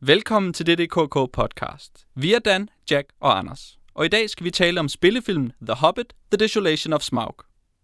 Velkommen 0.00 0.52
til 0.52 0.66
DDKK 0.66 1.32
podcast. 1.32 2.06
Vi 2.14 2.32
er 2.32 2.38
Dan, 2.38 2.68
Jack 2.90 3.08
og 3.20 3.38
Anders. 3.38 3.78
Og 3.94 4.04
i 4.04 4.08
dag 4.08 4.30
skal 4.30 4.44
vi 4.44 4.50
tale 4.50 4.80
om 4.80 4.88
spillefilmen 4.88 5.52
The 5.62 5.74
Hobbit, 5.74 6.14
The 6.30 6.38
Desolation 6.38 6.92
of 6.92 7.02
Smaug. 7.02 7.34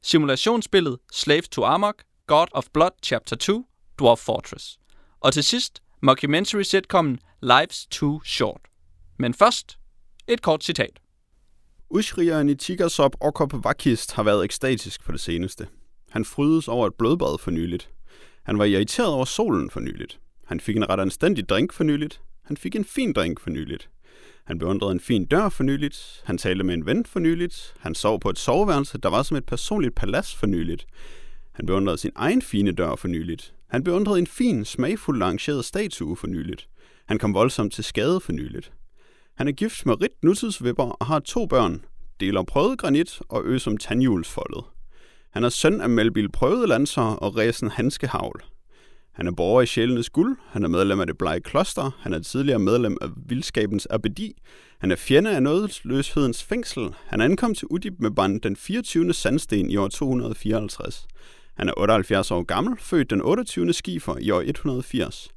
Simulationsspillet 0.03 0.99
Slave 1.13 1.43
to 1.43 1.65
Amok, 1.65 2.03
God 2.27 2.47
of 2.53 2.65
Blood 2.73 2.91
Chapter 3.03 3.37
2, 3.37 3.67
Dwarf 3.99 4.19
Fortress. 4.19 4.79
Og 5.21 5.33
til 5.33 5.45
sidst, 5.45 5.83
mockumentary 6.03 6.63
sitcomen 6.63 7.19
Life's 7.45 7.87
Too 7.91 8.21
Short. 8.25 8.61
Men 9.19 9.35
først, 9.35 9.79
et 10.29 10.43
kort 10.43 10.65
citat. 10.65 11.01
Ushrieren 11.91 12.49
i 12.49 12.55
Tigersop 12.55 13.17
Okop 13.21 13.65
Vakist 13.65 14.13
har 14.13 14.23
været 14.23 14.45
ekstatisk 14.45 15.05
på 15.05 15.13
det 15.13 15.21
seneste. 15.21 15.69
Han 16.11 16.25
frydes 16.25 16.69
over 16.69 16.87
et 16.87 16.95
blodbad 16.95 17.39
for 17.39 17.51
nyligt. 17.51 17.91
Han 18.43 18.59
var 18.59 18.65
irriteret 18.65 19.09
over 19.09 19.25
solen 19.25 19.71
for 19.71 19.81
nyligt. 19.81 20.21
Han 20.47 20.61
fik 20.61 20.77
en 20.77 20.89
ret 20.89 21.01
anstændig 21.01 21.49
drink 21.49 21.73
for 21.73 21.85
nyligt. 21.85 22.21
Han 22.43 22.57
fik 22.57 22.77
en 22.77 22.85
fin 22.85 23.13
drink 23.13 23.41
for 23.41 23.51
nyligt. 23.51 23.91
Han 24.45 24.59
beundrede 24.59 24.93
en 24.93 25.01
fin 25.01 25.25
dør 25.25 25.49
for 25.49 25.63
nyligt. 25.63 26.23
Han 26.25 26.39
talte 26.39 26.65
med 26.65 26.75
en 26.75 26.87
ven 26.87 27.07
for 27.07 27.21
nyligt. 27.21 27.75
Han 27.79 27.95
sov 27.95 28.21
på 28.21 28.31
et 28.31 28.39
soveværelse, 28.39 28.99
der 28.99 29.09
var 29.09 29.23
som 29.23 29.37
et 29.37 29.47
personligt 29.47 29.95
palads 29.95 30.35
for 30.35 30.47
nyligt. 30.47 30.87
Han 31.53 31.67
beundrede 31.67 31.99
sin 31.99 32.11
egen 32.17 32.43
fine 32.43 32.73
dør 32.73 32.97
for 32.97 33.09
nyligt. 33.09 33.55
Han 33.71 33.85
beundrede 33.85 34.19
en 34.19 34.27
fin, 34.27 34.65
smagfuld 34.65 35.23
arrangeret 35.23 35.65
statue 35.65 36.17
for 36.17 36.27
nyligt. 36.27 36.69
Han 37.07 37.19
kom 37.19 37.35
voldsomt 37.35 37.73
til 37.73 37.85
skade 37.85 38.21
for 38.21 38.33
nyligt. 38.33 38.73
Han 39.37 39.49
er 39.49 39.53
gift 39.53 39.87
med 39.87 40.03
Rit 40.03 40.23
Nutidsvipper 40.23 40.85
og 40.85 41.07
har 41.07 41.19
to 41.19 41.47
børn, 41.47 41.85
deler 42.21 42.43
prøvet 42.43 42.79
granit 42.79 43.21
og 43.29 43.43
ø 43.45 43.59
som 43.59 43.77
tandhjulsfoldet. 43.77 44.65
Han 45.31 45.45
er 45.45 45.49
søn 45.49 45.81
af 45.81 45.91
Melbil 45.91 46.33
Prøvelanser 46.33 47.03
og 47.03 47.37
Resen 47.37 47.71
Hanskehavl. 47.71 48.45
Han 49.15 49.27
er 49.27 49.33
borger 49.33 49.63
i 49.63 49.67
Sjælenes 49.67 50.11
Guld, 50.11 50.37
han 50.51 50.65
er 50.65 50.69
medlem 50.69 51.01
af 51.01 51.07
det 51.07 51.19
blege 51.19 51.41
kloster, 51.41 51.91
han 52.01 52.15
er 52.15 52.19
tidligere 52.19 52.59
medlem 52.59 52.97
af 53.01 53.09
Vildskabens 53.27 53.87
Abedi, 53.91 54.33
han 54.79 54.91
er 54.91 54.97
fjende 54.97 55.37
af 55.37 55.43
nådesløshedens 55.43 56.43
fængsel, 56.43 56.95
han 57.07 57.21
ankom 57.21 57.55
til 57.55 57.69
Udip 57.69 57.95
med 57.99 58.11
band 58.11 58.41
den 58.41 58.57
24. 58.57 59.13
sandsten 59.13 59.71
i 59.71 59.77
år 59.77 59.89
254. 59.89 61.07
Han 61.57 61.69
er 61.69 61.73
78 61.77 62.31
år 62.31 62.43
gammel, 62.43 62.77
født 62.79 63.11
den 63.11 63.23
28. 63.23 63.73
skifer 63.73 64.17
i 64.21 64.31
år 64.31 64.41
180. 64.41 65.29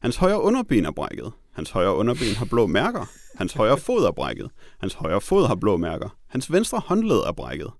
Hans 0.00 0.16
højre 0.16 0.42
underben 0.42 0.86
er 0.86 0.90
brækket. 0.90 1.32
Hans 1.52 1.70
højre 1.70 1.94
underben 1.94 2.34
har 2.36 2.44
blå 2.44 2.66
mærker. 2.66 3.06
Hans 3.34 3.52
højre 3.52 3.78
fod 3.78 4.04
er 4.04 4.12
brækket. 4.12 4.50
Hans 4.80 4.94
højre 4.94 5.20
fod 5.20 5.46
har 5.46 5.54
blå 5.54 5.76
mærker. 5.76 6.16
Hans 6.28 6.52
venstre 6.52 6.82
håndled 6.86 7.16
er 7.16 7.32
brækket. 7.32 7.70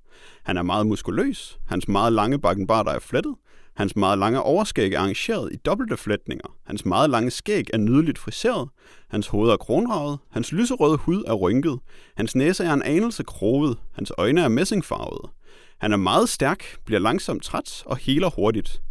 Han 0.43 0.57
er 0.57 0.62
meget 0.62 0.87
muskuløs. 0.87 1.59
Hans 1.67 1.89
meget 1.89 2.12
lange 2.12 2.39
bakkenbarter 2.39 2.91
er 2.91 2.99
flettet. 2.99 3.34
Hans 3.77 3.97
meget 3.97 4.19
lange 4.19 4.43
overskæg 4.43 4.93
er 4.93 4.99
arrangeret 4.99 5.53
i 5.53 5.57
dobbelte 5.57 5.97
flætninger. 5.97 6.57
Hans 6.67 6.85
meget 6.85 7.11
lange 7.11 7.31
skæg 7.31 7.65
er 7.73 7.79
nydeligt 7.79 8.19
friseret. 8.19 8.69
Hans 9.09 9.27
hoved 9.27 9.51
er 9.51 9.57
kronravet. 9.57 10.19
Hans 10.31 10.53
lyserøde 10.53 10.97
hud 10.97 11.25
er 11.27 11.33
rynket. 11.33 11.79
Hans 12.17 12.35
næse 12.35 12.65
er 12.65 12.73
en 12.73 12.83
anelse 12.83 13.23
kroget. 13.23 13.79
Hans 13.93 14.13
øjne 14.19 14.41
er 14.41 14.49
messingfarvede. 14.49 15.33
Han 15.79 15.93
er 15.93 15.97
meget 15.97 16.29
stærk, 16.29 16.79
bliver 16.85 17.01
langsomt 17.01 17.43
træt 17.43 17.83
og 17.87 17.97
heler 17.97 18.31
hurtigt. 18.31 18.83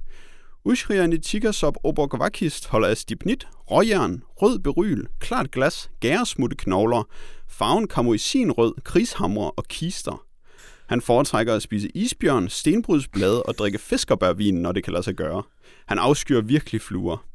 Ushrian 0.66 1.14
i 1.14 1.18
Tigasop 1.18 1.78
Oborgovakist 1.84 2.68
holder 2.68 2.88
af 2.88 2.98
stipnit, 2.98 3.48
råjern, 3.72 4.24
rød 4.42 4.60
beryl, 4.60 5.06
klart 5.20 5.52
glas, 5.52 5.90
gæresmutte 6.00 6.56
knogler, 6.56 7.04
farven 7.48 7.88
kamoisinrød, 7.88 8.74
krigshamre 8.84 9.52
og 9.52 9.64
kister. 9.64 10.26
Han 10.88 11.02
foretrækker 11.02 11.56
at 11.56 11.62
spise 11.62 11.90
isbjørn, 11.96 12.50
stenbrudsblade 12.50 13.44
og 13.44 13.56
drikke 13.56 13.78
fiskerbærvin, 13.78 14.56
når 14.56 14.72
det 14.72 14.84
kan 14.84 14.94
lade 14.94 15.04
sig 15.04 15.14
gøre. 15.16 15.44
Han 15.86 16.00
afskyr 16.00 16.42
virkelig 16.42 16.82
fluer. 16.82 17.26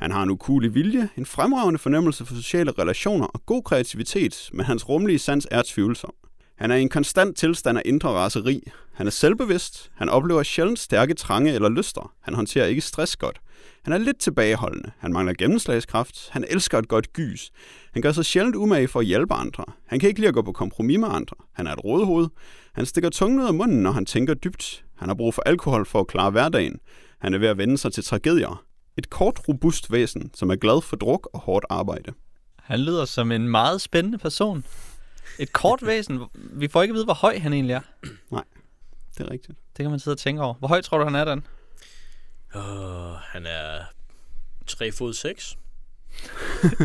Han 0.00 0.10
har 0.10 0.22
en 0.22 0.30
ukulig 0.30 0.74
vilje, 0.74 1.08
en 1.16 1.26
fremragende 1.26 1.78
fornemmelse 1.78 2.24
for 2.24 2.34
sociale 2.34 2.72
relationer 2.78 3.26
og 3.26 3.46
god 3.46 3.62
kreativitet, 3.62 4.50
men 4.52 4.66
hans 4.66 4.88
rumlige 4.88 5.18
sans 5.18 5.46
er 5.50 5.62
tvivlsom. 5.66 6.14
Han 6.56 6.70
er 6.70 6.76
i 6.76 6.82
en 6.82 6.88
konstant 6.88 7.36
tilstand 7.36 7.78
af 7.78 7.82
indre 7.84 8.08
raseri. 8.08 8.62
Han 8.94 9.06
er 9.06 9.10
selvbevidst. 9.10 9.90
Han 9.94 10.08
oplever 10.08 10.42
sjældent 10.42 10.78
stærke 10.78 11.14
trange 11.14 11.52
eller 11.52 11.68
lyster. 11.68 12.12
Han 12.20 12.34
håndterer 12.34 12.66
ikke 12.66 12.80
stress 12.80 13.16
godt. 13.16 13.40
Han 13.86 13.92
er 13.92 13.98
lidt 13.98 14.18
tilbageholdende. 14.18 14.90
Han 14.98 15.12
mangler 15.12 15.34
gennemslagskraft. 15.38 16.28
Han 16.30 16.44
elsker 16.50 16.78
et 16.78 16.88
godt 16.88 17.12
gys. 17.12 17.50
Han 17.92 18.02
gør 18.02 18.12
sig 18.12 18.24
sjældent 18.24 18.56
umage 18.56 18.88
for 18.88 19.00
at 19.00 19.06
hjælpe 19.06 19.34
andre. 19.34 19.64
Han 19.86 20.00
kan 20.00 20.08
ikke 20.08 20.20
lide 20.20 20.28
at 20.28 20.34
gå 20.34 20.42
på 20.42 20.52
kompromis 20.52 20.98
med 20.98 21.08
andre. 21.10 21.36
Han 21.52 21.66
er 21.66 21.72
et 21.72 21.84
rådhoved. 21.84 22.28
Han 22.72 22.86
stikker 22.86 23.10
tungen 23.10 23.40
ud 23.40 23.46
af 23.46 23.54
munden, 23.54 23.82
når 23.82 23.90
han 23.90 24.06
tænker 24.06 24.34
dybt. 24.34 24.84
Han 24.96 25.08
har 25.08 25.14
brug 25.14 25.34
for 25.34 25.42
alkohol 25.46 25.86
for 25.86 26.00
at 26.00 26.06
klare 26.06 26.30
hverdagen. 26.30 26.78
Han 27.18 27.34
er 27.34 27.38
ved 27.38 27.48
at 27.48 27.58
vende 27.58 27.78
sig 27.78 27.92
til 27.92 28.04
tragedier. 28.04 28.64
Et 28.96 29.10
kort, 29.10 29.48
robust 29.48 29.92
væsen, 29.92 30.30
som 30.34 30.50
er 30.50 30.56
glad 30.56 30.82
for 30.82 30.96
druk 30.96 31.28
og 31.32 31.40
hårdt 31.40 31.66
arbejde. 31.70 32.12
Han 32.62 32.80
lyder 32.80 33.04
som 33.04 33.32
en 33.32 33.48
meget 33.48 33.80
spændende 33.80 34.18
person. 34.18 34.64
Et 35.38 35.52
kort 35.52 35.86
væsen. 35.86 36.20
Vi 36.34 36.68
får 36.68 36.82
ikke 36.82 36.92
at 36.92 36.94
vide, 36.94 37.04
hvor 37.04 37.14
høj 37.14 37.38
han 37.38 37.52
egentlig 37.52 37.74
er. 37.74 37.80
Nej, 38.30 38.44
det 39.18 39.26
er 39.26 39.30
rigtigt. 39.30 39.58
Det 39.76 39.84
kan 39.84 39.90
man 39.90 40.00
sidde 40.00 40.14
og 40.14 40.18
tænke 40.18 40.42
over. 40.42 40.54
Hvor 40.54 40.68
høj 40.68 40.80
tror 40.80 40.98
du, 40.98 41.04
han 41.04 41.14
er, 41.14 41.24
Dan? 41.24 41.42
Uh, 42.54 42.60
han 43.12 43.46
er 43.46 43.84
3 44.66 44.92
fod 44.92 45.14
6. 45.14 45.58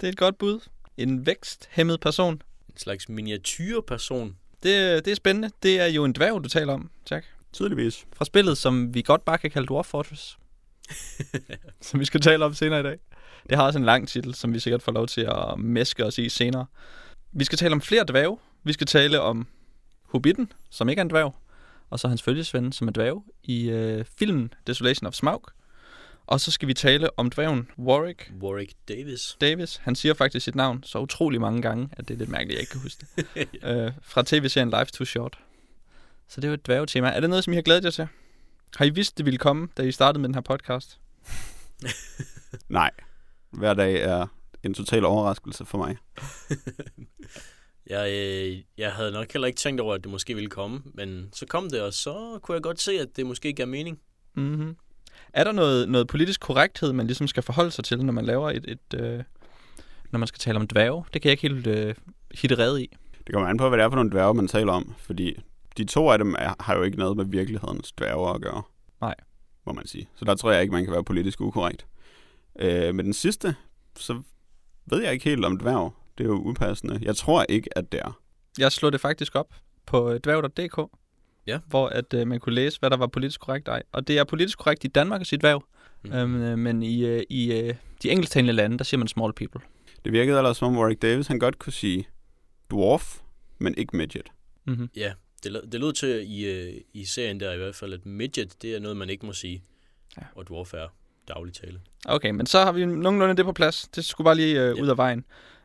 Det 0.00 0.06
er 0.06 0.12
et 0.12 0.16
godt 0.16 0.38
bud. 0.38 0.60
En 0.96 1.26
væksthæmmet 1.26 2.00
person. 2.00 2.42
En 2.68 2.76
slags 2.76 3.08
miniatyrperson. 3.08 4.36
Det, 4.62 5.04
det 5.04 5.10
er 5.10 5.14
spændende. 5.14 5.50
Det 5.62 5.80
er 5.80 5.86
jo 5.86 6.04
en 6.04 6.12
dværg, 6.12 6.44
du 6.44 6.48
taler 6.48 6.72
om, 6.72 6.90
Jack. 7.10 7.26
Tydeligvis. 7.52 8.06
Fra 8.12 8.24
spillet, 8.24 8.58
som 8.58 8.94
vi 8.94 9.02
godt 9.02 9.24
bare 9.24 9.38
kan 9.38 9.50
kalde 9.50 9.66
Dwarf 9.66 9.86
Fortress. 9.86 10.38
som 11.80 12.00
vi 12.00 12.04
skal 12.04 12.20
tale 12.20 12.44
om 12.44 12.54
senere 12.54 12.80
i 12.80 12.82
dag. 12.82 12.98
Det 13.48 13.56
har 13.56 13.64
også 13.66 13.78
en 13.78 13.84
lang 13.84 14.08
titel, 14.08 14.34
som 14.34 14.52
vi 14.52 14.60
sikkert 14.60 14.82
får 14.82 14.92
lov 14.92 15.06
til 15.06 15.20
at 15.20 15.58
meske 15.58 16.06
os 16.06 16.18
i 16.18 16.28
senere. 16.28 16.66
Vi 17.32 17.44
skal 17.44 17.58
tale 17.58 17.72
om 17.72 17.80
flere 17.80 18.04
dværge. 18.08 18.38
Vi 18.64 18.72
skal 18.72 18.86
tale 18.86 19.20
om 19.20 19.46
Hobbiten, 20.02 20.52
som 20.70 20.88
ikke 20.88 21.00
er 21.00 21.04
en 21.04 21.10
dværg, 21.10 21.34
og 21.92 22.00
så 22.00 22.08
hans 22.08 22.22
følgesven, 22.22 22.72
som 22.72 22.88
er 22.88 22.92
dværg, 22.92 23.24
i 23.42 23.70
øh, 23.70 24.04
filmen 24.18 24.54
Desolation 24.66 25.06
of 25.06 25.14
Smaug. 25.14 25.44
Og 26.26 26.40
så 26.40 26.50
skal 26.50 26.68
vi 26.68 26.74
tale 26.74 27.18
om 27.18 27.30
dværgen 27.30 27.68
Warwick 27.78 28.32
Warwick 28.40 28.72
Davis. 28.88 29.36
Davis. 29.40 29.76
Han 29.76 29.94
siger 29.94 30.14
faktisk 30.14 30.44
sit 30.44 30.54
navn 30.54 30.82
så 30.82 30.98
utrolig 30.98 31.40
mange 31.40 31.62
gange, 31.62 31.88
at 31.92 32.08
det 32.08 32.14
er 32.14 32.18
lidt 32.18 32.30
mærkeligt, 32.30 32.50
at 32.50 32.54
jeg 32.54 32.60
ikke 32.60 32.70
kan 32.70 32.80
huske 32.80 33.06
det. 33.16 33.48
øh, 33.86 33.92
fra 34.02 34.22
tv-serien 34.26 34.70
Life 34.70 34.84
Too 34.84 35.04
Short. 35.04 35.38
Så 36.28 36.40
det 36.40 36.44
er 36.44 36.48
jo 36.48 36.54
et 36.54 36.66
dværgetema. 36.66 37.08
Er 37.08 37.20
det 37.20 37.30
noget, 37.30 37.44
som 37.44 37.52
I 37.52 37.56
har 37.56 37.62
glædet 37.62 37.84
jer 37.84 37.90
til? 37.90 38.08
Har 38.76 38.84
I 38.84 38.90
vidst, 38.90 39.18
det 39.18 39.26
ville 39.26 39.38
komme, 39.38 39.68
da 39.76 39.82
I 39.82 39.92
startede 39.92 40.20
med 40.20 40.28
den 40.28 40.34
her 40.34 40.42
podcast? 40.42 41.00
Nej. 42.68 42.90
Hver 43.50 43.74
dag 43.74 44.02
er 44.02 44.26
en 44.62 44.74
total 44.74 45.04
overraskelse 45.04 45.64
for 45.64 45.78
mig. 45.78 45.96
Jeg, 47.86 48.10
øh, 48.12 48.58
jeg 48.78 48.92
havde 48.92 49.12
nok 49.12 49.32
heller 49.32 49.46
ikke 49.46 49.58
tænkt 49.58 49.80
over, 49.80 49.94
at 49.94 50.04
det 50.04 50.10
måske 50.10 50.34
ville 50.34 50.50
komme, 50.50 50.82
men 50.94 51.28
så 51.32 51.46
kom 51.46 51.70
det, 51.70 51.82
og 51.82 51.92
så 51.92 52.38
kunne 52.42 52.54
jeg 52.54 52.62
godt 52.62 52.80
se, 52.80 52.92
at 52.92 53.16
det 53.16 53.26
måske 53.26 53.52
gav 53.52 53.66
mening. 53.66 54.00
Mm-hmm. 54.34 54.76
Er 55.32 55.44
der 55.44 55.52
noget, 55.52 55.88
noget 55.88 56.06
politisk 56.06 56.40
korrekthed, 56.40 56.92
man 56.92 57.06
ligesom 57.06 57.26
skal 57.26 57.42
forholde 57.42 57.70
sig 57.70 57.84
til, 57.84 58.04
når 58.04 58.12
man 58.12 58.24
laver 58.24 58.50
et, 58.50 58.64
et 58.68 59.00
øh, 59.00 59.22
når 60.10 60.18
man 60.18 60.26
skal 60.26 60.38
tale 60.38 60.58
om 60.58 60.66
dværge? 60.66 61.04
Det 61.12 61.22
kan 61.22 61.28
jeg 61.28 61.32
ikke 61.32 61.54
helt 61.54 61.66
øh, 61.66 61.94
hitte 62.34 62.58
red 62.58 62.78
i. 62.78 62.96
Det 63.26 63.34
kommer 63.34 63.48
an 63.48 63.56
på, 63.56 63.68
hvad 63.68 63.78
det 63.78 63.84
er 63.84 63.88
for 63.88 63.96
nogle 63.96 64.10
dværge, 64.10 64.34
man 64.34 64.48
taler 64.48 64.72
om. 64.72 64.94
Fordi 64.98 65.42
de 65.76 65.84
to 65.84 66.10
af 66.10 66.18
dem 66.18 66.34
er, 66.38 66.54
har 66.60 66.76
jo 66.76 66.82
ikke 66.82 66.98
noget 66.98 67.16
med 67.16 67.24
virkelighedens 67.24 67.92
dværge 67.92 68.34
at 68.34 68.40
gøre. 68.42 68.62
Nej. 69.00 69.14
Må 69.66 69.72
man 69.72 69.86
sige. 69.86 70.08
Så 70.14 70.24
der 70.24 70.34
tror 70.34 70.50
jeg 70.50 70.62
ikke, 70.62 70.72
man 70.72 70.84
kan 70.84 70.92
være 70.92 71.04
politisk 71.04 71.40
ukorrekt. 71.40 71.86
Øh, 72.58 72.94
med 72.94 73.04
den 73.04 73.12
sidste, 73.12 73.54
så 73.96 74.22
ved 74.86 75.02
jeg 75.02 75.12
ikke 75.12 75.24
helt 75.24 75.44
om 75.44 75.58
dværg. 75.58 75.92
Det 76.18 76.24
er 76.24 76.28
jo 76.28 76.34
upassende. 76.34 76.98
Jeg 77.02 77.16
tror 77.16 77.46
ikke, 77.48 77.78
at 77.78 77.92
det 77.92 78.00
er. 78.00 78.20
Jeg 78.58 78.72
slog 78.72 78.92
det 78.92 79.00
faktisk 79.00 79.34
op 79.34 79.54
på 79.86 80.10
øh, 80.12 80.20
dværg.dk, 80.24 80.90
Ja. 81.46 81.58
hvor 81.66 81.88
at, 81.88 82.14
øh, 82.14 82.26
man 82.26 82.40
kunne 82.40 82.54
læse, 82.54 82.78
hvad 82.80 82.90
der 82.90 82.96
var 82.96 83.06
politisk 83.06 83.40
korrekt 83.40 83.68
ej. 83.68 83.82
Og 83.92 84.08
det 84.08 84.18
er 84.18 84.24
politisk 84.24 84.58
korrekt 84.58 84.84
i 84.84 84.88
Danmark 84.88 85.20
at 85.20 85.26
sige 85.26 85.38
dværg, 85.38 85.64
Mm. 86.04 86.12
øhm, 86.12 86.42
øh, 86.42 86.58
men 86.58 86.82
i, 86.82 87.04
øh, 87.06 87.22
i 87.30 87.52
øh, 87.52 87.74
de 88.02 88.10
engelsktalende 88.10 88.52
lande, 88.52 88.78
der 88.78 88.84
siger 88.84 88.98
man 88.98 89.08
small 89.08 89.32
people. 89.32 89.60
Det 90.04 90.12
virkede 90.12 90.38
ellers 90.38 90.56
som 90.56 90.68
om 90.68 90.78
Warwick 90.78 91.02
Davis, 91.02 91.26
han 91.26 91.38
godt 91.38 91.58
kunne 91.58 91.72
sige 91.72 92.08
dwarf, 92.70 93.18
men 93.58 93.74
ikke 93.78 93.96
midget. 93.96 94.28
Mm-hmm. 94.66 94.88
Ja, 94.96 95.12
det, 95.44 95.52
lød- 95.52 95.66
det 95.70 95.80
lød 95.80 95.92
til 95.92 96.24
i, 96.26 96.44
øh, 96.46 96.74
i 96.94 97.04
serien 97.04 97.40
der 97.40 97.52
i 97.52 97.56
hvert 97.56 97.74
fald, 97.74 97.92
at 97.92 98.06
midget, 98.06 98.62
det 98.62 98.74
er 98.74 98.80
noget, 98.80 98.96
man 98.96 99.10
ikke 99.10 99.26
må 99.26 99.32
sige. 99.32 99.62
Ja. 100.16 100.22
Og 100.34 100.48
dwarf 100.48 100.74
er 100.74 100.86
daglig 101.28 101.54
tale. 101.54 101.80
Okay, 102.06 102.30
men 102.30 102.46
så 102.46 102.58
har 102.64 102.72
vi 102.72 102.86
nogenlunde 102.86 103.36
det 103.36 103.44
på 103.44 103.52
plads. 103.52 103.88
Det 103.94 104.04
skulle 104.04 104.24
bare 104.24 104.34
lige 104.36 104.60
øh, 104.60 104.76
Ja. 104.78 104.82
ud 104.82 104.88
af 104.88 104.96
vejen. 104.96 105.24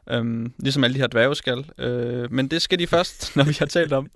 Øhm, 0.09 0.53
ligesom 0.59 0.83
alle 0.83 0.93
de 0.93 0.99
her 0.99 1.07
dværge 1.07 1.35
skal. 1.35 1.71
Øh, 1.77 2.31
men 2.31 2.47
det 2.47 2.61
skal 2.61 2.79
de 2.79 2.87
først, 2.87 3.31
når 3.35 3.43
vi 3.43 3.55
har 3.59 3.65
talt 3.65 3.93
om, 3.93 4.11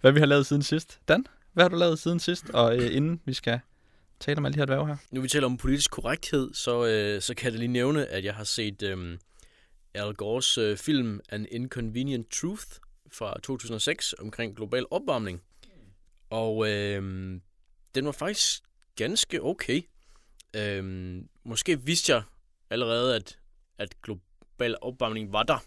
hvad 0.00 0.12
vi 0.12 0.18
har 0.18 0.26
lavet 0.26 0.46
siden 0.46 0.62
sidst. 0.62 1.00
Dan, 1.08 1.26
hvad 1.52 1.64
har 1.64 1.68
du 1.68 1.76
lavet 1.76 1.98
siden 1.98 2.20
sidst, 2.20 2.50
og 2.50 2.76
øh, 2.76 2.96
inden 2.96 3.20
vi 3.24 3.32
skal 3.32 3.60
tale 4.20 4.38
om 4.38 4.46
alle 4.46 4.54
de 4.54 4.58
her 4.58 4.66
dværge 4.66 4.86
her? 4.86 4.96
Nu 5.10 5.20
vi 5.20 5.28
taler 5.28 5.46
om 5.46 5.56
politisk 5.56 5.90
korrekthed, 5.90 6.54
så, 6.54 6.86
øh, 6.86 7.22
så 7.22 7.34
kan 7.34 7.44
jeg 7.44 7.52
da 7.52 7.58
lige 7.58 7.72
nævne, 7.72 8.06
at 8.06 8.24
jeg 8.24 8.34
har 8.34 8.44
set 8.44 8.82
øh, 8.82 9.18
Al 9.94 10.14
Gores 10.14 10.58
øh, 10.58 10.76
film 10.76 11.20
An 11.28 11.46
Inconvenient 11.50 12.30
Truth 12.30 12.66
fra 13.12 13.40
2006 13.42 14.14
omkring 14.18 14.56
global 14.56 14.84
opvarmning. 14.90 15.42
Og 16.30 16.68
øh, 16.68 17.02
den 17.94 18.04
var 18.04 18.12
faktisk 18.12 18.62
ganske 18.96 19.42
okay. 19.42 19.82
Øh, 20.56 21.16
måske 21.44 21.80
vidste 21.80 22.12
jeg 22.12 22.22
allerede, 22.70 23.16
at, 23.16 23.38
at 23.78 24.02
global 24.02 24.31
opvarmning 24.80 25.32
var 25.32 25.42
der. 25.42 25.64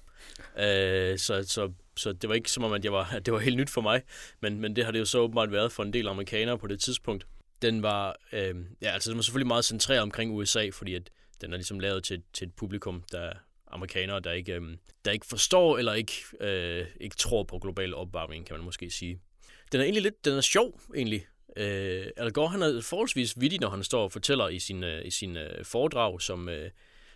Øh, 0.58 1.18
så, 1.18 1.44
så, 1.48 1.72
så 1.98 2.14
det 2.14 2.30
var 2.30 2.36
ikke 2.36 2.52
som 2.52 2.64
om, 2.64 2.74
at, 2.74 2.84
jeg 2.84 2.94
var, 2.94 3.10
at 3.16 3.26
det 3.26 3.34
var 3.34 3.40
helt 3.40 3.58
nyt 3.58 3.70
for 3.70 3.82
mig, 3.82 4.02
men, 4.42 4.60
men 4.60 4.76
det 4.76 4.86
har 4.86 4.92
det 4.92 5.00
jo 5.00 5.06
så 5.06 5.20
åbenbart 5.20 5.52
været 5.52 5.72
for 5.72 5.84
en 5.84 5.94
del 5.94 6.08
amerikanere 6.08 6.58
på 6.58 6.68
det 6.68 6.80
tidspunkt. 6.80 7.28
Den 7.62 7.84
var, 7.84 8.16
øh, 8.32 8.56
ja, 8.82 8.90
altså 8.90 9.10
den 9.10 9.18
var 9.18 9.22
selvfølgelig 9.22 9.48
meget 9.48 9.66
centreret 9.66 10.02
omkring 10.02 10.32
USA, 10.32 10.70
fordi 10.74 10.96
at 10.96 11.10
den 11.42 11.54
er 11.54 11.58
ligesom 11.58 11.80
lavet 11.80 12.04
til, 12.04 12.24
til 12.34 12.48
et 12.48 12.54
publikum, 12.54 13.04
der 13.12 13.34
amerikanere, 13.68 14.20
der 14.20 14.32
ikke, 14.32 14.54
øh, 14.54 14.62
der 15.06 15.12
ikke 15.12 15.26
forstår 15.26 15.78
eller 15.78 15.94
ikke, 15.94 16.14
øh, 16.40 16.86
ikke 17.00 17.16
tror 17.16 17.44
på 17.44 17.60
global 17.60 17.94
opvarmning, 17.94 18.46
kan 18.46 18.56
man 18.56 18.66
måske 18.66 18.90
sige. 18.90 19.20
Den 19.72 19.80
er 19.80 19.84
egentlig 19.84 20.04
lidt, 20.04 20.26
den 20.26 20.34
er 20.34 20.42
sjov 20.42 20.82
egentlig. 20.96 21.28
Øh, 21.58 22.08
Al 22.18 22.32
Gore, 22.32 22.50
han 22.50 22.62
er 22.62 22.82
forholdsvis 22.82 23.40
vittig, 23.40 23.60
når 23.60 23.70
han 23.70 23.84
står 23.84 24.04
og 24.04 24.12
fortæller 24.12 24.48
i 24.48 24.60
sin, 24.60 24.84
øh, 24.84 25.06
i 25.06 25.12
sin 25.12 25.38
øh, 25.38 25.66
foredrag, 25.66 26.22
som, 26.22 26.50
øh, 26.50 26.70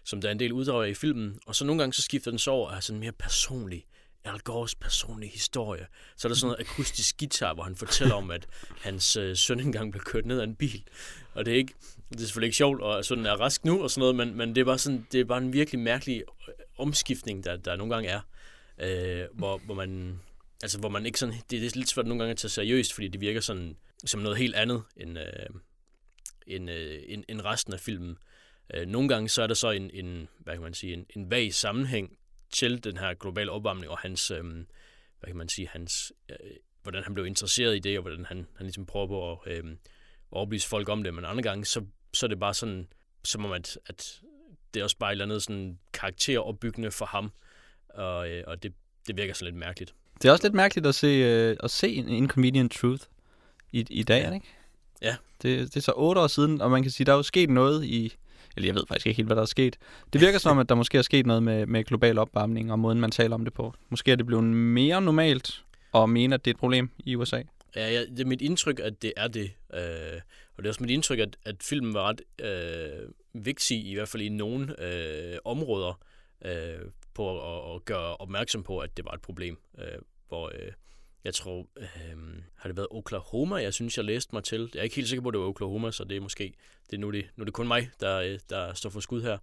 som 0.04 0.22
der 0.22 0.28
er 0.28 0.32
en 0.32 0.40
del 0.40 0.54
uddrag 0.54 0.86
af 0.86 0.90
i 0.90 0.94
filmen. 0.94 1.40
Og 1.46 1.56
så 1.56 1.66
nogle 1.66 1.80
gange 1.80 1.94
så 1.94 2.02
skifter 2.02 2.32
den 2.32 2.40
så 2.40 2.52
over 2.52 2.70
og 2.70 2.76
er 2.76 2.80
sådan 2.80 3.00
mere 3.00 3.12
personlig. 3.12 3.86
Al 4.24 4.40
Gores 4.40 4.76
personlige 4.76 5.32
historie. 5.32 5.88
Så 6.18 6.28
er 6.28 6.30
der 6.30 6.36
sådan 6.36 6.48
noget 6.48 6.70
akustisk 6.70 7.18
guitar, 7.20 7.54
hvor 7.54 7.64
han 7.64 7.76
fortæller 7.76 8.16
om, 8.16 8.32
at 8.32 8.48
hans 8.82 9.16
øh, 9.16 9.38
søn 9.38 9.60
engang 9.60 9.92
blev 9.92 10.04
kørt 10.04 10.26
ned 10.26 10.40
af 10.40 10.44
en 10.44 10.56
bil. 10.56 10.84
Og 11.34 11.46
det 11.46 11.54
er 11.54 11.58
ikke, 11.58 11.74
det 12.10 12.16
er 12.16 12.26
selvfølgelig 12.26 12.48
ikke 12.48 12.58
sjovt, 12.58 12.82
og 12.82 13.06
sønnen 13.06 13.26
er 13.26 13.32
rask 13.34 13.66
nu 13.66 13.84
og 13.84 13.92
sådan 13.92 14.00
noget, 14.00 14.16
men, 14.16 14.38
men 14.38 14.56
det, 14.56 14.62
er 14.62 14.66
bare 14.66 14.78
sådan, 14.78 15.08
det 15.12 15.20
er 15.20 15.26
bare 15.26 15.38
en 15.38 15.54
virkelig 15.54 15.80
mærkelig 15.80 16.24
øh, 16.48 16.54
omskiftning, 16.78 17.44
der, 17.44 17.58
der 17.58 17.76
nogle 17.76 17.94
gange 17.94 18.10
er. 18.10 18.22
Øh, 18.80 19.28
hvor, 19.34 19.58
hvor 19.58 19.76
man, 19.76 20.20
altså 20.64 20.80
hvor 20.80 20.90
man 20.90 21.06
ikke 21.06 21.20
sådan, 21.20 21.36
det 21.50 21.66
er 21.66 21.72
lidt 21.76 21.90
svært 21.90 22.08
nogle 22.08 22.20
gange 22.20 22.32
at 22.32 22.38
tage 22.38 22.52
seriøst, 22.52 22.94
fordi 22.94 23.08
det 23.08 23.22
virker 23.22 23.42
sådan 23.42 23.78
som 24.06 24.20
noget 24.20 24.38
helt 24.38 24.56
andet 24.56 24.84
end, 24.98 25.20
øh, 25.20 25.26
end, 26.48 26.70
øh, 26.70 27.00
end, 27.08 27.24
end 27.28 27.42
resten 27.42 27.74
af 27.74 27.80
filmen. 27.80 28.18
Øh, 28.74 28.88
nogle 28.88 29.10
gange 29.10 29.30
så 29.30 29.44
er 29.44 29.48
der 29.48 29.54
så 29.54 29.70
en, 29.72 29.90
en 29.94 30.28
hvad 30.40 30.54
kan 30.54 30.64
man 30.64 30.74
sige, 30.74 30.94
en, 30.94 31.06
en 31.16 31.32
vag 31.32 31.54
sammenhæng 31.54 32.18
til 32.54 32.84
den 32.84 32.98
her 32.98 33.14
globale 33.14 33.52
opvarmning 33.52 33.92
og 33.92 33.98
hans, 33.98 34.32
øh, 34.32 34.44
hvad 35.20 35.28
kan 35.28 35.38
man 35.38 35.50
sige, 35.50 35.68
hans, 35.68 36.14
øh, 36.30 36.36
hvordan 36.84 37.04
han 37.04 37.14
blev 37.14 37.26
interesseret 37.26 37.76
i 37.76 37.80
det, 37.80 37.98
og 37.98 38.02
hvordan 38.02 38.26
han, 38.26 38.38
han 38.56 38.66
ligesom 38.66 38.86
prøver 38.86 39.08
på 39.08 39.32
at 39.32 39.52
øh, 39.52 39.64
overbevise 40.32 40.68
folk 40.68 40.90
om 40.90 41.04
det. 41.04 41.14
Men 41.14 41.26
andre 41.26 41.44
gange, 41.44 41.66
så, 41.66 41.86
så 42.14 42.26
er 42.26 42.28
det 42.28 42.40
bare 42.40 42.54
sådan, 42.54 42.88
som 43.24 43.46
om, 43.46 43.52
at, 43.52 43.80
at 43.86 44.22
det 44.74 44.80
er 44.80 44.84
også 44.84 44.98
bare 44.98 45.10
et 45.10 45.12
eller 45.12 45.26
andet 45.26 45.44
sådan 45.44 45.80
karakteropbyggende 45.94 46.92
for 46.92 47.06
ham, 47.06 47.32
og, 47.90 48.30
øh, 48.30 48.44
og 48.48 48.64
det, 48.64 48.74
det 49.08 49.18
virker 49.18 49.34
sådan 49.34 49.54
lidt 49.54 49.60
mærkeligt. 49.60 49.94
Det 50.22 50.28
er 50.28 50.32
også 50.32 50.44
lidt 50.44 50.54
mærkeligt 50.54 50.88
at 50.88 50.96
se, 50.96 51.08
øh, 51.08 51.58
at 51.64 51.72
se 51.72 51.88
en 51.96 52.10
Inconvenient 52.10 52.72
Truth 52.72 53.04
i, 53.72 53.86
i 53.90 54.04
dag, 54.04 54.22
Ja. 54.22 54.34
ikke? 54.34 54.48
Ja. 55.02 55.16
Det, 55.42 55.68
det 55.74 55.78
er 55.78 55.82
så 55.82 55.94
otte 55.96 56.22
år 56.22 56.28
siden, 56.28 56.62
og 56.62 56.72
man 56.72 56.82
kan 56.82 56.92
sige, 56.92 57.06
der 57.06 57.12
er 57.12 57.16
jo 57.16 57.24
sket 57.24 57.50
noget 57.50 57.86
i... 57.86 58.16
Eller 58.56 58.68
jeg 58.68 58.76
ved 58.76 58.84
faktisk 58.88 59.08
ikke 59.08 59.18
helt, 59.18 59.28
hvad 59.28 59.36
der 59.36 59.42
er 59.42 59.46
sket. 59.46 59.78
Det 60.14 60.22
virker 60.22 60.40
som, 60.40 60.60
at 60.60 60.70
der 60.70 60.76
måske 60.76 60.98
er 60.98 61.02
sket 61.02 61.26
noget 61.26 61.44
med, 61.44 61.66
med 61.66 61.84
global 61.84 62.18
opvarmning 62.18 62.72
og 62.72 62.80
måden, 62.80 63.00
man 63.02 63.12
taler 63.12 63.36
om 63.36 63.44
det 63.44 63.54
på. 63.54 63.74
Måske 63.90 64.12
er 64.12 64.16
det 64.16 64.26
blevet 64.26 64.44
mere 64.44 65.02
normalt 65.02 65.64
at 65.96 66.10
mene, 66.10 66.36
at 66.36 66.46
det 66.46 66.52
er 66.52 66.56
et 66.56 66.60
problem 66.60 66.90
i 67.06 67.16
USA. 67.16 67.42
Ja, 67.76 67.92
ja, 67.92 68.06
det 68.06 68.20
er 68.20 68.26
mit 68.26 68.42
indtryk, 68.42 68.80
at 68.80 69.02
det 69.02 69.14
er 69.18 69.28
det. 69.28 69.52
Øh, 69.74 70.22
og 70.58 70.64
det 70.64 70.66
er 70.66 70.70
også 70.70 70.84
mit 70.84 70.92
indtryk, 70.92 71.20
at, 71.20 71.38
at 71.46 71.56
filmen 71.64 71.94
var 71.94 72.10
ret 72.10 72.22
øh, 72.42 73.10
vigtig, 73.34 73.88
i 73.88 73.94
hvert 73.94 74.08
fald 74.08 74.24
i 74.24 74.30
nogle 74.30 74.84
øh, 74.84 75.38
områder, 75.46 76.00
øh, 76.46 76.80
på 77.14 77.40
at, 77.40 77.76
at 77.76 77.86
gøre 77.86 78.18
opmærksom 78.18 78.64
på, 78.64 78.80
at 78.80 78.98
det 78.98 79.06
var 79.06 79.12
et 79.12 79.22
problem. 79.22 79.58
Øh, 79.80 79.86
hvor 80.28 80.48
øh, 80.48 80.72
jeg 81.24 81.34
tror, 81.34 81.68
øh, 81.78 81.88
har 82.56 82.70
det 82.70 82.78
været 82.78 82.88
Oklahoma, 82.92 83.56
jeg 83.56 83.74
synes, 83.74 83.98
jeg 83.98 84.06
læste 84.06 84.36
mig 84.36 84.44
til. 84.44 84.70
Jeg 84.74 84.80
er 84.80 84.84
ikke 84.84 84.96
helt 84.96 85.08
sikker 85.08 85.24
på, 85.24 85.30
at 85.30 85.34
det 85.34 85.42
var 85.42 85.48
Oklahoma, 85.48 85.92
så 85.92 86.04
det 86.04 86.18
er 86.18 86.22
måske, 86.22 86.54
det 86.90 86.96
er 86.96 87.00
nu, 87.00 87.12
det, 87.12 87.26
nu 87.36 87.42
er 87.42 87.46
det 87.46 87.54
kun 87.54 87.68
mig, 87.68 87.90
der, 88.00 88.18
øh, 88.18 88.40
der 88.50 88.74
står 88.74 88.90
for 88.90 89.00
skud 89.00 89.22
her. 89.22 89.38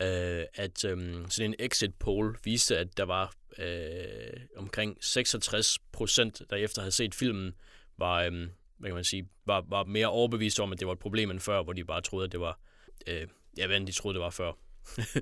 Øh, 0.00 0.44
at 0.54 0.84
øh, 0.84 1.28
sådan 1.28 1.50
en 1.50 1.54
exit 1.58 1.94
poll 1.94 2.36
viste, 2.44 2.78
at 2.78 2.96
der 2.96 3.04
var 3.04 3.34
øh, 3.58 4.40
omkring 4.56 4.96
66 5.00 5.78
procent, 5.92 6.42
der 6.50 6.56
efter 6.56 6.82
havde 6.82 6.92
set 6.92 7.14
filmen, 7.14 7.54
var, 7.98 8.22
øh, 8.22 8.32
hvad 8.78 8.88
kan 8.88 8.94
man 8.94 9.04
sige, 9.04 9.28
var, 9.46 9.64
var 9.68 9.84
mere 9.84 10.06
overbevist 10.06 10.60
om, 10.60 10.72
at 10.72 10.78
det 10.78 10.86
var 10.86 10.92
et 10.92 10.98
problem 10.98 11.30
end 11.30 11.40
før, 11.40 11.62
hvor 11.62 11.72
de 11.72 11.84
bare 11.84 12.00
troede, 12.00 12.24
at 12.24 12.32
det 12.32 12.40
var, 12.40 12.58
øh, 13.06 13.26
ja, 13.56 13.66
hvad 13.66 13.76
end 13.76 13.86
de 13.86 13.92
troede, 13.92 14.14
det 14.14 14.22
var 14.22 14.30
før. 14.30 14.52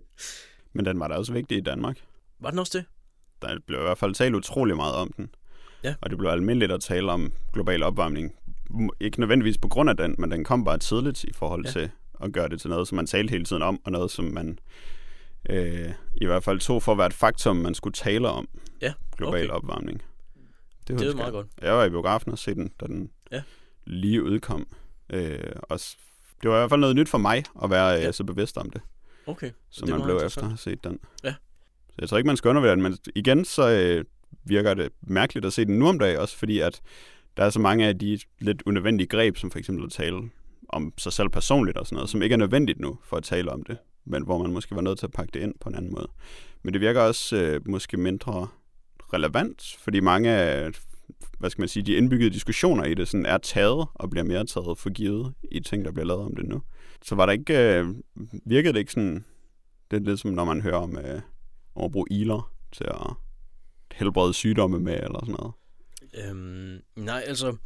Men 0.72 0.84
den 0.84 1.00
var 1.00 1.08
da 1.08 1.14
også 1.14 1.32
vigtig 1.32 1.58
i 1.58 1.60
Danmark. 1.60 2.04
Var 2.38 2.50
den 2.50 2.58
også 2.58 2.78
det? 2.78 2.86
Der 3.42 3.58
blev 3.66 3.78
i 3.78 3.82
hvert 3.82 3.98
fald 3.98 4.14
talt 4.14 4.34
utrolig 4.34 4.76
meget 4.76 4.94
om 4.94 5.12
den. 5.16 5.34
Ja. 5.84 5.94
Og 6.00 6.10
det 6.10 6.18
blev 6.18 6.30
almindeligt 6.30 6.72
at 6.72 6.80
tale 6.80 7.12
om 7.12 7.32
global 7.52 7.82
opvarmning. 7.82 8.34
Ikke 9.00 9.20
nødvendigvis 9.20 9.58
på 9.58 9.68
grund 9.68 9.90
af 9.90 9.96
den, 9.96 10.14
men 10.18 10.30
den 10.30 10.44
kom 10.44 10.64
bare 10.64 10.78
tidligt 10.78 11.24
i 11.24 11.32
forhold 11.32 11.64
Ja. 11.66 11.70
til 11.70 11.90
at 12.20 12.32
gøre 12.32 12.48
det 12.48 12.60
til 12.60 12.70
noget, 12.70 12.88
som 12.88 12.96
man 12.96 13.06
talte 13.06 13.30
hele 13.30 13.44
tiden 13.44 13.62
om, 13.62 13.80
og 13.84 13.92
noget, 13.92 14.10
som 14.10 14.24
man 14.24 14.58
øh, 15.50 15.90
i 16.16 16.26
hvert 16.26 16.44
fald 16.44 16.60
tog 16.60 16.82
for 16.82 16.92
at 16.92 16.98
være 16.98 17.06
et 17.06 17.12
faktum, 17.14 17.56
man 17.56 17.74
skulle 17.74 17.94
tale 17.94 18.28
om. 18.28 18.48
Ja, 18.82 18.92
Global 19.16 19.44
okay. 19.44 19.54
opvarmning. 19.54 20.02
Det 20.88 20.90
er 20.90 20.94
husker 20.94 21.08
jo 21.10 21.14
meget 21.16 21.24
jeg. 21.26 21.32
godt. 21.32 21.46
Jeg 21.62 21.72
var 21.74 21.84
i 21.84 21.90
biografen 21.90 22.32
og 22.32 22.38
se 22.38 22.54
den, 22.54 22.70
da 22.80 22.86
den 22.86 23.10
Ja. 23.32 23.42
lige 23.84 24.22
udkom. 24.22 24.66
Øh, 25.12 25.38
og 25.62 25.80
det 26.42 26.50
var 26.50 26.56
i 26.56 26.60
hvert 26.60 26.70
fald 26.70 26.80
noget 26.80 26.96
nyt 26.96 27.08
for 27.08 27.18
mig 27.18 27.44
at 27.64 27.70
være 27.70 27.86
Ja. 27.88 28.00
ja. 28.00 28.12
så 28.12 28.24
bevidst 28.24 28.58
om 28.58 28.70
det, 28.70 28.80
Okay. 29.26 29.50
som 29.70 29.86
Det 29.86 29.94
er 29.94 29.98
man 29.98 30.06
blev 30.06 30.20
efter 30.26 30.42
at 30.42 30.48
have 30.48 30.58
set 30.58 30.84
den. 30.84 30.98
Ja. 31.24 31.34
Så 31.88 31.96
jeg 31.98 32.08
tror 32.08 32.18
ikke, 32.18 32.26
man 32.26 32.36
skal 32.36 32.48
undervurdere 32.48 32.74
den, 32.74 32.82
men 32.82 32.98
igen 33.14 33.44
så 33.44 33.70
øh, 33.70 34.04
virker 34.44 34.74
det 34.74 34.92
mærkeligt 35.02 35.46
at 35.46 35.52
se 35.52 35.64
den 35.64 35.78
nu 35.78 35.88
om 35.88 35.98
dagen, 35.98 36.18
også 36.18 36.36
fordi 36.36 36.60
at 36.60 36.80
der 37.36 37.44
er 37.44 37.50
så 37.50 37.60
mange 37.60 37.86
af 37.86 37.98
de 37.98 38.18
lidt 38.38 38.62
unødvendige 38.66 39.06
greb, 39.06 39.36
som 39.36 39.50
for 39.50 39.58
eksempel 39.58 39.84
at 39.84 39.92
tale 39.92 40.30
om 40.68 40.92
sig 40.98 41.12
selv 41.12 41.28
personligt 41.28 41.78
og 41.78 41.86
sådan 41.86 41.96
noget, 41.96 42.10
som 42.10 42.22
ikke 42.22 42.32
er 42.32 42.36
nødvendigt 42.36 42.80
nu 42.80 42.98
for 43.04 43.16
at 43.16 43.22
tale 43.22 43.52
om 43.52 43.62
det, 43.62 43.78
men 44.04 44.22
hvor 44.22 44.38
man 44.38 44.52
måske 44.52 44.74
var 44.74 44.80
nødt 44.80 44.98
til 44.98 45.06
at 45.06 45.12
pakke 45.12 45.30
det 45.34 45.40
ind 45.42 45.54
på 45.60 45.68
en 45.68 45.74
anden 45.74 45.92
måde. 45.92 46.08
Men 46.62 46.72
det 46.72 46.80
virker 46.80 47.00
også 47.00 47.36
øh, 47.36 47.68
måske 47.68 47.96
mindre 47.96 48.48
relevant, 49.12 49.76
fordi 49.78 50.00
mange 50.00 50.30
af 50.30 50.70
hvad 51.38 51.50
skal 51.50 51.62
man 51.62 51.68
sige, 51.68 51.82
de 51.82 51.94
indbyggede 51.94 52.30
diskussioner 52.30 52.84
i 52.84 52.94
det 52.94 53.08
sådan 53.08 53.26
er 53.26 53.38
taget 53.38 53.88
og 53.94 54.10
bliver 54.10 54.24
mere 54.24 54.46
taget 54.46 54.78
for 54.78 54.90
givet 54.90 55.34
i 55.50 55.60
ting, 55.60 55.84
der 55.84 55.92
bliver 55.92 56.06
lavet 56.06 56.22
om 56.22 56.36
det 56.36 56.48
nu. 56.48 56.62
Så 57.02 57.14
var 57.14 57.26
der 57.26 57.32
ikke, 57.32 57.78
øh, 57.78 57.86
virkede 58.46 58.72
det 58.72 58.78
ikke 58.78 58.92
sådan, 58.92 59.24
det 59.90 59.96
er 59.96 60.00
lidt 60.00 60.20
som 60.20 60.30
når 60.30 60.44
man 60.44 60.60
hører 60.60 60.76
om 60.76 60.98
øh, 60.98 61.20
om 61.74 61.84
at 61.84 61.92
bruge 61.92 62.06
iler 62.10 62.52
til 62.72 62.84
at 62.84 63.06
helbrede 63.92 64.34
sygdomme 64.34 64.80
med 64.80 64.94
eller 64.94 65.20
sådan 65.20 65.34
noget. 65.38 65.54
Øhm, 66.14 66.82
nej, 66.96 67.24
altså, 67.26 67.56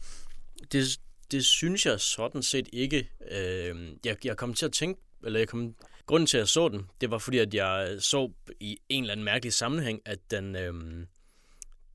det, 0.72 1.00
det 1.30 1.44
synes 1.44 1.86
jeg 1.86 2.00
sådan 2.00 2.42
set 2.42 2.68
ikke. 2.72 3.08
Øhm, 3.30 3.98
jeg, 4.04 4.16
jeg 4.24 4.36
kom 4.36 4.54
til 4.54 4.66
at 4.66 4.72
tænke, 4.72 5.00
eller 5.24 5.38
jeg 5.38 5.48
kom, 5.48 5.74
grunden 6.06 6.26
til, 6.26 6.36
at 6.36 6.40
jeg 6.40 6.48
så 6.48 6.68
den, 6.68 6.86
det 7.00 7.10
var 7.10 7.18
fordi, 7.18 7.38
at 7.38 7.54
jeg 7.54 7.96
så 7.98 8.30
i 8.60 8.78
en 8.88 9.04
eller 9.04 9.12
anden 9.12 9.24
mærkelig 9.24 9.52
sammenhæng, 9.52 10.00
at 10.04 10.18
den, 10.30 10.56
øhm, 10.56 11.06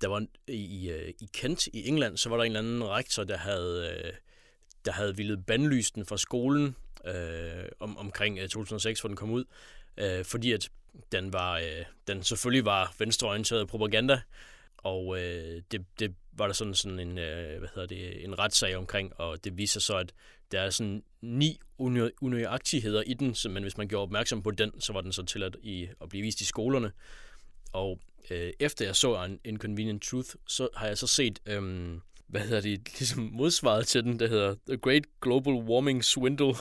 der 0.01 0.08
var 0.08 0.25
i, 0.48 0.53
i, 0.53 0.92
øh, 0.92 1.13
Kent 1.34 1.68
i 1.68 1.88
England, 1.88 2.18
så 2.18 2.30
var 2.30 2.38
der 2.38 2.44
en 2.44 2.51
eller 2.51 2.60
anden 2.60 2.84
rektor, 2.84 3.24
der 3.24 3.38
havde, 3.38 4.01
øh, 4.06 4.13
der 4.86 4.92
havde 4.92 5.18
ville 5.18 5.38
bandlyse 5.38 5.92
den 5.96 6.06
fra 6.06 6.18
skolen 6.18 6.75
øh, 7.06 7.65
om, 7.80 7.98
omkring 7.98 8.39
øh, 8.39 8.50
2006, 8.50 9.00
hvor 9.00 9.08
den 9.08 9.18
kom 9.18 9.32
ud, 9.32 9.44
øh, 9.98 10.25
fordi 10.25 10.51
at 10.51 10.70
den 11.12 11.34
var, 11.34 11.58
øh, 11.58 11.86
den 12.08 12.24
selvfølgelig 12.24 12.65
var 12.65 12.96
venstreorienteret 13.00 13.67
propaganda, 13.67 14.22
og 14.77 15.19
øh, 15.19 15.62
det, 15.72 15.86
det 16.00 16.15
var 16.34 16.46
der 16.46 16.53
sådan, 16.53 16.74
sådan 16.74 17.00
en, 17.00 17.17
øh, 17.17 17.60
hvad 17.60 17.69
hedder 17.75 17.88
det, 17.88 18.24
en 18.24 18.39
retssag 18.39 18.75
omkring, 18.75 19.19
og 19.19 19.43
det 19.43 19.58
viser 19.58 19.79
så, 19.79 19.98
at 19.98 20.13
der 20.51 20.62
er 20.62 20.69
sådan 20.69 21.03
ni 21.22 21.60
unøjagtigheder 22.22 23.01
i 23.01 23.13
den, 23.13 23.36
men 23.53 23.63
hvis 23.63 23.77
man 23.77 23.88
gjorde 23.88 24.03
opmærksom 24.03 24.43
på 24.43 24.51
den, 24.51 24.81
så 24.81 24.93
var 24.93 25.01
den 25.01 25.13
så 25.13 25.24
tilladt 25.25 25.58
i, 25.63 25.88
at 26.01 26.10
blive 26.10 26.22
vist 26.22 26.41
i 26.41 26.46
skolerne. 26.46 26.91
Og 27.74 28.00
øh, 28.29 28.53
efter 28.60 28.86
jeg 28.86 28.96
så 28.96 29.24
en 29.24 29.39
Inconvenient 29.46 30.03
Truth, 30.03 30.29
så 30.48 30.69
har 30.75 30.88
jeg 30.88 30.98
så 30.98 31.08
set, 31.08 31.39
øh, 31.46 31.98
hvad 32.27 32.41
hedder 32.41 32.62
det, 32.62 32.81
ligesom 33.00 33.29
modsvaret 33.34 33.88
til 33.88 34.03
den, 34.03 34.19
der 34.19 34.27
hedder 34.27 34.55
The 34.67 34.77
Great 34.77 35.03
Global 35.22 35.53
Warming 35.53 36.05
Swindle. 36.05 36.53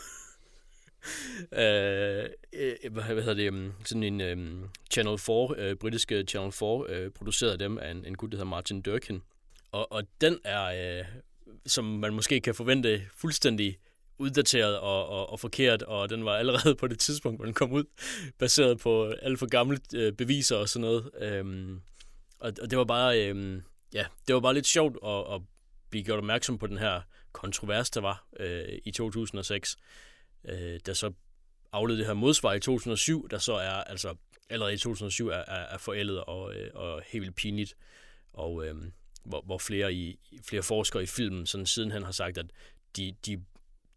Øh, 1.53 2.25
øh, 2.53 2.93
hvad 2.93 3.03
hvad 3.03 3.23
hedder 3.23 3.35
det, 3.35 3.47
øhm, 3.47 3.73
sådan 3.85 4.03
en 4.03 4.21
um, 4.39 4.71
Channel 4.93 5.19
4, 5.19 5.55
øh, 5.59 5.77
britiske 5.77 6.25
Channel 6.29 6.53
4, 6.53 6.85
øh, 6.89 7.11
produceret 7.11 7.61
dem 7.61 7.79
af 7.79 7.91
en, 7.91 8.05
en 8.05 8.15
gut, 8.15 8.33
der 8.33 8.37
hedder 8.37 8.51
Martin 8.51 8.81
Durkin. 8.81 9.23
Og, 9.73 9.93
og 9.93 10.03
den 10.21 10.39
er, 10.45 10.99
øh, 10.99 11.05
som 11.67 11.85
man 11.85 12.15
måske 12.15 12.41
kan 12.41 12.55
forvente, 12.55 13.03
fuldstændig 13.17 13.79
uddateret 14.19 14.79
og, 14.79 15.09
og, 15.09 15.31
og 15.31 15.41
forkert, 15.41 15.83
og 15.83 16.11
den 16.11 16.25
var 16.25 16.37
allerede 16.37 16.75
på 16.75 16.87
det 16.87 16.99
tidspunkt, 16.99 17.39
hvor 17.39 17.45
den 17.45 17.55
kom 17.55 17.73
ud, 17.73 17.85
baseret 18.39 18.79
på 18.79 19.07
alt 19.23 19.39
for 19.39 19.47
gamle 19.47 19.79
øh, 19.95 20.13
beviser 20.13 20.57
og 20.57 20.69
sådan 20.69 20.81
noget. 20.81 21.11
Øhm, 21.21 21.81
og, 22.39 22.53
og 22.63 22.71
det 22.71 22.79
var 22.79 22.85
bare, 22.85 23.29
øhm, 23.29 23.63
ja, 23.95 24.05
det 24.27 24.35
var 24.35 24.41
bare 24.41 24.55
lidt 24.55 24.67
sjovt 24.67 24.97
at, 25.07 25.35
at 25.35 25.41
blive 25.91 26.05
gjort 26.05 26.19
opmærksom 26.19 26.59
på 26.59 26.67
den 26.67 26.79
her 26.79 27.01
kontrovers, 27.33 27.91
der 27.91 28.01
var 28.01 28.27
øh, 28.41 28.79
i 28.85 28.91
2006, 28.91 29.77
øh, 30.45 30.81
der 30.87 30.93
så 30.93 31.13
afledte 31.73 31.99
det 31.99 32.07
her 32.07 32.15
modsvar 32.15 32.53
i 32.53 32.61
2007, 32.61 33.29
der 33.31 33.39
så 33.39 33.53
er 33.53 33.71
altså 33.71 34.15
allerede 34.51 34.75
i 34.75 34.79
2007 34.79 35.29
er, 35.29 35.35
er, 35.35 35.75
er 35.75 35.79
forældet 35.79 36.25
og, 36.25 36.55
øh, 36.55 36.71
og 36.75 37.03
helt 37.07 37.23
vildt 37.23 37.37
pinligt, 37.37 37.75
og 38.33 38.67
øh, 38.67 38.77
hvor, 39.25 39.43
hvor 39.47 39.59
flere, 39.59 39.95
i, 39.95 40.19
flere 40.49 40.63
forskere 40.63 41.03
i 41.03 41.07
filmen 41.07 41.47
sådan 41.47 41.67
sidenhen 41.67 42.03
har 42.03 42.13
sagt, 42.13 42.39
at 42.39 42.47
de, 42.97 43.15
de, 43.27 43.43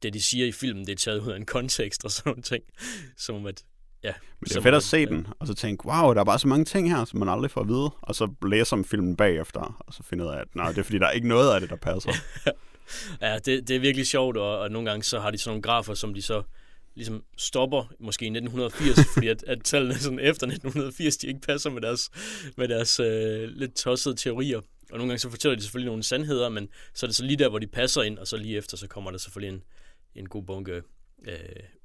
det, 0.03 0.13
de 0.13 0.21
siger 0.21 0.47
i 0.47 0.51
filmen, 0.51 0.85
det 0.85 0.91
er 0.91 0.95
taget 0.95 1.19
ud 1.19 1.31
af 1.31 1.35
en 1.35 1.45
kontekst 1.45 2.05
og 2.05 2.11
sådan 2.11 2.29
nogle 2.29 2.43
ting, 2.43 2.63
som 3.17 3.35
om 3.35 3.45
at 3.45 3.63
Ja. 4.03 4.13
Men 4.39 4.43
det 4.43 4.51
så 4.51 4.59
er 4.59 4.63
fedt 4.63 4.75
at 4.75 4.83
se 4.83 5.05
den, 5.05 5.27
og 5.39 5.47
så 5.47 5.53
tænke, 5.53 5.85
wow, 5.85 6.13
der 6.13 6.19
er 6.19 6.25
bare 6.25 6.39
så 6.39 6.47
mange 6.47 6.65
ting 6.65 6.89
her, 6.89 7.05
som 7.05 7.19
man 7.19 7.29
aldrig 7.29 7.51
får 7.51 7.61
at 7.61 7.67
vide. 7.67 7.89
Og 8.01 8.15
så 8.15 8.33
læse 8.41 8.73
om 8.73 8.85
filmen 8.85 9.15
bagefter, 9.15 9.83
og 9.87 9.93
så 9.93 10.03
finde 10.03 10.23
ud 10.23 10.29
af, 10.29 10.39
at 10.39 10.55
nej, 10.55 10.69
det 10.69 10.77
er 10.77 10.83
fordi, 10.83 10.99
der 10.99 11.07
er 11.07 11.11
ikke 11.11 11.27
noget 11.27 11.53
af 11.53 11.61
det, 11.61 11.69
der 11.69 11.75
passer. 11.75 12.11
Ja, 13.21 13.39
det, 13.39 13.67
det 13.67 13.75
er 13.75 13.79
virkelig 13.79 14.07
sjovt, 14.07 14.37
og, 14.37 14.59
og 14.59 14.71
nogle 14.71 14.89
gange 14.89 15.03
så 15.03 15.19
har 15.19 15.31
de 15.31 15.37
sådan 15.37 15.49
nogle 15.49 15.61
grafer, 15.61 15.93
som 15.93 16.13
de 16.13 16.21
så 16.21 16.43
ligesom 16.95 17.23
stopper 17.37 17.93
måske 17.99 18.25
i 18.25 18.27
1980, 18.27 18.99
fordi 19.13 19.27
at, 19.27 19.43
at 19.43 19.63
tallene 19.63 19.95
sådan 19.95 20.19
efter 20.19 20.47
1980, 20.47 21.17
de 21.17 21.27
ikke 21.27 21.41
passer 21.41 21.69
med 21.69 21.81
deres, 21.81 22.09
med 22.57 22.67
deres 22.67 22.99
øh, 22.99 23.49
lidt 23.49 23.75
tossede 23.75 24.15
teorier. 24.15 24.57
Og 24.91 24.97
nogle 24.97 25.09
gange 25.09 25.19
så 25.19 25.29
fortæller 25.29 25.55
de 25.55 25.61
selvfølgelig 25.61 25.89
nogle 25.89 26.03
sandheder, 26.03 26.49
men 26.49 26.69
så 26.93 27.05
er 27.05 27.07
det 27.07 27.15
så 27.15 27.25
lige 27.25 27.37
der, 27.37 27.49
hvor 27.49 27.59
de 27.59 27.67
passer 27.67 28.01
ind, 28.01 28.17
og 28.17 28.27
så 28.27 28.37
lige 28.37 28.57
efter, 28.57 28.77
så 28.77 28.87
kommer 28.87 29.11
der 29.11 29.17
selvfølgelig 29.17 29.55
en, 29.55 29.63
en 30.15 30.29
god 30.29 30.43
bunke 30.43 30.81
øh, 31.27 31.35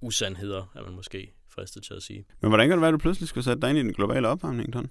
usandheder, 0.00 0.72
er 0.75 0.82
man 0.82 0.94
måske 0.94 1.32
fristet 1.48 1.82
til 1.82 1.94
at 1.94 2.02
sige. 2.02 2.25
Men 2.40 2.50
hvordan 2.50 2.68
kan 2.68 2.76
det 2.76 2.80
være, 2.80 2.88
at 2.88 2.92
du 2.92 2.98
pludselig 2.98 3.28
skulle 3.28 3.44
sætte 3.44 3.60
dig 3.60 3.70
ind 3.70 3.78
i 3.78 3.82
den 3.82 3.92
globale 3.92 4.28
opvarmning, 4.28 4.72
Don? 4.72 4.90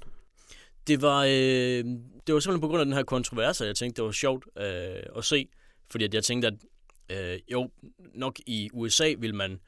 Det 0.88 1.02
var, 1.02 1.24
øh, 1.24 1.30
det 1.30 2.34
var 2.34 2.40
simpelthen 2.40 2.62
på 2.62 2.68
grund 2.68 2.80
af 2.80 2.86
den 2.86 2.94
her 2.94 3.04
kontrovers, 3.04 3.62
jeg 3.62 3.76
tænkte, 3.76 4.02
det 4.02 4.06
var 4.06 4.12
sjovt 4.12 4.46
øh, 4.58 5.18
at 5.18 5.26
se. 5.26 5.48
Fordi 5.92 6.06
at 6.06 6.14
jeg 6.14 6.24
tænkte, 6.24 6.48
at 6.48 7.34
øh, 7.34 7.40
jo, 7.52 7.72
nok 8.14 8.40
i 8.46 8.70
USA 8.74 9.14
vil 9.18 9.36
man 9.36 9.60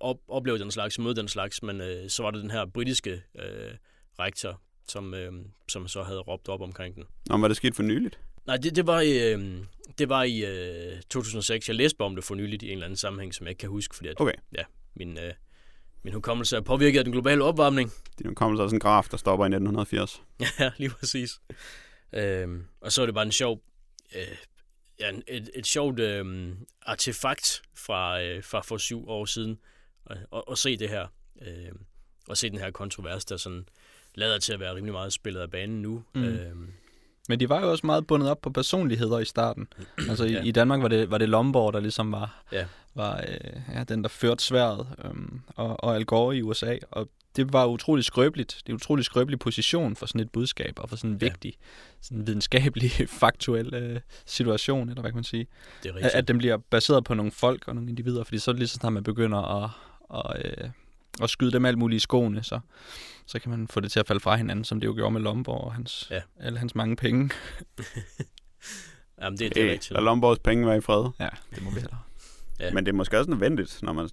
op, 0.00 0.16
opleve 0.28 0.58
den 0.58 0.70
slags, 0.70 0.98
møde 0.98 1.14
den 1.14 1.28
slags, 1.28 1.62
men 1.62 1.80
øh, 1.80 2.10
så 2.10 2.22
var 2.22 2.30
det 2.30 2.42
den 2.42 2.50
her 2.50 2.66
britiske 2.66 3.22
øh, 3.38 3.74
rektor, 4.18 4.60
som, 4.88 5.14
øh, 5.14 5.32
som 5.68 5.88
så 5.88 6.02
havde 6.02 6.18
råbt 6.20 6.48
op 6.48 6.60
omkring 6.60 6.94
den. 6.94 7.04
Nå, 7.26 7.36
var 7.38 7.48
det 7.48 7.56
sket 7.56 7.74
for 7.74 7.82
nyligt? 7.82 8.20
Nej, 8.46 8.56
det, 8.56 8.76
det 8.76 8.86
var 8.86 9.00
i, 9.00 9.32
øh, 9.32 9.64
det 9.98 10.08
var 10.08 10.22
i 10.22 10.44
øh, 10.44 11.00
2006. 11.10 11.68
Jeg 11.68 11.76
læste 11.76 11.96
bare 11.96 12.06
om 12.06 12.14
det 12.14 12.24
for 12.24 12.34
nyligt 12.34 12.62
i 12.62 12.66
en 12.66 12.72
eller 12.72 12.84
anden 12.84 12.96
sammenhæng, 12.96 13.34
som 13.34 13.46
jeg 13.46 13.50
ikke 13.50 13.60
kan 13.60 13.68
huske, 13.68 13.96
fordi 13.96 14.08
at, 14.08 14.20
Okay. 14.20 14.32
ja, 14.58 14.62
min, 14.94 15.18
øh, 15.18 15.32
min 16.04 16.14
hukommelse 16.14 16.56
er 16.56 16.60
påvirket 16.60 16.98
af 16.98 17.04
den 17.04 17.12
globale 17.12 17.44
opvarmning. 17.44 17.92
Det 18.18 18.36
kommer 18.36 18.56
så 18.56 18.62
også 18.62 18.76
en 18.76 18.80
graf, 18.80 19.08
der 19.10 19.16
stopper 19.16 19.44
i 19.44 19.48
1980. 19.48 20.22
Ja, 20.60 20.70
lige 20.76 20.90
præcis. 20.90 21.40
Øhm, 22.12 22.64
og 22.80 22.92
så 22.92 23.02
er 23.02 23.06
det 23.06 23.14
bare 23.14 23.24
en 23.26 23.32
sjov, 23.32 23.62
øh, 24.16 24.36
ja, 25.00 25.12
et, 25.28 25.50
et 25.54 25.66
sjovt 25.66 26.00
øh, 26.00 26.54
artefakt 26.82 27.62
fra, 27.74 28.22
øh, 28.22 28.44
fra 28.44 28.60
for 28.60 28.76
syv 28.76 29.08
år 29.08 29.24
siden, 29.24 29.58
at, 30.06 30.18
at 30.50 30.58
se 30.58 30.76
det 30.76 30.88
her, 30.88 31.06
øh, 31.42 31.72
og 32.28 32.36
se 32.36 32.50
den 32.50 32.58
her 32.58 32.70
kontrovers, 32.70 33.24
der 33.24 33.36
sådan 33.36 33.68
lader 34.14 34.38
til 34.38 34.52
at 34.52 34.60
være 34.60 34.74
rimelig 34.74 34.92
meget 34.92 35.12
spillet 35.12 35.40
af 35.40 35.50
banen 35.50 35.82
nu. 35.82 36.04
Mm. 36.14 36.24
Øhm, 36.24 36.72
Men 37.30 37.40
de 37.40 37.48
var 37.48 37.60
jo 37.60 37.70
også 37.70 37.86
meget 37.86 38.06
bundet 38.06 38.30
op 38.30 38.40
på 38.40 38.50
personligheder 38.50 39.18
i 39.18 39.24
starten. 39.24 39.68
Altså 40.08 40.24
i, 40.24 40.32
Ja. 40.32 40.42
i 40.42 40.50
Danmark 40.50 40.82
var 40.82 40.88
det, 40.88 41.10
var 41.10 41.18
det 41.18 41.28
Lomborg, 41.28 41.72
der 41.72 41.80
ligesom 41.80 42.12
var, 42.12 42.42
Ja. 42.52 42.64
var 42.94 43.16
øh, 43.28 43.74
ja, 43.74 43.84
den, 43.84 44.02
der 44.02 44.08
førte 44.08 44.44
sværet, 44.44 44.86
øhm, 45.04 45.40
og, 45.56 45.84
og 45.84 45.96
Al 45.96 46.04
Gore 46.04 46.36
i 46.36 46.42
USA. 46.42 46.76
Og 46.90 47.08
det 47.36 47.52
var 47.52 47.66
utrolig 47.66 48.04
skrøbeligt. 48.04 48.50
Det 48.58 48.66
er 48.66 48.70
en 48.70 48.76
utrolig 48.76 49.04
skrøbelig 49.04 49.38
position 49.38 49.96
for 49.96 50.06
sådan 50.06 50.20
et 50.20 50.30
budskab, 50.30 50.78
og 50.78 50.88
for 50.88 50.96
sådan 50.96 51.10
en 51.10 51.18
Ja. 51.22 51.26
vigtig, 51.26 51.54
sådan 52.00 52.26
videnskabelig, 52.26 52.90
faktuel 53.20 53.74
øh, 53.74 54.00
situation, 54.26 54.88
eller 54.88 55.00
hvad 55.00 55.10
kan 55.10 55.16
man 55.16 55.24
sige. 55.24 55.46
det 55.82 55.88
er 55.88 55.92
At, 55.92 55.96
rigtigt. 55.96 56.14
at 56.14 56.28
den 56.28 56.38
bliver 56.38 56.56
baseret 56.70 57.04
på 57.04 57.14
nogle 57.14 57.32
folk 57.32 57.68
og 57.68 57.74
nogle 57.74 57.90
individer, 57.90 58.24
fordi 58.24 58.38
så 58.38 58.50
er 58.50 58.52
det 58.52 58.58
lige 58.58 58.68
så 58.68 58.74
snart 58.74 58.92
man 58.92 59.02
begynder 59.04 59.64
at, 59.64 59.70
at, 60.14 60.42
øh, 60.64 60.68
at 61.22 61.30
skyde 61.30 61.52
dem 61.52 61.64
alt 61.64 61.78
muligt 61.78 61.96
i 61.96 62.02
skoene, 62.02 62.42
så, 62.42 62.60
så 63.30 63.38
kan 63.38 63.50
man 63.50 63.68
få 63.68 63.80
det 63.80 63.92
til 63.92 64.00
at 64.00 64.06
falde 64.06 64.20
fra 64.20 64.36
hinanden, 64.36 64.64
som 64.64 64.80
det 64.80 64.86
jo 64.86 64.94
gjorde 64.94 65.10
med 65.12 65.20
Lomborg 65.20 65.60
og 65.64 65.74
hans, 65.74 66.08
Ja. 66.10 66.20
alle 66.40 66.58
hans 66.58 66.74
mange 66.74 66.96
penge. 66.96 67.30
Jamen, 69.22 69.38
det, 69.38 69.54
det 69.54 69.66
er 69.66 69.70
rigtigt. 69.72 69.90
lad 69.90 70.02
Lomborgs 70.02 70.38
penge 70.38 70.66
være 70.66 70.76
i 70.76 70.80
fred. 70.80 71.10
Ja, 71.20 71.28
det 71.54 71.62
må 71.62 71.70
vi 71.70 71.80
hellere. 71.80 71.98
Ja. 72.60 72.72
Men 72.72 72.86
det 72.86 72.92
er 72.92 72.96
måske 72.96 73.18
også 73.18 73.30
nødvendigt, 73.30 73.82
når 73.82 73.92
man 73.92 74.08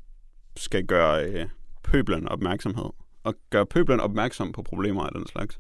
skal 0.58 0.86
gøre 0.86 1.26
øh, 1.26 1.46
pøblen 1.84 2.28
opmærksomhed. 2.28 2.86
Og 3.24 3.36
gøre 3.50 3.66
pøblen 3.66 4.00
opmærksom 4.00 4.52
på 4.52 4.62
problemer 4.64 5.04
af 5.04 5.12
den 5.12 5.28
slags. 5.28 5.60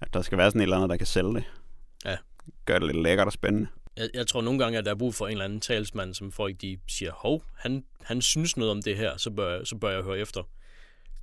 At 0.00 0.14
der 0.14 0.22
skal 0.22 0.38
være 0.38 0.50
sådan 0.50 0.60
et 0.60 0.62
eller 0.62 0.76
andet, 0.76 0.90
der 0.90 0.96
kan 0.96 1.06
sælge 1.06 1.34
det. 1.34 1.44
Ja. 2.04 2.16
Gør 2.64 2.78
det 2.78 2.86
lidt 2.94 3.02
lækkert 3.02 3.26
og 3.26 3.32
spændende. 3.32 3.68
Jeg, 3.96 4.08
jeg 4.14 4.26
tror 4.26 4.40
nogle 4.42 4.58
gange, 4.58 4.78
at 4.78 4.84
der 4.84 4.90
er 4.90 4.94
brug 4.94 5.14
for 5.14 5.26
en 5.26 5.32
eller 5.32 5.44
anden 5.44 5.60
talsmand, 5.60 6.14
som 6.14 6.32
folk 6.32 6.60
de 6.60 6.78
siger, 6.88 7.12
hov, 7.12 7.42
han, 7.56 7.84
han 8.02 8.22
synes 8.22 8.56
noget 8.56 8.70
om 8.70 8.82
det 8.82 8.96
her, 8.96 9.16
så 9.16 9.30
bør, 9.30 9.54
jeg- 9.56 9.66
så 9.66 9.76
bør 9.76 9.90
jeg 9.90 10.02
høre 10.02 10.18
efter. 10.18 10.42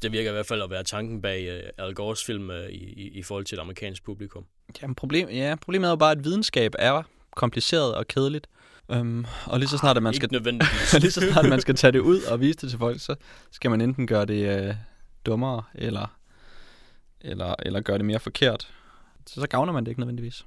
Det 0.01 0.11
virker 0.11 0.29
i 0.29 0.33
hvert 0.33 0.45
fald 0.45 0.61
at 0.61 0.69
være 0.69 0.83
tanken 0.83 1.21
bag 1.21 1.63
uh, 1.79 1.85
Al 1.85 1.93
Gores 1.93 2.23
film 2.25 2.49
uh, 2.49 2.55
i, 2.55 2.75
i, 2.75 3.09
i 3.19 3.23
forhold 3.23 3.45
til 3.45 3.55
et 3.55 3.59
amerikansk 3.61 4.03
publikum. 4.03 4.45
Jamen, 4.81 4.95
problem, 4.95 5.29
ja, 5.29 5.55
problemet 5.61 5.87
er 5.87 5.91
jo 5.91 5.95
bare, 5.95 6.11
at 6.11 6.23
videnskab 6.23 6.75
er 6.79 7.03
kompliceret 7.35 7.95
og 7.95 8.07
kedeligt. 8.07 8.47
Um, 8.89 9.25
og 9.45 9.59
lige 9.59 9.69
så 9.69 9.77
snart, 9.77 9.97
at 9.97 10.03
man 10.03 10.13
skal, 10.13 10.25
Ikke 10.25 10.33
nødvendigvis. 10.39 10.99
lige 10.99 11.11
så 11.11 11.31
snart 11.31 11.49
man 11.49 11.61
skal 11.61 11.75
tage 11.75 11.91
det 11.91 11.99
ud 11.99 12.21
og 12.21 12.39
vise 12.41 12.57
det 12.57 12.69
til 12.69 12.79
folk, 12.79 12.99
så 12.99 13.15
skal 13.51 13.71
man 13.71 13.81
enten 13.81 14.07
gøre 14.07 14.25
det 14.25 14.67
øh, 14.67 14.75
dummere, 15.25 15.63
eller, 15.75 16.17
eller, 17.21 17.55
eller 17.65 17.81
gøre 17.81 17.97
det 17.97 18.05
mere 18.05 18.19
forkert. 18.19 18.73
Så, 19.27 19.41
så 19.41 19.47
gavner 19.47 19.73
man 19.73 19.85
det 19.85 19.91
ikke 19.91 20.01
nødvendigvis. 20.01 20.45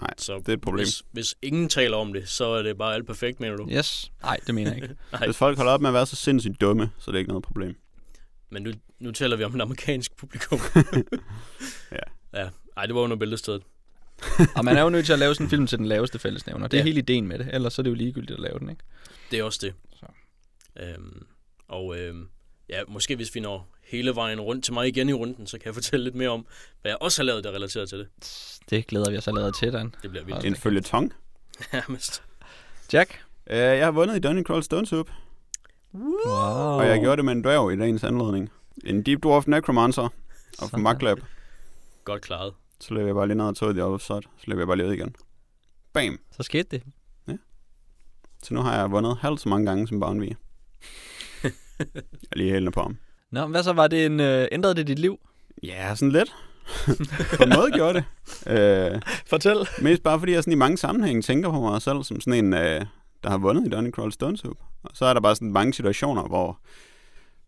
Nej, 0.00 0.10
så 0.18 0.38
det 0.38 0.48
er 0.48 0.52
et 0.52 0.60
problem. 0.60 0.84
Hvis, 0.84 1.02
hvis 1.12 1.34
ingen 1.42 1.68
taler 1.68 1.96
om 1.96 2.12
det, 2.12 2.28
så 2.28 2.44
er 2.44 2.62
det 2.62 2.78
bare 2.78 2.94
alt 2.94 3.06
perfekt, 3.06 3.40
mener 3.40 3.56
du? 3.56 3.68
Yes. 3.70 4.12
Nej, 4.22 4.38
det 4.46 4.54
mener 4.54 4.72
jeg 4.72 4.82
ikke. 4.82 4.94
Hvis 5.24 5.36
folk 5.36 5.56
holder 5.56 5.72
op 5.72 5.80
med 5.80 5.90
at 5.90 5.94
være 5.94 6.06
så 6.06 6.16
sindssygt 6.16 6.60
dumme, 6.60 6.90
så 6.98 7.10
er 7.10 7.12
det 7.12 7.18
ikke 7.18 7.28
noget 7.28 7.44
problem. 7.44 7.76
Men 8.50 8.62
nu, 8.62 8.72
nu 8.98 9.10
taler 9.12 9.36
vi 9.36 9.44
om 9.44 9.54
en 9.54 9.60
amerikansk 9.60 10.16
publikum. 10.16 10.60
Ja. 11.92 12.40
Ja, 12.42 12.48
ej, 12.76 12.86
det 12.86 12.94
var 12.94 13.00
under 13.00 13.16
bæltestedet. 13.16 13.62
Og 14.56 14.64
man 14.64 14.76
er 14.76 14.82
jo 14.82 14.88
nødt 14.90 15.06
til 15.06 15.12
at 15.12 15.18
lave 15.18 15.34
sådan 15.34 15.46
en 15.46 15.50
film 15.50 15.66
til 15.66 15.78
den 15.78 15.86
laveste 15.86 16.18
fællesnævner. 16.18 16.68
Det 16.68 16.76
er 16.76 16.80
Ja. 16.80 16.84
hele 16.84 16.98
ideen 16.98 17.26
med 17.26 17.38
det. 17.38 17.48
Ellers 17.54 17.72
så 17.74 17.82
er 17.82 17.84
det 17.84 17.90
jo 17.90 17.94
ligegyldigt 17.94 18.30
at 18.30 18.40
lave 18.40 18.58
den, 18.58 18.70
ikke? 18.70 18.82
Det 19.30 19.38
er 19.38 19.42
også 19.44 19.58
det. 19.62 19.74
Så. 20.00 20.06
Øhm, 20.80 21.26
og 21.68 21.98
øhm, 21.98 22.28
ja, 22.68 22.80
måske 22.88 23.16
hvis 23.16 23.34
vi 23.34 23.40
når 23.40 23.68
hele 23.84 24.14
vejen 24.14 24.40
rundt 24.40 24.64
til 24.64 24.74
mig 24.74 24.88
igen 24.88 25.08
i 25.08 25.12
runden, 25.12 25.46
så 25.46 25.58
kan 25.58 25.66
jeg 25.66 25.74
fortælle 25.74 26.04
lidt 26.04 26.14
mere 26.14 26.28
om, 26.28 26.46
hvad 26.82 26.90
jeg 26.90 26.98
også 27.00 27.22
har 27.22 27.24
lavet, 27.24 27.44
der 27.44 27.50
er 27.50 27.54
relateret 27.54 27.88
til 27.88 27.98
det. 27.98 28.08
Det 28.70 28.86
glæder 28.86 29.10
vi 29.10 29.16
os 29.16 29.28
allerede 29.28 29.52
til, 29.52 29.72
Dan. 29.72 29.94
Det 30.02 30.10
bliver 30.10 30.24
vildt. 30.24 30.44
En 30.44 30.56
følgetong. 30.56 31.12
Nærmest. 31.72 32.22
Jack? 32.92 33.20
Uh, 33.50 33.56
jeg 33.56 33.84
har 33.84 33.90
vundet 33.90 34.16
i 34.16 34.18
Dungeon 34.20 34.44
Crawl 34.44 34.62
Stone 34.62 34.86
Soup, 34.86 35.10
Wow. 35.94 36.32
og 36.80 36.86
jeg 36.86 37.00
gjorde 37.00 37.16
det 37.16 37.24
med 37.24 37.32
en 37.32 37.42
dværg 37.44 37.72
i 37.72 37.76
dagens 37.76 38.04
anledning. 38.04 38.50
En 38.84 39.02
Deep 39.02 39.22
Dwarf 39.22 39.46
Necromancer 39.46 40.08
og. 40.72 40.80
Maglab. 40.80 41.18
Godt 42.04 42.22
klaret. 42.22 42.52
Så 42.80 42.94
løber 42.94 43.06
jeg 43.06 43.14
bare 43.14 43.26
lige 43.26 43.36
ned 43.36 43.44
og 43.44 43.56
tog 43.56 43.74
det 43.74 43.82
op, 43.82 44.00
så 44.00 44.20
løber 44.44 44.60
jeg 44.60 44.66
bare 44.66 44.76
lige 44.76 44.86
ud 44.88 44.92
igen. 44.92 45.14
Bam! 45.92 46.18
Så 46.36 46.42
skete 46.42 46.68
det. 46.70 46.82
Så 48.42 48.54
nu 48.54 48.60
har 48.60 48.76
jeg 48.78 48.90
vundet 48.90 49.16
halvt 49.20 49.40
så 49.40 49.48
mange 49.48 49.66
gange 49.66 49.88
som 49.88 50.00
Boundary. 50.00 50.32
jeg 51.42 51.50
er 52.32 52.36
lige 52.36 52.50
hældende 52.52 52.72
på 52.72 52.80
ham. 52.82 52.96
Nå, 53.30 53.46
hvad 53.46 53.62
så 53.62 53.72
var 53.72 53.86
det 53.86 54.06
en... 54.06 54.20
Øh, 54.20 54.48
ændrede 54.52 54.74
det 54.74 54.86
dit 54.86 54.98
liv? 54.98 55.18
Ja, 55.62 55.94
sådan 55.94 56.12
lidt. 56.12 56.34
på 57.36 57.42
en 57.42 57.52
måde 57.56 57.70
gjorde 57.72 57.94
det. 57.94 58.04
Øh, 58.46 59.00
Fortæl. 59.26 59.56
mest 59.82 60.02
bare 60.02 60.18
fordi 60.18 60.32
jeg 60.32 60.42
sådan 60.42 60.52
i 60.52 60.56
mange 60.56 60.78
sammenhænge 60.78 61.22
tænker 61.22 61.50
på 61.50 61.60
mig 61.60 61.82
selv 61.82 62.02
som 62.02 62.20
sådan 62.20 62.44
en, 62.44 62.54
øh, 62.54 62.80
der 63.22 63.30
har 63.30 63.38
vundet 63.38 63.66
i 63.66 63.68
Dungeon 63.68 63.92
Crawl 63.92 64.12
Stone 64.12 64.36
Soup. 64.36 64.56
Og 64.82 64.90
så 64.94 65.04
er 65.04 65.14
der 65.14 65.20
bare 65.20 65.34
sådan 65.34 65.52
mange 65.52 65.74
situationer, 65.74 66.22
hvor 66.22 66.60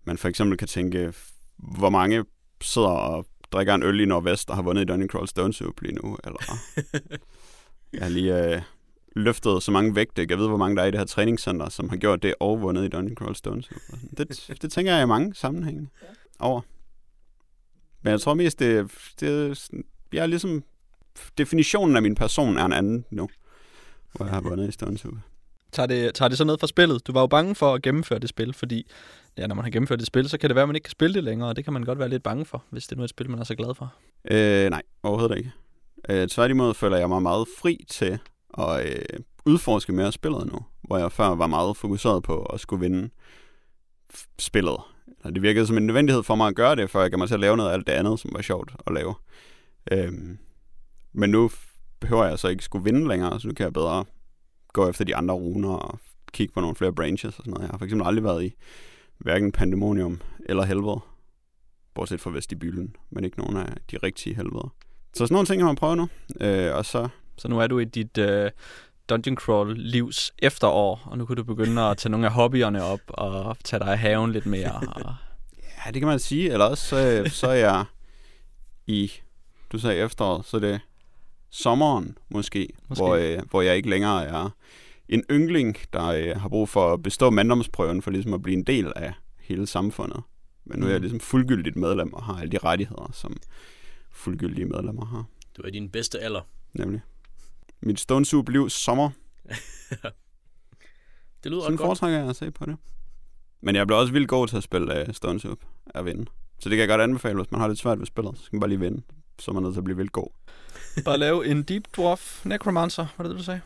man 0.05 0.19
for 0.19 0.29
eksempel 0.29 0.59
kan 0.59 0.69
tænke, 0.69 1.13
hvor 1.57 1.91
mange 1.91 2.25
sidder 2.61 2.89
og 2.89 3.27
drikker 3.53 3.75
en 3.75 3.83
øl 3.83 4.01
i 4.01 4.05
Nordvest 4.05 4.51
og 4.51 4.57
har 4.57 4.63
vundet 4.63 4.83
i 4.83 4.85
Dungeon 4.85 5.09
Crawl 5.09 5.29
Stone 5.29 5.53
Soup 5.53 5.81
lige 5.81 5.95
nu. 5.95 6.19
Eller 6.25 6.39
jeg 7.93 8.03
har 8.03 8.09
lige 8.09 8.55
øh, 8.55 8.63
løftet 9.17 9.63
så 9.63 9.71
mange 9.71 9.95
vægte. 9.95 10.27
Jeg 10.31 10.39
ved, 10.39 10.49
hvor 10.49 10.57
mange 10.57 10.77
der 10.77 10.83
er 10.83 10.87
i 10.87 10.91
det 10.91 11.01
her 11.01 11.07
træningscenter, 11.07 11.69
som 11.69 11.89
har 11.89 11.97
gjort 11.97 12.23
det 12.23 12.35
og 12.41 12.63
vundet 12.63 12.85
i 12.85 12.89
Dungeon 12.89 13.17
Crawl 13.17 13.37
Stone 13.37 13.63
Soup. 13.63 13.81
Og 13.93 13.99
sådan. 13.99 14.27
Det, 14.29 14.63
det 14.63 14.73
tænker 14.73 14.93
jeg 14.95 15.03
i 15.03 15.07
mange 15.07 15.35
sammenhænge 15.35 15.89
over. 16.39 16.61
Men 18.03 18.11
jeg 18.11 18.21
tror 18.21 18.35
mest, 18.35 18.59
det, 18.59 18.91
det 19.21 19.69
jeg 20.13 20.23
er 20.23 20.27
ligesom... 20.27 20.65
Definitionen 21.39 21.97
af 21.97 22.03
min 22.03 22.15
person 22.15 22.59
er 22.59 22.65
en 22.65 22.73
anden 22.73 23.05
nu, 23.11 23.29
hvor 24.13 24.27
jeg 24.27 24.35
har 24.35 24.41
vundet 24.41 24.69
i 24.69 24.73
Stone 24.73 24.99
Soup. 24.99 25.15
Tager 25.73 25.87
det, 25.87 26.15
tager 26.15 26.29
det 26.29 26.39
så 26.39 26.45
ned 26.45 26.59
fra 26.59 26.67
spillet? 26.67 27.07
Du 27.07 27.13
var 27.13 27.21
jo 27.21 27.27
bange 27.27 27.55
for 27.55 27.75
at 27.75 27.83
gennemføre 27.83 28.19
det 28.19 28.29
spil, 28.29 28.53
fordi 28.53 28.87
ja, 29.39 29.47
når 29.47 29.55
man 29.55 29.65
har 29.65 29.71
gennemført 29.71 29.99
det 29.99 30.07
spil, 30.07 30.29
så 30.29 30.39
kan 30.39 30.51
det 30.51 30.55
være, 30.55 30.63
at 30.63 30.69
man 30.69 30.77
ikke 30.77 30.85
kan 30.85 30.91
spille 30.91 31.15
det 31.15 31.25
længere, 31.25 31.49
og 31.49 31.57
det 31.57 31.65
kan 31.65 31.73
man 31.73 31.83
godt 31.83 31.99
være 31.99 32.09
lidt 32.09 32.23
bange 32.23 32.45
for, 32.45 32.65
hvis 32.71 32.87
det 32.87 32.99
nu 32.99 33.03
er 33.03 33.05
et 33.05 33.11
spil, 33.11 33.31
man 33.31 33.41
er 33.41 33.45
så 33.45 33.55
glad 33.55 33.75
for. 33.75 33.95
Øh, 34.31 34.71
nej, 34.71 34.83
overhovedet 35.03 35.37
ikke. 35.37 35.53
Øh, 36.09 36.29
tværtimod 36.29 36.75
føler 36.75 36.97
jeg 36.97 37.09
mig 37.09 37.23
meget 37.23 37.47
fri 37.59 37.85
til 37.89 38.19
at 38.59 38.87
øh, 38.87 39.21
udforske 39.47 39.93
mere 39.93 40.13
spillet 40.13 40.53
nu, 40.53 40.59
hvor 40.83 40.99
jeg 40.99 41.13
før 41.13 41.29
var 41.29 41.47
meget 41.47 41.77
fokuseret 41.77 42.23
på 42.23 42.43
at 42.43 42.61
skulle 42.61 42.81
vinde 42.81 43.11
spillet. 44.39 44.77
Eller 45.19 45.33
det 45.33 45.43
virkede 45.43 45.67
som 45.67 45.77
en 45.77 45.87
nødvendighed 45.87 46.23
for 46.23 46.35
mig 46.35 46.49
at 46.49 46.55
gøre 46.55 46.77
det, 46.77 46.91
for 46.91 47.01
jeg 47.01 47.11
gav 47.11 47.19
mig 47.19 47.29
til 47.29 47.35
at 47.35 47.41
lave 47.41 47.57
noget 47.57 47.71
af 47.71 47.75
alt 47.75 47.87
det 47.87 47.93
andet, 47.93 48.21
som 48.21 48.31
var 48.35 48.43
sjovt 48.43 48.73
at 48.87 48.95
lave. 48.95 49.15
Øhm, 49.93 50.39
men 51.13 51.31
nu 51.31 51.51
behøver 52.01 52.25
jeg 52.25 52.39
så 52.39 52.49
ikke 52.49 52.65
skulle 52.65 52.85
vinde 52.85 53.09
længere, 53.09 53.41
så 53.41 53.49
nu 53.49 53.55
kan 53.55 53.65
jeg 53.65 53.73
bedre 53.73 54.05
gå 54.73 54.89
efter 54.89 55.05
de 55.05 55.17
andre 55.17 55.35
runer 55.35 55.71
og 55.71 55.99
kigge 56.33 56.55
på 56.55 56.61
nogle 56.61 56.77
flere 56.77 56.93
branches 56.93 57.39
og 57.39 57.43
sådan 57.45 57.51
noget. 57.51 57.63
Jeg 57.63 57.71
har 57.71 57.79
for 57.79 57.85
eksempel 57.85 58.07
aldrig 58.07 58.25
været 58.25 58.45
i 58.45 58.55
hverken 59.19 59.53
Pandemonium 59.53 60.21
eller 60.47 60.65
Helvede, 60.65 61.01
bortset 61.95 62.21
fra 62.21 62.31
Vestibylen, 62.31 62.97
men 63.11 63.25
ikke 63.25 63.39
nogen 63.39 63.57
af 63.57 63.75
de 63.91 63.97
rigtige 64.03 64.37
helveder. 64.37 64.75
Så 65.15 65.19
sådan 65.19 65.35
nogle 65.35 65.47
ting 65.47 65.59
kan 65.59 65.67
man 65.67 65.77
prøve 65.77 65.97
nu. 65.97 66.09
Øh, 66.41 66.75
og 66.75 66.85
så, 66.85 67.09
Så 67.37 67.49
nu 67.49 67.59
er 67.61 67.67
du 67.67 67.79
i 67.79 67.85
dit 67.85 68.19
øh, 68.19 68.51
Dungeon 69.09 69.37
Crawl 69.37 69.77
livs 69.77 70.33
efterår, 70.39 71.03
og 71.05 71.19
nu 71.19 71.25
kan 71.27 71.37
du 71.37 71.45
begynde 71.45 71.83
at 71.83 71.97
tage 71.97 72.11
nogle 72.11 72.27
af 72.27 72.33
hobbyerne 72.33 72.83
op 72.83 73.01
og 73.09 73.57
tage 73.65 73.81
dig 73.81 73.89
af 73.89 73.99
haven 73.99 74.33
lidt 74.33 74.47
mere. 74.47 74.73
Og... 74.73 75.15
Ja, 75.87 75.91
det 75.91 76.01
kan 76.01 76.09
man 76.09 76.19
sige. 76.19 76.53
Eller 76.53 76.65
også 76.65 76.87
så, 76.87 77.31
så 77.35 77.47
er 77.47 77.55
jeg 77.55 77.85
i, 78.87 79.13
du 79.73 79.79
sagde 79.79 79.97
efteråret, 79.97 80.47
så 80.47 80.57
er 80.57 80.61
det 80.61 80.81
sommeren 81.53 82.19
måske, 82.31 82.69
Måske. 82.89 83.05
Hvor, 83.05 83.15
øh, 83.17 83.39
hvor 83.51 83.63
jeg 83.63 83.77
ikke 83.77 83.91
længere 83.91 84.25
er 84.25 84.51
en 85.09 85.25
yngling, 85.31 85.77
der 85.93 86.05
øh, 86.07 86.41
har 86.41 86.49
brug 86.49 86.69
for 86.69 86.93
at 86.93 87.03
bestå 87.03 87.31
manddomsprøven 87.31 88.03
for 88.03 88.11
ligesom 88.11 88.35
at 88.35 88.43
blive 88.43 88.57
en 88.59 88.65
del 88.65 88.93
af 88.97 89.13
hele 89.41 89.67
samfundet. 89.67 90.23
Men 90.65 90.79
nu 90.81 90.87
er 90.87 90.91
jeg 90.91 90.99
Mm. 90.99 91.03
ligesom 91.03 91.21
fuldgyldigt 91.21 91.77
medlem 91.77 92.13
og 92.15 92.23
har 92.25 92.35
alle 92.41 92.53
de 92.53 92.59
rettigheder, 92.59 93.11
som 93.13 93.37
fuldgyldige 94.11 94.65
medlemmer 94.67 95.05
har. 95.07 95.25
Du 95.57 95.63
er 95.63 95.67
i 95.67 95.71
din 95.71 95.89
bedste 95.91 96.19
alder. 96.21 96.41
Nemlig. 96.73 97.01
Mit 97.81 98.01
Stone 98.01 98.25
Soup 98.25 98.49
liv 98.49 98.71
sommer. 98.71 99.11
Det 101.45 101.51
lyder 101.53 101.63
Sådan 101.63 101.77
godt. 101.77 101.87
foretrækker 101.87 102.19
jeg 102.19 102.29
at 102.29 102.37
se 102.37 102.51
på 102.51 102.67
det. 102.67 102.77
Men 103.61 103.77
jeg 103.77 103.87
bliver 103.87 103.99
også 104.01 104.13
vildt 104.13 104.29
god 104.29 104.49
til 104.49 104.57
at 104.57 104.63
spille 104.63 105.05
uh, 105.09 105.15
Stone 105.15 105.41
Soup 105.41 105.59
at 105.87 106.05
vinde. 106.05 106.25
Så 106.59 106.69
det 106.69 106.77
kan 106.77 106.79
jeg 106.81 106.89
godt 106.89 107.01
anbefale, 107.01 107.35
hvis 107.37 107.51
man 107.51 107.61
har 107.61 107.69
lidt 107.69 107.79
svært 107.79 107.99
ved 107.99 108.07
spillet. 108.07 108.39
Så 108.39 108.45
skal 108.45 108.57
man 108.57 108.61
bare 108.61 108.69
lige 108.69 108.81
vinde. 108.81 109.03
Så 109.39 109.51
er 109.51 109.53
man 109.55 109.63
nødt 109.63 109.75
til 109.75 109.81
at 109.81 109.85
blive 109.85 109.97
vildt 109.97 110.13
god. 110.13 110.29
Bare 111.05 111.19
lave 111.19 111.47
en 111.47 111.63
Deep 111.63 111.85
Dwarf 111.97 112.47
Necromancer, 112.47 113.07
var 113.17 113.23
det 113.25 113.31
det, 113.31 113.39
du 113.39 113.45
sagde? 113.45 113.61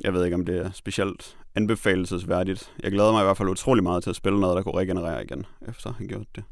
Jeg 0.00 0.14
ved 0.14 0.24
ikke, 0.24 0.34
om 0.34 0.46
det 0.46 0.56
er 0.58 0.70
specielt 0.72 1.36
anbefalesværdigt. 1.54 2.72
Jeg 2.82 2.92
glæder 2.92 3.12
mig 3.12 3.20
i 3.20 3.24
hvert 3.24 3.36
fald 3.36 3.48
utrolig 3.48 3.82
meget 3.82 4.02
til 4.02 4.10
at 4.10 4.16
spille 4.16 4.40
noget, 4.40 4.56
der 4.56 4.62
kunne 4.62 4.78
regenerere 4.78 5.24
igen, 5.24 5.46
efter 5.68 5.90
at 5.90 5.96
have 5.96 6.08
gjort 6.08 6.26
det. 6.36 6.44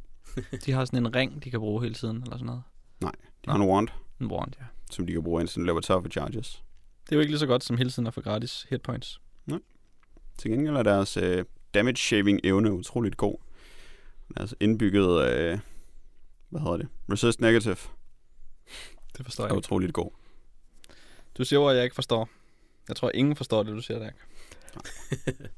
De 0.66 0.72
har 0.72 0.84
sådan 0.84 1.06
en 1.06 1.14
ring, 1.14 1.44
de 1.44 1.50
kan 1.50 1.60
bruge 1.60 1.82
hele 1.82 1.94
tiden, 1.94 2.16
eller 2.16 2.36
sådan 2.36 2.46
noget. 2.46 2.62
De 3.44 3.50
har 3.50 3.56
en 3.56 3.62
wand, 3.70 3.88
En 4.20 4.26
wand, 4.26 4.52
ja. 4.60 4.64
som 4.90 5.06
de 5.06 5.12
kan 5.12 5.22
bruge, 5.22 5.40
indtil 5.40 5.56
den 5.56 5.66
løber 5.66 5.80
tør 5.80 6.00
for 6.00 6.08
charges. 6.08 6.62
Det 7.04 7.12
er 7.12 7.16
jo 7.16 7.20
ikke 7.20 7.32
lige 7.32 7.38
så 7.38 7.46
godt 7.46 7.64
som 7.64 7.76
hele 7.76 7.90
tiden 7.90 8.06
at 8.06 8.14
få 8.14 8.20
gratis 8.20 8.66
hit 8.70 8.82
points. 8.82 9.20
Til 10.38 10.50
gengæld 10.50 10.76
er 10.76 10.82
deres 10.82 11.16
øh, 11.16 11.44
damage 11.74 11.96
shaving 11.96 12.40
evne 12.44 12.72
utroligt 12.72 13.16
god. 13.16 13.34
Deres 14.36 14.54
indbygget, 14.60 15.28
øh, 15.28 15.58
hvad 16.48 16.60
hedder 16.60 16.76
det, 16.76 16.88
resist 17.12 17.40
negative 17.40 17.76
Det 19.22 19.26
forstår 19.26 19.44
er 19.44 19.48
jeg 19.48 19.52
ikke. 19.52 19.58
utroligt 19.58 19.92
god. 19.92 20.10
Du 21.38 21.44
siger 21.44 21.60
ord, 21.60 21.74
jeg 21.74 21.84
ikke 21.84 21.94
forstår. 21.94 22.28
Jeg 22.88 22.96
tror, 22.96 23.10
ingen 23.14 23.36
forstår 23.36 23.62
det, 23.62 23.72
du 23.72 23.80
siger 23.80 23.98
der. 23.98 24.10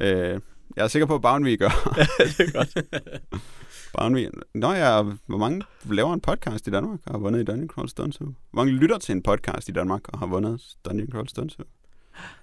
Øh, 0.00 0.40
jeg 0.76 0.84
er 0.84 0.88
sikker 0.88 1.06
på, 1.06 1.14
at 1.14 1.22
Boundary 1.22 1.58
gør. 1.58 1.68
det 2.38 2.40
er 2.40 2.52
godt. 2.52 2.86
Boundary. 3.98 4.26
Nå 4.54 4.72
ja, 4.72 5.02
hvor 5.02 5.38
mange 5.38 5.62
laver 5.90 6.14
en 6.14 6.20
podcast 6.20 6.66
i 6.66 6.70
Danmark 6.70 7.00
og 7.06 7.12
har 7.12 7.18
vundet 7.18 7.40
i 7.40 7.44
Dungeon 7.44 7.68
Crawl 7.68 7.88
Stone? 7.88 8.12
Hvor 8.18 8.34
mange 8.52 8.72
lytter 8.72 8.98
til 8.98 9.12
en 9.12 9.22
podcast 9.22 9.68
i 9.68 9.72
Danmark 9.72 10.08
og 10.08 10.18
har 10.18 10.26
vundet 10.26 10.76
Dungeon 10.84 11.10
Crawl 11.10 11.28
Stone? 11.28 11.50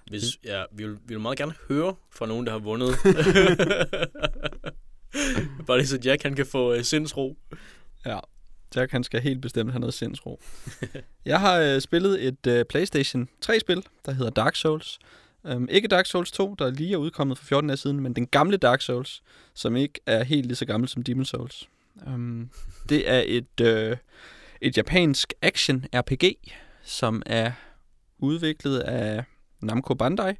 Hvis, 0.06 0.22
ja, 0.44 0.64
vi, 0.72 0.84
vil, 0.84 0.92
vi 0.92 1.14
vil 1.14 1.20
meget 1.20 1.38
gerne 1.38 1.54
høre 1.68 1.94
fra 2.10 2.26
nogen, 2.26 2.46
der 2.46 2.52
har 2.52 2.58
vundet. 2.58 2.96
Bare 5.66 5.78
lige 5.78 5.86
så 5.86 5.98
Jack 6.04 6.22
han 6.22 6.34
kan 6.34 6.46
få 6.46 6.74
uh, 6.74 6.80
sindsro. 6.82 7.36
Ja. 8.06 8.18
Jack, 8.76 8.92
han 8.92 9.04
skal 9.04 9.20
helt 9.20 9.40
bestemt 9.40 9.70
have 9.72 9.80
noget 9.80 9.94
sindsro. 9.94 10.40
jeg 11.24 11.40
har 11.40 11.58
øh, 11.58 11.80
spillet 11.80 12.26
et 12.26 12.46
øh, 12.46 12.64
PlayStation 12.64 13.28
3-spil, 13.46 13.84
der 14.06 14.12
hedder 14.12 14.30
Dark 14.30 14.56
Souls. 14.56 14.98
Um, 15.44 15.68
ikke 15.70 15.88
Dark 15.88 16.06
Souls 16.06 16.32
2, 16.32 16.54
der 16.54 16.70
lige 16.70 16.92
er 16.92 16.96
udkommet 16.96 17.38
for 17.38 17.44
14 17.44 17.70
år 17.70 17.74
siden, 17.74 18.00
men 18.00 18.16
den 18.16 18.26
gamle 18.26 18.56
Dark 18.56 18.80
Souls, 18.80 19.22
som 19.54 19.76
ikke 19.76 20.00
er 20.06 20.24
helt 20.24 20.46
lige 20.46 20.56
så 20.56 20.64
gammel 20.64 20.88
som 20.88 21.02
Demon 21.02 21.24
Souls. 21.24 21.68
Um, 22.06 22.50
det 22.88 23.10
er 23.10 23.22
et, 23.26 23.60
øh, 23.60 23.96
et 24.60 24.76
japansk 24.76 25.32
action-RPG, 25.42 26.52
som 26.82 27.22
er 27.26 27.52
udviklet 28.18 28.78
af 28.78 29.24
Namco 29.62 29.94
Bandai, 29.94 30.34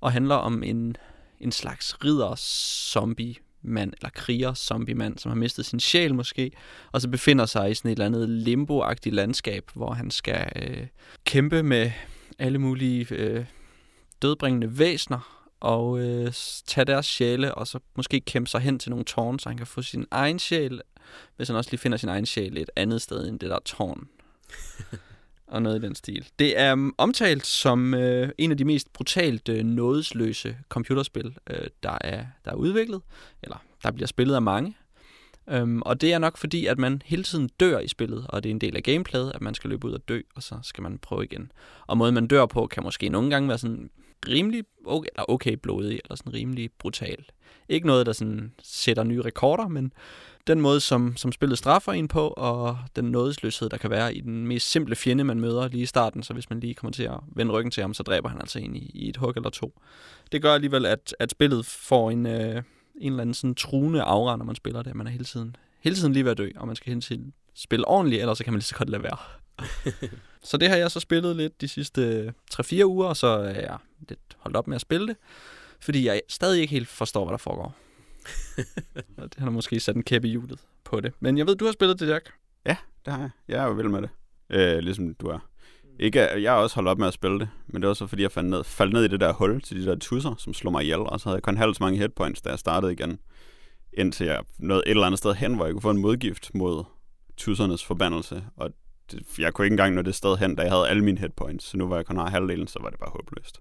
og 0.00 0.12
handler 0.12 0.34
om 0.34 0.62
en, 0.62 0.96
en 1.40 1.52
slags 1.52 1.96
ridder-zombie 2.04 3.45
mand, 3.62 3.92
eller 3.92 4.10
kriger-zombie-mand, 4.10 5.18
som 5.18 5.30
har 5.30 5.36
mistet 5.36 5.66
sin 5.66 5.80
sjæl 5.80 6.14
måske, 6.14 6.50
og 6.92 7.00
så 7.00 7.08
befinder 7.08 7.46
sig 7.46 7.70
i 7.70 7.74
sådan 7.74 7.90
et 7.90 7.92
eller 7.92 8.06
andet 8.06 8.28
limboagtigt 8.28 9.14
landskab, 9.14 9.70
hvor 9.74 9.92
han 9.92 10.10
skal 10.10 10.52
øh, 10.56 10.86
kæmpe 11.24 11.62
med 11.62 11.90
alle 12.38 12.58
mulige 12.58 13.06
øh, 13.10 13.44
dødbringende 14.22 14.78
væsner, 14.78 15.46
og 15.60 15.98
øh, 16.00 16.32
tage 16.66 16.84
deres 16.84 17.06
sjæle, 17.06 17.54
og 17.54 17.66
så 17.66 17.78
måske 17.96 18.20
kæmpe 18.20 18.50
sig 18.50 18.60
hen 18.60 18.78
til 18.78 18.90
nogle 18.90 19.04
tårn, 19.04 19.38
så 19.38 19.48
han 19.48 19.58
kan 19.58 19.66
få 19.66 19.82
sin 19.82 20.06
egen 20.10 20.38
sjæl, 20.38 20.80
hvis 21.36 21.48
han 21.48 21.56
også 21.56 21.70
lige 21.70 21.80
finder 21.80 21.98
sin 21.98 22.08
egen 22.08 22.26
sjæl 22.26 22.56
et 22.56 22.70
andet 22.76 23.02
sted 23.02 23.28
end 23.28 23.40
det 23.40 23.50
der 23.50 23.58
tårn. 23.64 24.08
og 25.46 25.62
noget 25.62 25.82
i 25.82 25.86
den 25.86 25.94
stil. 25.94 26.28
Det 26.38 26.60
er 26.60 26.74
mm, 26.74 26.94
omtalt 26.98 27.46
som 27.46 27.94
øh, 27.94 28.28
en 28.38 28.50
af 28.50 28.56
de 28.56 28.64
mest 28.64 28.92
brutalt 28.92 29.48
øh, 29.48 29.64
nådesløse 29.64 30.56
computerspil, 30.68 31.36
øh, 31.50 31.66
der, 31.82 31.98
er, 32.00 32.24
der 32.44 32.50
er 32.50 32.54
udviklet, 32.54 33.00
eller 33.42 33.56
der 33.82 33.90
bliver 33.90 34.06
spillet 34.06 34.34
af 34.34 34.42
mange. 34.42 34.76
Øhm, 35.48 35.82
og 35.82 36.00
det 36.00 36.12
er 36.12 36.18
nok 36.18 36.36
fordi, 36.36 36.66
at 36.66 36.78
man 36.78 37.02
hele 37.04 37.22
tiden 37.22 37.50
dør 37.60 37.78
i 37.78 37.88
spillet, 37.88 38.26
og 38.28 38.42
det 38.42 38.50
er 38.50 38.54
en 38.54 38.60
del 38.60 38.76
af 38.76 38.82
gameplayet, 38.82 39.32
at 39.34 39.40
man 39.40 39.54
skal 39.54 39.70
løbe 39.70 39.86
ud 39.86 39.92
og 39.92 40.08
dø, 40.08 40.20
og 40.34 40.42
så 40.42 40.58
skal 40.62 40.82
man 40.82 40.98
prøve 40.98 41.24
igen. 41.24 41.52
Og 41.86 41.98
måden 41.98 42.14
man 42.14 42.26
dør 42.26 42.46
på, 42.46 42.66
kan 42.66 42.82
måske 42.82 43.08
nogle 43.08 43.30
gange 43.30 43.48
være 43.48 43.58
sådan 43.58 43.90
rimelig 44.28 44.64
okay, 44.86 45.08
eller 45.12 45.30
okay 45.30 45.52
blodig, 45.52 46.00
eller 46.04 46.16
sådan 46.16 46.34
rimelig 46.34 46.70
brutal. 46.78 47.24
Ikke 47.68 47.86
noget, 47.86 48.06
der 48.06 48.12
sådan 48.12 48.52
sætter 48.62 49.02
nye 49.02 49.22
rekorder, 49.22 49.68
men 49.68 49.92
den 50.46 50.60
måde, 50.60 50.80
som, 50.80 51.16
som 51.16 51.32
spillet 51.32 51.58
straffer 51.58 51.92
en 51.92 52.08
på, 52.08 52.28
og 52.28 52.78
den 52.96 53.04
nådesløshed, 53.04 53.68
der 53.68 53.76
kan 53.76 53.90
være 53.90 54.14
i 54.14 54.20
den 54.20 54.46
mest 54.46 54.70
simple 54.70 54.96
fjende, 54.96 55.24
man 55.24 55.40
møder 55.40 55.68
lige 55.68 55.82
i 55.82 55.86
starten, 55.86 56.22
så 56.22 56.32
hvis 56.32 56.50
man 56.50 56.60
lige 56.60 56.74
kommer 56.74 56.92
til 56.92 57.02
at 57.02 57.18
vende 57.34 57.52
ryggen 57.52 57.70
til 57.70 57.80
ham, 57.80 57.94
så 57.94 58.02
dræber 58.02 58.28
han 58.28 58.40
altså 58.40 58.58
en 58.58 58.76
i, 58.76 58.90
i 58.94 59.08
et 59.08 59.16
hug 59.16 59.32
eller 59.36 59.50
to. 59.50 59.80
Det 60.32 60.42
gør 60.42 60.54
alligevel, 60.54 60.86
at, 60.86 61.14
at 61.18 61.30
spillet 61.30 61.66
får 61.66 62.10
en, 62.10 62.26
øh, 62.26 62.62
en 63.00 63.12
eller 63.12 63.20
anden 63.20 63.34
sådan 63.34 63.54
truende 63.54 64.02
aura, 64.02 64.36
når 64.36 64.44
man 64.44 64.56
spiller 64.56 64.82
det. 64.82 64.94
Man 64.94 65.06
er 65.06 65.10
hele 65.10 65.24
tiden, 65.24 65.56
hele 65.80 65.96
tiden 65.96 66.12
lige 66.12 66.24
ved 66.24 66.30
at 66.30 66.38
dø, 66.38 66.50
og 66.56 66.66
man 66.66 66.76
skal 66.76 66.90
hele 66.90 67.00
tiden 67.00 67.32
spille 67.54 67.88
ordentligt, 67.88 68.20
ellers 68.20 68.38
så 68.38 68.44
kan 68.44 68.52
man 68.52 68.58
lige 68.58 68.64
så 68.64 68.74
godt 68.74 68.90
lade 68.90 69.02
være. 69.02 69.18
så 70.46 70.56
det 70.56 70.68
har 70.68 70.76
jeg 70.76 70.90
så 70.90 71.00
spillet 71.00 71.36
lidt 71.36 71.60
de 71.60 71.68
sidste 71.68 72.34
3-4 72.54 72.84
uger, 72.84 73.06
og 73.06 73.16
så 73.16 73.26
er 73.26 73.60
jeg 73.60 73.78
lidt 74.08 74.36
holdt 74.38 74.56
op 74.56 74.66
med 74.66 74.74
at 74.74 74.80
spille 74.80 75.06
det, 75.06 75.16
fordi 75.80 76.06
jeg 76.06 76.22
stadig 76.28 76.60
ikke 76.60 76.70
helt 76.70 76.88
forstår, 76.88 77.24
hvad 77.24 77.32
der 77.32 77.38
foregår. 77.38 77.74
Det 79.34 79.38
har 79.38 79.50
måske 79.50 79.80
sat 79.80 79.96
en 79.96 80.02
kæp 80.02 80.24
i 80.24 80.28
hjulet 80.28 80.58
på 80.84 81.00
det. 81.00 81.12
Men 81.20 81.38
jeg 81.38 81.46
ved, 81.46 81.56
du 81.56 81.64
har 81.64 81.72
spillet 81.72 82.00
det, 82.00 82.08
Jack. 82.08 82.30
Det 83.04 83.12
har 83.12 83.20
jeg. 83.20 83.30
Jeg 83.48 83.62
er 83.62 83.66
jo 83.66 83.72
vild 83.72 83.88
med 83.88 84.02
det. 84.02 84.10
Øh, 84.50 84.78
ligesom 84.78 85.14
du 85.14 85.26
er. 85.26 85.38
Ikke, 86.00 86.42
jeg 86.42 86.52
har 86.52 86.58
også 86.58 86.74
holdt 86.74 86.88
op 86.88 86.98
med 86.98 87.06
at 87.06 87.14
spille 87.14 87.38
det, 87.38 87.48
men 87.66 87.82
det 87.82 87.88
var 87.88 87.94
så 87.94 88.06
fordi, 88.06 88.22
jeg 88.22 88.32
faldt 88.32 88.50
ned, 88.50 88.64
faldt 88.64 88.92
ned 88.92 89.04
i 89.04 89.08
det 89.08 89.20
der 89.20 89.32
hul 89.32 89.62
til 89.62 89.80
de 89.80 89.86
der 89.86 89.96
tusser, 89.96 90.34
som 90.38 90.54
slog 90.54 90.72
mig 90.72 90.82
ihjel, 90.82 90.98
og 90.98 91.20
så 91.20 91.28
havde 91.28 91.36
jeg 91.36 91.42
kun 91.42 91.56
halvt 91.56 91.76
så 91.76 91.82
mange 91.82 91.98
hitpoints, 91.98 92.42
da 92.42 92.50
jeg 92.50 92.58
startede 92.58 92.92
igen, 92.92 93.18
indtil 93.92 94.26
jeg 94.26 94.42
nåede 94.58 94.82
et 94.86 94.90
eller 94.90 95.06
andet 95.06 95.18
sted 95.18 95.34
hen, 95.34 95.54
hvor 95.54 95.64
jeg 95.64 95.72
kunne 95.72 95.82
få 95.82 95.90
en 95.90 96.00
modgift 96.00 96.54
mod 96.54 96.84
tussernes 97.36 97.84
forbandelse, 97.84 98.44
og 98.56 98.70
det, 99.12 99.38
jeg 99.38 99.54
kunne 99.54 99.66
ikke 99.66 99.72
engang 99.72 99.94
nå 99.94 100.02
det 100.02 100.14
sted 100.14 100.36
hen, 100.36 100.54
da 100.54 100.62
jeg 100.62 100.70
havde 100.72 100.88
alle 100.88 101.04
mine 101.04 101.18
hitpoints, 101.18 101.64
så 101.64 101.76
nu 101.76 101.88
var 101.88 101.96
jeg 101.96 102.06
kun 102.06 102.16
har 102.16 102.30
halvdelen, 102.30 102.66
så 102.66 102.78
var 102.82 102.90
det 102.90 102.98
bare 102.98 103.10
håbløst. 103.10 103.60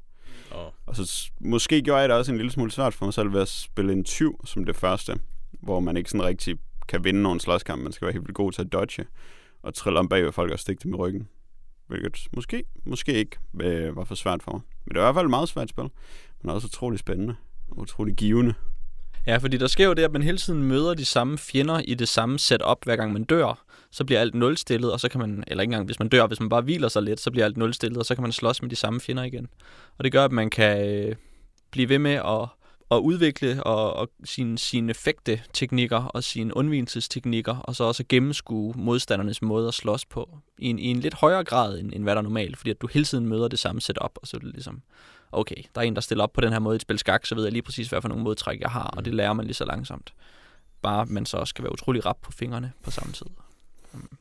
Og 0.52 0.74
Og 0.86 0.96
så 0.96 1.32
måske 1.40 1.82
gjorde 1.82 2.00
jeg 2.00 2.10
det 2.10 2.18
også 2.18 2.32
en 2.32 2.38
lille 2.38 2.52
smule 2.52 2.72
svært 2.72 2.94
for 2.94 3.06
mig 3.06 3.14
selv 3.14 3.34
ved 3.34 3.42
at 3.42 3.48
spille 3.48 3.94
en 3.94 4.04
tyv 4.04 4.46
som 4.46 4.66
det 4.66 4.76
første, 4.76 5.20
hvor 5.52 5.80
man 5.80 5.98
ikke 5.98 6.10
sådan 6.10 6.26
rigtig 6.26 6.58
kan 6.88 7.04
vinde 7.04 7.22
nogen 7.22 7.40
slåskamp. 7.40 7.84
Man 7.84 7.92
skal 7.92 8.06
være 8.06 8.14
helt 8.14 8.24
vildt 8.24 8.36
god 8.36 8.52
til 8.52 8.62
at 8.62 8.74
dodge 8.74 9.06
og 9.64 9.74
trille 9.74 10.00
om 10.00 10.10
bagved 10.10 10.32
folk 10.32 10.52
og 10.52 10.60
stikke 10.60 10.84
dem 10.84 10.94
i 10.94 10.96
ryggen. 10.96 11.28
Hvilket 11.88 12.28
måske, 12.36 12.64
måske 12.86 13.14
ikke 13.14 13.38
øh, 13.62 13.96
var 13.96 14.04
for 14.04 14.16
svært 14.16 14.44
for 14.44 14.52
mig. 14.52 14.62
Men 14.86 14.94
det 14.94 15.02
var 15.02 15.06
i 15.06 15.08
hvert 15.08 15.16
fald 15.16 15.26
et 15.26 15.30
meget 15.30 15.50
svært 15.50 15.70
spil. 15.70 15.90
Men 16.42 16.50
også 16.50 16.68
utrolig 16.68 17.00
spændende 17.00 17.36
og 17.68 17.78
utrolig 17.78 18.16
givende. 18.16 18.54
Ja, 19.28 19.38
fordi 19.38 19.58
der 19.58 19.68
sker 19.68 19.86
jo 19.88 19.94
det, 19.94 20.04
at 20.04 20.12
man 20.12 20.24
hele 20.24 20.38
tiden 20.38 20.64
møder 20.64 20.94
de 20.94 21.06
samme 21.06 21.38
fjender 21.38 21.80
i 21.80 21.94
det 21.94 22.08
samme 22.08 22.40
setup, 22.40 22.84
hver 22.84 22.96
gang 22.96 23.14
man 23.14 23.24
dør. 23.24 23.66
Så 23.92 24.06
bliver 24.06 24.22
alt 24.22 24.36
nulstillet, 24.36 24.92
og 24.92 25.00
så 25.00 25.10
kan 25.10 25.20
man, 25.20 25.44
eller 25.48 25.62
ikke 25.62 25.72
engang 25.72 25.86
hvis 25.86 26.00
man 26.00 26.10
dør, 26.10 26.28
hvis 26.28 26.40
man 26.40 26.50
bare 26.50 26.62
hviler 26.62 26.88
sig 26.88 27.04
lidt, 27.04 27.20
så 27.20 27.32
bliver 27.32 27.46
alt 27.46 27.58
nulstillet, 27.58 27.98
og 27.98 28.06
så 28.06 28.16
kan 28.16 28.22
man 28.22 28.32
slås 28.32 28.62
med 28.62 28.70
de 28.70 28.76
samme 28.76 29.00
fjender 29.00 29.24
igen. 29.24 29.48
Og 29.98 30.04
det 30.04 30.12
gør, 30.12 30.26
at 30.26 30.32
man 30.32 30.50
kan 30.50 30.90
øh, 30.90 31.16
blive 31.72 31.90
ved 31.90 32.00
med 32.00 32.12
at, 32.12 32.48
at 32.92 32.98
udvikle 32.98 33.64
og, 33.64 33.94
og 33.94 34.10
sine, 34.24 34.58
sine 34.58 34.90
effekte-teknikker 34.90 36.04
og 36.04 36.24
sine 36.24 36.58
undvigelsesteknikker, 36.58 37.56
og 37.56 37.76
så 37.76 37.84
også 37.84 38.04
at 38.04 38.08
gennemskue 38.08 38.74
modstandernes 38.78 39.42
måde 39.42 39.68
at 39.68 39.74
slås 39.74 40.06
på 40.06 40.38
i 40.58 40.70
en, 40.70 40.80
i 40.80 40.88
en 40.88 41.00
lidt 41.00 41.14
højere 41.14 41.44
grad, 41.44 41.80
end, 41.80 41.92
end 41.94 42.04
hvad 42.04 42.16
der 42.16 42.20
er 42.20 42.24
normalt, 42.24 42.58
fordi 42.58 42.70
at 42.70 42.82
du 42.82 42.88
hele 42.88 43.06
tiden 43.06 43.28
møder 43.28 43.48
det 43.48 43.60
samme 43.60 43.82
setup, 43.82 44.12
og 44.16 44.28
så 44.28 44.38
er 44.38 44.40
det 44.42 44.54
ligesom, 44.54 44.82
okay, 45.36 45.64
der 45.76 45.82
er 45.82 45.86
en, 45.86 45.96
der 45.96 46.02
stiller 46.02 46.24
op 46.24 46.34
på 46.34 46.42
den 46.42 46.52
her 46.52 46.60
måde 46.60 46.76
i 46.76 46.78
et 46.78 46.82
spil 46.82 47.00
skak, 47.00 47.26
så 47.26 47.36
ved 47.36 47.44
jeg 47.44 47.52
lige 47.52 47.62
præcis, 47.62 47.88
hvad 47.88 48.02
for 48.02 48.10
nogle 48.10 48.24
modtræk 48.24 48.62
jeg 48.62 48.70
har, 48.70 48.94
og 48.98 49.06
det 49.06 49.14
lærer 49.14 49.34
man 49.34 49.46
lige 49.46 49.54
så 49.54 49.66
langsomt. 49.66 50.14
Bare 50.82 51.06
man 51.06 51.26
så 51.26 51.38
også 51.38 51.50
skal 51.50 51.64
være 51.64 51.74
utrolig 51.74 52.06
rap 52.06 52.18
på 52.22 52.32
fingrene 52.32 52.72
på 52.84 52.92
samme 52.92 53.14
tid. 53.14 53.26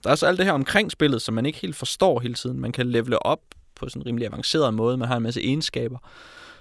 Der 0.04 0.10
er 0.10 0.14
så 0.14 0.26
alt 0.26 0.38
det 0.38 0.46
her 0.46 0.52
omkring 0.52 0.92
spillet, 0.92 1.22
som 1.22 1.34
man 1.34 1.46
ikke 1.46 1.58
helt 1.58 1.76
forstår 1.76 2.20
hele 2.20 2.34
tiden. 2.34 2.60
Man 2.60 2.72
kan 2.72 2.90
levele 2.90 3.26
op 3.26 3.40
på 3.74 3.88
sådan 3.88 4.02
en 4.02 4.06
rimelig 4.06 4.26
avanceret 4.26 4.74
måde. 4.74 4.96
Man 4.96 5.08
har 5.08 5.16
en 5.16 5.22
masse 5.22 5.44
egenskaber, 5.44 5.98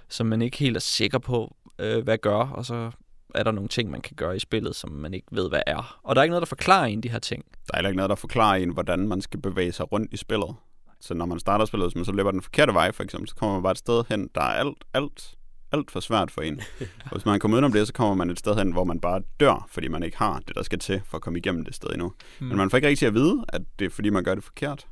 som 0.09 0.25
man 0.25 0.41
ikke 0.41 0.57
helt 0.57 0.75
er 0.75 0.81
sikker 0.81 1.17
på, 1.17 1.55
øh, 1.79 2.03
hvad 2.03 2.17
gør, 2.17 2.39
og 2.39 2.65
så 2.65 2.91
er 3.35 3.43
der 3.43 3.51
nogle 3.51 3.69
ting, 3.69 3.91
man 3.91 4.01
kan 4.01 4.15
gøre 4.15 4.35
i 4.35 4.39
spillet, 4.39 4.75
som 4.75 4.91
man 4.91 5.13
ikke 5.13 5.27
ved, 5.31 5.49
hvad 5.49 5.61
er. 5.67 5.99
Og 6.03 6.15
der 6.15 6.21
er 6.21 6.23
ikke 6.23 6.31
noget, 6.31 6.41
der 6.41 6.47
forklarer 6.47 6.85
en 6.85 7.03
de 7.03 7.09
her 7.09 7.19
ting. 7.19 7.45
Der 7.45 7.73
er 7.73 7.77
heller 7.77 7.89
ikke 7.89 7.97
noget, 7.97 8.09
der 8.09 8.15
forklarer 8.15 8.55
en, 8.55 8.69
hvordan 8.69 9.07
man 9.07 9.21
skal 9.21 9.41
bevæge 9.41 9.71
sig 9.71 9.91
rundt 9.91 10.13
i 10.13 10.17
spillet. 10.17 10.55
Så 11.03 11.13
når 11.13 11.25
man 11.25 11.39
starter 11.39 11.65
spillet, 11.65 11.95
man 11.95 12.05
så 12.05 12.11
løber 12.11 12.31
den 12.31 12.41
forkerte 12.41 12.73
vej, 12.73 12.91
for 12.91 13.03
eksempel, 13.03 13.29
så 13.29 13.35
kommer 13.35 13.55
man 13.55 13.63
bare 13.63 13.71
et 13.71 13.77
sted 13.77 14.03
hen, 14.09 14.29
der 14.35 14.41
er 14.41 14.53
alt, 14.53 14.77
alt 14.93 15.35
alt 15.73 15.91
for 15.91 15.99
svært 15.99 16.31
for 16.31 16.41
en. 16.41 16.61
Og 17.05 17.11
hvis 17.11 17.25
man 17.25 17.39
kommer 17.39 17.57
ud 17.57 17.63
om 17.63 17.71
det, 17.71 17.87
så 17.87 17.93
kommer 17.93 18.13
man 18.13 18.29
et 18.29 18.39
sted 18.39 18.55
hen, 18.55 18.71
hvor 18.71 18.83
man 18.83 18.99
bare 18.99 19.21
dør, 19.39 19.67
fordi 19.69 19.87
man 19.87 20.03
ikke 20.03 20.17
har 20.17 20.39
det, 20.47 20.55
der 20.55 20.63
skal 20.63 20.79
til 20.79 21.01
for 21.05 21.17
at 21.17 21.21
komme 21.21 21.39
igennem 21.39 21.65
det 21.65 21.75
sted 21.75 21.89
endnu. 21.89 22.13
Mm. 22.39 22.47
Men 22.47 22.57
man 22.57 22.69
får 22.69 22.77
ikke 22.77 22.87
rigtig 22.87 23.07
at 23.07 23.13
vide, 23.13 23.45
at 23.49 23.61
det 23.79 23.85
er, 23.85 23.89
fordi 23.89 24.09
man 24.09 24.23
gør 24.23 24.35
det 24.35 24.43
forkert. 24.43 24.87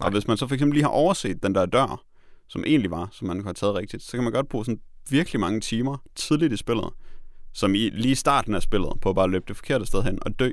Nej. 0.00 0.06
Og 0.06 0.12
hvis 0.12 0.28
man 0.28 0.36
så 0.36 0.46
for 0.46 0.54
eksempel 0.54 0.74
lige 0.74 0.84
har 0.84 0.90
overset 0.90 1.42
den 1.42 1.54
der 1.54 1.66
dør, 1.66 2.02
som 2.48 2.64
egentlig 2.66 2.90
var, 2.90 3.08
som 3.12 3.26
man 3.26 3.36
kunne 3.36 3.44
have 3.44 3.54
taget 3.54 3.74
rigtigt, 3.74 4.02
så 4.02 4.12
kan 4.12 4.24
man 4.24 4.32
godt 4.32 4.48
bruge 4.48 4.64
sådan 4.64 4.80
virkelig 5.10 5.40
mange 5.40 5.60
timer 5.60 5.96
tidligt 6.14 6.52
i 6.52 6.56
spillet, 6.56 6.90
som 7.52 7.74
i 7.74 7.88
lige 7.88 8.16
starten 8.16 8.54
af 8.54 8.62
spillet, 8.62 8.92
på 9.02 9.08
at 9.08 9.14
bare 9.14 9.30
løbe 9.30 9.44
det 9.48 9.56
forkerte 9.56 9.86
sted 9.86 10.02
hen 10.02 10.18
og 10.22 10.38
dø. 10.38 10.50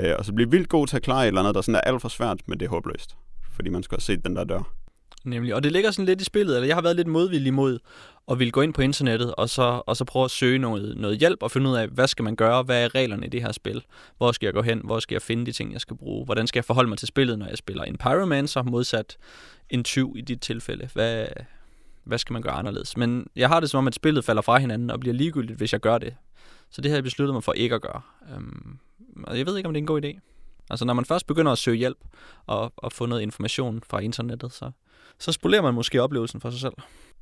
Øh, 0.00 0.14
og 0.18 0.24
så 0.24 0.32
blive 0.32 0.50
vildt 0.50 0.68
god 0.68 0.86
til 0.86 0.96
at 0.96 1.02
klare 1.02 1.22
et 1.22 1.26
eller 1.26 1.40
andet, 1.40 1.54
der 1.54 1.60
sådan 1.60 1.74
er 1.74 1.80
alt 1.80 2.02
for 2.02 2.08
svært, 2.08 2.40
men 2.46 2.60
det 2.60 2.66
er 2.66 2.70
håbløst. 2.70 3.16
Fordi 3.60 3.70
man 3.70 3.82
skal 3.82 3.96
have 3.96 4.02
set 4.02 4.24
den 4.24 4.36
der 4.36 4.44
dør. 4.44 4.72
Nemlig. 5.24 5.54
Og 5.54 5.62
det 5.62 5.72
ligger 5.72 5.90
sådan 5.90 6.04
lidt 6.04 6.20
i 6.20 6.24
spillet, 6.24 6.56
eller 6.56 6.66
jeg 6.66 6.76
har 6.76 6.82
været 6.82 6.96
lidt 6.96 7.08
modvillig 7.08 7.54
mod 7.54 7.78
at 8.30 8.38
ville 8.38 8.50
gå 8.50 8.60
ind 8.60 8.74
på 8.74 8.82
internettet, 8.82 9.34
og 9.34 9.48
så, 9.48 9.82
og 9.86 9.96
så 9.96 10.04
prøve 10.04 10.24
at 10.24 10.30
søge 10.30 10.58
noget, 10.58 10.96
noget 10.96 11.18
hjælp, 11.18 11.42
og 11.42 11.50
finde 11.50 11.70
ud 11.70 11.76
af, 11.76 11.88
hvad 11.88 12.06
skal 12.06 12.22
man 12.22 12.36
gøre, 12.36 12.62
hvad 12.62 12.84
er 12.84 12.94
reglerne 12.94 13.26
i 13.26 13.28
det 13.28 13.42
her 13.42 13.52
spil, 13.52 13.82
hvor 14.18 14.32
skal 14.32 14.46
jeg 14.46 14.54
gå 14.54 14.62
hen, 14.62 14.80
hvor 14.84 14.98
skal 14.98 15.14
jeg 15.14 15.22
finde 15.22 15.46
de 15.46 15.52
ting, 15.52 15.72
jeg 15.72 15.80
skal 15.80 15.96
bruge, 15.96 16.24
hvordan 16.24 16.46
skal 16.46 16.58
jeg 16.58 16.64
forholde 16.64 16.88
mig 16.88 16.98
til 16.98 17.08
spillet, 17.08 17.38
når 17.38 17.46
jeg 17.46 17.58
spiller 17.58 17.84
en 17.84 17.96
Pyromancer, 17.96 18.62
modsat 18.62 19.16
en 19.70 19.84
tyv 19.84 20.14
i 20.16 20.20
dit 20.20 20.40
tilfælde, 20.40 20.88
hvad, 20.92 21.26
hvad 22.04 22.18
skal 22.18 22.32
man 22.32 22.42
gøre 22.42 22.54
anderledes. 22.54 22.96
Men 22.96 23.26
jeg 23.36 23.48
har 23.48 23.60
det 23.60 23.70
som 23.70 23.78
om, 23.78 23.86
at 23.86 23.94
spillet 23.94 24.24
falder 24.24 24.42
fra 24.42 24.58
hinanden, 24.58 24.90
og 24.90 25.00
bliver 25.00 25.14
ligegyldigt, 25.14 25.58
hvis 25.58 25.72
jeg 25.72 25.80
gør 25.80 25.98
det. 25.98 26.14
Så 26.70 26.80
det 26.80 26.90
har 26.90 26.96
jeg 26.96 27.04
besluttet 27.04 27.34
mig 27.34 27.44
for 27.44 27.52
ikke 27.52 27.74
at 27.74 27.82
gøre. 27.82 28.00
Øhm, 28.34 28.78
og 29.22 29.38
jeg 29.38 29.46
ved 29.46 29.56
ikke, 29.56 29.66
om 29.66 29.72
det 29.72 29.78
er 29.78 29.82
en 29.82 29.86
god 29.86 30.04
idé. 30.04 30.29
Altså 30.70 30.84
når 30.84 30.94
man 30.94 31.04
først 31.04 31.26
begynder 31.26 31.52
at 31.52 31.58
søge 31.58 31.76
hjælp 31.76 31.98
og, 32.46 32.72
og 32.76 32.92
få 32.92 33.06
noget 33.06 33.22
information 33.22 33.82
fra 33.86 33.98
internettet, 33.98 34.52
så, 34.52 34.70
så 35.18 35.32
spolerer 35.32 35.62
man 35.62 35.74
måske 35.74 36.02
oplevelsen 36.02 36.40
for 36.40 36.50
sig 36.50 36.60
selv. 36.60 36.72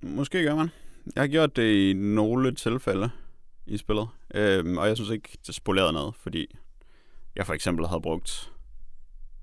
Måske 0.01 0.43
gør 0.43 0.55
man. 0.55 0.71
Jeg 1.15 1.23
har 1.23 1.29
gjort 1.29 1.57
det 1.57 1.91
i 1.91 1.93
nogle 1.93 2.55
tilfælde 2.55 3.11
i 3.67 3.77
spillet, 3.77 4.09
øhm, 4.35 4.79
og 4.79 4.89
jeg 4.89 4.97
synes 4.97 5.11
ikke, 5.11 5.39
det 5.47 5.55
spolerede 5.55 5.93
noget, 5.93 6.15
fordi 6.15 6.47
jeg 7.37 7.47
for 7.47 7.55
eksempel 7.55 7.87
havde 7.87 8.01
brugt, 8.01 8.53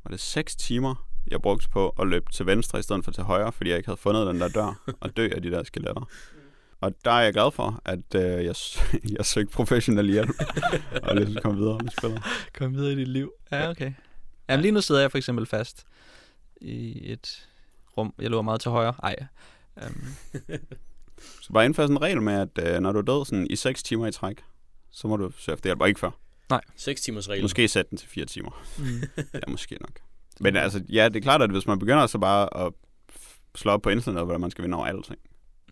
var 0.03 0.11
det 0.11 0.19
6 0.19 0.55
timer, 0.55 1.07
jeg 1.27 1.41
brugte 1.41 1.69
på 1.69 1.89
at 1.89 2.07
løbe 2.07 2.25
til 2.31 2.45
venstre 2.45 2.79
i 2.79 2.81
stedet 2.81 3.05
for 3.05 3.11
til 3.11 3.23
højre, 3.23 3.51
fordi 3.51 3.69
jeg 3.69 3.77
ikke 3.77 3.87
havde 3.87 3.97
fundet 3.97 4.27
den 4.27 4.39
der 4.39 4.47
dør 4.47 4.91
og 4.99 5.17
dø 5.17 5.29
af 5.35 5.41
de 5.41 5.51
der 5.51 5.63
skeletter. 5.63 6.09
Og 6.85 6.95
der 7.05 7.11
er 7.11 7.21
jeg 7.21 7.33
glad 7.33 7.51
for, 7.51 7.81
at 7.85 8.15
øh, 8.15 8.45
jeg, 8.45 8.55
jeg 9.17 9.25
søgte 9.25 9.53
professionel 9.53 10.11
hjælp, 10.11 10.29
og 11.03 11.15
ligesom 11.15 11.35
kom 11.41 11.57
videre 11.57 11.79
med 11.83 11.91
spillet. 11.91 12.23
Kom 12.53 12.75
videre 12.75 12.91
i 12.93 12.95
dit 12.95 13.07
liv. 13.07 13.31
Ja, 13.51 13.69
okay. 13.69 13.93
Jamen 14.49 14.61
lige 14.61 14.71
nu 14.71 14.81
sidder 14.81 15.01
jeg 15.01 15.11
for 15.11 15.17
eksempel 15.17 15.45
fast 15.45 15.85
i 16.61 17.11
et 17.11 17.47
rum. 17.97 18.13
Jeg 18.19 18.29
løber 18.29 18.41
meget 18.41 18.61
til 18.61 18.71
højre. 18.71 18.93
Ej. 19.03 19.15
Um. 19.75 20.03
så 21.41 21.53
bare 21.53 21.65
indføre 21.65 21.87
sådan 21.87 21.97
en 21.97 22.01
regel 22.01 22.21
med, 22.21 22.33
at 22.33 22.75
øh, 22.75 22.79
når 22.79 22.91
du 22.91 22.99
er 22.99 23.03
død 23.03 23.25
sådan, 23.25 23.47
i 23.49 23.55
6 23.55 23.83
timer 23.83 24.07
i 24.07 24.11
træk, 24.11 24.43
så 24.91 25.07
må 25.07 25.17
du 25.17 25.31
søge 25.37 25.53
efter 25.53 25.67
hjælp, 25.67 25.81
og 25.81 25.87
ikke 25.87 25.99
før. 25.99 26.11
Nej. 26.49 26.61
6 26.75 27.01
timers 27.01 27.29
regel. 27.29 27.43
Måske 27.43 27.67
sætte 27.67 27.89
den 27.89 27.97
til 27.97 28.09
4 28.09 28.25
timer. 28.25 28.63
Mm. 28.77 29.23
ja, 29.33 29.39
måske 29.47 29.77
nok. 29.81 29.99
Men 30.39 30.55
altså, 30.55 30.83
ja, 30.89 31.09
det 31.09 31.15
er 31.15 31.21
klart, 31.21 31.41
at 31.41 31.49
hvis 31.49 31.67
man 31.67 31.79
begynder 31.79 32.07
så 32.07 32.17
bare 32.17 32.65
at 32.65 32.73
slå 33.55 33.71
op 33.71 33.81
på 33.81 33.89
internet, 33.89 34.23
hvordan 34.23 34.41
man 34.41 34.51
skal 34.51 34.63
vinde 34.63 34.77
over 34.77 34.85
alting, 34.85 35.19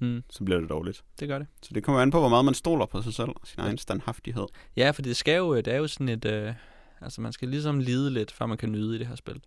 mm. 0.01 0.23
så 0.29 0.43
bliver 0.43 0.59
det 0.59 0.69
dårligt. 0.69 1.03
Det 1.19 1.27
gør 1.27 1.37
det. 1.37 1.47
Så 1.61 1.73
det 1.73 1.83
kommer 1.83 2.01
an 2.01 2.11
på, 2.11 2.19
hvor 2.19 2.29
meget 2.29 2.45
man 2.45 2.53
stoler 2.53 2.85
på 2.85 3.01
sig 3.01 3.13
selv 3.13 3.29
og 3.29 3.41
sin 3.43 3.59
egen 3.59 3.77
standhaftighed. 3.77 4.45
Ja, 4.77 4.91
for 4.91 5.01
det 5.01 5.15
skal 5.17 5.37
jo, 5.37 5.55
det 5.55 5.67
er 5.67 5.77
jo 5.77 5.87
sådan 5.87 6.09
et, 6.09 6.25
øh, 6.25 6.53
altså 7.01 7.21
man 7.21 7.33
skal 7.33 7.47
ligesom 7.47 7.79
lide 7.79 8.11
lidt, 8.11 8.31
før 8.31 8.45
man 8.45 8.57
kan 8.57 8.71
nyde 8.71 8.95
i 8.95 8.99
det 8.99 9.07
her 9.07 9.15
spil. 9.15 9.41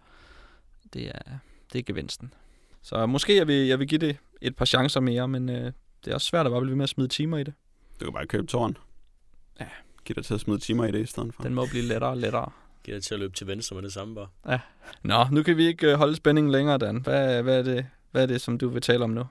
Det 0.92 1.08
er, 1.08 1.38
det 1.72 1.78
er 1.78 1.82
gevinsten. 1.82 2.34
Så 2.82 3.06
måske 3.06 3.36
jeg 3.36 3.46
vil, 3.46 3.66
jeg 3.66 3.78
vil 3.78 3.88
give 3.88 3.98
det 3.98 4.16
et 4.40 4.56
par 4.56 4.64
chancer 4.64 5.00
mere, 5.00 5.28
men 5.28 5.48
øh, 5.48 5.72
det 6.04 6.10
er 6.10 6.14
også 6.14 6.26
svært 6.26 6.46
at 6.46 6.52
bare 6.52 6.60
blive 6.60 6.76
med 6.76 6.82
at 6.82 6.88
smide 6.88 7.08
timer 7.08 7.38
i 7.38 7.42
det. 7.42 7.54
Du 8.00 8.04
kan 8.04 8.12
bare 8.12 8.26
købe 8.26 8.46
tårn. 8.46 8.76
Ja. 9.60 9.66
Giv 10.04 10.14
dig 10.14 10.24
til 10.24 10.34
at 10.34 10.40
smide 10.40 10.58
timer 10.58 10.84
i 10.84 10.92
det 10.92 11.00
i 11.00 11.06
stedet 11.06 11.34
for. 11.34 11.42
Den 11.42 11.54
må 11.54 11.66
blive 11.66 11.84
lettere 11.84 12.10
og 12.10 12.16
lettere. 12.16 12.50
Giv 12.84 12.94
dig 12.94 13.02
til 13.02 13.14
at 13.14 13.20
løbe 13.20 13.34
til 13.34 13.46
venstre 13.46 13.74
med 13.74 13.82
det 13.82 13.92
samme 13.92 14.14
bare. 14.14 14.28
Ja. 14.48 14.60
Nå, 15.02 15.24
nu 15.32 15.42
kan 15.42 15.56
vi 15.56 15.66
ikke 15.66 15.90
øh, 15.90 15.98
holde 15.98 16.16
spændingen 16.16 16.52
længere, 16.52 16.78
Dan. 16.78 17.00
Hvad, 17.02 17.42
hvad, 17.42 17.58
er 17.58 17.62
det, 17.62 17.86
hvad 18.10 18.22
er 18.22 18.26
det, 18.26 18.40
som 18.40 18.58
du 18.58 18.68
vil 18.68 18.82
tale 18.82 19.04
om 19.04 19.10
nu? 19.10 19.24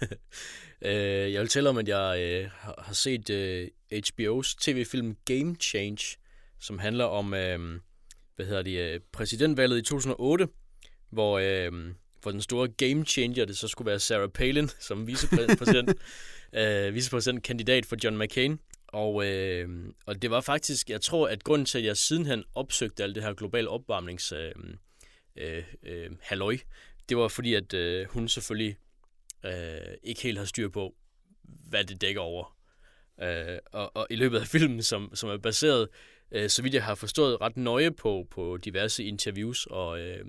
øh, 0.82 1.32
jeg 1.32 1.40
vil 1.40 1.48
tale 1.48 1.68
om, 1.68 1.78
at 1.78 1.88
jeg 1.88 2.20
øh, 2.20 2.50
har 2.78 2.92
set 2.92 3.30
øh, 3.30 3.68
HBO's 3.92 4.56
tv-film 4.60 5.16
Game 5.24 5.56
Change, 5.60 6.18
som 6.60 6.78
handler 6.78 7.04
om, 7.04 7.34
øh, 7.34 7.80
hvad 8.36 8.46
hedder 8.46 8.62
det, 8.62 8.78
øh, 8.78 9.00
præsidentvalget 9.12 9.78
i 9.78 9.82
2008, 9.82 10.48
hvor, 11.10 11.38
øh, 11.38 11.72
hvor 12.22 12.30
den 12.30 12.40
store 12.40 12.68
game 12.68 13.04
changer, 13.04 13.44
det 13.44 13.58
så 13.58 13.68
skulle 13.68 13.86
være 13.86 13.98
Sarah 13.98 14.28
Palin 14.28 14.68
som 14.88 15.06
vicepræsident, 15.06 15.94
øh, 16.58 16.94
vicepræsidentkandidat 16.94 17.86
for 17.86 17.96
John 18.04 18.18
McCain. 18.18 18.58
Og, 18.88 19.26
øh, 19.26 19.68
og 20.06 20.22
det 20.22 20.30
var 20.30 20.40
faktisk, 20.40 20.90
jeg 20.90 21.00
tror, 21.00 21.28
at 21.28 21.44
grunden 21.44 21.66
til, 21.66 21.78
at 21.78 21.84
jeg 21.84 21.96
sidenhen 21.96 22.44
opsøgte 22.54 23.02
alt 23.02 23.14
det 23.14 23.22
her 23.22 23.34
global 23.34 23.68
opvarmnings 23.68 24.32
øh, 24.32 24.52
øh, 25.36 25.64
øh, 25.82 26.10
halløj, 26.20 26.58
det 27.08 27.16
var 27.16 27.28
fordi, 27.28 27.54
at 27.54 27.74
øh, 27.74 28.06
hun 28.10 28.28
selvfølgelig 28.28 28.76
øh, 29.44 29.94
ikke 30.02 30.22
helt 30.22 30.38
har 30.38 30.44
styr 30.44 30.68
på, 30.68 30.94
hvad 31.42 31.84
det 31.84 32.00
dækker 32.00 32.20
over. 32.20 32.58
Øh, 33.22 33.58
og, 33.72 33.96
og 33.96 34.06
i 34.10 34.16
løbet 34.16 34.38
af 34.38 34.46
filmen, 34.46 34.82
som, 34.82 35.10
som 35.14 35.30
er 35.30 35.36
baseret, 35.36 35.88
øh, 36.30 36.48
så 36.48 36.62
vidt 36.62 36.74
jeg 36.74 36.84
har 36.84 36.94
forstået, 36.94 37.40
ret 37.40 37.56
nøje 37.56 37.90
på, 37.90 38.26
på 38.30 38.56
diverse 38.56 39.04
interviews, 39.04 39.66
og, 39.66 40.00
øh, 40.00 40.26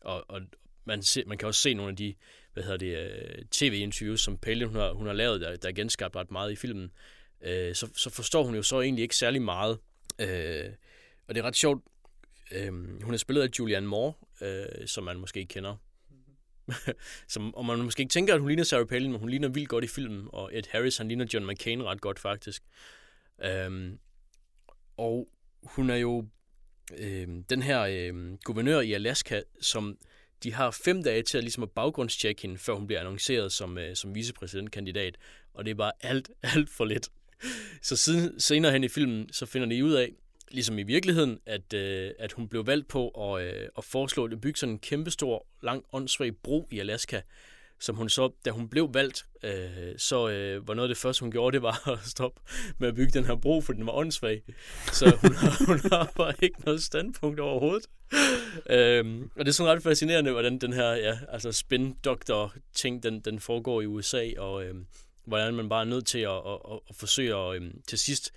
og, 0.00 0.24
og 0.28 0.40
man, 0.84 1.02
se, 1.02 1.24
man 1.26 1.38
kan 1.38 1.48
også 1.48 1.60
se 1.60 1.74
nogle 1.74 1.90
af 1.90 1.96
de 1.96 2.14
hvad 2.52 2.62
hedder 2.62 2.78
det, 2.78 2.98
øh, 2.98 3.44
tv-interviews, 3.50 4.20
som 4.20 4.38
Pelle 4.38 4.66
hun 4.66 4.76
har, 4.76 4.92
hun 4.92 5.06
har 5.06 5.12
lavet, 5.12 5.40
der, 5.40 5.56
der 5.56 5.68
er 5.68 5.72
genskabt 5.72 6.16
ret 6.16 6.30
meget 6.30 6.52
i 6.52 6.56
filmen, 6.56 6.90
øh, 7.40 7.74
så, 7.74 7.88
så 7.94 8.10
forstår 8.10 8.42
hun 8.44 8.54
jo 8.54 8.62
så 8.62 8.80
egentlig 8.80 9.02
ikke 9.02 9.16
særlig 9.16 9.42
meget. 9.42 9.78
Øh, 10.18 10.70
og 11.28 11.34
det 11.34 11.40
er 11.40 11.46
ret 11.46 11.56
sjovt. 11.56 11.84
Øh, 12.52 12.72
hun 13.02 13.14
er 13.14 13.18
spillet 13.18 13.42
af 13.42 13.48
Julianne 13.58 13.88
Moore, 13.88 14.12
øh, 14.40 14.86
som 14.86 15.04
man 15.04 15.18
måske 15.18 15.46
kender 15.46 15.76
som, 17.28 17.54
og 17.54 17.64
man 17.64 17.78
måske 17.78 18.00
ikke 18.00 18.12
tænker, 18.12 18.34
at 18.34 18.40
hun 18.40 18.48
ligner 18.48 18.64
Sarah 18.64 18.86
Palin, 18.86 19.10
men 19.10 19.20
hun 19.20 19.28
ligner 19.28 19.48
vildt 19.48 19.68
godt 19.68 19.84
i 19.84 19.88
filmen, 19.88 20.28
og 20.32 20.50
Ed 20.58 20.62
Harris, 20.70 20.96
han 20.96 21.08
ligner 21.08 21.26
John 21.34 21.46
McCain 21.46 21.82
ret 21.84 22.00
godt 22.00 22.18
faktisk. 22.18 22.62
Øhm, 23.44 23.98
og 24.96 25.28
hun 25.62 25.90
er 25.90 25.96
jo 25.96 26.26
øhm, 26.98 27.44
den 27.44 27.62
her 27.62 27.80
øhm, 27.80 28.38
guvernør 28.44 28.80
i 28.80 28.92
Alaska, 28.92 29.40
som 29.60 29.98
de 30.42 30.52
har 30.52 30.70
fem 30.70 31.02
dage 31.02 31.22
til 31.22 31.38
at, 31.38 31.44
ligesom 31.44 31.62
at 31.62 31.70
baggrundstjekke 31.70 32.42
hende, 32.42 32.58
før 32.58 32.74
hun 32.74 32.86
bliver 32.86 33.00
annonceret 33.00 33.52
som, 33.52 33.78
øh, 33.78 33.96
som 33.96 34.14
vicepræsidentkandidat. 34.14 35.16
Og 35.54 35.64
det 35.64 35.70
er 35.70 35.74
bare 35.74 35.92
alt, 36.00 36.30
alt 36.54 36.70
for 36.70 36.84
lidt. 36.84 37.08
Så 37.82 37.96
siden, 37.96 38.40
senere 38.40 38.72
hen 38.72 38.84
i 38.84 38.88
filmen, 38.88 39.32
så 39.32 39.46
finder 39.46 39.68
de 39.68 39.84
ud 39.84 39.92
af, 39.92 40.12
ligesom 40.50 40.78
i 40.78 40.82
virkeligheden, 40.82 41.38
at, 41.46 41.72
øh, 41.74 42.10
at 42.18 42.32
hun 42.32 42.48
blev 42.48 42.66
valgt 42.66 42.88
på 42.88 43.08
at, 43.08 43.46
øh, 43.46 43.68
at 43.78 43.84
foreslå 43.84 44.24
at 44.24 44.40
bygge 44.40 44.58
sådan 44.58 44.72
en 44.72 44.78
kæmpestor, 44.78 45.46
lang, 45.62 45.84
åndssvag 45.92 46.36
bro 46.36 46.68
i 46.70 46.78
Alaska, 46.78 47.20
som 47.80 47.96
hun 47.96 48.08
så, 48.08 48.30
da 48.44 48.50
hun 48.50 48.68
blev 48.68 48.94
valgt, 48.94 49.26
øh, 49.42 49.94
så 49.96 50.28
øh, 50.28 50.68
var 50.68 50.74
noget 50.74 50.88
af 50.88 50.94
det 50.94 51.02
første, 51.02 51.20
hun 51.20 51.32
gjorde, 51.32 51.54
det 51.54 51.62
var 51.62 51.88
at 51.92 51.98
stoppe 52.04 52.40
med 52.78 52.88
at 52.88 52.94
bygge 52.94 53.12
den 53.12 53.24
her 53.24 53.34
bro, 53.34 53.60
for 53.60 53.72
den 53.72 53.86
var 53.86 53.92
åndssvag. 53.92 54.42
Så 54.92 55.16
hun 55.20 55.34
har, 55.34 55.66
hun 55.66 55.80
har 55.92 56.12
bare 56.16 56.34
ikke 56.42 56.60
noget 56.60 56.82
standpunkt 56.82 57.40
overhovedet. 57.40 57.86
øhm, 58.70 59.30
og 59.36 59.44
det 59.44 59.48
er 59.48 59.52
sådan 59.52 59.72
ret 59.72 59.82
fascinerende, 59.82 60.30
hvordan 60.30 60.58
den 60.58 60.72
her 60.72 60.90
ja, 60.90 61.18
altså 61.28 61.52
spin-doctor-ting, 61.52 63.02
den, 63.02 63.20
den 63.20 63.40
foregår 63.40 63.80
i 63.80 63.86
USA, 63.86 64.30
og 64.38 64.64
øh, 64.64 64.74
hvordan 65.24 65.54
man 65.54 65.68
bare 65.68 65.80
er 65.80 65.88
nødt 65.88 66.06
til 66.06 66.18
at, 66.18 66.30
at, 66.30 66.58
at, 66.72 66.80
at 66.90 66.96
forsøge 66.96 67.36
at 67.36 67.62
øh, 67.62 67.70
til 67.86 67.98
sidst 67.98 68.32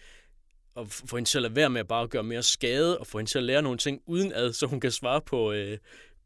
og 0.76 0.90
få 0.90 1.18
hende 1.18 1.30
til 1.30 1.38
at 1.38 1.42
lade 1.42 1.56
være 1.56 1.70
med 1.70 1.80
at 1.80 1.88
bare 1.88 2.08
gøre 2.08 2.24
mere 2.24 2.44
skade, 2.44 2.98
og 2.98 3.08
få 3.08 3.18
hende 3.18 3.32
til 3.32 3.38
at 3.38 3.44
lære 3.44 3.62
nogle 3.62 3.78
ting 3.78 4.02
uden 4.06 4.34
ad, 4.34 4.54
så 4.54 4.66
hun 4.66 4.80
kan 4.80 4.92
svare 4.92 5.22
på, 5.22 5.52
øh, 5.52 5.78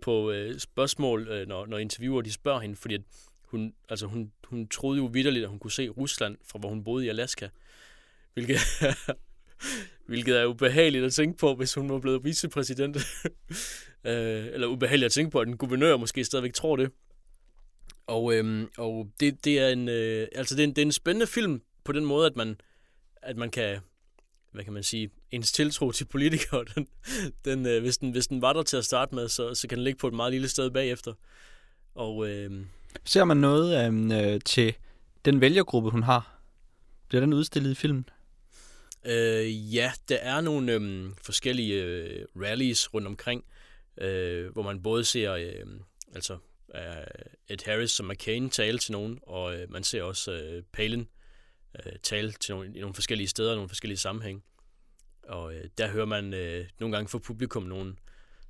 på 0.01 0.31
øh, 0.31 0.59
spørgsmål, 0.59 1.27
øh, 1.27 1.47
når, 1.47 1.65
når 1.65 1.77
interviewer 1.77 2.21
de 2.21 2.31
spørger 2.31 2.59
hende, 2.59 2.75
fordi 2.75 2.93
at 2.93 3.01
hun, 3.41 3.73
altså 3.89 4.05
hun, 4.05 4.31
hun 4.43 4.67
troede 4.67 4.97
jo 4.97 5.05
vidderligt, 5.05 5.43
at 5.43 5.49
hun 5.49 5.59
kunne 5.59 5.71
se 5.71 5.89
Rusland 5.89 6.37
fra 6.51 6.59
hvor 6.59 6.69
hun 6.69 6.83
boede 6.83 7.05
i 7.05 7.09
Alaska, 7.09 7.47
hvilket, 8.33 8.57
hvilket 10.07 10.39
er 10.39 10.45
ubehageligt 10.45 11.05
at 11.05 11.13
tænke 11.13 11.37
på, 11.37 11.55
hvis 11.55 11.73
hun 11.73 11.89
var 11.89 11.99
blevet 11.99 12.23
vicepræsident. 12.23 12.97
øh, 14.07 14.45
eller 14.45 14.67
ubehageligt 14.67 15.05
at 15.05 15.11
tænke 15.11 15.31
på, 15.31 15.39
at 15.39 15.47
en 15.47 15.57
guvernør 15.57 15.97
måske 15.97 16.23
stadigvæk 16.23 16.53
tror 16.53 16.75
det. 16.75 16.91
Og, 18.07 18.33
øhm, 18.33 18.69
og 18.77 19.11
det, 19.19 19.45
det 19.45 19.59
er 19.59 19.67
en 19.67 19.89
øh, 19.89 20.27
altså 20.35 20.55
det 20.55 20.63
er 20.63 20.67
en, 20.67 20.75
det 20.75 20.81
er 20.81 20.85
en 20.85 20.91
spændende 20.91 21.27
film 21.27 21.61
på 21.83 21.91
den 21.91 22.05
måde, 22.05 22.25
at 22.25 22.35
man 22.35 22.57
at 23.21 23.37
man 23.37 23.49
kan 23.49 23.79
hvad 24.57 24.63
kan 24.63 24.73
man 24.73 24.83
sige, 24.83 25.09
ens 25.31 25.51
tiltro 25.51 25.91
til 25.91 26.05
politikere, 26.05 26.65
den, 26.75 26.87
den, 27.45 27.65
øh, 27.65 27.81
hvis, 27.81 27.97
den, 27.97 28.11
hvis 28.11 28.27
den 28.27 28.41
var 28.41 28.53
der 28.53 28.63
til 28.63 28.77
at 28.77 28.85
starte 28.85 29.15
med, 29.15 29.27
så, 29.27 29.53
så 29.53 29.67
kan 29.67 29.77
den 29.77 29.83
ligge 29.83 29.97
på 29.97 30.07
et 30.07 30.13
meget 30.13 30.31
lille 30.31 30.47
sted 30.47 30.71
bagefter. 30.71 31.13
Og, 31.95 32.29
øh, 32.29 32.65
Ser 33.05 33.23
man 33.23 33.37
noget 33.37 33.91
øh, 34.13 34.41
til 34.45 34.73
den 35.25 35.41
vælgergruppe, 35.41 35.89
hun 35.89 36.03
har? 36.03 36.41
Bliver 37.07 37.21
den 37.21 37.33
udstillet 37.33 37.71
i 37.71 37.75
filmen? 37.75 38.09
Øh, 39.05 39.75
ja, 39.75 39.91
der 40.09 40.15
er 40.15 40.41
nogle 40.41 40.71
øh, 40.71 41.09
forskellige 41.23 41.83
øh, 41.83 42.25
rallies 42.35 42.93
rundt 42.93 43.07
omkring, 43.07 43.43
øh, 43.97 44.51
hvor 44.53 44.61
man 44.61 44.83
både 44.83 45.03
ser 45.03 45.33
øh, 45.33 45.65
altså 46.15 46.37
øh, 46.75 46.81
Ed 47.49 47.65
Harris 47.65 47.91
som 47.91 48.05
McCain 48.05 48.49
tale 48.49 48.77
til 48.77 48.91
nogen, 48.91 49.19
og 49.27 49.55
øh, 49.55 49.71
man 49.71 49.83
ser 49.83 50.03
også 50.03 50.31
øh, 50.31 50.63
Palin 50.73 51.07
øh, 51.85 51.91
tale 52.03 52.31
til 52.31 52.55
nogle, 52.55 52.75
i 52.75 52.79
nogle 52.79 52.93
forskellige 52.93 53.27
steder, 53.27 53.55
nogle 53.55 53.69
forskellige 53.69 53.97
sammenhæng. 53.97 54.43
Og 55.27 55.55
øh, 55.55 55.63
der 55.77 55.87
hører 55.87 56.05
man 56.05 56.33
øh, 56.33 56.65
nogle 56.79 56.95
gange 56.95 57.09
fra 57.09 57.17
publikum 57.17 57.63
nogle, 57.63 57.95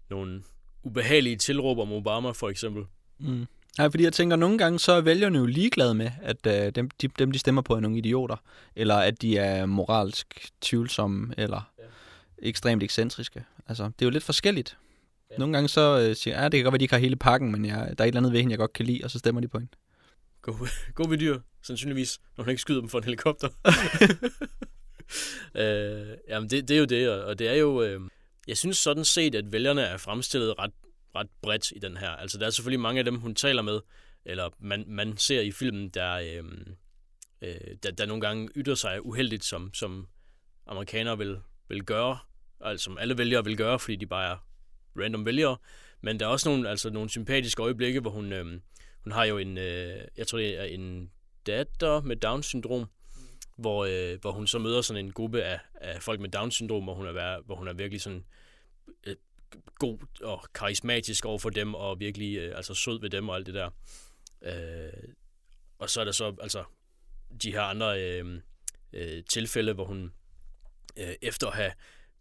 nogle 0.10 0.44
ubehagelige 0.84 1.36
tilråb 1.36 1.80
om 1.80 1.92
Obama, 1.92 2.32
for 2.32 2.50
eksempel. 2.50 2.86
Mm. 3.20 3.46
Nej, 3.78 3.90
fordi 3.90 4.04
jeg 4.04 4.14
tænker, 4.14 4.36
nogle 4.36 4.58
gange 4.58 4.80
så 4.80 4.92
er 4.92 5.02
vælgerne 5.02 5.38
jo 5.38 5.46
ligeglade 5.46 5.94
med, 5.94 6.12
at 6.22 6.48
øh, 6.48 6.72
dem, 6.76 6.90
de, 6.90 7.08
dem, 7.08 7.32
de 7.32 7.40
stemmer 7.40 7.62
på, 7.62 7.76
er 7.76 7.80
nogle 7.80 7.98
idioter. 7.98 8.36
Eller 8.76 8.96
at 8.96 9.22
de 9.22 9.38
er 9.38 9.66
moralsk 9.66 10.50
tvivlsomme, 10.62 11.34
eller 11.38 11.72
ja. 11.80 11.84
ekstremt 12.38 12.84
ekscentriske. 12.84 13.44
Altså, 13.68 13.84
det 13.84 14.02
er 14.02 14.06
jo 14.06 14.10
lidt 14.10 14.24
forskelligt. 14.24 14.78
Ja. 15.32 15.38
Nogle 15.38 15.54
gange 15.54 15.70
så 15.70 16.00
øh, 16.00 16.16
siger 16.16 16.34
jeg, 16.34 16.42
ja, 16.42 16.50
det 16.50 16.58
kan 16.58 16.64
godt 16.64 16.72
være, 16.72 16.80
de 16.80 16.84
ikke 16.84 16.94
har 16.94 17.00
hele 17.00 17.16
pakken, 17.16 17.52
men 17.52 17.66
jeg, 17.66 17.76
der 17.76 17.82
er 18.04 18.06
et 18.06 18.08
eller 18.08 18.20
andet 18.20 18.32
ved 18.32 18.40
hende, 18.40 18.52
jeg 18.52 18.60
godt 18.60 18.74
kan 18.74 18.86
lide, 18.86 19.02
og 19.04 19.12
så 19.12 19.20
stemmer 19.20 19.42
de 19.42 19.48
på 19.48 19.60
hende. 19.60 19.72
God, 20.48 20.68
god 20.96 21.10
ved 21.10 21.18
dyr, 21.18 21.40
sandsynligvis, 21.62 22.20
når 22.38 22.44
hun 22.44 22.50
ikke 22.50 22.62
skyder 22.62 22.80
dem 22.80 22.90
for 22.90 22.98
en 22.98 23.04
helikopter. 23.04 23.50
øh, 25.62 26.18
jamen, 26.28 26.50
det, 26.50 26.68
det 26.68 26.76
er 26.76 26.80
jo 26.80 26.86
det, 26.86 27.10
og 27.10 27.40
det 27.40 27.48
er 27.48 27.54
jo... 27.54 27.84
Øh, 27.84 28.02
jeg 28.48 28.58
synes 28.58 28.78
sådan 28.78 29.06
set, 29.06 29.36
at 29.36 29.52
vælgerne 29.52 29.82
er 29.82 29.98
fremstillet 29.98 30.60
ret, 30.60 30.72
ret 31.16 31.28
bredt 31.42 31.72
i 31.72 31.80
den 31.80 31.98
her. 31.98 32.10
Altså, 32.10 32.38
der 32.38 32.46
er 32.46 32.50
selvfølgelig 32.50 32.80
mange 32.80 33.00
af 33.00 33.06
dem, 33.06 33.20
hun 33.20 33.36
taler 33.36 33.62
med, 33.62 33.80
eller 34.26 34.50
man, 34.60 34.84
man 34.88 35.18
ser 35.18 35.42
i 35.42 35.52
filmen, 35.52 35.90
der, 35.90 36.14
øh, 36.14 36.44
øh, 37.42 37.76
der, 37.84 37.92
der 37.92 38.06
nogle 38.06 38.22
gange 38.22 38.50
ytter 38.56 38.76
sig 38.76 39.06
uheldigt, 39.06 39.46
som, 39.46 39.74
som 39.74 40.08
amerikanere 40.68 41.18
vil, 41.18 41.40
vil 41.70 41.84
gøre, 41.84 42.18
altså 42.62 42.84
som 42.84 42.98
alle 42.98 43.18
vælgere 43.18 43.44
vil 43.44 43.58
gøre, 43.58 43.80
fordi 43.80 43.96
de 43.96 44.06
bare 44.06 44.32
er 44.32 44.38
random 45.00 45.26
vælgere. 45.26 45.58
Men 46.02 46.20
der 46.20 46.26
er 46.26 46.30
også 46.30 46.50
nogle, 46.50 46.70
altså 46.70 46.90
nogle 46.90 47.10
sympatiske 47.10 47.62
øjeblikke, 47.62 48.00
hvor 48.00 48.12
hun, 48.12 48.34
øh, 48.34 48.60
hun 49.08 49.12
har 49.12 49.26
jo 49.26 49.38
en, 49.38 49.58
øh, 49.58 50.02
jeg 50.18 50.28
tror 50.28 50.38
det 50.38 50.60
er 50.60 50.64
en 50.64 51.12
datter 51.46 52.02
med 52.02 52.16
Down-syndrom, 52.16 52.80
mm. 52.80 53.22
hvor, 53.56 53.86
øh, 53.86 54.22
hvor 54.22 54.32
hun 54.32 54.48
så 54.48 54.60
møder 54.60 54.82
sådan 54.82 55.06
en 55.06 55.12
gruppe 55.12 55.44
af, 55.44 55.60
af 55.76 56.02
folk 56.02 56.20
med 56.20 56.30
Down-syndrom, 56.30 56.84
hvor 56.84 56.94
hun 56.94 57.08
er, 57.08 57.42
hvor 57.46 57.56
hun 57.56 57.68
er 57.68 57.74
virkelig 57.74 58.02
sådan 58.02 58.26
øh, 59.08 59.16
god 59.80 60.00
og 60.22 60.46
karismatisk 60.54 61.26
over 61.26 61.40
for 61.40 61.50
dem, 61.50 61.74
og 61.74 62.00
virkelig 62.00 62.38
øh, 62.38 62.58
altså 62.58 62.74
sød 62.74 63.02
ved 63.02 63.10
dem 63.10 63.30
og 63.30 63.36
alt 63.36 63.46
det 63.46 63.54
der. 63.54 63.70
Øh, 64.42 65.14
og 65.80 65.90
så 65.90 66.02
er 66.02 66.06
der 66.06 66.12
så 66.12 66.36
altså 66.42 66.64
de 67.44 67.52
her 67.52 67.62
andre 67.62 68.02
øh, 68.04 68.42
øh, 68.94 69.24
tilfælde, 69.30 69.74
hvor 69.74 69.86
hun 69.86 70.14
øh, 70.98 71.16
efter 71.22 71.48
at 71.48 71.56
have 71.56 71.72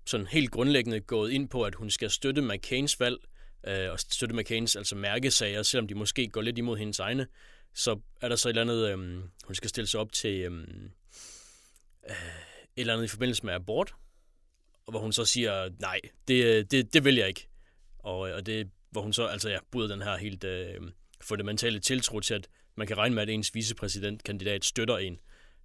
sådan 0.07 0.27
helt 0.27 0.51
grundlæggende 0.51 1.01
gået 1.01 1.31
ind 1.31 1.49
på, 1.49 1.62
at 1.62 1.75
hun 1.75 1.90
skal 1.90 2.11
støtte 2.11 2.42
McCains 2.42 3.01
valg, 3.01 3.18
øh, 3.66 3.90
og 3.90 4.00
støtte 4.00 4.35
McCains 4.35 4.76
altså 4.76 4.96
mærkesager, 4.96 5.62
selvom 5.62 5.88
de 5.88 5.94
måske 5.94 6.29
går 6.29 6.42
lidt 6.42 6.59
imod 6.59 6.79
hendes 6.79 6.98
egne, 6.98 7.26
så 7.74 8.00
er 8.20 8.29
der 8.29 8.37
så 8.37 8.48
et 8.48 8.50
eller 8.50 8.62
andet, 8.62 8.90
øh, 8.90 8.98
hun 9.44 9.55
skal 9.55 9.70
stille 9.70 9.88
sig 9.88 10.00
op 10.00 10.12
til 10.12 10.35
øh, 10.40 10.52
øh, 12.09 12.16
et 12.76 12.81
eller 12.81 12.92
andet 12.92 13.05
i 13.05 13.09
forbindelse 13.09 13.46
med 13.46 13.55
abort, 13.55 13.94
og 14.87 14.90
hvor 14.90 15.00
hun 15.00 15.12
så 15.12 15.24
siger, 15.24 15.70
nej, 15.79 16.00
det, 16.29 16.44
øh, 16.44 16.64
det, 16.70 16.94
det 16.94 17.05
vil 17.05 17.14
jeg 17.14 17.29
ikke. 17.29 17.48
Og, 17.98 18.29
øh, 18.29 18.37
og 18.37 18.46
det, 18.46 18.70
hvor 18.90 19.02
hun 19.02 19.12
så 19.12 19.26
altså 19.26 19.50
ja, 19.50 19.59
bryder 19.70 19.88
den 19.88 20.02
her 20.02 20.16
helt 20.16 20.44
øh, 20.44 20.81
fundamentale 21.20 21.81
tiltro 21.81 22.20
til, 22.20 22.35
at 22.35 22.48
man 22.74 22.87
kan 22.87 22.98
regne 22.98 23.14
med, 23.14 23.22
at 23.22 23.29
ens 23.29 23.55
vicepræsidentkandidat 23.55 24.64
støtter 24.64 24.98
en. 24.98 25.20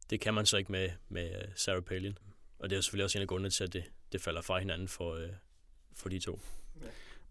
Det 0.09 0.19
kan 0.19 0.33
man 0.33 0.45
så 0.45 0.57
ikke 0.57 0.71
med, 0.71 0.89
med 1.09 1.35
øh, 1.35 1.47
Sarah 1.55 1.81
Palin. 1.81 2.17
Og 2.59 2.69
det 2.69 2.77
er 2.77 2.81
selvfølgelig 2.81 3.03
også 3.03 3.17
en 3.17 3.21
af 3.21 3.27
grundene 3.27 3.49
til, 3.49 3.63
at 3.63 3.73
det, 3.73 3.83
det 4.11 4.21
falder 4.21 4.41
fra 4.41 4.59
hinanden 4.59 4.87
for, 4.87 5.15
øh, 5.15 5.29
for 5.95 6.09
de 6.09 6.19
to. 6.19 6.41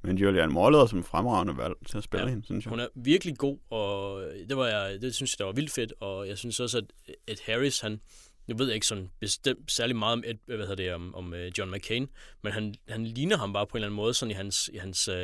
Men 0.03 0.19
Julian 0.19 0.53
Moore 0.53 0.73
lyder 0.73 0.87
som 0.87 1.05
fremragende 1.05 1.57
valg 1.57 1.75
til 1.87 1.99
at 1.99 2.05
spille 2.05 2.27
ja, 2.27 2.31
hende, 2.31 2.45
synes 2.45 2.65
jeg. 2.65 2.71
Hun 2.71 2.81
er 2.81 2.87
virkelig 2.95 3.39
god, 3.39 3.59
og 3.71 4.23
det, 4.49 4.57
var 4.57 4.67
jeg, 4.67 5.03
det 5.03 5.15
synes 5.15 5.35
jeg, 5.35 5.39
der 5.39 5.45
var 5.45 5.53
vildt 5.53 5.71
fedt, 5.71 5.93
og 6.01 6.29
jeg 6.29 6.39
synes 6.39 6.61
også, 6.61 6.79
at 6.79 6.85
Ed 7.27 7.37
Harris, 7.47 7.81
han, 7.81 8.01
jeg 8.49 8.59
ved 8.59 8.73
ikke 8.73 8.87
sådan 8.87 9.11
bestemt 9.21 9.73
særlig 9.73 9.97
meget 9.97 10.13
om, 10.13 10.23
Ed, 10.27 10.35
hvad 10.47 10.59
hedder 10.59 10.75
det, 10.75 10.95
om, 10.95 11.15
om 11.15 11.33
uh, 11.33 11.59
John 11.59 11.71
McCain, 11.71 12.09
men 12.43 12.53
han, 12.53 12.75
han 12.89 13.05
ligner 13.05 13.37
ham 13.37 13.53
bare 13.53 13.67
på 13.67 13.77
en 13.77 13.77
eller 13.77 13.87
anden 13.87 13.97
måde, 13.97 14.15
sådan 14.15 14.31
i 14.31 14.35
hans, 14.35 14.71
i 14.73 14.77
hans 14.77 15.09
uh, 15.09 15.15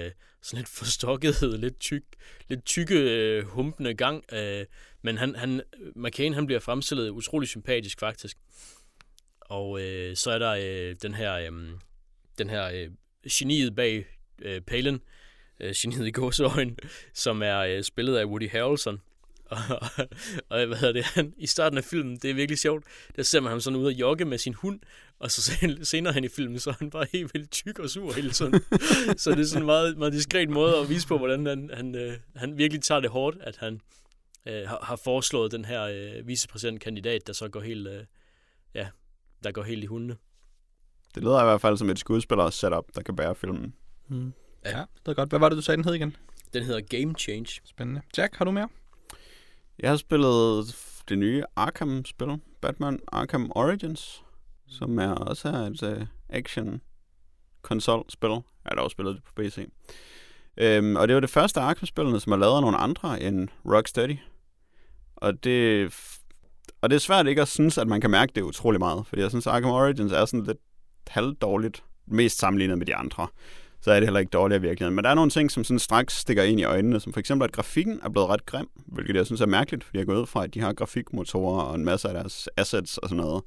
sådan 0.42 0.56
lidt 0.56 0.68
forstokkethed, 0.78 1.58
lidt, 1.58 1.80
tyk, 1.80 2.04
lidt 2.48 2.64
tykke, 2.64 3.42
uh, 3.42 3.48
humpende 3.48 3.94
gang. 3.94 4.24
Men 5.02 5.18
han, 5.18 5.34
han, 5.34 5.62
McCain, 5.96 6.34
han 6.34 6.46
bliver 6.46 6.60
fremstillet 6.60 7.10
utrolig 7.10 7.48
sympatisk, 7.48 8.00
faktisk. 8.00 8.36
Og 9.40 9.70
uh, 9.70 9.80
så 10.14 10.30
er 10.30 10.38
der 10.38 10.52
uh, 10.90 10.96
den 11.02 11.14
her, 11.14 11.48
um, 11.48 11.80
den 12.38 12.50
her 12.50 12.86
uh, 12.86 12.92
geniet 13.30 13.74
bag 13.74 14.06
uh, 14.44 14.62
Palin, 14.66 15.00
uh, 15.64 15.70
geniet 15.76 16.06
i 16.06 16.10
gåseøjen, 16.10 16.78
som 17.14 17.42
er 17.42 17.76
uh, 17.76 17.82
spillet 17.82 18.16
af 18.16 18.24
Woody 18.24 18.50
Harrelson. 18.50 19.00
Og, 19.50 19.58
og, 20.48 20.66
hvad 20.66 20.76
hedder 20.76 20.92
det, 20.92 21.04
han, 21.04 21.32
i 21.36 21.46
starten 21.46 21.78
af 21.78 21.84
filmen, 21.84 22.16
det 22.16 22.30
er 22.30 22.34
virkelig 22.34 22.58
sjovt, 22.58 22.84
der 23.16 23.22
ser 23.22 23.40
man 23.40 23.50
ham 23.50 23.60
sådan 23.60 23.78
ud 23.78 23.86
og 23.86 23.92
jogge 23.92 24.24
med 24.24 24.38
sin 24.38 24.54
hund, 24.54 24.80
og 25.18 25.30
så 25.30 25.52
senere 25.82 26.12
hen 26.12 26.24
i 26.24 26.28
filmen, 26.28 26.58
så 26.58 26.70
er 26.70 26.74
han 26.78 26.90
bare 26.90 27.06
helt 27.12 27.34
vildt 27.34 27.50
tyk 27.50 27.78
og 27.78 27.90
sur 27.90 28.12
hele 28.12 28.30
tiden. 28.30 28.52
så 29.22 29.30
det 29.30 29.40
er 29.40 29.44
sådan 29.44 29.62
en 29.62 29.66
meget, 29.66 29.98
meget 29.98 30.12
diskret 30.12 30.50
måde 30.50 30.76
at 30.76 30.88
vise 30.88 31.08
på, 31.08 31.18
hvordan 31.18 31.46
han, 31.46 31.70
han, 31.74 31.94
øh, 31.94 32.16
han 32.36 32.58
virkelig 32.58 32.82
tager 32.82 33.00
det 33.00 33.10
hårdt, 33.10 33.36
at 33.40 33.56
han 33.56 33.80
øh, 34.46 34.68
har, 34.68 34.78
har 34.82 34.96
foreslået 34.96 35.52
den 35.52 35.64
her 35.64 35.82
øh, 35.82 36.28
vicepræsidentkandidat, 36.28 37.26
der 37.26 37.32
så 37.32 37.48
går 37.48 37.60
helt, 37.60 37.88
øh, 37.88 38.04
ja, 38.74 38.88
der 39.44 39.52
går 39.52 39.62
helt 39.62 39.84
i 39.84 39.86
hundene. 39.86 40.16
Det 41.14 41.22
lyder 41.22 41.42
i 41.42 41.44
hvert 41.44 41.60
fald 41.60 41.76
som 41.76 41.90
et 41.90 41.98
skuespiller 41.98 42.50
setup, 42.50 42.84
der 42.94 43.02
kan 43.02 43.16
bære 43.16 43.34
filmen. 43.34 43.74
Hmm. 44.08 44.32
Ja, 44.64 44.84
det 45.02 45.08
er 45.08 45.14
godt. 45.14 45.28
Hvad 45.28 45.38
var 45.38 45.48
det, 45.48 45.56
du 45.56 45.62
sagde, 45.62 45.76
den 45.76 45.84
hed 45.84 45.94
igen? 45.94 46.16
Den 46.52 46.62
hedder 46.62 46.80
Game 46.80 47.14
Change. 47.18 47.60
Spændende. 47.64 48.00
Jack, 48.18 48.36
har 48.36 48.44
du 48.44 48.50
mere? 48.50 48.68
Jeg 49.78 49.90
har 49.90 49.96
spillet 49.96 50.76
det 51.08 51.18
nye 51.18 51.42
Arkham-spil, 51.56 52.40
Batman 52.60 53.00
Arkham 53.12 53.52
Origins, 53.54 54.24
som 54.68 54.98
er 54.98 55.14
også 55.14 55.48
er 55.48 55.52
et 55.52 55.82
uh, 55.82 56.06
action 56.28 56.80
konsolspil. 57.62 58.30
Jeg 58.30 58.72
har 58.72 58.80
også 58.80 58.94
spillet 58.94 59.14
det 59.14 59.24
på 59.24 59.32
PC. 59.36 59.68
Øhm, 60.56 60.96
og 60.96 61.08
det 61.08 61.14
var 61.14 61.20
det 61.20 61.30
første 61.30 61.60
Arkham-spillene, 61.60 62.20
som 62.20 62.32
er 62.32 62.36
lavet 62.36 62.54
af 62.54 62.60
nogle 62.60 62.76
andre 62.76 63.22
end 63.22 63.48
Rocksteady. 63.64 64.16
Og 65.16 65.44
det, 65.44 65.94
og 66.80 66.90
det 66.90 66.96
er 66.96 67.00
svært 67.00 67.26
ikke 67.26 67.42
at 67.42 67.48
synes, 67.48 67.78
at 67.78 67.88
man 67.88 68.00
kan 68.00 68.10
mærke 68.10 68.32
det 68.34 68.42
utrolig 68.42 68.78
meget, 68.80 69.06
fordi 69.06 69.22
jeg 69.22 69.30
synes, 69.30 69.46
Arkham 69.46 69.70
Origins 69.70 70.12
er 70.12 70.24
sådan 70.24 70.44
lidt 70.44 70.58
halvdårligt, 71.06 71.84
mest 72.06 72.38
sammenlignet 72.38 72.78
med 72.78 72.86
de 72.86 72.94
andre 72.94 73.28
så 73.80 73.90
er 73.90 74.00
det 74.00 74.06
heller 74.06 74.20
ikke 74.20 74.30
dårligt 74.30 74.58
i 74.58 74.62
virkeligheden. 74.62 74.94
Men 74.94 75.04
der 75.04 75.10
er 75.10 75.14
nogle 75.14 75.30
ting, 75.30 75.50
som 75.50 75.64
sådan 75.64 75.78
straks 75.78 76.16
stikker 76.16 76.42
ind 76.42 76.60
i 76.60 76.64
øjnene, 76.64 77.00
som 77.00 77.12
for 77.12 77.20
eksempel, 77.20 77.44
at 77.44 77.52
grafikken 77.52 78.00
er 78.02 78.08
blevet 78.08 78.28
ret 78.28 78.46
grim, 78.46 78.68
hvilket 78.86 79.16
jeg 79.16 79.26
synes 79.26 79.40
er 79.40 79.46
mærkeligt, 79.46 79.84
fordi 79.84 79.98
jeg 79.98 80.06
går 80.06 80.14
ud 80.14 80.26
fra, 80.26 80.44
at 80.44 80.54
de 80.54 80.60
har 80.60 80.72
grafikmotorer 80.72 81.62
og 81.62 81.74
en 81.74 81.84
masse 81.84 82.08
af 82.08 82.14
deres 82.14 82.48
assets 82.56 82.98
og 82.98 83.08
sådan 83.08 83.24
noget, 83.24 83.42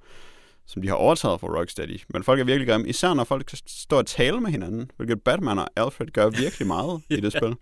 som 0.67 0.81
de 0.81 0.87
har 0.87 0.95
overtaget 0.95 1.39
fra 1.39 1.47
Rocksteady. 1.47 1.99
Men 2.09 2.23
folk 2.23 2.39
er 2.39 2.43
virkelig 2.43 2.67
grimme, 2.67 2.87
især 2.87 3.13
når 3.13 3.23
folk 3.23 3.51
står 3.67 3.97
og 3.97 4.05
tale 4.05 4.41
med 4.41 4.51
hinanden, 4.51 4.91
hvilket 4.97 5.21
Batman 5.21 5.59
og 5.59 5.67
Alfred 5.75 6.07
gør 6.07 6.29
virkelig 6.29 6.67
meget 6.67 7.01
i 7.09 7.15
det 7.15 7.31
spil. 7.31 7.55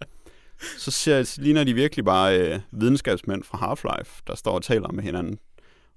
Så 0.77 0.91
ser, 0.91 1.39
ligner 1.41 1.63
de 1.63 1.73
virkelig 1.73 2.05
bare 2.05 2.39
øh, 2.39 2.59
videnskabsmænd 2.71 3.43
fra 3.43 3.57
Half-Life, 3.57 4.21
der 4.27 4.35
står 4.35 4.51
og 4.51 4.63
taler 4.63 4.91
med 4.91 5.03
hinanden 5.03 5.39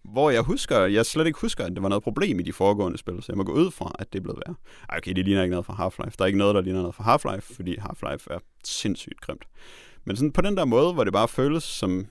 hvor 0.05 0.31
jeg 0.31 0.43
husker, 0.43 0.79
jeg 0.79 1.07
slet 1.07 1.27
ikke 1.27 1.41
husker, 1.41 1.65
at 1.65 1.73
det 1.73 1.83
var 1.83 1.89
noget 1.89 2.03
problem 2.03 2.41
i 2.41 2.43
de 2.43 2.53
foregående 2.53 2.99
spil, 2.99 3.23
så 3.23 3.27
jeg 3.29 3.37
må 3.37 3.45
gå 3.45 3.53
ud 3.53 3.71
fra, 3.71 3.93
at 3.99 4.13
det 4.13 4.19
er 4.19 4.23
blevet 4.23 4.43
værre. 4.47 4.57
Ej, 4.89 4.99
okay, 4.99 5.13
det 5.13 5.25
ligner 5.25 5.43
ikke 5.43 5.51
noget 5.51 5.67
fra 5.67 5.75
Half-Life. 5.75 6.15
Der 6.19 6.25
er 6.25 6.27
ikke 6.27 6.39
noget, 6.39 6.55
der 6.55 6.61
ligner 6.61 6.81
noget 6.81 6.95
fra 6.95 7.17
Half-Life, 7.17 7.55
fordi 7.55 7.77
Half-Life 7.77 8.27
er 8.31 8.39
sindssygt 8.65 9.21
grimt. 9.21 9.45
Men 10.05 10.17
sådan 10.17 10.33
på 10.33 10.41
den 10.41 10.57
der 10.57 10.65
måde, 10.65 10.93
hvor 10.93 11.05
det 11.05 11.13
bare 11.13 11.29
føles 11.29 11.65
som 11.65 12.07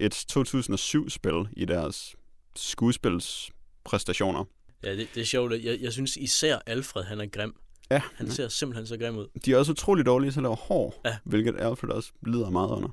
et 0.00 0.14
2007-spil 0.32 1.48
i 1.52 1.64
deres 1.64 2.16
skuespilspræstationer. 2.56 4.44
Ja, 4.84 4.96
det, 4.96 5.08
det 5.14 5.20
er 5.20 5.24
sjovt. 5.24 5.52
Jeg, 5.52 5.78
jeg 5.80 5.92
synes 5.92 6.16
især 6.16 6.58
Alfred, 6.66 7.04
han 7.04 7.20
er 7.20 7.26
grim. 7.26 7.54
Ja. 7.90 8.02
Han 8.14 8.30
ser 8.30 8.48
simpelthen 8.48 8.86
så 8.86 8.96
grim 8.96 9.16
ud. 9.16 9.26
De 9.44 9.52
er 9.52 9.56
også 9.58 9.72
utrolig 9.72 10.06
dårlige 10.06 10.30
til 10.30 10.38
at 10.38 10.42
lave 10.42 10.56
hår, 10.56 11.00
ja. 11.04 11.16
hvilket 11.24 11.54
Alfred 11.58 11.90
også 11.90 12.12
lider 12.26 12.50
meget 12.50 12.68
under. 12.68 12.88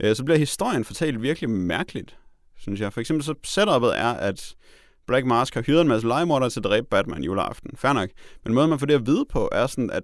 Øh, 0.00 0.16
så 0.16 0.24
bliver 0.24 0.38
historien 0.38 0.84
fortalt 0.84 1.22
virkelig 1.22 1.50
mærkeligt 1.50 2.16
synes 2.58 2.80
jeg. 2.80 2.92
For 2.92 3.00
eksempel 3.00 3.24
så 3.24 3.34
setupet 3.44 3.98
er, 3.98 4.12
at 4.12 4.54
Black 5.06 5.26
Mask 5.26 5.54
har 5.54 5.62
hyret 5.62 5.80
en 5.80 5.88
masse 5.88 6.08
legemordere 6.08 6.50
til 6.50 6.60
at 6.60 6.64
dræbe 6.64 6.86
Batman 6.90 7.22
juleaften. 7.22 7.76
Fair 7.76 7.92
nok. 7.92 8.10
Men 8.44 8.54
måden 8.54 8.70
man 8.70 8.78
får 8.78 8.86
det 8.86 8.94
at 8.94 9.06
vide 9.06 9.24
på, 9.30 9.48
er 9.52 9.66
sådan, 9.66 9.90
at 9.90 10.02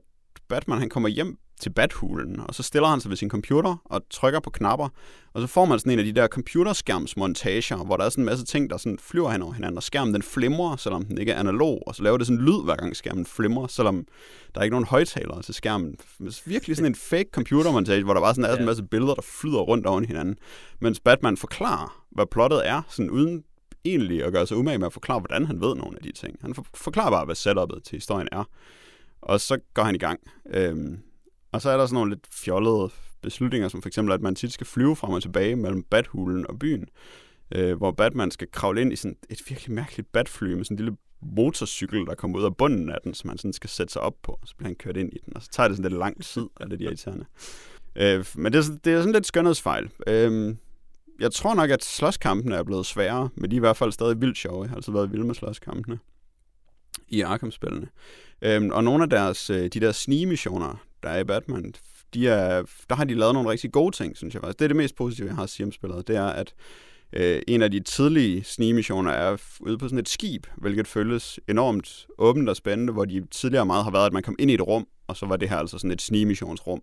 Batman 0.48 0.78
han 0.78 0.88
kommer 0.88 1.08
hjem 1.08 1.38
til 1.60 1.70
Bathulen, 1.70 2.40
og 2.40 2.54
så 2.54 2.62
stiller 2.62 2.88
han 2.88 3.00
sig 3.00 3.08
ved 3.08 3.16
sin 3.16 3.30
computer 3.30 3.76
og 3.84 4.02
trykker 4.10 4.40
på 4.40 4.50
knapper, 4.50 4.88
og 5.32 5.40
så 5.40 5.46
får 5.46 5.64
man 5.64 5.78
sådan 5.78 5.92
en 5.92 5.98
af 5.98 6.04
de 6.04 6.12
der 6.12 6.26
computerskærmsmontager, 6.26 7.76
hvor 7.76 7.96
der 7.96 8.04
er 8.04 8.08
sådan 8.08 8.22
en 8.22 8.26
masse 8.26 8.44
ting, 8.44 8.70
der 8.70 8.76
sådan 8.76 8.98
flyver 8.98 9.30
hen 9.30 9.42
over 9.42 9.52
hinanden, 9.52 9.76
og 9.76 9.82
skærmen 9.82 10.14
den 10.14 10.22
flimrer, 10.22 10.76
selvom 10.76 11.04
den 11.04 11.18
ikke 11.18 11.32
er 11.32 11.38
analog, 11.38 11.82
og 11.86 11.94
så 11.94 12.02
laver 12.02 12.18
det 12.18 12.26
sådan 12.26 12.38
en 12.38 12.44
lyd, 12.44 12.64
hver 12.64 12.76
gang 12.76 12.96
skærmen 12.96 13.26
flimrer, 13.26 13.66
selvom 13.66 14.06
der 14.54 14.60
er 14.60 14.64
ikke 14.64 14.74
nogen 14.74 14.86
højtalere 14.86 15.42
til 15.42 15.54
skærmen. 15.54 15.96
Virkelig 16.44 16.76
sådan 16.76 16.90
en 16.90 16.94
fake 16.94 17.28
computermontage, 17.32 18.04
hvor 18.04 18.14
der 18.14 18.20
bare 18.20 18.34
sådan 18.34 18.44
er 18.44 18.48
sådan 18.48 18.62
en 18.62 18.66
masse 18.66 18.82
billeder, 18.82 19.14
der 19.14 19.22
flyder 19.22 19.60
rundt 19.60 19.86
oven 19.86 20.04
hinanden, 20.04 20.36
mens 20.80 21.00
Batman 21.00 21.36
forklarer, 21.36 22.04
hvad 22.10 22.26
plottet 22.26 22.68
er, 22.68 22.82
sådan 22.88 23.10
uden 23.10 23.44
egentlig 23.84 24.24
at 24.24 24.32
gøre 24.32 24.46
sig 24.46 24.56
umage 24.56 24.78
med 24.78 24.86
at 24.86 24.92
forklare, 24.92 25.18
hvordan 25.18 25.46
han 25.46 25.60
ved 25.60 25.74
nogle 25.74 25.96
af 25.96 26.02
de 26.02 26.12
ting. 26.12 26.36
Han 26.40 26.54
forklarer 26.74 27.10
bare, 27.10 27.24
hvad 27.24 27.34
setupet 27.34 27.84
til 27.84 27.96
historien 27.96 28.28
er. 28.32 28.44
Og 29.22 29.40
så 29.40 29.58
går 29.74 29.82
han 29.82 29.94
i 29.94 29.98
gang. 29.98 30.20
Øhm, 30.54 30.98
og 31.52 31.62
så 31.62 31.70
er 31.70 31.76
der 31.76 31.86
sådan 31.86 31.94
nogle 31.94 32.10
lidt 32.10 32.26
fjollede 32.32 32.90
beslutninger, 33.22 33.68
som 33.68 33.82
for 33.82 33.88
eksempel, 33.88 34.14
at 34.14 34.20
man 34.20 34.34
tit 34.34 34.52
skal 34.52 34.66
flyve 34.66 34.96
frem 34.96 35.12
og 35.12 35.22
tilbage 35.22 35.56
mellem 35.56 35.82
Bathulen 35.82 36.46
og 36.48 36.58
byen. 36.58 36.88
øh, 37.54 37.76
hvor 37.76 37.90
Batman 37.90 38.30
skal 38.30 38.48
kravle 38.52 38.80
ind 38.80 38.92
i 38.92 38.96
sådan 38.96 39.16
et 39.30 39.40
virkelig 39.48 39.74
mærkeligt 39.74 40.12
batfly 40.12 40.52
med 40.52 40.64
sådan 40.64 40.74
en 40.74 40.84
lille 40.84 40.96
motorcykel, 41.22 42.06
der 42.06 42.14
kommer 42.14 42.38
ud 42.38 42.44
af 42.44 42.56
bunden 42.56 42.90
af 42.90 42.98
den, 43.04 43.14
som 43.14 43.28
han 43.28 43.38
sådan 43.38 43.52
skal 43.52 43.70
sætte 43.70 43.92
sig 43.92 44.02
op 44.02 44.14
på, 44.22 44.32
og 44.32 44.48
så 44.48 44.56
bliver 44.56 44.68
han 44.68 44.76
kørt 44.76 44.96
ind 44.96 45.12
i 45.12 45.18
den, 45.26 45.36
og 45.36 45.42
så 45.42 45.48
tager 45.50 45.68
det 45.68 45.76
sådan 45.76 45.90
lidt 45.90 45.98
lang 45.98 46.24
tid, 46.24 46.46
og 46.56 46.70
det 46.70 46.80
irriterende. 46.80 47.24
Øh, 47.96 48.26
men 48.34 48.52
det 48.52 48.58
er, 48.58 48.78
det 48.84 48.92
er 48.92 48.98
sådan 48.98 49.12
lidt 49.12 49.26
skønhedsfejl. 49.26 49.90
Øh, 50.06 50.54
jeg 51.20 51.32
tror 51.32 51.54
nok, 51.54 51.70
at 51.70 51.84
slåskampene 51.84 52.56
er 52.56 52.62
blevet 52.62 52.86
sværere, 52.86 53.28
men 53.34 53.50
de 53.50 53.56
er 53.56 53.58
i 53.58 53.60
hvert 53.60 53.76
fald 53.76 53.92
stadig 53.92 54.20
vildt 54.20 54.38
sjove. 54.38 54.62
Jeg 54.62 54.70
har 54.70 54.76
altid 54.76 54.92
været 54.92 55.12
vild 55.12 55.24
med 55.24 55.34
slåskampene 55.34 55.98
i 57.10 57.20
Arkham-spillene. 57.20 57.86
Øhm, 58.42 58.70
og 58.70 58.84
nogle 58.84 59.02
af 59.02 59.10
deres, 59.10 59.50
øh, 59.50 59.68
de 59.68 59.80
der 59.80 59.92
snige-missioner, 59.92 60.84
der 61.02 61.08
er 61.08 61.18
i 61.18 61.24
Batman, 61.24 61.74
de 62.14 62.28
er, 62.28 62.62
der 62.88 62.94
har 62.94 63.04
de 63.04 63.14
lavet 63.14 63.34
nogle 63.34 63.50
rigtig 63.50 63.72
gode 63.72 63.96
ting, 63.96 64.16
synes 64.16 64.34
jeg 64.34 64.40
faktisk. 64.40 64.58
Det 64.58 64.64
er 64.64 64.68
det 64.68 64.76
mest 64.76 64.96
positive, 64.96 65.26
jeg 65.26 65.36
har 65.36 65.42
at 65.42 65.50
sige 65.50 65.66
om 65.66 65.72
spillet. 65.72 66.08
Det 66.08 66.16
er, 66.16 66.26
at 66.26 66.54
øh, 67.12 67.42
en 67.48 67.62
af 67.62 67.70
de 67.70 67.80
tidlige 67.80 68.44
snige-missioner 68.44 69.10
er 69.10 69.36
ude 69.60 69.78
på 69.78 69.88
sådan 69.88 69.98
et 69.98 70.08
skib, 70.08 70.46
hvilket 70.56 70.86
føles 70.86 71.40
enormt 71.48 72.06
åbent 72.18 72.48
og 72.48 72.56
spændende, 72.56 72.92
hvor 72.92 73.04
de 73.04 73.26
tidligere 73.30 73.66
meget 73.66 73.84
har 73.84 73.90
været, 73.90 74.06
at 74.06 74.12
man 74.12 74.22
kom 74.22 74.36
ind 74.38 74.50
i 74.50 74.54
et 74.54 74.60
rum, 74.66 74.86
og 75.06 75.16
så 75.16 75.26
var 75.26 75.36
det 75.36 75.48
her 75.48 75.56
altså 75.56 75.78
sådan 75.78 75.90
et 75.90 76.02
snige-missionsrum. 76.02 76.82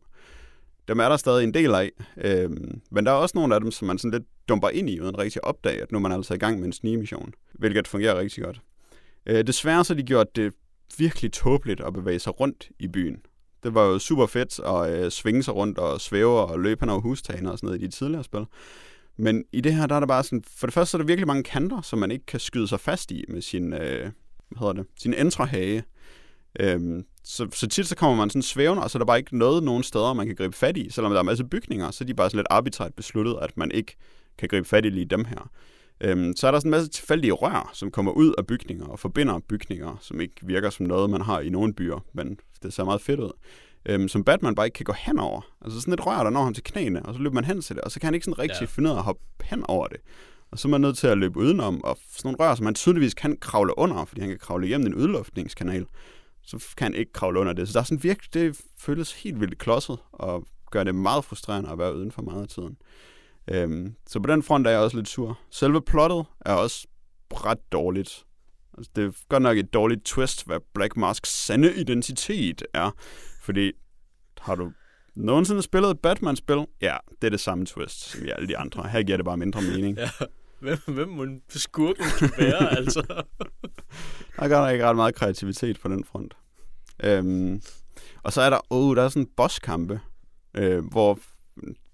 Dem 0.87 0.99
er 0.99 1.09
der 1.09 1.17
stadig 1.17 1.43
en 1.43 1.53
del 1.53 1.73
af, 1.73 1.91
øh, 2.17 2.49
men 2.91 3.05
der 3.05 3.11
er 3.11 3.15
også 3.15 3.37
nogle 3.37 3.55
af 3.55 3.61
dem, 3.61 3.71
som 3.71 3.87
man 3.87 3.97
sådan 3.97 4.11
lidt 4.11 4.23
dumper 4.49 4.69
ind 4.69 4.89
i, 4.89 4.99
uden 4.99 5.19
rigtig 5.19 5.39
at 5.43 5.47
opdage, 5.47 5.81
at 5.81 5.91
nu 5.91 5.97
er 5.97 6.01
man 6.01 6.11
altså 6.11 6.33
i 6.33 6.37
gang 6.37 6.59
med 6.59 6.65
en 6.65 6.73
snige-mission, 6.73 7.33
hvilket 7.53 7.87
fungerer 7.87 8.19
rigtig 8.19 8.43
godt. 8.43 8.61
Øh, 9.29 9.47
desværre 9.47 9.83
så 9.83 9.93
har 9.93 10.01
de 10.01 10.07
gjort 10.07 10.35
det 10.35 10.53
virkelig 10.97 11.31
tåbeligt 11.31 11.81
at 11.81 11.93
bevæge 11.93 12.19
sig 12.19 12.39
rundt 12.39 12.69
i 12.79 12.87
byen. 12.87 13.17
Det 13.63 13.73
var 13.73 13.85
jo 13.85 13.99
super 13.99 14.25
fedt 14.25 14.59
at 14.59 15.03
øh, 15.03 15.11
svinge 15.11 15.43
sig 15.43 15.55
rundt 15.55 15.77
og 15.77 16.01
svæve 16.01 16.39
og 16.39 16.59
løbe 16.59 16.81
hen 16.81 16.89
over 16.89 17.01
hustagene 17.01 17.51
og 17.51 17.57
sådan 17.57 17.67
noget 17.67 17.81
i 17.81 17.85
de 17.85 17.91
tidligere 17.91 18.23
spil. 18.23 18.45
Men 19.17 19.43
i 19.51 19.61
det 19.61 19.73
her, 19.73 19.87
der 19.87 19.95
er 19.95 19.99
der 19.99 20.07
bare 20.07 20.23
sådan, 20.23 20.43
for 20.57 20.67
det 20.67 20.73
første 20.73 20.91
så 20.91 20.97
er 20.97 20.99
der 20.99 21.05
virkelig 21.07 21.27
mange 21.27 21.43
kanter, 21.43 21.81
som 21.81 21.99
man 21.99 22.11
ikke 22.11 22.25
kan 22.25 22.39
skyde 22.39 22.67
sig 22.67 22.79
fast 22.79 23.11
i 23.11 23.25
med 23.27 23.41
sin, 23.41 23.73
øh, 23.73 24.11
hvad 24.49 24.59
hedder 24.59 24.73
det, 24.73 24.85
sin 24.99 25.13
entrehage. 25.13 25.83
Øhm, 26.59 27.05
så, 27.23 27.47
så 27.53 27.67
tit 27.67 27.87
så 27.87 27.95
kommer 27.95 28.15
man 28.17 28.29
sådan 28.29 28.41
svævende, 28.41 28.83
og 28.83 28.91
så 28.91 28.97
er 28.97 28.99
der 28.99 29.05
bare 29.05 29.17
ikke 29.17 29.37
noget 29.37 29.63
nogen 29.63 29.83
steder, 29.83 30.13
man 30.13 30.27
kan 30.27 30.35
gribe 30.35 30.55
fat 30.55 30.77
i. 30.77 30.89
Selvom 30.89 31.11
der 31.11 31.19
er 31.19 31.23
masser 31.23 31.43
af 31.43 31.49
bygninger, 31.49 31.91
så 31.91 32.03
er 32.03 32.05
de 32.05 32.13
bare 32.13 32.29
sådan 32.29 32.37
lidt 32.37 32.47
arbitrært 32.49 32.93
besluttet, 32.93 33.37
at 33.41 33.57
man 33.57 33.71
ikke 33.71 33.95
kan 34.37 34.49
gribe 34.49 34.67
fat 34.67 34.85
i 34.85 34.89
lige 34.89 35.05
dem 35.05 35.25
her. 35.25 35.49
Øhm, 36.01 36.33
så 36.35 36.47
er 36.47 36.51
der 36.51 36.59
sådan 36.59 36.67
en 36.67 36.71
masse 36.71 36.89
tilfældige 36.89 37.31
rør, 37.31 37.69
som 37.73 37.91
kommer 37.91 38.11
ud 38.11 38.33
af 38.37 38.47
bygninger 38.47 38.85
og 38.85 38.99
forbinder 38.99 39.39
bygninger, 39.39 39.97
som 40.01 40.21
ikke 40.21 40.35
virker 40.43 40.69
som 40.69 40.85
noget, 40.85 41.09
man 41.09 41.21
har 41.21 41.39
i 41.39 41.49
nogle 41.49 41.73
byer, 41.73 42.05
men 42.13 42.39
det 42.63 42.73
ser 42.73 42.83
meget 42.83 43.01
fedt 43.01 43.19
ud. 43.19 43.31
Øhm, 43.85 44.07
som 44.07 44.23
Batman 44.23 44.55
bare 44.55 44.67
ikke 44.67 44.75
kan 44.75 44.83
gå 44.83 44.93
hen 44.97 45.19
over. 45.19 45.41
Altså 45.61 45.81
sådan 45.81 45.93
et 45.93 46.05
rør, 46.05 46.23
der 46.23 46.29
når 46.29 46.43
ham 46.43 46.53
til 46.53 46.63
knæene, 46.63 47.05
og 47.05 47.13
så 47.13 47.19
løber 47.21 47.35
man 47.35 47.45
hen 47.45 47.61
til 47.61 47.75
det, 47.75 47.83
og 47.83 47.91
så 47.91 47.99
kan 47.99 48.07
han 48.07 48.13
ikke 48.13 48.25
sådan 48.25 48.39
rigtig 48.39 48.61
ja. 48.61 48.65
finde 48.65 48.89
ud 48.89 48.95
af 48.95 48.97
at 48.97 49.03
hoppe 49.03 49.23
hen 49.43 49.63
over 49.67 49.87
det. 49.87 49.97
Og 50.51 50.59
så 50.59 50.67
er 50.67 50.69
man 50.69 50.81
nødt 50.81 50.97
til 50.97 51.07
at 51.07 51.17
løbe 51.17 51.39
udenom, 51.39 51.83
og 51.83 51.97
sådan 52.09 52.29
nogle 52.29 52.49
rør, 52.49 52.55
som 52.55 52.63
man 52.63 52.75
tydeligvis 52.75 53.13
kan 53.13 53.37
kravle 53.37 53.79
under, 53.79 54.05
fordi 54.05 54.21
han 54.21 54.29
kan 54.29 54.39
kravle 54.39 54.67
igennem 54.67 54.87
en 54.87 54.95
udluftningskanal, 54.95 55.85
så 56.41 56.73
kan 56.77 56.85
han 56.85 56.93
ikke 56.93 57.13
kravle 57.13 57.39
under 57.39 57.53
det. 57.53 57.67
Så 57.67 57.73
der 57.73 57.79
er 57.79 57.83
sådan 57.83 58.03
virkelig, 58.03 58.33
det 58.33 58.61
føles 58.79 59.23
helt 59.23 59.39
vildt 59.39 59.57
klodset, 59.57 59.97
og 60.11 60.47
gør 60.71 60.83
det 60.83 60.95
meget 60.95 61.25
frustrerende 61.25 61.69
at 61.69 61.77
være 61.77 61.95
uden 61.95 62.11
for 62.11 62.21
meget 62.21 62.41
af 62.41 62.47
tiden. 62.47 62.77
Øhm, 63.51 63.95
så 64.07 64.19
på 64.19 64.27
den 64.27 64.43
front 64.43 64.67
er 64.67 64.71
jeg 64.71 64.79
også 64.79 64.97
lidt 64.97 65.07
sur. 65.07 65.39
Selve 65.51 65.81
plottet 65.81 66.25
er 66.45 66.53
også 66.53 66.87
ret 67.33 67.71
dårligt. 67.71 68.25
Altså, 68.77 68.91
det 68.95 69.03
er 69.05 69.11
godt 69.29 69.43
nok 69.43 69.57
et 69.57 69.73
dårligt 69.73 70.05
twist, 70.05 70.45
hvad 70.45 70.59
Black 70.73 70.97
Masks 70.97 71.45
sande 71.45 71.75
identitet 71.75 72.63
er. 72.73 72.91
Fordi 73.41 73.71
har 74.39 74.55
du 74.55 74.71
nogensinde 75.15 75.61
spillet 75.61 75.91
et 75.91 75.99
Batman-spil? 75.99 76.65
Ja, 76.81 76.97
det 77.21 77.27
er 77.27 77.29
det 77.29 77.39
samme 77.39 77.65
twist 77.65 78.09
som 78.09 78.25
i 78.25 78.29
alle 78.29 78.47
de 78.47 78.57
andre. 78.57 78.87
Her 78.89 79.03
giver 79.03 79.17
det 79.17 79.25
bare 79.25 79.37
mindre 79.37 79.61
mening. 79.61 79.97
Ja. 79.97 80.09
Hvem, 80.59 80.77
hvem 80.87 81.09
må 81.09 81.25
skurken 81.49 82.05
kan 82.19 82.31
være, 82.37 82.71
altså? 82.77 83.01
der 84.35 84.43
er 84.43 84.47
godt 84.47 84.73
ikke 84.73 84.85
ret 84.85 84.95
meget 84.95 85.15
kreativitet 85.15 85.79
på 85.79 85.87
den 85.87 86.03
front. 86.03 86.33
Øhm, 87.03 87.61
og 88.23 88.33
så 88.33 88.41
er 88.41 88.49
der, 88.49 88.59
oh, 88.69 88.95
der 88.95 89.03
er 89.03 89.09
sådan 89.09 89.29
bosskampe, 89.37 89.99
øh, 90.53 90.85
hvor 90.85 91.19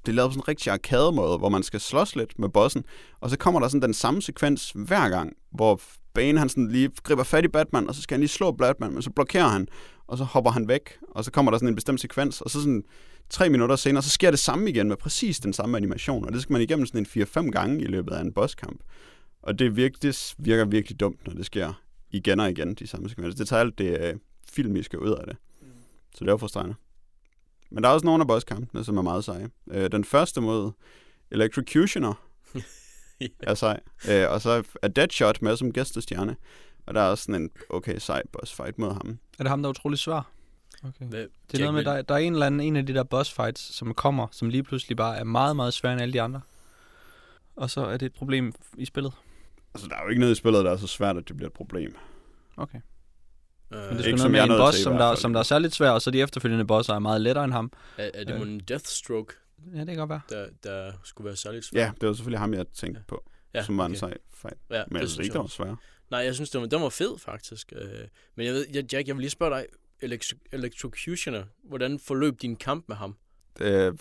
det 0.06 0.12
er 0.12 0.16
lavet 0.16 0.30
på 0.30 0.34
sådan 0.34 0.42
en 0.42 0.48
rigtig 0.48 0.72
arcade-måde, 0.72 1.38
hvor 1.38 1.50
man 1.50 1.64
skal 1.64 1.80
slås 1.80 2.16
lidt 2.16 2.40
med 2.40 2.50
bossen, 2.50 2.84
og 3.20 3.30
så 3.30 3.38
kommer 3.38 3.60
der 3.60 3.68
sådan 3.68 3.82
den 3.82 3.94
samme 3.94 4.22
sekvens 4.22 4.72
hver 4.76 5.10
gang, 5.10 5.34
hvor 5.52 5.82
Bane 6.14 6.40
han 6.40 6.50
sådan 6.50 6.68
lige 6.68 6.90
griber 7.04 7.24
fat 7.24 7.46
i 7.46 7.48
Batman, 7.48 7.90
og 7.90 7.96
så 7.96 8.02
skal 8.02 8.16
han 8.16 8.20
lige 8.20 8.30
slå 8.30 8.52
Batman, 8.52 8.94
men 8.94 9.02
så 9.02 9.10
blokerer 9.10 9.48
han, 9.48 9.68
og 10.08 10.18
så 10.18 10.24
hopper 10.24 10.52
han 10.52 10.68
væk, 10.68 10.98
og 11.12 11.24
så 11.24 11.32
kommer 11.32 11.52
der 11.52 11.58
sådan 11.58 11.70
en 11.70 11.76
bestemt 11.76 12.02
sekvens, 12.02 12.42
og 12.42 12.50
så 12.50 12.60
sådan 12.60 12.84
tre 13.30 13.50
minutter 13.50 13.76
senere, 13.76 14.04
så 14.04 14.10
sker 14.10 14.30
det 14.30 14.40
samme 14.40 14.70
igen 14.70 14.88
med 14.88 14.98
præcis 14.98 15.40
den 15.40 15.54
samme 15.54 15.78
animation, 15.78 16.26
og 16.26 16.34
det 16.34 16.42
skal 16.42 16.54
man 16.54 16.62
igennem 16.62 16.86
sådan 16.86 17.06
en 17.16 17.24
4-5 17.24 17.50
gange 17.52 17.82
i 17.82 17.86
løbet 17.86 18.14
af 18.14 18.22
en 18.22 18.34
bosskamp. 18.34 18.82
Og 19.42 19.60
det, 19.60 19.76
virker, 19.76 19.98
det 20.02 20.36
virker 20.38 20.66
virkelig 20.66 21.00
dumt, 21.00 21.28
når 21.28 21.34
det 21.34 21.46
sker 21.46 21.82
igen 22.12 22.40
og 22.40 22.50
igen, 22.50 22.74
de 22.74 22.88
samme 22.88 23.10
sekvenser. 23.10 23.38
Det 23.38 23.48
tager 23.48 23.60
alt 23.60 23.78
det 23.78 24.00
øh, 24.02 24.14
filmiske 24.50 25.02
ud 25.02 25.10
af 25.10 25.28
det. 25.28 25.36
Mm. 25.62 25.68
Så 26.16 26.20
det 26.20 26.28
er 26.28 26.32
jo 26.34 26.38
frustrerende. 26.38 26.76
Men 27.74 27.84
der 27.84 27.90
er 27.90 27.94
også 27.94 28.06
nogle 28.06 28.22
af 28.22 28.28
bosskampene, 28.28 28.84
som 28.84 28.98
er 28.98 29.02
meget 29.02 29.24
seje. 29.24 29.50
Øh, 29.72 29.92
den 29.92 30.04
første 30.04 30.42
mod 30.42 30.72
Electrocutioner 31.32 32.14
er 33.40 33.54
sej. 33.54 33.80
Øh, 34.10 34.30
og 34.30 34.42
så 34.42 34.64
er 34.82 34.88
Deadshot 34.88 35.42
med 35.42 35.58
som 35.58 35.74
gæstestjerne. 35.74 36.36
Og 36.86 36.94
der 36.94 37.02
er 37.02 37.10
også 37.10 37.24
sådan 37.24 37.42
en 37.42 37.50
okay 37.70 37.98
sej 37.98 38.22
boss 38.32 38.54
fight 38.54 38.80
mod 38.80 38.94
ham. 38.94 39.20
Er 39.40 39.44
det 39.44 39.50
ham, 39.50 39.62
der 39.62 39.68
er 39.68 39.70
utrolig 39.70 40.00
svær? 40.00 40.32
Okay. 40.84 41.06
Det 41.12 41.30
er 41.54 41.60
noget 41.60 41.74
med, 41.74 41.84
der, 41.84 42.02
der 42.02 42.14
er 42.14 42.20
en 42.20 42.34
eller 42.34 42.46
anden 42.46 42.60
en 42.60 42.76
af 42.76 42.86
de 42.86 42.94
der 42.94 43.04
boss 43.04 43.32
fights, 43.32 43.76
som 43.76 43.94
kommer, 43.94 44.28
som 44.32 44.50
lige 44.50 44.64
pludselig 44.64 44.98
bare 44.98 45.18
er 45.18 45.24
meget, 45.24 45.56
meget 45.56 45.74
sværere 45.74 45.94
end 45.94 46.02
alle 46.02 46.14
de 46.14 46.22
andre. 46.22 46.42
Og 47.56 47.70
så 47.70 47.86
er 47.86 47.98
det 47.98 48.06
et 48.06 48.14
problem 48.14 48.54
i 48.78 48.86
spillet. 48.86 49.14
Altså, 49.74 49.88
der 49.90 49.96
er 49.96 50.04
jo 50.04 50.10
ikke 50.10 50.20
noget 50.20 50.32
i 50.32 50.36
spillet, 50.36 50.66
der 50.66 50.72
er 50.72 50.78
så 50.78 50.88
svært, 50.88 51.18
at 51.18 51.28
det 51.28 51.38
bliver 51.38 51.50
et 51.50 51.54
problem. 51.54 51.96
Okay. 52.58 52.80
Øh, 53.74 53.90
Men 53.90 53.98
det 53.98 54.08
er 54.08 54.16
noget 54.16 54.32
med 54.32 54.44
en 54.44 54.50
boss, 54.50 54.78
som 54.78 54.98
der, 54.98 55.16
som 55.16 55.34
der 55.34 55.40
er 55.40 55.44
særligt 55.44 55.76
svær, 55.76 55.90
og 55.90 56.02
så 56.02 56.12
de 56.12 56.22
efterfølgende 56.22 56.66
bosser 56.66 56.94
er 56.94 57.00
meget 57.00 57.22
lettere 57.22 57.46
end 57.46 57.54
ham. 57.54 57.72
Er, 57.98 58.10
er 58.14 58.24
det 58.24 58.34
øh. 58.34 58.42
en 58.42 58.60
Deathstroke? 58.60 59.34
Ja, 59.74 59.80
det 59.80 59.88
kan 59.88 59.98
godt 59.98 60.10
være. 60.10 60.22
Der, 60.30 60.48
der 60.64 60.92
skulle 61.04 61.26
være 61.26 61.36
særligt 61.36 61.66
svær. 61.66 61.82
Ja, 61.82 61.92
det 62.02 62.08
var 62.08 62.14
selvfølgelig 62.14 62.40
ham, 62.40 62.54
jeg 62.54 62.66
tænkte 62.68 63.00
ja. 63.00 63.04
på, 63.08 63.24
ja, 63.54 63.64
som 63.64 63.78
var 63.78 63.84
okay. 63.84 63.94
en 63.94 64.00
sej 64.00 64.14
fight. 64.34 64.58
Ja, 64.70 64.84
Men 64.88 65.02
jeg 65.02 65.10
synes 65.10 65.26
ikke, 65.26 65.34
det 65.34 65.42
var 65.42 65.48
svær. 65.48 65.76
Nej, 66.12 66.20
jeg 66.20 66.36
synes, 66.36 66.50
det 66.50 66.62
var, 66.62 66.68
den 66.68 66.82
var 66.82 66.90
fed, 66.90 67.20
faktisk. 67.20 67.74
Øh, 67.76 67.88
men 68.36 68.46
jeg 68.46 68.54
ved, 68.54 68.66
Jack, 68.92 69.08
jeg 69.08 69.16
vil 69.16 69.22
lige 69.22 69.30
spørge 69.30 69.56
dig, 69.56 69.66
Electrocutioner, 70.52 71.44
hvordan 71.64 72.00
forløb 72.00 72.42
din 72.42 72.56
kamp 72.56 72.86
med 72.88 72.96
ham? 72.96 73.18
Det, 73.60 74.00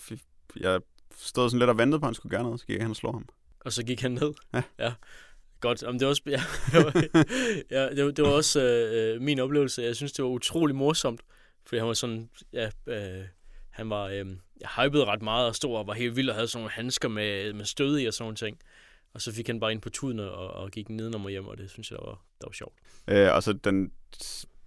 jeg 0.59 0.81
stod 1.17 1.49
sådan 1.49 1.59
lidt 1.59 1.69
og 1.69 1.77
ventede 1.77 1.99
på, 1.99 2.05
at 2.05 2.07
han 2.07 2.13
skulle 2.13 2.31
gøre 2.31 2.43
noget, 2.43 2.59
så 2.59 2.65
gik 2.65 2.75
jeg 2.75 2.83
hen 2.83 2.89
og 2.89 2.95
slå 2.95 3.11
ham. 3.11 3.25
Og 3.59 3.73
så 3.73 3.83
gik 3.83 4.01
han 4.01 4.11
ned? 4.11 4.33
Ja. 4.53 4.61
ja. 4.79 4.93
Godt, 5.63 5.83
om 5.83 5.99
det 5.99 6.05
var 6.05 6.09
også, 6.09 6.23
ja, 6.25 6.41
ja, 7.79 7.89
det 7.89 8.17
det 8.17 8.25
var 8.25 8.31
også 8.31 8.61
øh, 8.61 9.21
min 9.21 9.39
oplevelse. 9.39 9.81
Jeg 9.81 9.95
synes, 9.95 10.11
det 10.11 10.23
var 10.23 10.29
utrolig 10.29 10.75
morsomt, 10.75 11.21
fordi 11.65 11.79
han 11.79 11.87
var 11.87 11.93
sådan, 11.93 12.29
ja, 12.53 12.69
øh, 12.87 13.25
han 13.69 13.89
var, 13.89 14.05
øh, 14.07 14.25
hypede 14.77 15.05
ret 15.05 15.21
meget 15.21 15.47
og 15.47 15.55
stor 15.55 15.79
og 15.79 15.87
var 15.87 15.93
helt 15.93 16.15
vild 16.15 16.29
og 16.29 16.35
havde 16.35 16.47
sådan 16.47 16.61
nogle 16.61 16.71
handsker 16.71 17.09
med, 17.09 17.53
med 17.53 17.65
stød 17.65 17.99
i 17.99 18.05
og 18.05 18.13
sådan 18.13 18.23
nogle 18.23 18.35
ting. 18.35 18.57
Og 19.13 19.21
så 19.21 19.33
fik 19.33 19.47
han 19.47 19.59
bare 19.59 19.71
ind 19.71 19.81
på 19.81 19.89
tuden 19.89 20.19
og, 20.19 20.47
og 20.47 20.71
gik 20.71 20.89
nedenom 20.89 21.25
og 21.25 21.31
hjem, 21.31 21.47
og 21.47 21.57
det 21.57 21.69
synes 21.69 21.91
jeg, 21.91 21.99
der 21.99 22.05
var, 22.05 22.21
der 22.41 22.47
var 22.47 22.53
sjovt. 22.53 22.75
Øh, 23.07 23.33
og 23.35 23.43
så 23.43 23.53
den 23.53 23.91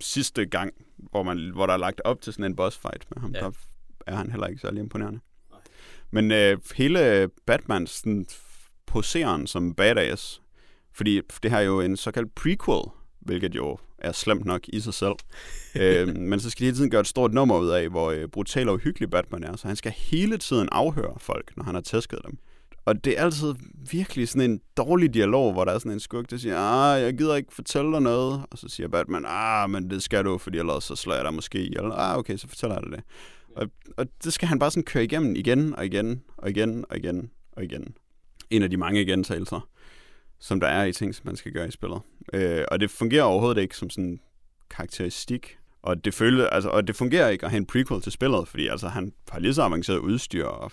sidste 0.00 0.46
gang, 0.46 0.74
hvor, 0.96 1.22
man, 1.22 1.50
hvor 1.50 1.66
der 1.66 1.74
er 1.74 1.78
lagt 1.78 2.00
op 2.04 2.20
til 2.20 2.32
sådan 2.32 2.44
en 2.44 2.56
boss 2.56 2.78
fight 2.78 3.06
med 3.10 3.20
ham, 3.20 3.32
ja. 3.34 3.40
der 3.40 3.50
er 4.06 4.14
han 4.14 4.30
heller 4.30 4.46
ikke 4.46 4.60
særlig 4.60 4.80
imponerende. 4.80 5.20
Nej. 5.50 5.60
Men 6.10 6.32
øh, 6.32 6.58
hele 6.76 7.28
Batmans 7.46 7.90
sådan, 7.90 8.26
poseren 8.86 9.46
som 9.46 9.74
badass 9.74 10.42
fordi 10.96 11.20
det 11.42 11.50
her 11.50 11.58
er 11.58 11.62
jo 11.62 11.80
en 11.80 11.96
såkaldt 11.96 12.34
prequel, 12.34 12.82
hvilket 13.20 13.54
jo 13.54 13.78
er 13.98 14.12
slemt 14.12 14.44
nok 14.44 14.60
i 14.68 14.80
sig 14.80 14.94
selv. 14.94 15.14
øh, 15.80 16.16
men 16.16 16.40
så 16.40 16.50
skal 16.50 16.60
de 16.60 16.64
hele 16.64 16.76
tiden 16.76 16.90
gøre 16.90 17.00
et 17.00 17.06
stort 17.06 17.32
nummer 17.32 17.58
ud 17.58 17.68
af, 17.68 17.88
hvor 17.88 18.10
øh, 18.10 18.28
brutal 18.28 18.68
og 18.68 18.74
uhyggelig 18.74 19.10
Batman 19.10 19.44
er. 19.44 19.56
Så 19.56 19.66
han 19.66 19.76
skal 19.76 19.92
hele 19.92 20.38
tiden 20.38 20.68
afhøre 20.72 21.14
folk, 21.18 21.56
når 21.56 21.64
han 21.64 21.74
har 21.74 21.82
tæsket 21.82 22.18
dem. 22.26 22.38
Og 22.84 23.04
det 23.04 23.18
er 23.18 23.24
altid 23.24 23.54
virkelig 23.90 24.28
sådan 24.28 24.50
en 24.50 24.60
dårlig 24.76 25.14
dialog, 25.14 25.52
hvor 25.52 25.64
der 25.64 25.72
er 25.72 25.78
sådan 25.78 25.92
en 25.92 26.00
skurk, 26.00 26.30
der 26.30 26.36
siger, 26.36 26.56
ah, 26.58 27.02
jeg 27.02 27.18
gider 27.18 27.34
ikke 27.34 27.54
fortælle 27.54 27.92
dig 27.92 28.00
noget. 28.00 28.44
Og 28.50 28.58
så 28.58 28.68
siger 28.68 28.88
Batman, 28.88 29.24
ah, 29.26 29.70
men 29.70 29.90
det 29.90 30.02
skal 30.02 30.24
du, 30.24 30.38
fordi 30.38 30.58
ellers 30.58 30.84
så 30.84 30.96
slår 30.96 31.14
jeg 31.14 31.24
dig 31.24 31.34
måske. 31.34 31.58
Eller, 31.58 31.92
ah, 31.92 32.18
okay, 32.18 32.36
så 32.36 32.48
fortæller 32.48 32.74
jeg 32.74 32.82
dig 32.82 32.92
det. 32.92 33.04
Og, 33.56 33.66
og 33.96 34.06
det 34.24 34.32
skal 34.32 34.48
han 34.48 34.58
bare 34.58 34.70
sådan 34.70 34.82
køre 34.82 35.04
igennem 35.04 35.36
igen 35.36 35.74
og 35.76 35.86
igen 35.86 36.22
og 36.36 36.50
igen 36.50 36.84
og 36.90 36.96
igen 36.96 37.30
og 37.52 37.64
igen. 37.64 37.94
En 38.50 38.62
af 38.62 38.70
de 38.70 38.76
mange 38.76 39.04
gentagelser 39.04 39.68
som 40.40 40.60
der 40.60 40.66
er 40.66 40.84
i 40.84 40.92
ting, 40.92 41.14
som 41.14 41.26
man 41.26 41.36
skal 41.36 41.52
gøre 41.52 41.68
i 41.68 41.70
spillet. 41.70 42.00
Øh, 42.32 42.64
og 42.70 42.80
det 42.80 42.90
fungerer 42.90 43.22
overhovedet 43.22 43.62
ikke 43.62 43.76
som 43.76 43.90
sådan 43.90 44.20
karakteristik. 44.70 45.58
Og 45.82 46.04
det, 46.04 46.14
føle, 46.14 46.54
altså, 46.54 46.68
og 46.68 46.86
det 46.86 46.96
fungerer 46.96 47.28
ikke 47.28 47.44
at 47.44 47.50
have 47.50 47.58
en 47.58 47.66
prequel 47.66 48.02
til 48.02 48.12
spillet, 48.12 48.48
fordi 48.48 48.66
altså, 48.66 48.88
han 48.88 49.12
har 49.30 49.40
lige 49.40 49.54
så 49.54 49.62
avanceret 49.62 49.98
udstyr, 49.98 50.44
og 50.44 50.72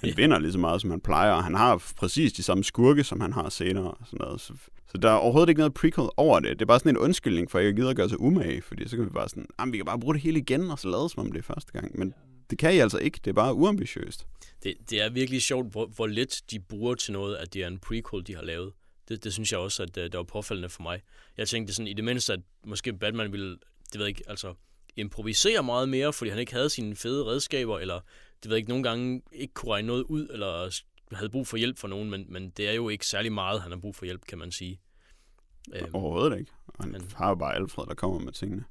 han 0.00 0.08
yeah. 0.08 0.18
vinder 0.18 0.38
lige 0.38 0.52
så 0.52 0.58
meget, 0.58 0.80
som 0.80 0.90
han 0.90 1.00
plejer, 1.00 1.32
og 1.32 1.44
han 1.44 1.54
har 1.54 1.92
præcis 1.96 2.32
de 2.32 2.42
samme 2.42 2.64
skurke, 2.64 3.04
som 3.04 3.20
han 3.20 3.32
har 3.32 3.48
senere. 3.48 3.90
Og 3.90 4.06
sådan 4.06 4.18
noget. 4.20 4.40
Så, 4.40 4.52
så 4.86 4.98
der 4.98 5.10
er 5.10 5.14
overhovedet 5.14 5.48
ikke 5.48 5.58
noget 5.58 5.74
prequel 5.74 6.08
over 6.16 6.40
det. 6.40 6.50
Det 6.50 6.62
er 6.62 6.66
bare 6.66 6.78
sådan 6.78 6.92
en 6.92 6.98
undskyldning 6.98 7.50
for, 7.50 7.58
at 7.58 7.64
jeg 7.64 7.74
gider 7.74 7.90
at 7.90 7.96
gøre 7.96 8.08
sig 8.08 8.20
umage, 8.20 8.62
fordi 8.62 8.88
så 8.88 8.96
kan 8.96 9.04
vi 9.04 9.10
bare 9.10 9.28
sådan, 9.28 9.72
vi 9.72 9.76
kan 9.76 9.86
bare 9.86 10.00
bruge 10.00 10.14
det 10.14 10.22
hele 10.22 10.38
igen, 10.38 10.70
og 10.70 10.78
så 10.78 10.88
lade 10.88 11.08
som 11.08 11.26
om 11.26 11.32
det 11.32 11.38
er 11.38 11.42
første 11.42 11.72
gang. 11.72 11.98
Men 11.98 12.14
Det 12.50 12.58
kan 12.58 12.74
I 12.74 12.78
altså 12.78 12.98
ikke. 12.98 13.20
Det 13.24 13.30
er 13.30 13.34
bare 13.34 13.54
uambitiøst. 13.54 14.26
Det, 14.62 14.74
det 14.90 15.02
er 15.02 15.10
virkelig 15.10 15.42
sjovt, 15.42 15.70
hvor, 15.70 15.86
hvor 15.86 16.06
lidt 16.06 16.42
de 16.50 16.60
bruger 16.60 16.94
til 16.94 17.12
noget, 17.12 17.36
at 17.36 17.54
det 17.54 17.62
er 17.62 17.66
en 17.66 17.78
prequel, 17.78 18.26
de 18.26 18.34
har 18.34 18.42
lavet. 18.42 18.72
Det, 19.08 19.24
det 19.24 19.32
synes 19.32 19.52
jeg 19.52 19.60
også, 19.60 19.82
at 19.82 19.96
uh, 19.96 20.02
det 20.02 20.16
var 20.16 20.22
påfaldende 20.22 20.68
for 20.68 20.82
mig. 20.82 21.02
Jeg 21.36 21.48
tænkte 21.48 21.74
sådan, 21.74 21.88
i 21.88 21.92
det 21.92 22.04
mindste, 22.04 22.32
at 22.32 22.40
måske 22.66 22.92
Batman 22.92 23.32
ville, 23.32 23.50
det 23.92 23.98
ved 23.98 24.00
jeg 24.00 24.08
ikke, 24.08 24.22
altså 24.28 24.54
improvisere 24.96 25.62
meget 25.62 25.88
mere, 25.88 26.12
fordi 26.12 26.30
han 26.30 26.38
ikke 26.38 26.52
havde 26.52 26.70
sine 26.70 26.96
fede 26.96 27.24
redskaber, 27.24 27.78
eller 27.78 28.00
det 28.42 28.50
ved 28.50 28.56
jeg 28.56 28.58
ikke, 28.58 28.68
nogle 28.68 28.84
gange 28.84 29.22
ikke 29.32 29.54
kunne 29.54 29.72
regne 29.72 29.86
noget 29.86 30.02
ud, 30.02 30.28
eller 30.28 30.80
havde 31.12 31.30
brug 31.30 31.46
for 31.46 31.56
hjælp 31.56 31.78
fra 31.78 31.88
nogen, 31.88 32.10
men, 32.10 32.26
men 32.28 32.50
det 32.50 32.68
er 32.68 32.72
jo 32.72 32.88
ikke 32.88 33.06
særlig 33.06 33.32
meget, 33.32 33.62
han 33.62 33.72
har 33.72 33.78
brug 33.78 33.96
for 33.96 34.04
hjælp, 34.04 34.26
kan 34.28 34.38
man 34.38 34.52
sige. 34.52 34.80
Øhm, 35.74 35.94
Overhovedet 35.94 36.38
ikke. 36.38 36.52
Han 36.80 36.92
men... 36.92 37.10
har 37.14 37.28
jo 37.28 37.34
bare 37.34 37.54
Alfred, 37.54 37.86
der 37.86 37.94
kommer 37.94 38.18
med 38.18 38.32
tingene. 38.32 38.64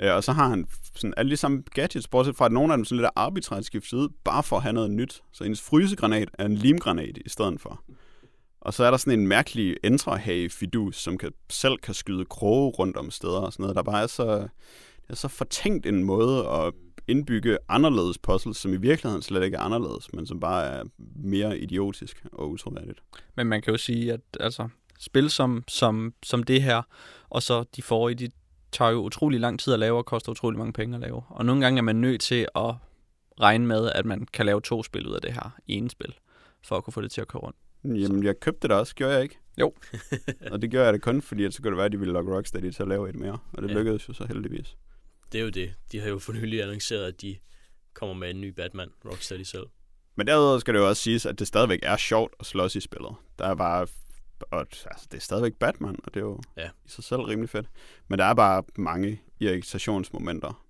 Øh, 0.00 0.14
og 0.14 0.24
så 0.24 0.32
har 0.32 0.48
han 0.48 0.68
sådan 0.94 1.14
alle 1.16 1.30
de 1.30 1.36
samme 1.36 1.62
gadgets, 1.74 2.08
bortset 2.08 2.36
fra, 2.36 2.46
at 2.46 2.52
nogle 2.52 2.72
af 2.72 2.78
dem 2.78 2.84
sådan 2.84 3.02
lidt 3.02 3.10
arbitrært 3.16 3.64
skiftet 3.64 3.96
ud, 3.96 4.08
bare 4.24 4.42
for 4.42 4.56
at 4.56 4.62
have 4.62 4.72
noget 4.72 4.90
nyt. 4.90 5.22
Så 5.32 5.44
ens 5.44 5.62
frysegranat 5.62 6.28
er 6.38 6.44
en 6.44 6.54
limgranat 6.54 7.18
i 7.24 7.28
stedet 7.28 7.60
for. 7.60 7.84
Og 8.66 8.74
så 8.74 8.84
er 8.84 8.90
der 8.90 8.98
sådan 8.98 9.18
en 9.18 9.26
mærkelig 9.26 9.76
entrahage 9.84 10.50
fidus, 10.50 10.96
som 10.96 11.18
kan, 11.18 11.32
selv 11.50 11.78
kan 11.78 11.94
skyde 11.94 12.24
kroge 12.24 12.70
rundt 12.70 12.96
om 12.96 13.10
steder 13.10 13.38
og 13.38 13.52
sådan 13.52 13.62
noget, 13.62 13.76
der 13.76 13.82
bare 13.82 14.02
er 14.02 14.06
så, 14.06 14.38
det 15.02 15.10
er 15.10 15.14
så 15.14 15.28
fortænkt 15.28 15.86
en 15.86 16.04
måde 16.04 16.48
at 16.48 16.72
indbygge 17.08 17.58
anderledes 17.68 18.18
puzzles, 18.18 18.56
som 18.56 18.72
i 18.72 18.76
virkeligheden 18.76 19.22
slet 19.22 19.44
ikke 19.44 19.56
er 19.56 19.60
anderledes, 19.60 20.12
men 20.12 20.26
som 20.26 20.40
bare 20.40 20.66
er 20.66 20.84
mere 21.16 21.58
idiotisk 21.58 22.24
og 22.32 22.50
utroværdigt. 22.50 23.02
Men 23.36 23.46
man 23.46 23.62
kan 23.62 23.72
jo 23.72 23.78
sige, 23.78 24.12
at 24.12 24.20
altså, 24.40 24.68
spil 24.98 25.30
som, 25.30 25.64
som, 25.68 26.14
som 26.22 26.42
det 26.42 26.62
her, 26.62 26.82
og 27.28 27.42
så 27.42 27.64
de 27.76 27.82
forrige, 27.82 28.14
de 28.14 28.30
tager 28.72 28.90
jo 28.90 28.98
utrolig 28.98 29.40
lang 29.40 29.60
tid 29.60 29.72
at 29.72 29.78
lave 29.78 29.98
og 29.98 30.06
koster 30.06 30.32
utrolig 30.32 30.58
mange 30.58 30.72
penge 30.72 30.94
at 30.94 31.00
lave. 31.00 31.22
Og 31.28 31.46
nogle 31.46 31.64
gange 31.64 31.78
er 31.78 31.82
man 31.82 31.96
nødt 31.96 32.20
til 32.20 32.46
at 32.56 32.74
regne 33.40 33.66
med, 33.66 33.90
at 33.94 34.06
man 34.06 34.26
kan 34.32 34.46
lave 34.46 34.60
to 34.60 34.82
spil 34.82 35.08
ud 35.08 35.14
af 35.14 35.20
det 35.20 35.32
her 35.32 35.50
i 35.66 35.74
en 35.74 35.90
spil, 35.90 36.14
for 36.64 36.76
at 36.76 36.84
kunne 36.84 36.92
få 36.92 37.00
det 37.00 37.10
til 37.10 37.20
at 37.20 37.28
køre 37.28 37.42
rundt. 37.42 37.56
Jamen, 37.94 38.24
jeg 38.24 38.40
købte 38.40 38.68
det 38.68 38.76
også, 38.76 38.94
gjorde 38.94 39.14
jeg 39.14 39.22
ikke? 39.22 39.38
Jo. 39.60 39.72
og 40.52 40.62
det 40.62 40.70
gjorde 40.70 40.84
jeg 40.84 40.92
det 40.94 41.02
kun, 41.02 41.22
fordi 41.22 41.44
at 41.44 41.54
så 41.54 41.62
kunne 41.62 41.70
det 41.70 41.76
være, 41.76 41.86
at 41.86 41.92
de 41.92 41.98
ville 41.98 42.14
lokke 42.14 42.36
Rocksteady 42.36 42.70
til 42.70 42.82
at 42.82 42.88
lave 42.88 43.08
et 43.08 43.14
mere. 43.14 43.38
Og 43.52 43.62
det 43.62 43.68
ja. 43.68 43.74
lykkedes 43.74 44.08
jo 44.08 44.12
så 44.12 44.26
heldigvis. 44.26 44.76
Det 45.32 45.40
er 45.40 45.44
jo 45.44 45.50
det. 45.50 45.74
De 45.92 46.00
har 46.00 46.08
jo 46.08 46.18
for 46.18 46.32
nylig 46.32 46.62
annonceret, 46.62 47.04
at 47.04 47.20
de 47.20 47.36
kommer 47.94 48.14
med 48.14 48.30
en 48.30 48.40
ny 48.40 48.48
Batman, 48.48 48.88
Rocksteady 49.04 49.42
selv. 49.42 49.66
Men 50.16 50.26
derudover 50.26 50.58
skal 50.58 50.74
det 50.74 50.80
jo 50.80 50.88
også 50.88 51.02
siges, 51.02 51.26
at 51.26 51.38
det 51.38 51.46
stadigvæk 51.46 51.80
er 51.82 51.96
sjovt 51.96 52.34
at 52.40 52.46
slås 52.46 52.76
i 52.76 52.80
spillet. 52.80 53.14
Der 53.38 53.46
er 53.46 53.54
bare 53.54 53.86
og 54.40 54.60
altså, 54.60 55.06
det 55.12 55.16
er 55.16 55.20
stadigvæk 55.20 55.54
Batman, 55.54 55.96
og 56.04 56.14
det 56.14 56.20
er 56.20 56.24
jo 56.24 56.40
ja. 56.56 56.68
i 56.84 56.88
sig 56.88 57.04
selv 57.04 57.20
rimelig 57.20 57.50
fedt. 57.50 57.66
Men 58.08 58.18
der 58.18 58.24
er 58.24 58.34
bare 58.34 58.62
mange 58.76 59.20
irritationsmomenter. 59.40 60.62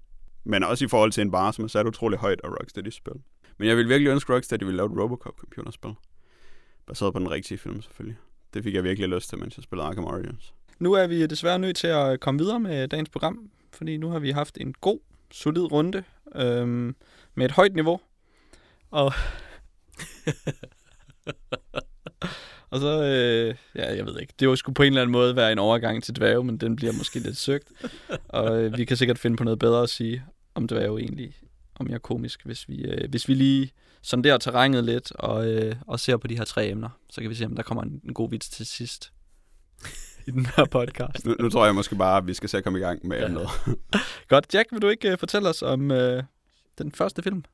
Men 0.44 0.62
også 0.62 0.84
i 0.84 0.88
forhold 0.88 1.12
til 1.12 1.20
en 1.20 1.30
bare, 1.30 1.52
som 1.52 1.64
er 1.64 1.68
sat 1.68 1.86
utrolig 1.86 2.18
højt 2.18 2.40
af 2.44 2.48
Rocksteady-spil. 2.48 3.14
Men 3.58 3.68
jeg 3.68 3.76
vil 3.76 3.88
virkelig 3.88 4.10
ønske, 4.10 4.32
at 4.32 4.36
Rocksteady 4.36 4.64
ville 4.64 4.76
lave 4.76 4.86
et 4.86 4.98
Robocop-computerspil. 4.98 5.94
Baseret 6.86 7.12
på 7.12 7.18
den 7.18 7.30
rigtige 7.30 7.58
film, 7.58 7.82
selvfølgelig. 7.82 8.16
Det 8.54 8.64
fik 8.64 8.74
jeg 8.74 8.84
virkelig 8.84 9.08
lyst 9.08 9.28
til, 9.28 9.38
mens 9.38 9.56
jeg 9.56 9.64
spillede 9.64 9.88
Arkham 9.88 10.04
Origins. 10.04 10.54
Nu 10.78 10.92
er 10.92 11.06
vi 11.06 11.26
desværre 11.26 11.58
nødt 11.58 11.76
til 11.76 11.86
at 11.86 12.20
komme 12.20 12.40
videre 12.40 12.60
med 12.60 12.88
dagens 12.88 13.08
program, 13.08 13.50
fordi 13.72 13.96
nu 13.96 14.10
har 14.10 14.18
vi 14.18 14.30
haft 14.30 14.58
en 14.60 14.74
god, 14.80 14.98
solid 15.30 15.72
runde 15.72 16.04
øhm, 16.34 16.96
med 17.34 17.44
et 17.44 17.52
højt 17.52 17.74
niveau. 17.74 18.00
Og 18.90 19.12
Og 22.70 22.80
så, 22.80 23.02
øh, 23.02 23.54
ja, 23.74 23.96
jeg 23.96 24.06
ved 24.06 24.20
ikke, 24.20 24.32
det 24.40 24.48
var 24.48 24.54
sgu 24.54 24.72
på 24.72 24.82
en 24.82 24.86
eller 24.86 25.02
anden 25.02 25.12
måde 25.12 25.36
være 25.36 25.52
en 25.52 25.58
overgang 25.58 26.02
til 26.02 26.16
dværge, 26.16 26.44
men 26.44 26.56
den 26.56 26.76
bliver 26.76 26.92
måske 26.92 27.18
lidt 27.18 27.36
søgt. 27.36 27.72
Og 28.28 28.62
øh, 28.62 28.78
vi 28.78 28.84
kan 28.84 28.96
sikkert 28.96 29.18
finde 29.18 29.36
på 29.36 29.44
noget 29.44 29.58
bedre 29.58 29.82
at 29.82 29.90
sige 29.90 30.24
om 30.54 30.68
dværge 30.68 31.00
egentlig, 31.00 31.36
om 31.74 31.88
jeg 31.88 31.94
er 31.94 31.98
komisk, 31.98 32.44
hvis 32.44 32.68
vi, 32.68 32.84
øh, 32.84 33.10
hvis 33.10 33.28
vi 33.28 33.34
lige 33.34 33.70
sonderer 34.06 34.38
terrænet 34.38 34.84
lidt 34.84 35.12
og, 35.12 35.52
øh, 35.52 35.74
og 35.86 36.00
ser 36.00 36.16
på 36.16 36.26
de 36.26 36.36
her 36.36 36.44
tre 36.44 36.68
emner. 36.68 36.88
Så 37.10 37.20
kan 37.20 37.30
vi 37.30 37.34
se, 37.34 37.44
om 37.44 37.56
der 37.56 37.62
kommer 37.62 37.82
en, 37.82 38.00
en 38.04 38.14
god 38.14 38.30
vits 38.30 38.48
til 38.48 38.66
sidst 38.66 39.12
i 40.26 40.30
den 40.30 40.46
her 40.56 40.64
podcast. 40.64 41.26
nu, 41.26 41.36
nu 41.40 41.48
tror 41.50 41.64
jeg 41.64 41.74
måske 41.74 41.96
bare, 41.96 42.16
at 42.16 42.26
vi 42.26 42.34
skal 42.34 42.48
se 42.48 42.58
at 42.58 42.64
komme 42.64 42.78
i 42.78 42.82
gang 42.82 43.06
med 43.06 43.18
ja. 43.18 43.28
noget. 43.28 43.48
Godt, 44.28 44.54
Jack, 44.54 44.72
vil 44.72 44.82
du 44.82 44.88
ikke 44.88 45.12
uh, 45.12 45.18
fortælle 45.18 45.48
os 45.48 45.62
om 45.62 45.90
uh, 45.90 46.22
den 46.78 46.92
første 46.92 47.22
film? 47.22 47.44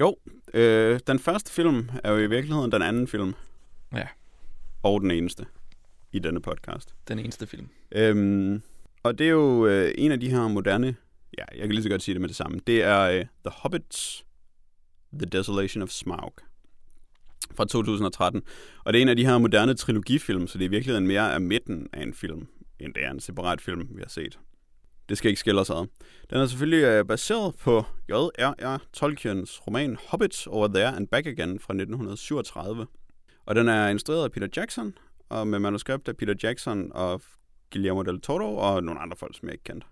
Jo, 0.00 0.16
øh, 0.54 1.00
den 1.06 1.18
første 1.18 1.52
film 1.52 1.88
er 2.04 2.12
jo 2.12 2.18
i 2.18 2.26
virkeligheden 2.26 2.72
den 2.72 2.82
anden 2.82 3.08
film. 3.08 3.34
Ja 3.94 4.06
og 4.84 5.00
den 5.00 5.10
eneste 5.10 5.46
i 6.12 6.18
denne 6.18 6.40
podcast. 6.40 6.94
Den 7.08 7.18
eneste 7.18 7.46
film. 7.46 7.68
Øhm, 7.92 8.62
og 9.02 9.18
det 9.18 9.26
er 9.26 9.30
jo 9.30 9.66
øh, 9.66 9.94
en 9.98 10.12
af 10.12 10.20
de 10.20 10.30
her 10.30 10.48
moderne, 10.48 10.96
ja, 11.38 11.44
jeg 11.52 11.60
kan 11.60 11.70
lige 11.70 11.82
så 11.82 11.88
godt 11.88 12.02
sige 12.02 12.14
det 12.14 12.20
med 12.20 12.28
det 12.28 12.36
samme. 12.36 12.60
Det 12.66 12.82
er 12.82 13.00
øh, 13.00 13.20
The 13.20 13.52
Hobbits, 13.56 14.24
The 15.18 15.26
Desolation 15.26 15.82
of 15.82 15.88
Smaug 15.88 16.34
fra 17.54 17.64
2013. 17.64 18.42
Og 18.84 18.92
det 18.92 18.98
er 18.98 19.02
en 19.02 19.08
af 19.08 19.16
de 19.16 19.26
her 19.26 19.38
moderne 19.38 19.74
trilogifilm, 19.74 20.46
så 20.46 20.58
det 20.58 20.64
er 20.64 20.68
virkelig 20.68 20.70
virkeligheden 20.70 21.06
mere 21.06 21.34
af 21.34 21.40
midten 21.40 21.88
af 21.92 22.02
en 22.02 22.14
film, 22.14 22.46
end 22.80 22.94
det 22.94 23.04
er 23.04 23.10
en 23.10 23.20
separat 23.20 23.60
film, 23.60 23.88
vi 23.90 24.00
har 24.02 24.08
set. 24.08 24.38
Det 25.08 25.18
skal 25.18 25.28
ikke 25.28 25.40
skille 25.40 25.60
os 25.60 25.70
ad. 25.70 25.86
Den 26.30 26.38
er 26.38 26.46
selvfølgelig 26.46 26.84
øh, 26.84 27.04
baseret 27.04 27.54
på 27.56 27.84
J.R.R. 28.08 28.78
Tolkiens 28.92 29.66
roman 29.66 29.96
Hobbit 30.08 30.46
Over 30.46 30.68
There 30.68 30.96
and 30.96 31.08
Back 31.08 31.26
Again 31.26 31.58
fra 31.58 31.74
1937. 31.74 32.86
Og 33.46 33.54
den 33.54 33.68
er 33.68 33.88
instrueret 33.88 34.24
af 34.24 34.32
Peter 34.32 34.48
Jackson, 34.56 34.94
og 35.28 35.46
med 35.46 35.58
manuskript 35.58 36.08
af 36.08 36.16
Peter 36.16 36.34
Jackson 36.42 36.92
og 36.94 37.22
Guillermo 37.72 38.02
del 38.02 38.20
Toro 38.20 38.56
og 38.56 38.84
nogle 38.84 39.00
andre 39.00 39.16
folk, 39.16 39.36
som 39.36 39.48
jeg 39.48 39.54
ikke 39.54 39.64
kendte. 39.64 39.86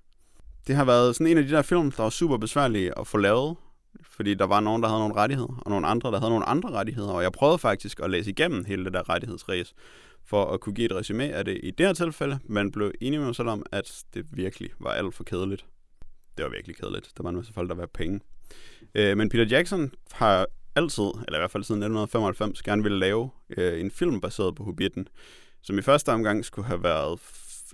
Det 0.66 0.76
har 0.76 0.84
været 0.84 1.16
sådan 1.16 1.26
en 1.26 1.38
af 1.38 1.44
de 1.44 1.50
der 1.50 1.62
film, 1.62 1.92
der 1.92 2.02
var 2.02 2.10
super 2.10 2.36
besværlige 2.36 2.98
at 2.98 3.06
få 3.06 3.18
lavet, 3.18 3.56
fordi 4.02 4.34
der 4.34 4.44
var 4.44 4.60
nogen, 4.60 4.82
der 4.82 4.88
havde 4.88 5.00
nogle 5.00 5.14
rettigheder, 5.14 5.62
og 5.64 5.70
nogle 5.70 5.86
andre, 5.86 6.10
der 6.10 6.18
havde 6.18 6.30
nogle 6.30 6.44
andre 6.44 6.70
rettigheder, 6.70 7.12
og 7.12 7.22
jeg 7.22 7.32
prøvede 7.32 7.58
faktisk 7.58 8.00
at 8.00 8.10
læse 8.10 8.30
igennem 8.30 8.64
hele 8.64 8.84
det 8.84 8.92
der 8.92 9.08
rettighedsræs, 9.08 9.74
for 10.24 10.44
at 10.44 10.60
kunne 10.60 10.74
give 10.74 10.84
et 10.84 10.96
resume 10.96 11.24
af 11.24 11.44
det 11.44 11.60
i 11.62 11.70
det 11.70 11.86
her 11.86 11.92
tilfælde, 11.92 12.38
men 12.44 12.70
blev 12.70 12.92
enig 13.00 13.18
med 13.18 13.26
mig 13.26 13.36
selv 13.36 13.48
om, 13.48 13.66
at 13.72 14.04
det 14.14 14.26
virkelig 14.32 14.70
var 14.78 14.90
alt 14.90 15.14
for 15.14 15.24
kedeligt. 15.24 15.66
Det 16.36 16.44
var 16.44 16.50
virkelig 16.50 16.76
kedeligt. 16.76 17.12
Der 17.16 17.22
var 17.22 17.30
en 17.30 17.36
masse 17.36 17.52
folk, 17.52 17.68
der 17.68 17.74
var 17.74 17.86
penge. 17.86 18.20
Øh, 18.94 19.16
men 19.16 19.28
Peter 19.28 19.44
Jackson 19.44 19.92
har 20.12 20.46
altid, 20.76 21.04
eller 21.04 21.38
i 21.38 21.40
hvert 21.40 21.50
fald 21.50 21.64
siden 21.64 21.82
1995, 21.82 22.62
gerne 22.62 22.82
ville 22.82 22.98
lave 22.98 23.30
øh, 23.56 23.80
en 23.80 23.90
film 23.90 24.20
baseret 24.20 24.54
på 24.54 24.64
Hobbiten, 24.64 25.08
som 25.62 25.78
i 25.78 25.82
første 25.82 26.08
omgang 26.08 26.44
skulle 26.44 26.66
have 26.66 26.82
været 26.82 27.20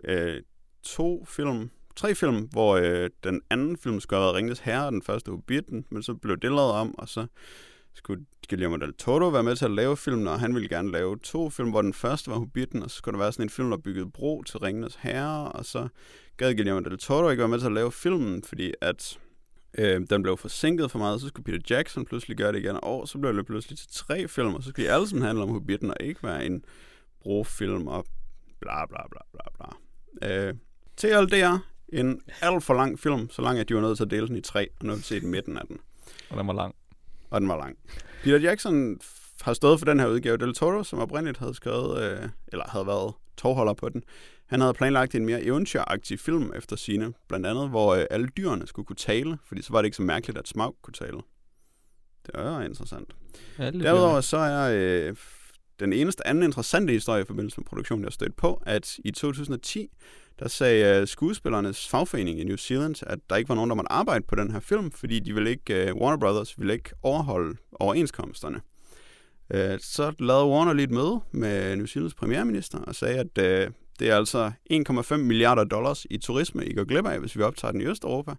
øh, 0.05 0.43
to 0.83 1.25
film, 1.25 1.71
tre 1.99 2.15
film, 2.15 2.37
hvor 2.37 2.77
øh, 2.77 3.11
den 3.25 3.41
anden 3.51 3.77
film 3.77 4.01
skulle 4.01 4.19
have 4.21 4.27
været 4.27 4.37
Ringens 4.37 4.59
Herre, 4.59 4.87
og 4.87 4.93
den 4.93 5.03
første 5.03 5.31
Hobbiten, 5.31 5.85
men 5.91 6.03
så 6.03 6.15
blev 6.15 6.37
det 6.37 6.51
lavet 6.51 6.73
om, 6.73 6.99
og 6.99 7.09
så 7.09 7.27
skulle 7.95 8.25
Guillermo 8.49 8.77
del 8.77 8.95
Toro 8.95 9.29
være 9.29 9.43
med 9.43 9.57
til 9.57 9.65
at 9.65 9.71
lave 9.71 9.97
filmen, 9.97 10.29
og 10.29 10.41
han 10.41 10.55
ville 10.55 10.69
gerne 10.69 10.91
lave 10.93 11.19
to 11.19 11.51
film, 11.51 11.71
hvor 11.71 11.83
den 11.83 11.95
første 11.95 12.31
var 12.31 12.39
Hobbiten, 12.39 12.83
og 12.83 12.91
så 12.91 12.97
skulle 12.97 13.13
der 13.13 13.25
være 13.25 13.33
sådan 13.33 13.47
en 13.47 13.51
film, 13.51 13.71
der 13.71 13.77
byggede 13.77 14.11
bro 14.11 14.43
til 14.43 14.59
Ringens 14.59 14.99
Herre, 15.01 15.53
og 15.53 15.65
så 15.65 15.89
gad 16.37 16.55
Guillermo 16.55 16.81
del 16.81 16.99
Toro 16.99 17.31
ikke 17.31 17.41
være 17.41 17.49
med 17.49 17.59
til 17.59 17.67
at 17.67 17.73
lave 17.73 17.93
filmen, 17.93 18.43
fordi 18.43 18.73
at 18.81 19.19
Øh, 19.79 20.01
den 20.11 20.23
blev 20.23 20.37
forsinket 20.37 20.91
for 20.91 20.99
meget, 20.99 21.21
så 21.21 21.29
skulle 21.29 21.45
Peter 21.45 21.77
Jackson 21.77 22.05
pludselig 22.05 22.37
gøre 22.37 22.53
det 22.53 22.59
igen, 22.59 22.79
og 22.83 23.09
så 23.09 23.19
blev 23.19 23.37
det 23.37 23.47
pludselig 23.47 23.79
til 23.79 23.89
tre 23.93 24.29
film, 24.29 24.55
og 24.55 24.63
så 24.63 24.69
skulle 24.69 24.87
de 24.87 24.93
alle 24.93 25.09
sammen 25.09 25.27
handle 25.27 25.43
om 25.43 25.51
Hobbiten, 25.51 25.91
og 25.91 25.97
ikke 26.01 26.23
være 26.23 26.47
en 26.47 26.65
brofilm, 27.21 27.87
og 27.87 28.07
bla 28.61 28.87
bla 28.87 29.03
bla 29.11 29.21
bla 29.33 29.43
bla. 29.57 30.49
Øh, 30.49 30.55
TLDR, 30.97 31.59
en 31.93 32.21
alt 32.41 32.65
for 32.65 32.75
lang 32.75 32.99
film, 32.99 33.31
så 33.31 33.43
lang 33.43 33.59
at 33.59 33.69
de 33.69 33.75
var 33.75 33.81
nødt 33.81 33.97
til 33.97 34.05
at 34.05 34.11
dele 34.11 34.29
den 34.29 34.37
i 34.37 34.41
tre, 34.41 34.69
og 34.81 34.87
nu 34.87 34.93
har 34.93 34.97
vi 34.97 35.03
set 35.03 35.23
midten 35.23 35.57
af 35.57 35.67
den. 35.69 35.79
Og 36.31 36.39
den 36.39 36.47
var 36.47 36.53
lang. 36.53 36.75
Og 37.31 37.41
den 37.41 37.49
var 37.49 37.57
lang. 37.57 37.77
Peter 38.23 38.39
Jackson 38.39 38.99
har 39.41 39.53
stået 39.53 39.79
for 39.79 39.87
den 39.87 40.01
her 40.01 40.07
udgave, 40.07 40.37
Del 40.37 40.55
Toro, 40.55 40.85
som 40.85 40.99
oprindeligt 40.99 41.39
havde 41.39 41.55
skrevet, 41.55 42.03
øh, 42.03 42.29
eller 42.49 42.65
havde 42.69 42.87
været 42.87 43.15
tovholder 43.37 43.75
på 43.75 43.89
den. 43.89 44.03
Han 44.47 44.61
havde 44.61 44.75
planlagt 44.75 45.15
en 45.15 45.25
mere 45.25 45.43
eventyragtig 45.43 46.21
film 46.21 46.53
efter 46.57 46.77
sine, 46.77 47.13
blandt 47.29 47.47
andet, 47.47 47.69
hvor 47.69 47.95
øh, 47.95 48.05
alle 48.11 48.29
dyrene 48.37 48.67
skulle 48.67 48.87
kunne 48.87 48.97
tale, 48.97 49.39
fordi 49.47 49.63
så 49.63 49.73
var 49.73 49.83
det 49.83 49.87
ikke 49.87 49.97
så 49.97 50.03
mærkeligt, 50.03 50.39
at 50.39 50.49
Smaug 50.49 50.77
kunne 50.83 50.95
tale. 50.95 51.19
Det 52.27 52.35
er 52.35 52.61
interessant. 52.61 53.13
Derudover 53.59 54.21
så 54.21 54.37
er 54.37 54.73
øh, 54.75 55.17
den 55.81 55.93
eneste 55.93 56.27
anden 56.27 56.45
interessante 56.45 56.93
historie 56.93 57.23
i 57.23 57.27
forbindelse 57.27 57.61
med 57.61 57.65
produktionen, 57.65 58.03
jeg 58.03 58.07
har 58.07 58.13
stødt 58.13 58.37
på, 58.37 58.63
at 58.67 58.99
i 59.05 59.11
2010, 59.11 59.89
der 60.39 60.49
sagde 60.49 61.01
øh, 61.01 61.07
skuespillernes 61.07 61.89
fagforening 61.89 62.41
i 62.41 62.45
New 62.45 62.57
Zealand, 62.57 63.03
at 63.07 63.19
der 63.31 63.37
ikke 63.37 63.49
var 63.49 63.55
nogen, 63.55 63.71
der 63.71 63.77
måtte 63.77 63.93
arbejde 63.93 64.25
på 64.29 64.35
den 64.35 64.51
her 64.51 64.61
film, 64.61 64.91
fordi 64.91 65.19
de 65.19 65.35
ville 65.35 65.51
ikke, 65.51 65.89
øh, 65.89 65.95
Warner 65.95 66.19
Brothers 66.19 66.59
ville 66.59 66.73
ikke 66.73 66.91
overholde 67.03 67.57
overenskomsterne. 67.73 68.61
Øh, 69.51 69.79
så 69.81 70.13
lavede 70.19 70.47
Warner 70.47 70.73
lige 70.73 70.85
et 70.85 70.91
møde 70.91 71.21
med 71.31 71.77
New 71.77 71.87
Zealands 71.87 72.15
premierminister 72.15 72.79
og 72.79 72.95
sagde, 72.95 73.19
at 73.19 73.37
det 73.99 74.11
er 74.11 74.17
altså 74.17 74.53
1,5 74.73 75.17
milliarder 75.17 75.65
dollars 75.65 76.07
i 76.11 76.19
turisme, 76.19 76.67
I 76.67 76.75
går 76.75 76.85
glip 76.85 77.07
af, 77.07 77.21
hvis 77.21 77.37
vi 77.37 77.43
optager 77.43 77.73
den 77.73 77.81
i 77.81 77.85
Østeuropa. 77.85 78.35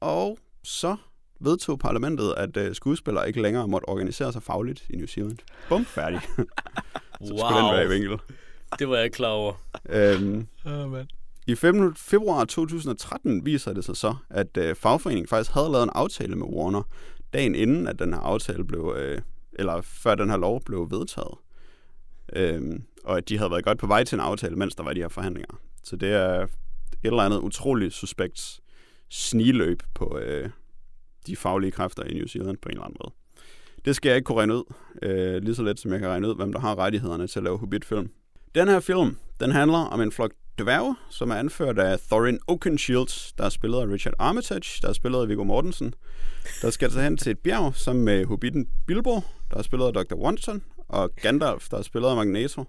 Og 0.00 0.38
så 0.62 0.96
vedtog 1.40 1.78
parlamentet, 1.78 2.34
at 2.36 2.56
uh, 2.56 2.74
skuespillere 2.74 3.28
ikke 3.28 3.42
længere 3.42 3.68
måtte 3.68 3.88
organisere 3.88 4.32
sig 4.32 4.42
fagligt 4.42 4.84
i 4.90 4.96
New 4.96 5.06
Zealand. 5.06 5.38
Bum, 5.68 5.84
færdig. 5.84 6.20
så 6.36 6.44
wow. 7.20 7.38
skulle 7.38 7.56
den 7.56 7.74
være 7.74 7.84
i 7.84 7.88
vinkel. 7.88 8.18
Det 8.78 8.88
var 8.88 8.96
jeg 8.96 9.12
klar 9.12 9.28
over. 9.28 9.52
øhm, 9.88 10.46
oh, 10.66 10.90
man. 10.90 11.08
I 11.46 11.54
februar 11.96 12.44
2013 12.44 13.46
viser 13.46 13.72
det 13.72 13.84
sig 13.84 13.96
så, 13.96 14.14
at 14.30 14.58
uh, 14.58 14.76
fagforeningen 14.76 15.28
faktisk 15.28 15.50
havde 15.50 15.72
lavet 15.72 15.82
en 15.82 15.90
aftale 15.94 16.36
med 16.36 16.46
Warner, 16.46 16.82
dagen 17.32 17.54
inden, 17.54 17.86
at 17.86 17.98
den 17.98 18.12
her 18.14 18.20
aftale 18.20 18.64
blev, 18.64 18.94
øh, 18.98 19.20
eller 19.52 19.80
før 19.80 20.14
den 20.14 20.30
her 20.30 20.36
lov 20.36 20.62
blev 20.64 20.90
vedtaget. 20.90 21.34
Øhm, 22.32 22.82
og 23.04 23.16
at 23.16 23.28
de 23.28 23.38
havde 23.38 23.50
været 23.50 23.64
godt 23.64 23.78
på 23.78 23.86
vej 23.86 24.04
til 24.04 24.16
en 24.16 24.20
aftale, 24.20 24.56
mens 24.56 24.74
der 24.74 24.82
var 24.82 24.92
de 24.92 25.00
her 25.00 25.08
forhandlinger. 25.08 25.60
Så 25.84 25.96
det 25.96 26.12
er 26.12 26.42
et 26.42 26.48
eller 27.02 27.22
andet 27.22 27.38
utroligt 27.38 27.94
suspekt 27.94 28.60
sniløb 29.08 29.82
på 29.94 30.18
øh, 30.18 30.50
de 31.26 31.36
faglige 31.36 31.70
kræfter 31.70 32.02
i 32.02 32.14
New 32.14 32.26
Zealand 32.26 32.56
på 32.62 32.68
en 32.68 32.72
eller 32.72 32.84
anden 32.84 32.96
måde. 33.04 33.14
Det 33.84 33.96
skal 33.96 34.08
jeg 34.08 34.16
ikke 34.16 34.26
kunne 34.26 34.38
regne 34.38 34.54
ud, 34.54 34.64
øh, 35.02 35.42
lige 35.42 35.54
så 35.54 35.62
let 35.62 35.80
som 35.80 35.92
jeg 35.92 36.00
kan 36.00 36.08
regne 36.08 36.28
ud, 36.28 36.34
hvem 36.34 36.52
der 36.52 36.60
har 36.60 36.78
rettighederne 36.78 37.26
til 37.26 37.38
at 37.38 37.42
lave 37.42 37.58
Hobbit-film. 37.58 38.10
Den 38.54 38.68
her 38.68 38.80
film, 38.80 39.16
den 39.40 39.52
handler 39.52 39.78
om 39.78 40.00
en 40.00 40.12
flok 40.12 40.32
dværge, 40.58 40.96
som 41.10 41.30
er 41.30 41.34
anført 41.34 41.78
af 41.78 41.98
Thorin 41.98 42.38
Oakenshield, 42.48 43.34
der 43.38 43.44
er 43.44 43.48
spillet 43.48 43.78
af 43.78 43.86
Richard 43.86 44.14
Armitage, 44.18 44.78
der 44.82 44.88
er 44.88 44.92
spillet 44.92 45.20
af 45.20 45.28
Viggo 45.28 45.44
Mortensen, 45.44 45.94
der 46.62 46.70
skal 46.70 46.90
tage 46.90 47.04
hen 47.04 47.16
til 47.16 47.30
et 47.30 47.38
bjerg 47.38 47.74
sammen 47.74 48.04
med 48.04 48.24
Hobbiten 48.24 48.68
Bilbo, 48.86 49.20
der 49.50 49.56
er 49.56 49.62
spillet 49.62 49.86
af 49.86 49.92
Dr. 49.92 50.14
Watson, 50.14 50.62
og 50.88 51.10
Gandalf, 51.16 51.68
der 51.68 51.78
er 51.78 51.82
spillet 51.82 52.08
af 52.08 52.16
Magneto. 52.16 52.64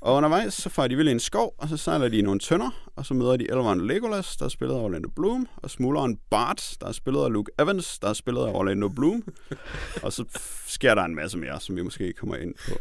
Og 0.00 0.14
undervejs, 0.14 0.54
så 0.54 0.68
får 0.68 0.86
de 0.86 0.96
vildt 0.96 1.08
i 1.08 1.12
en 1.12 1.20
skov, 1.20 1.54
og 1.58 1.68
så 1.68 1.76
sejler 1.76 2.08
de 2.08 2.18
i 2.18 2.22
nogle 2.22 2.40
tønder, 2.40 2.90
og 2.96 3.06
så 3.06 3.14
møder 3.14 3.36
de 3.36 3.50
elveren 3.50 3.86
Legolas, 3.86 4.36
der 4.36 4.44
er 4.44 4.48
spillet 4.48 4.74
af 4.74 4.80
Orlando 4.80 5.08
Bloom, 5.16 5.48
og 5.56 5.70
smugleren 5.70 6.18
Bart, 6.30 6.76
der 6.80 6.86
er 6.86 6.92
spillet 6.92 7.24
af 7.24 7.32
Luke 7.32 7.52
Evans, 7.58 7.98
der 7.98 8.08
er 8.08 8.12
spillet 8.12 8.40
af 8.40 8.52
Orlando 8.54 8.88
Bloom. 8.88 9.22
og 10.04 10.12
så 10.12 10.24
sker 10.66 10.94
der 10.94 11.02
en 11.02 11.14
masse 11.14 11.38
mere, 11.38 11.60
som 11.60 11.76
vi 11.76 11.82
måske 11.82 12.12
kommer 12.12 12.36
ind 12.36 12.54
på 12.68 12.74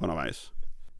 undervejs. 0.00 0.52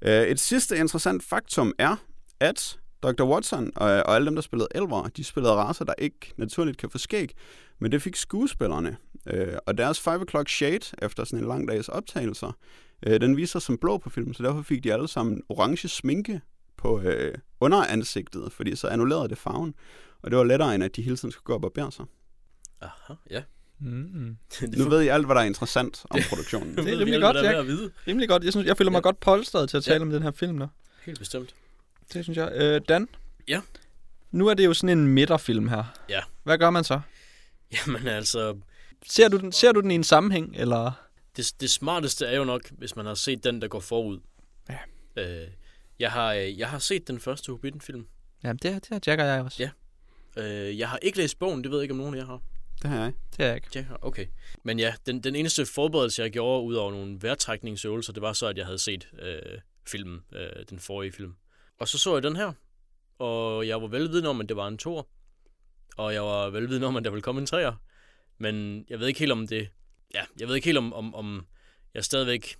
Øh, 0.03 0.23
et 0.23 0.41
sidste 0.41 0.79
interessant 0.79 1.23
faktum 1.23 1.73
er, 1.79 1.97
at 2.41 2.79
Dr. 3.03 3.25
Watson 3.25 3.73
og, 3.77 3.89
og 3.91 4.15
alle 4.15 4.27
dem, 4.27 4.35
der 4.35 4.43
spillede 4.43 4.69
elver, 4.75 5.09
de 5.09 5.25
spillede 5.25 5.55
raser, 5.55 5.85
der 5.85 5.95
ikke 5.99 6.33
naturligt 6.37 6.79
kan 6.79 6.91
få 6.91 6.99
skæg, 6.99 7.35
men 7.79 7.93
det 7.93 8.03
fik 8.03 8.17
skuespillerne. 8.17 8.97
Øh, 9.27 9.55
og 9.67 9.79
deres 9.79 10.01
5 10.01 10.21
o'clock 10.21 10.49
shade, 10.49 10.97
efter 11.03 11.25
sådan 11.25 11.39
en 11.39 11.49
lang 11.49 11.69
dags 11.69 11.89
optagelser, 11.89 12.53
øh, 13.07 13.21
den 13.21 13.37
viser 13.37 13.53
sig 13.59 13.63
som 13.63 13.79
blå 13.79 13.99
på 13.99 14.11
filmen, 14.11 14.35
så 14.35 14.43
derfor 14.43 14.63
fik 14.63 14.85
de 14.85 14.93
alle 14.93 15.09
sammen 15.09 15.43
orange 15.49 15.89
sminke 15.89 16.41
på 16.77 17.01
øh, 17.01 17.35
underansigtet, 17.61 18.53
fordi 18.53 18.77
så 18.77 18.89
annullerede 18.89 19.29
det 19.29 19.39
farven. 19.39 19.75
Og 20.23 20.31
det 20.31 20.39
var 20.39 20.45
lettere, 20.45 20.75
end 20.75 20.85
at 20.85 20.97
de 20.97 21.03
hele 21.03 21.17
tiden 21.17 21.33
skulle 21.33 21.45
gå 21.45 21.55
op 21.55 21.65
og 21.65 21.73
bære 21.73 21.93
sig. 21.93 22.05
Aha, 22.81 23.15
ja. 23.31 23.43
Mm. 23.79 24.37
Nu 24.79 24.89
ved 24.89 25.03
I 25.03 25.09
alt, 25.09 25.27
hvad 25.27 25.35
der 25.35 25.41
er 25.43 25.47
interessant 25.47 26.03
om 26.11 26.21
produktionen. 26.29 26.77
Det 26.77 26.89
er 26.95 26.99
rimelig 26.99 27.21
godt, 27.21 27.67
vide. 27.67 27.91
Rimelig 28.07 28.29
godt. 28.29 28.45
Jeg, 28.45 28.53
synes, 28.53 28.67
jeg 28.67 28.77
føler 28.77 28.91
mig 28.91 28.99
Ja. 28.99 29.03
godt 29.03 29.21
polstret 29.21 29.69
til 29.71 29.77
at 29.77 29.85
tale 29.85 29.97
Ja. 29.97 30.03
om 30.03 30.11
den 30.11 30.23
her 30.23 30.31
film 30.31 30.55
nu. 30.55 30.67
Helt 31.07 31.19
bestemt. 31.19 31.55
Det 32.13 32.25
synes 32.25 32.37
jeg. 32.37 32.53
Øh, 32.55 32.81
Dan? 32.89 33.09
Ja? 33.49 33.61
Nu 34.31 34.47
er 34.47 34.55
det 34.55 34.67
jo 34.67 34.75
sådan 34.75 34.99
en 34.99 35.07
midterfilm 35.07 35.69
her. 35.69 35.85
Ja. 36.09 36.21
Hvad 36.45 36.59
gør 36.59 36.71
man 36.71 36.85
så? 36.85 37.01
Jamen 37.87 38.07
altså, 38.07 38.57
Ser 39.07 39.29
du 39.29 39.37
den, 39.39 39.53
ser 39.53 39.73
du 39.73 39.81
den 39.81 39.91
i 39.91 39.95
en 39.95 40.05
sammenhæng, 40.05 40.55
eller... 40.57 40.93
det, 41.37 41.55
det 41.61 41.71
smarteste 41.71 42.27
er 42.27 42.37
jo 42.37 42.45
nok, 42.45 42.71
hvis 42.71 42.97
man 42.97 43.07
har 43.07 43.15
set 43.15 43.45
den, 43.45 43.63
der 43.63 43.69
går 43.69 43.81
forud. 43.81 44.21
Ja. 44.69 44.79
Øh, 45.17 45.49
jeg, 45.99 46.13
har, 46.13 46.35
øh, 46.35 46.59
jeg 46.59 46.71
har 46.71 46.79
set 46.79 47.09
den 47.09 47.21
første 47.21 47.53
Hobbiten-film. 47.53 48.07
Ja, 48.45 48.53
det, 48.53 48.63
det 48.63 48.89
har 48.91 49.01
Jack 49.07 49.21
og 49.21 49.27
jeg 49.27 49.43
også. 49.43 49.63
Ja. 49.63 49.71
Øh, 50.43 50.79
jeg 50.79 50.89
har 50.89 50.99
ikke 50.99 51.19
læst 51.19 51.39
bogen, 51.39 51.63
det 51.63 51.71
ved 51.71 51.79
jeg 51.79 51.83
ikke, 51.83 51.93
om 51.93 51.99
nogen 51.99 52.15
af 52.15 52.19
jer 52.19 52.27
har. 52.27 52.43
Det 52.83 52.91
har 52.91 53.03
jeg. 53.03 53.13
Det 53.37 53.45
er 53.45 53.47
jeg 53.47 53.57
ikke. 53.57 53.69
Jack 53.75 53.89
har, 53.89 53.99
okay. 54.03 54.27
Men 54.63 54.79
ja, 54.79 54.95
den, 55.07 55.21
den 55.21 55.37
eneste 55.37 55.67
forberedelse, 55.67 56.23
jeg 56.23 56.31
gjorde, 56.31 56.65
ud 56.65 56.75
over 56.75 56.91
nogle 56.91 57.23
vejrtrækningsøvelser, 57.23 58.13
det 58.13 58.23
var 58.23 58.33
så, 58.33 58.47
at 58.47 58.59
jeg 58.59 58.67
havde 58.67 58.79
set 58.79 59.09
øh, 59.19 59.59
filmen, 59.87 60.21
øh, 60.33 60.49
den 60.71 60.79
forrige 60.79 61.13
film. 61.13 61.35
Og 61.79 61.89
så 61.89 61.99
så 61.99 62.15
jeg 62.15 62.23
den 62.23 62.37
her, 62.37 62.53
og 63.19 63.69
jeg 63.69 63.83
var 63.83 63.89
velvidende 63.89 64.29
om, 64.29 64.41
at 64.41 64.49
det 64.49 64.57
var 64.57 64.69
en 64.69 64.79
tor. 64.79 65.09
Og 65.97 66.15
jeg 66.15 66.23
var 66.23 66.51
velvidende 66.51 66.87
om, 66.87 66.97
at 66.97 67.05
der 67.05 67.11
ville 67.11 67.23
komme 67.23 67.41
en 67.41 67.47
træer. 67.47 67.73
Men 68.39 68.85
jeg 68.89 69.01
ved 69.01 69.07
ikke 69.09 69.21
helt 69.21 69.33
om 69.33 69.47
det... 69.47 69.69
Ja, 70.15 70.23
jeg 70.41 70.49
ved 70.49 70.55
ikke 70.55 70.65
helt 70.65 70.79
om, 70.79 70.93
om, 70.93 71.15
om 71.15 71.47
jeg 71.95 72.05
stadigvæk... 72.05 72.57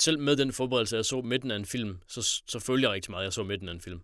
Selv 0.00 0.18
med 0.18 0.36
den 0.36 0.52
forberedelse, 0.52 0.96
jeg 0.96 1.04
så 1.04 1.20
midten 1.20 1.50
af 1.50 1.56
en 1.56 1.64
film, 1.66 1.98
så, 2.08 2.22
så 2.46 2.58
følte 2.58 2.82
jeg 2.82 2.90
rigtig 2.92 3.10
meget, 3.10 3.24
jeg 3.24 3.32
så 3.32 3.42
midten 3.42 3.68
af 3.68 3.72
en 3.72 3.80
film. 3.80 4.00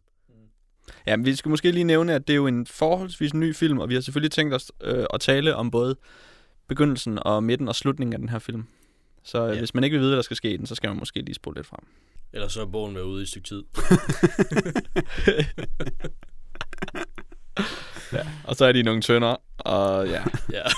Ja, 1.07 1.17
men 1.17 1.27
vi 1.27 1.37
skal 1.37 1.49
måske 1.49 1.71
lige 1.73 1.85
nævne, 1.85 2.15
at 2.15 2.27
det 2.27 2.33
er 2.33 2.37
jo 2.37 2.47
en 2.47 2.67
forholdsvis 2.67 3.35
ny 3.35 3.55
film, 3.55 3.79
og 3.79 3.89
vi 3.89 3.95
har 3.95 4.01
selvfølgelig 4.01 4.33
tænkt 4.33 4.55
os 4.55 4.73
øh, 4.81 5.07
at 5.15 5.21
tale 5.21 5.57
om 5.57 5.71
både 5.71 5.97
begyndelsen 6.69 7.19
og 7.23 7.45
midten 7.45 7.69
og 7.69 7.75
slutningen 7.77 8.13
af 8.13 8.19
den 8.19 8.29
her 8.29 8.39
film. 8.39 8.65
Så 9.23 9.47
øh, 9.47 9.53
Ja. 9.55 9.59
hvis 9.59 9.75
man 9.75 9.85
ikke 9.85 9.95
vil 9.95 10.01
vide, 10.01 10.11
hvad 10.11 10.17
der 10.17 10.23
skal 10.23 10.37
ske 10.37 10.53
i 10.53 10.57
den, 10.57 10.67
så 10.67 10.75
skal 10.75 10.91
man 10.91 10.99
måske 10.99 11.21
lige 11.23 11.35
spole 11.35 11.57
lidt 11.57 11.67
frem. 11.67 11.87
Ellers 12.33 12.53
så 12.53 12.61
er 12.61 12.67
bogen 12.67 12.95
været 12.95 13.05
ude 13.05 13.21
i 13.21 13.23
et 13.23 13.29
stykke 13.29 13.49
tid. 13.49 13.63
Og 18.45 18.57
så 18.57 18.65
er 18.65 18.73
de 18.73 18.83
nogle 18.83 19.03
tønder, 19.03 19.37
og 19.59 20.09
ja, 20.09 20.25
Ja. 20.53 20.63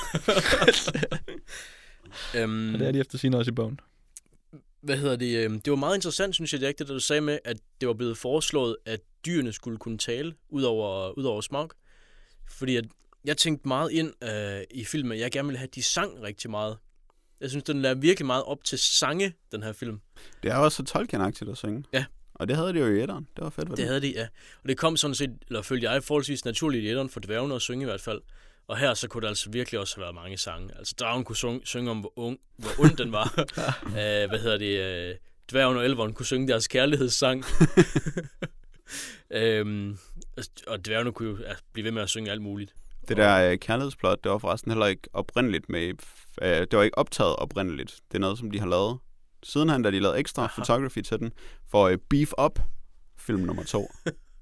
øhm, 2.37 2.75
og 2.75 2.81
det 2.81 2.89
er 2.89 2.93
de 2.93 2.99
efter 2.99 3.19
sine 3.19 3.37
også 3.39 3.51
i 3.51 3.55
bogen. 3.55 3.81
hvad 4.81 4.97
hedder 4.97 5.17
det? 5.17 5.45
øhm, 5.45 5.61
Det 5.61 5.71
var 5.71 5.77
meget 5.77 5.95
interessant, 5.95 6.35
synes 6.35 6.53
jeg, 6.53 6.61
det, 6.61 6.79
det 6.79 6.89
du 6.89 7.01
sagde 7.01 7.21
med, 7.21 7.39
at 7.45 7.57
det 7.81 7.89
var 7.89 7.95
blevet 7.95 8.19
foreslået, 8.19 8.77
at 8.87 9.01
dyrene 9.27 9.53
skulle 9.53 9.79
kunne 9.79 9.99
tale 9.99 10.35
ud 10.49 10.63
over, 10.63 11.19
ud 11.19 11.25
over 11.25 11.41
smag. 11.41 11.69
Fordi 12.51 12.77
at 12.77 12.85
jeg 13.25 13.37
tænkte 13.37 13.69
meget 13.69 13.91
ind 13.93 14.13
øh, 14.25 14.63
i 14.71 14.85
filmen, 14.85 15.13
at 15.13 15.19
jeg 15.19 15.31
gerne 15.31 15.49
ville 15.49 15.59
have, 15.59 15.67
at 15.69 15.75
de 15.75 15.83
sang 15.83 16.23
rigtig 16.23 16.51
meget. 16.51 16.77
Jeg 17.41 17.51
synes, 17.51 17.65
den 17.65 17.83
lader 17.83 17.95
virkelig 17.95 18.27
meget 18.27 18.45
op 18.45 18.65
til 18.65 18.79
sange, 18.79 19.35
den 19.53 19.63
her 19.63 19.73
film. 19.73 20.01
Det 20.43 20.51
er 20.51 20.57
også 20.57 20.77
så 20.77 20.83
Tolkien-agtigt 20.83 21.51
at 21.51 21.57
synge. 21.57 21.85
Ja. 21.93 22.05
Og 22.35 22.49
det 22.49 22.57
havde 22.57 22.73
de 22.73 22.79
jo 22.79 22.87
i 22.87 23.03
etteren. 23.03 23.27
Det 23.37 23.45
var 23.45 23.51
fedt, 23.51 23.69
var 23.69 23.75
Det 23.75 23.87
havde 23.87 24.01
de, 24.01 24.13
ja. 24.13 24.27
Og 24.63 24.69
det 24.69 24.77
kom 24.77 24.97
sådan 24.97 25.15
set, 25.15 25.31
eller 25.49 25.63
følte 25.63 25.91
jeg, 25.91 26.05
forholdsvis 26.05 26.45
naturligt 26.45 26.85
i 26.85 26.89
etteren 26.89 27.09
for 27.09 27.21
dværgene 27.21 27.55
at 27.55 27.63
synge 27.63 27.83
i 27.83 27.85
hvert 27.85 28.01
fald. 28.01 28.21
Og 28.69 28.79
her 28.79 28.95
så 28.95 29.09
kunne 29.09 29.23
der 29.23 29.29
altså 29.29 29.51
virkelig 29.51 29.81
også 29.81 29.97
have 29.97 30.03
været 30.03 30.15
mange 30.15 30.39
sange. 30.39 30.79
Altså 30.79 30.95
dragen 31.01 31.25
kunne 31.25 31.37
synge, 31.37 31.61
synge 31.65 31.91
om, 31.91 31.99
hvor, 31.99 32.13
ung, 32.17 32.39
hvor 32.57 32.71
ond 32.79 32.97
den 32.97 33.13
var. 33.13 33.35
uh, 33.87 33.93
hvad 34.31 34.39
hedder 34.39 34.59
det? 34.59 35.11
Uh, 35.11 35.17
dværgen 35.51 35.77
og 35.77 35.85
elveren 35.85 36.13
kunne 36.13 36.27
synge 36.27 36.49
deres 36.49 36.69
kærlighedssang. 36.69 37.45
øhm, 39.31 39.99
og 40.67 40.85
dværgene 40.85 41.13
kunne 41.13 41.29
jo 41.29 41.39
ja, 41.39 41.53
blive 41.73 41.85
ved 41.85 41.93
med 41.93 42.03
at 42.03 42.09
synge 42.09 42.31
alt 42.31 42.43
muligt. 42.43 42.75
Det 43.09 43.17
der 43.17 43.51
øh, 43.51 43.59
kærlighedsplot, 43.59 44.25
det 44.25 44.33
var 44.33 44.39
forresten 44.39 44.71
heller 44.71 44.87
ikke 44.87 45.09
oprindeligt 45.13 45.69
med... 45.69 45.95
Øh, 46.43 46.49
det 46.61 46.73
var 46.73 46.83
ikke 46.83 46.99
optaget 46.99 47.37
oprindeligt. 47.37 48.01
Det 48.09 48.15
er 48.15 48.21
noget, 48.21 48.39
som 48.39 48.51
de 48.51 48.59
har 48.61 48.67
lavet 48.67 48.99
sidenhen, 49.43 49.83
da 49.83 49.91
de 49.91 50.01
lavede 50.01 50.19
ekstra 50.19 50.43
Aha. 50.43 50.53
photography 50.63 51.03
til 51.03 51.19
den, 51.19 51.33
for 51.71 51.89
øh, 51.89 51.99
Beef 52.11 52.33
Up, 52.45 52.59
film 53.19 53.41
nummer 53.41 53.65
to. 53.65 53.91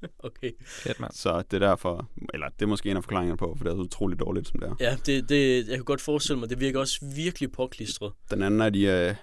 Okay. 0.18 0.50
Fedt, 0.66 1.00
mand. 1.00 1.12
Så 1.14 1.42
det 1.50 1.62
er 1.62 1.68
derfor... 1.68 2.08
Eller 2.34 2.48
det 2.48 2.62
er 2.62 2.66
måske 2.66 2.90
en 2.90 2.96
af 2.96 3.02
forklaringerne 3.04 3.36
på, 3.36 3.54
for 3.58 3.64
det 3.64 3.70
er 3.70 3.76
så 3.76 3.80
utroligt 3.80 4.20
dårligt, 4.20 4.48
som 4.48 4.60
det 4.60 4.68
er. 4.68 4.74
Ja, 4.80 4.96
det, 5.06 5.28
det, 5.28 5.68
jeg 5.68 5.76
kan 5.76 5.84
godt 5.84 6.00
forestille 6.00 6.38
mig, 6.40 6.50
det 6.50 6.60
virker 6.60 6.80
også 6.80 6.98
virkelig 7.14 7.52
påklistret. 7.52 8.12
Den 8.30 8.42
anden 8.42 8.60
er 8.60 8.70
de 8.70 8.82
øh, 8.82 9.14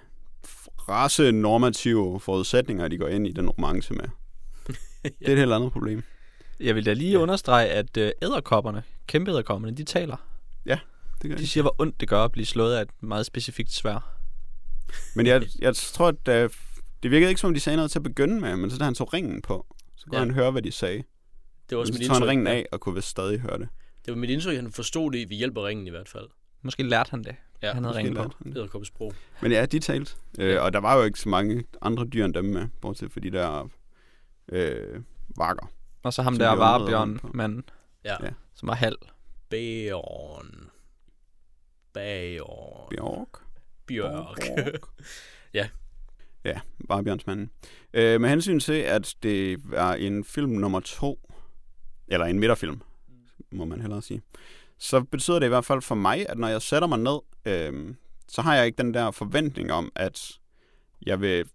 race-normative 0.90 2.20
forudsætninger, 2.20 2.88
de 2.88 2.98
går 2.98 3.08
ind 3.08 3.28
i 3.28 3.32
den 3.32 3.50
romance 3.50 3.94
med. 3.94 4.06
Det 5.04 5.28
er 5.28 5.32
et 5.32 5.38
helt 5.38 5.54
andet 5.54 5.72
problem. 5.72 6.04
Jeg 6.60 6.76
vil 6.76 6.86
da 6.86 6.94
lige 6.94 7.12
Ja. 7.12 7.18
understrege, 7.18 7.68
at 7.68 7.98
øh, 7.98 8.12
æderkopperne, 8.22 8.84
kæmpe 9.08 9.32
æderkopperne, 9.32 9.76
de 9.78 9.84
taler. 9.84 10.18
Det 11.22 11.30
gør 11.30 11.36
de. 11.38 11.42
De 11.42 11.48
siger, 11.48 11.62
hvor 11.62 11.76
ondt 11.80 12.00
det 12.02 12.10
gør 12.10 12.24
at 12.24 12.32
blive 12.32 12.46
slået 12.46 12.76
af 12.76 12.82
et 12.82 12.90
meget 13.04 13.26
specifikt 13.26 13.72
svær. 13.72 14.18
Men 15.16 15.26
jeg, 15.26 15.44
jeg 15.60 15.76
tror, 15.76 16.08
at 16.08 16.28
øh, 16.44 16.50
det 17.04 17.12
virkede 17.12 17.30
ikke 17.30 17.42
som 17.42 17.48
om, 17.48 17.54
de 17.54 17.60
sagde 17.60 17.76
noget 17.76 17.92
til 17.92 18.00
at 18.00 18.04
begynde 18.04 18.42
med, 18.42 18.56
men 18.56 18.72
så 18.72 18.78
da 18.78 18.84
han 18.84 18.96
tog 18.96 19.14
ringen 19.14 19.42
på, 19.42 19.66
kunne 20.08 20.18
Ja. 20.18 20.26
han 20.26 20.34
høre, 20.34 20.52
hvad 20.52 20.62
de 20.62 20.72
sagde. 20.72 21.04
Det 21.70 21.76
var 21.76 21.78
også 21.78 21.94
Men 21.94 22.00
mit 22.00 22.06
så 22.08 22.12
tog 22.14 22.18
han 22.22 22.28
ringen 22.28 22.48
af 22.48 22.66
og 22.72 22.80
kunne 22.80 22.96
vist 22.96 23.08
stadig 23.08 23.40
høre 23.40 23.60
det. 23.60 23.70
Det 24.06 24.14
var 24.14 24.20
mit 24.20 24.30
indtryk, 24.30 24.56
at 24.58 24.62
han 24.64 24.72
forstod 24.72 25.12
det 25.12 25.30
ved 25.30 25.38
hjælp 25.38 25.58
af 25.58 25.64
ringen 25.64 25.88
i 25.88 25.90
hvert 25.90 26.10
fald. 26.10 26.28
Måske 26.62 26.84
lærte 26.84 27.12
han 27.12 27.24
det. 27.24 27.36
Ja, 27.62 27.74
han 27.74 27.84
havde 27.84 27.98
ringen 27.98 28.16
på. 28.16 28.24
det. 28.44 28.58
Æderkoppesprog. 28.58 29.14
Men 29.42 29.52
ja, 29.52 29.66
de 29.66 29.80
talte. 29.80 30.16
Øh, 30.40 30.50
Ja. 30.50 30.60
og 30.60 30.74
der 30.74 30.80
var 30.80 30.98
jo 30.98 31.04
ikke 31.04 31.20
så 31.20 31.30
mange 31.30 31.64
andre 31.82 32.06
dyr 32.06 32.26
end 32.26 32.34
dem 32.34 32.46
med, 32.46 32.68
bortset 32.82 33.12
fra 33.12 33.20
de 33.20 33.32
der 33.32 33.70
øh, 34.50 35.02
vakker. 35.38 35.72
Og 36.04 36.14
så 36.14 36.22
ham 36.22 36.38
der 36.38 36.56
vi 36.56 36.60
var 36.60 36.76
undrede 36.76 36.92
Bjørn 36.92 37.10
rundt 37.10 37.22
på. 37.22 37.30
manden, 37.34 37.64
Ja. 38.06 38.16
Ja. 38.26 38.30
som 38.56 38.68
var 38.68 38.76
halv. 38.76 38.98
Bjørn. 39.50 40.70
Bjørn. 41.94 42.90
Bjørk. 42.90 43.42
Bjørk. 43.88 44.82
Ja. 45.54 45.70
Ja, 46.46 46.60
bare 46.88 47.04
Bjørnsmanden. 47.04 47.50
Øh, 47.98 48.22
med 48.22 48.30
hensyn 48.30 48.60
til, 48.60 48.74
at 48.74 49.16
det 49.24 49.62
er 49.74 49.94
en 49.94 50.24
film 50.24 50.52
nummer 50.52 50.80
to, 50.80 51.32
eller 52.08 52.26
en 52.26 52.40
midterfilm, 52.40 52.82
må 53.52 53.66
man 53.66 53.82
hellere 53.82 54.02
sige, 54.02 54.22
så 54.78 55.02
betyder 55.02 55.40
det 55.40 55.46
i 55.46 55.50
hvert 55.50 55.66
fald 55.66 55.82
for 55.82 55.96
mig, 55.96 56.30
at 56.30 56.38
når 56.38 56.48
jeg 56.48 56.62
sætter 56.62 56.88
mig 56.88 57.00
ned, 57.00 57.20
øh, 57.46 57.96
så 58.28 58.42
har 58.42 58.56
jeg 58.56 58.66
ikke 58.66 58.78
den 58.78 58.94
der 58.94 59.12
forventning 59.12 59.72
om, 59.72 59.92
at 59.96 60.40
jeg 61.06 61.22
vil 61.22 61.46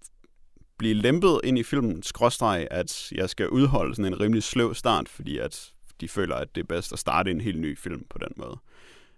blive 0.78 0.94
lempet 0.94 1.40
ind 1.44 1.58
i 1.58 1.62
filmen, 1.62 2.02
skråstreg, 2.02 2.68
at 2.70 3.12
jeg 3.12 3.30
skal 3.30 3.48
udholde 3.48 3.94
sådan 3.94 4.12
en 4.12 4.20
rimelig 4.20 4.42
sløv 4.42 4.74
start, 4.74 5.08
fordi 5.08 5.38
at 5.38 5.72
de 6.00 6.08
føler, 6.08 6.36
at 6.36 6.54
det 6.54 6.60
er 6.60 6.66
bedst 6.66 6.92
at 6.92 6.98
starte 6.98 7.30
en 7.30 7.40
helt 7.40 7.60
ny 7.60 7.78
film 7.78 8.04
på 8.10 8.18
den 8.18 8.32
måde. 8.36 8.58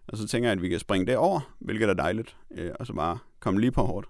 Og 0.07 0.19
så 0.19 0.29
tænker 0.29 0.49
jeg, 0.49 0.57
at 0.57 0.63
vi 0.63 0.69
kan 0.69 0.79
springe 0.79 1.07
det 1.07 1.17
over, 1.17 1.55
hvilket 1.59 1.89
er 1.89 1.95
dejligt, 1.95 2.37
øh, 2.51 2.71
og 2.81 2.87
så 2.87 2.93
bare 2.93 3.19
komme 3.41 3.61
lige 3.61 3.73
på 3.73 3.83
hårdt. 3.83 4.09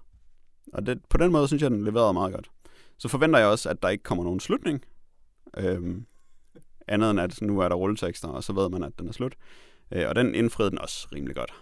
Og 0.73 0.85
det, 0.85 1.05
på 1.09 1.17
den 1.17 1.31
måde 1.31 1.47
synes 1.47 1.63
jeg, 1.63 1.71
den 1.71 1.83
leverede 1.83 2.13
meget 2.13 2.33
godt. 2.33 2.49
Så 2.97 3.07
forventer 3.07 3.39
jeg 3.39 3.47
også, 3.47 3.69
at 3.69 3.81
der 3.81 3.89
ikke 3.89 4.03
kommer 4.03 4.23
nogen 4.23 4.39
slutning. 4.39 4.85
Øhm, 5.57 6.05
andet 6.87 7.11
end 7.11 7.19
at 7.19 7.41
nu 7.41 7.59
er 7.59 7.69
der 7.69 7.75
rulletekster, 7.75 8.27
og 8.27 8.43
så 8.43 8.53
ved 8.53 8.69
man, 8.69 8.83
at 8.83 8.91
den 8.99 9.07
er 9.07 9.11
slut. 9.11 9.35
Øh, 9.91 10.09
og 10.09 10.15
den 10.15 10.35
indfriede 10.35 10.69
den 10.69 10.79
også 10.79 11.07
rimelig 11.15 11.35
godt. 11.35 11.53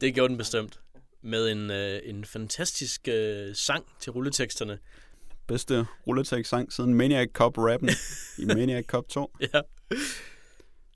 Det 0.00 0.14
gjorde 0.14 0.28
den 0.28 0.38
bestemt. 0.38 0.80
Med 1.22 1.52
en, 1.52 1.70
øh, 1.70 2.00
en 2.04 2.24
fantastisk 2.24 3.08
øh, 3.08 3.54
sang 3.54 3.84
til 4.00 4.12
rulleteksterne. 4.12 4.78
Bedste 5.46 5.86
rulletekst-sang 6.06 6.72
siden 6.72 6.94
Maniac 6.94 7.28
Cop 7.32 7.58
rappen 7.58 7.90
i 8.38 8.44
Maniac 8.56 8.84
Cop 8.86 9.08
2. 9.08 9.36
Ja, 9.40 9.60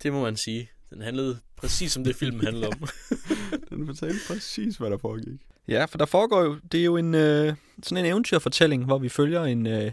det 0.02 0.12
må 0.12 0.22
man 0.22 0.36
sige. 0.36 0.70
Den 0.90 1.00
handlede 1.00 1.38
præcis 1.56 1.92
som 1.92 2.04
det 2.04 2.16
film 2.16 2.40
handlede 2.40 2.68
om. 2.68 2.88
Den 3.70 3.86
fortalte 3.86 4.18
præcis, 4.28 4.76
hvad 4.76 4.90
der 4.90 4.98
foregik. 4.98 5.40
Ja, 5.68 5.84
for 5.84 5.98
der 5.98 6.06
foregår 6.06 6.42
jo, 6.42 6.56
det 6.72 6.80
er 6.80 6.84
jo 6.84 6.96
en, 6.96 7.14
øh, 7.14 7.54
sådan 7.82 8.04
en 8.04 8.10
eventyrfortælling, 8.10 8.84
hvor 8.84 8.98
vi 8.98 9.08
følger 9.08 9.44
en, 9.44 9.66
øh, 9.66 9.92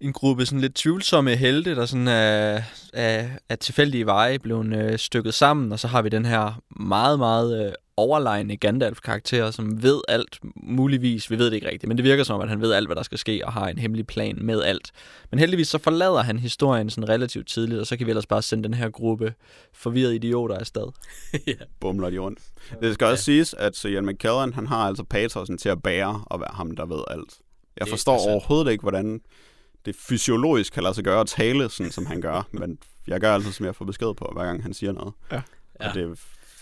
en 0.00 0.12
gruppe 0.12 0.46
sådan 0.46 0.60
lidt 0.60 0.74
tvivlsomme 0.74 1.36
helte, 1.36 1.74
der 1.74 1.86
sådan 1.86 2.08
er, 2.08 2.62
er, 2.92 3.28
er 3.48 3.56
tilfældige 3.56 4.06
veje 4.06 4.38
blevet 4.38 4.76
øh, 4.76 4.98
stykket 4.98 5.34
sammen, 5.34 5.72
og 5.72 5.78
så 5.78 5.88
har 5.88 6.02
vi 6.02 6.08
den 6.08 6.24
her 6.24 6.62
meget, 6.80 7.18
meget 7.18 7.66
øh, 7.66 7.72
overlegne 7.98 8.56
Gandalf-karakter, 8.56 9.50
som 9.50 9.82
ved 9.82 10.00
alt 10.08 10.38
muligvis, 10.56 11.30
vi 11.30 11.38
ved 11.38 11.46
det 11.46 11.54
ikke 11.54 11.66
rigtigt, 11.66 11.88
men 11.88 11.96
det 11.96 12.04
virker 12.04 12.24
som 12.24 12.34
om, 12.34 12.40
at 12.40 12.48
han 12.48 12.60
ved 12.60 12.72
alt, 12.72 12.88
hvad 12.88 12.96
der 12.96 13.02
skal 13.02 13.18
ske, 13.18 13.40
og 13.44 13.52
har 13.52 13.68
en 13.68 13.78
hemmelig 13.78 14.06
plan 14.06 14.38
med 14.40 14.62
alt. 14.62 14.90
Men 15.30 15.38
heldigvis 15.38 15.68
så 15.68 15.78
forlader 15.78 16.22
han 16.22 16.38
historien 16.38 16.90
sådan 16.90 17.08
relativt 17.08 17.48
tidligt, 17.48 17.80
og 17.80 17.86
så 17.86 17.96
kan 17.96 18.06
vi 18.06 18.10
ellers 18.10 18.26
bare 18.26 18.42
sende 18.42 18.64
den 18.64 18.74
her 18.74 18.90
gruppe 18.90 19.34
forvirrede 19.72 20.14
idioter 20.14 20.54
afsted. 20.54 20.86
ja. 21.46 21.52
Bumler 21.80 22.10
de 22.10 22.18
rundt. 22.18 22.38
Det 22.82 22.94
skal 22.94 23.06
også 23.06 23.24
siges, 23.24 23.54
at 23.54 23.76
Sir 23.76 23.88
Ian 23.90 24.06
McKellen, 24.06 24.52
han 24.54 24.66
har 24.66 24.86
altså 24.88 25.04
patosen 25.04 25.58
til 25.58 25.68
at 25.68 25.82
bære 25.82 26.24
og 26.26 26.40
være 26.40 26.50
ham, 26.52 26.76
der 26.76 26.86
ved 26.86 27.02
alt. 27.10 27.38
Jeg 27.76 27.84
Det 27.84 27.90
forstår 27.90 28.18
overhovedet 28.18 28.70
ikke, 28.70 28.82
hvordan 28.82 29.20
det 29.84 29.96
fysiologisk 29.96 30.72
kan 30.72 30.82
lade 30.82 30.94
sig 30.94 31.04
gøre 31.04 31.20
at 31.20 31.26
tale, 31.26 31.70
sådan 31.70 31.92
som 31.92 32.06
han 32.06 32.20
gør. 32.20 32.48
Men 32.52 32.78
jeg 33.06 33.20
gør 33.20 33.34
altid, 33.34 33.52
som 33.52 33.66
jeg 33.66 33.76
får 33.76 33.84
besked 33.84 34.14
på, 34.14 34.30
hver 34.34 34.44
gang 34.44 34.62
han 34.62 34.74
siger 34.74 34.92
noget. 34.92 35.14
Ja. 35.32 35.42
Ja. 35.80 35.88
Og 35.88 35.94
det, 35.94 36.18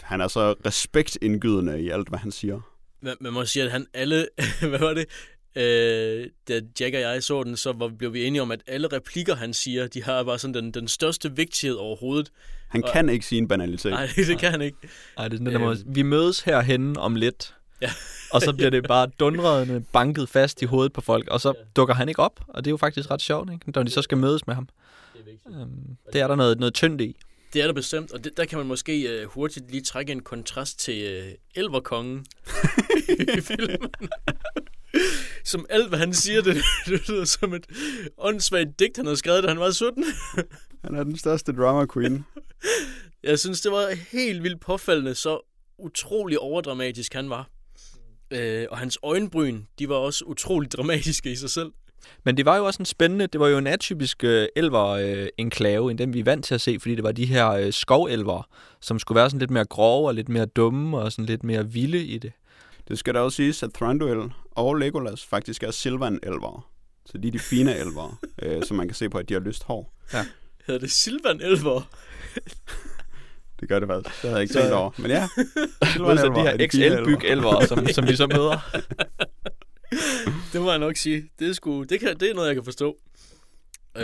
han 0.07 0.21
er 0.21 0.29
så 0.29 0.55
respektindgydende 0.67 1.83
i 1.83 1.89
alt, 1.91 2.09
hvad 2.09 2.19
han 2.19 2.31
siger. 2.33 2.61
Man, 3.01 3.17
man 3.21 3.33
må 3.33 3.45
sige, 3.45 3.63
at 3.65 3.71
han 3.71 3.87
alle... 3.95 4.29
hvad 4.69 4.79
var 4.79 4.95
det? 4.95 5.07
Øh, 5.57 6.27
da 6.49 6.61
Jack 6.81 6.95
og 6.95 7.01
jeg 7.01 7.23
så 7.23 7.43
den, 7.43 7.57
så 7.57 7.73
var, 7.73 7.89
blev 7.89 8.13
vi 8.13 8.25
enige 8.25 8.43
om, 8.43 8.51
at 8.51 8.61
alle 8.67 8.89
replikker, 8.89 9.35
han 9.37 9.55
siger, 9.55 9.87
de 9.87 10.03
har 10.03 10.23
bare 10.23 10.39
sådan 10.39 10.55
den, 10.55 10.71
den 10.71 10.89
største 10.89 11.37
vigtighed 11.37 11.77
overhovedet. 11.77 12.31
Han 12.69 12.85
Og- 12.85 12.91
kan 12.93 13.09
ikke 13.09 13.27
sige 13.27 13.39
en 13.39 13.49
banalitet. 13.49 13.91
Nej, 13.93 14.09
det 14.29 14.39
kan 14.39 14.51
han 14.51 14.63
ikke. 14.63 14.77
Ej, 15.19 15.29
det 15.29 15.33
er 15.35 15.39
sådan, 15.39 15.53
den 15.55 15.63
der 15.63 15.71
Øhm. 15.71 15.95
vi 15.95 16.03
mødes 16.03 16.41
herhenne 16.41 17.01
om 17.01 17.15
lidt, 17.15 17.55
Ja. 17.83 17.91
og 18.31 18.43
så 18.43 18.53
bliver 18.53 18.71
det 18.71 18.85
bare 18.95 19.07
dundrende 19.21 19.85
banket 19.93 20.29
fast 20.29 20.63
i 20.63 20.65
hovedet 20.65 20.93
på 20.93 21.01
folk, 21.01 21.29
og 21.29 21.41
så 21.41 21.49
Ja. 21.59 21.65
dukker 21.77 21.95
han 21.95 22.09
ikke 22.09 22.23
op, 22.23 22.41
og 22.49 22.65
det 22.65 22.71
er 22.71 22.73
jo 22.73 22.77
faktisk 22.77 23.11
ret 23.11 23.23
sjovt, 23.23 23.53
ikke? 23.53 23.71
når 23.73 23.83
de 23.83 23.91
så 23.91 24.03
skal 24.03 24.19
mødes 24.19 24.47
med 24.47 24.55
ham. 24.55 24.69
Det 25.15 25.21
er 25.21 25.25
vigtigt. 25.25 25.55
Øhm, 25.61 25.97
det 26.13 26.21
er 26.21 26.29
der 26.29 26.35
noget, 26.37 26.61
noget 26.61 26.75
tyndt 26.75 27.01
i. 27.01 27.17
Det 27.53 27.63
er 27.63 27.67
der 27.67 27.73
bestemt, 27.73 28.13
og 28.13 28.25
det, 28.25 28.37
der 28.37 28.45
kan 28.45 28.59
man 28.59 28.67
måske 28.67 29.23
uh, 29.23 29.31
hurtigt 29.31 29.71
lige 29.71 29.83
trække 29.83 30.13
en 30.13 30.23
kontrast 30.23 30.79
til 30.79 31.21
uh, 31.21 31.63
Elverkongen 31.63 32.27
i 33.09 33.41
filmen. 33.49 33.91
som 35.45 35.67
alt, 35.69 35.89
hvad 35.89 35.99
han 35.99 36.15
siger, 36.15 36.43
det, 36.43 36.57
det 36.87 37.09
lyder 37.09 37.25
som 37.25 37.55
et 37.55 37.67
åndssvagt 38.19 38.79
digt, 38.79 38.97
han 38.97 39.07
har 39.07 39.15
skrevet, 39.15 39.43
da 39.43 39.49
han 39.49 39.59
var 39.59 39.71
17. 39.71 40.05
Han 40.85 40.95
er 40.95 41.05
den 41.05 41.19
største 41.19 41.53
drama 41.53 41.87
queen. 41.95 42.25
Jeg 43.23 43.39
synes, 43.39 43.61
det 43.61 43.73
var 43.73 43.95
helt 44.13 44.43
vildt 44.43 44.61
påfaldende, 44.61 45.15
så 45.15 45.41
utrolig 45.79 46.39
overdramatisk 46.39 47.15
han 47.15 47.31
var. 47.31 47.51
Øh, 48.31 48.67
og 48.71 48.79
hans 48.79 48.99
øjenbryn, 49.03 49.63
de 49.79 49.89
var 49.89 49.95
også 49.95 50.25
utrolig 50.25 50.73
dramatiske 50.73 51.33
i 51.33 51.37
sig 51.37 51.51
selv. 51.51 51.73
Men 52.25 52.37
det 52.37 52.45
var 52.47 52.57
jo 52.57 52.65
også 52.65 52.83
en 52.83 52.87
spændende, 52.87 53.27
det 53.27 53.41
var 53.41 53.49
jo 53.49 53.59
en 53.59 53.67
atypisk 53.67 54.25
øh, 54.25 54.47
elver-enklave, 54.57 55.91
end 55.91 55.99
den 55.99 56.15
vi 56.15 56.21
er 56.21 56.25
vant 56.25 56.45
til 56.45 56.55
at 56.55 56.61
se, 56.61 56.77
fordi 56.81 56.95
det 56.95 57.05
var 57.05 57.13
de 57.13 57.27
her 57.27 57.51
øh, 57.51 57.73
skovelver, 57.73 58.49
som 58.81 58.99
skulle 58.99 59.17
være 59.17 59.31
sådan 59.31 59.39
lidt 59.39 59.51
mere 59.51 59.65
grove 59.65 60.09
og 60.09 60.15
lidt 60.15 60.29
mere 60.29 60.47
dumme 60.47 60.99
og 60.99 61.13
sådan 61.13 61.25
lidt 61.25 61.45
mere 61.45 61.67
vilde 61.69 62.05
i 62.05 62.19
det. 62.19 62.33
Det 62.89 62.99
skal 62.99 63.15
da 63.15 63.21
også 63.21 63.37
siges, 63.37 63.63
at 63.63 63.71
Thranduil 63.75 64.33
og 64.51 64.75
Legolas 64.75 65.25
faktisk 65.25 65.63
er 65.63 65.71
Silvan-elver. 65.71 66.69
Så 67.07 67.19
de 67.19 67.29
er 67.29 67.33
de 67.33 67.39
fine 67.39 67.77
elver, 67.79 68.19
øh, 68.43 68.63
som 68.65 68.77
man 68.77 68.89
kan 68.89 68.95
se 68.95 69.09
på, 69.09 69.19
at 69.19 69.29
de 69.29 69.35
har 69.35 69.41
lyst 69.41 69.63
hår. 69.65 69.93
Hedder 70.67 70.81
det 70.81 70.91
Silvan 70.91 71.41
Elver? 71.41 71.81
Det 73.61 73.69
gør 73.69 73.79
det 73.79 73.89
faktisk. 73.89 74.15
Det 74.23 74.31
havde 74.31 74.35
jeg 74.35 74.43
ikke 74.43 74.53
Så- 74.53 74.59
tænkt 74.61 74.75
over. 74.75 74.91
Men 74.99 75.11
ja, 75.11 75.29
Modsat 75.99 76.31
de 76.35 76.41
er 76.41 76.57
her 76.59 76.69
fine 76.73 76.85
elver. 76.85 77.05
XL-byg-elver, 77.05 77.67
som, 77.67 77.87
som 77.87 78.07
vi 78.09 78.17
så 78.17 78.27
møder. 78.27 78.59
Det 80.53 80.61
må 80.61 80.71
jeg 80.71 80.79
nok 80.79 80.97
sige. 80.97 81.31
Det 81.39 81.49
er, 81.49 81.53
sgu, 81.53 81.83
det, 81.83 82.01
kan, 82.01 82.17
det 82.21 82.31
er 82.31 82.35
noget, 82.35 82.47
jeg 82.47 82.57
kan 82.57 82.65
forstå. 82.65 82.97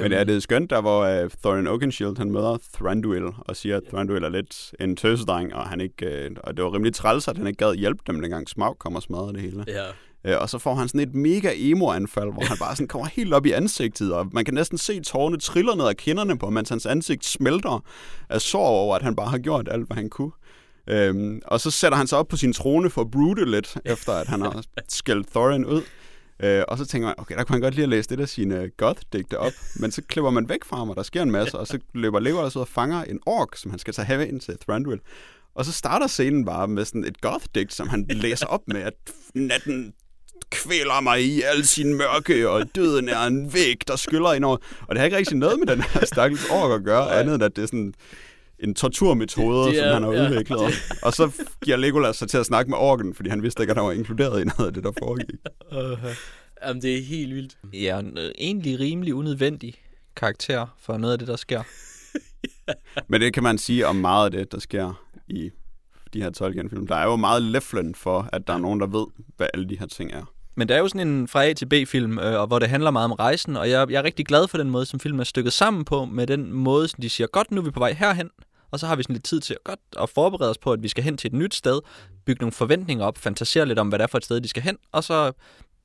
Men 0.00 0.12
er 0.12 0.24
det 0.24 0.42
skønt, 0.42 0.70
der 0.70 0.80
hvor 0.80 1.22
uh, 1.22 1.30
Thorin 1.42 1.66
Oakenshield, 1.66 2.18
han 2.18 2.30
møder 2.30 2.58
Thranduil 2.74 3.24
og 3.38 3.56
siger, 3.56 3.76
at 3.76 3.82
Thranduil 3.90 4.24
er 4.24 4.28
lidt 4.28 4.74
en 4.80 4.96
tøsedreng, 4.96 5.54
og, 5.54 5.68
han 5.68 5.80
ikke, 5.80 6.26
uh, 6.30 6.36
og 6.44 6.56
det 6.56 6.64
var 6.64 6.74
rimelig 6.74 6.94
træls, 6.94 7.28
at 7.28 7.36
han 7.36 7.46
ikke 7.46 7.64
gad 7.64 7.74
hjælpe 7.74 8.02
dem, 8.06 8.20
dengang 8.20 8.48
Smaug 8.48 8.78
kom 8.78 8.96
og 8.96 9.02
smadrede 9.02 9.32
det 9.32 9.40
hele. 9.40 9.64
Ja, 9.68 9.84
Uh, 10.28 10.40
og 10.40 10.48
så 10.48 10.58
får 10.58 10.74
han 10.74 10.88
sådan 10.88 11.08
et 11.08 11.14
mega 11.14 11.52
emo-anfald, 11.56 12.32
hvor 12.32 12.44
han 12.44 12.56
bare 12.58 12.76
sådan 12.76 12.88
kommer 12.88 13.08
helt 13.08 13.34
op 13.34 13.46
i 13.46 13.50
ansigtet, 13.50 14.12
og 14.12 14.28
man 14.32 14.44
kan 14.44 14.54
næsten 14.54 14.78
se 14.78 15.00
tårerne 15.00 15.38
triller 15.38 15.74
ned 15.74 15.86
ad 15.86 15.94
kinderne 15.94 16.38
på, 16.38 16.50
mens 16.50 16.68
hans 16.68 16.86
ansigt 16.86 17.24
smelter 17.24 17.84
af 18.28 18.40
sår 18.40 18.66
over, 18.66 18.96
at 18.96 19.02
han 19.02 19.16
bare 19.16 19.28
har 19.28 19.38
gjort 19.38 19.68
alt, 19.70 19.86
hvad 19.86 19.96
han 19.96 20.10
kunne. 20.10 20.32
Øhm, 20.86 21.40
og 21.46 21.60
så 21.60 21.70
sætter 21.70 21.98
han 21.98 22.06
sig 22.06 22.18
op 22.18 22.28
på 22.28 22.36
sin 22.36 22.52
trone 22.52 22.90
for 22.90 23.00
at 23.00 23.10
broode 23.10 23.50
lidt, 23.50 23.76
efter 23.84 24.12
at 24.12 24.26
han 24.26 24.40
har 24.40 24.62
skældt 24.88 25.30
Thorin 25.30 25.64
ud. 25.64 25.82
Øh, 26.42 26.62
og 26.68 26.78
så 26.78 26.86
tænker 26.86 27.08
man, 27.08 27.14
okay, 27.18 27.36
der 27.36 27.44
kunne 27.44 27.54
han 27.54 27.60
godt 27.60 27.74
lige 27.74 27.86
have 27.86 27.96
læst 27.96 28.10
det 28.10 28.18
der 28.18 28.26
sine 28.26 28.70
goth-digte 28.82 29.36
op. 29.36 29.52
Men 29.80 29.92
så 29.92 30.02
klipper 30.08 30.30
man 30.30 30.48
væk 30.48 30.64
fra 30.64 30.76
ham, 30.76 30.90
og 30.90 30.96
der 30.96 31.02
sker 31.02 31.22
en 31.22 31.30
masse, 31.30 31.58
og 31.58 31.66
så 31.66 31.78
løber 31.94 32.20
Legolas 32.20 32.56
ud 32.56 32.60
og 32.60 32.68
fanger 32.68 33.02
en 33.04 33.20
ork, 33.26 33.56
som 33.56 33.70
han 33.70 33.78
skal 33.78 33.94
tage 33.94 34.06
have 34.06 34.28
ind 34.28 34.40
til 34.40 34.58
Thranduil. 34.68 35.00
Og 35.54 35.64
så 35.64 35.72
starter 35.72 36.06
scenen 36.06 36.44
bare 36.44 36.68
med 36.68 36.84
sådan 36.84 37.04
et 37.04 37.16
goth-digt, 37.26 37.74
som 37.74 37.88
han 37.88 38.06
læser 38.08 38.46
op 38.46 38.60
med, 38.66 38.80
at 38.80 38.94
natten 39.34 39.92
kvæler 40.50 41.00
mig 41.00 41.24
i 41.24 41.42
al 41.42 41.64
sin 41.66 41.94
mørke, 41.94 42.50
og 42.50 42.74
døden 42.74 43.08
er 43.08 43.26
en 43.26 43.54
væg, 43.54 43.76
der 43.88 43.96
skyller 43.96 44.32
ind 44.32 44.44
over. 44.44 44.56
Og 44.80 44.88
det 44.88 44.98
har 44.98 45.04
ikke 45.04 45.16
rigtig 45.16 45.36
noget 45.36 45.58
med 45.58 45.66
den 45.66 45.82
her 45.82 46.04
stakkels 46.06 46.50
ork 46.50 46.80
at 46.80 46.84
gøre, 46.84 47.18
andet 47.20 47.34
end 47.34 47.42
at 47.42 47.56
det 47.56 47.62
er 47.62 47.66
sådan 47.66 47.94
en 48.62 48.74
torturmetode, 48.74 49.58
Det- 49.66 49.74
det 49.74 49.82
som 49.82 49.92
han 49.94 50.02
har 50.02 50.12
ja, 50.12 50.26
udviklet. 50.30 50.60
Og 51.02 51.12
så 51.12 51.32
giver 51.64 51.76
Legolas 51.76 52.16
sig 52.16 52.28
til 52.28 52.38
at 52.38 52.46
snakke 52.46 52.70
med 52.70 52.78
orken, 52.78 53.14
fordi 53.14 53.28
han 53.30 53.42
vidste 53.42 53.62
ikke, 53.62 53.70
at 53.70 53.76
han 53.76 53.86
var 53.86 53.92
inkluderet 53.92 54.40
i 54.40 54.44
noget 54.44 54.66
af 54.66 54.74
det, 54.74 54.84
der 54.84 54.92
foregik. 54.98 55.30
Jamen, 56.66 56.82
det 56.82 56.98
er 56.98 57.02
helt 57.02 57.34
vildt. 57.34 57.58
Ja, 57.72 57.98
en 57.98 58.18
øh, 58.18 58.30
egentlig 58.38 58.80
rimelig 58.80 59.14
unødvendig 59.14 59.74
karakter 60.16 60.66
for 60.80 60.96
noget 60.96 61.12
af 61.12 61.18
det, 61.18 61.28
der 61.28 61.36
sker. 61.36 61.62
Men 63.08 63.20
det 63.20 63.34
kan 63.34 63.42
man 63.42 63.58
sige 63.58 63.86
om 63.86 63.96
meget 63.96 64.24
af 64.24 64.30
det, 64.30 64.52
der 64.52 64.58
sker 64.60 65.04
i 65.28 65.50
de 66.14 66.22
her 66.22 66.30
Tolkien-film. 66.30 66.86
Der 66.86 66.94
er 66.96 67.04
jo 67.04 67.16
meget 67.16 67.42
leflen 67.42 67.94
for, 67.94 68.28
at 68.32 68.46
der 68.46 68.52
er 68.54 68.58
nogen, 68.58 68.80
der 68.80 68.86
ved, 68.86 69.06
hvad 69.36 69.46
alle 69.54 69.68
de 69.68 69.78
her 69.78 69.86
ting 69.86 70.12
er. 70.12 70.22
Men 70.54 70.68
det 70.68 70.74
er 70.74 70.78
jo 70.80 70.88
sådan 70.88 71.08
en 71.08 71.28
fra 71.28 71.44
A 71.44 71.52
til 71.52 71.66
B-film, 71.66 72.18
øh, 72.18 72.40
og 72.40 72.46
hvor 72.46 72.58
det 72.58 72.68
handler 72.68 72.90
meget 72.90 73.04
om 73.04 73.12
rejsen, 73.12 73.56
og 73.56 73.70
jeg, 73.70 73.90
jeg 73.90 73.98
er 73.98 74.02
rigtig 74.04 74.26
glad 74.26 74.48
for 74.48 74.58
den 74.58 74.70
måde, 74.70 74.86
som 74.86 75.00
filmen 75.00 75.20
er 75.20 75.24
stykket 75.24 75.52
sammen 75.52 75.84
på, 75.84 76.04
med 76.04 76.26
den 76.26 76.52
måde, 76.52 76.88
som 76.88 77.00
de 77.00 77.10
siger, 77.10 77.26
godt, 77.26 77.50
nu 77.50 77.60
er 77.60 77.64
vi 77.64 77.70
på 77.70 77.80
vej 77.80 77.92
herhen, 77.92 78.30
og 78.72 78.80
så 78.80 78.86
har 78.86 78.96
vi 78.96 79.02
sådan 79.02 79.14
lidt 79.14 79.24
tid 79.24 79.40
til 79.40 79.56
godt 79.64 79.80
at 80.00 80.08
forberede 80.08 80.50
os 80.50 80.58
på, 80.58 80.72
at 80.72 80.82
vi 80.82 80.88
skal 80.88 81.04
hen 81.04 81.16
til 81.16 81.28
et 81.28 81.34
nyt 81.34 81.54
sted, 81.54 81.80
bygge 82.24 82.40
nogle 82.40 82.52
forventninger 82.52 83.04
op, 83.04 83.18
fantasere 83.18 83.66
lidt 83.66 83.78
om, 83.78 83.88
hvad 83.88 83.98
det 83.98 84.02
er 84.02 84.06
for 84.06 84.18
et 84.18 84.24
sted, 84.24 84.40
de 84.40 84.48
skal 84.48 84.62
hen, 84.62 84.78
og 84.92 85.04
så 85.04 85.32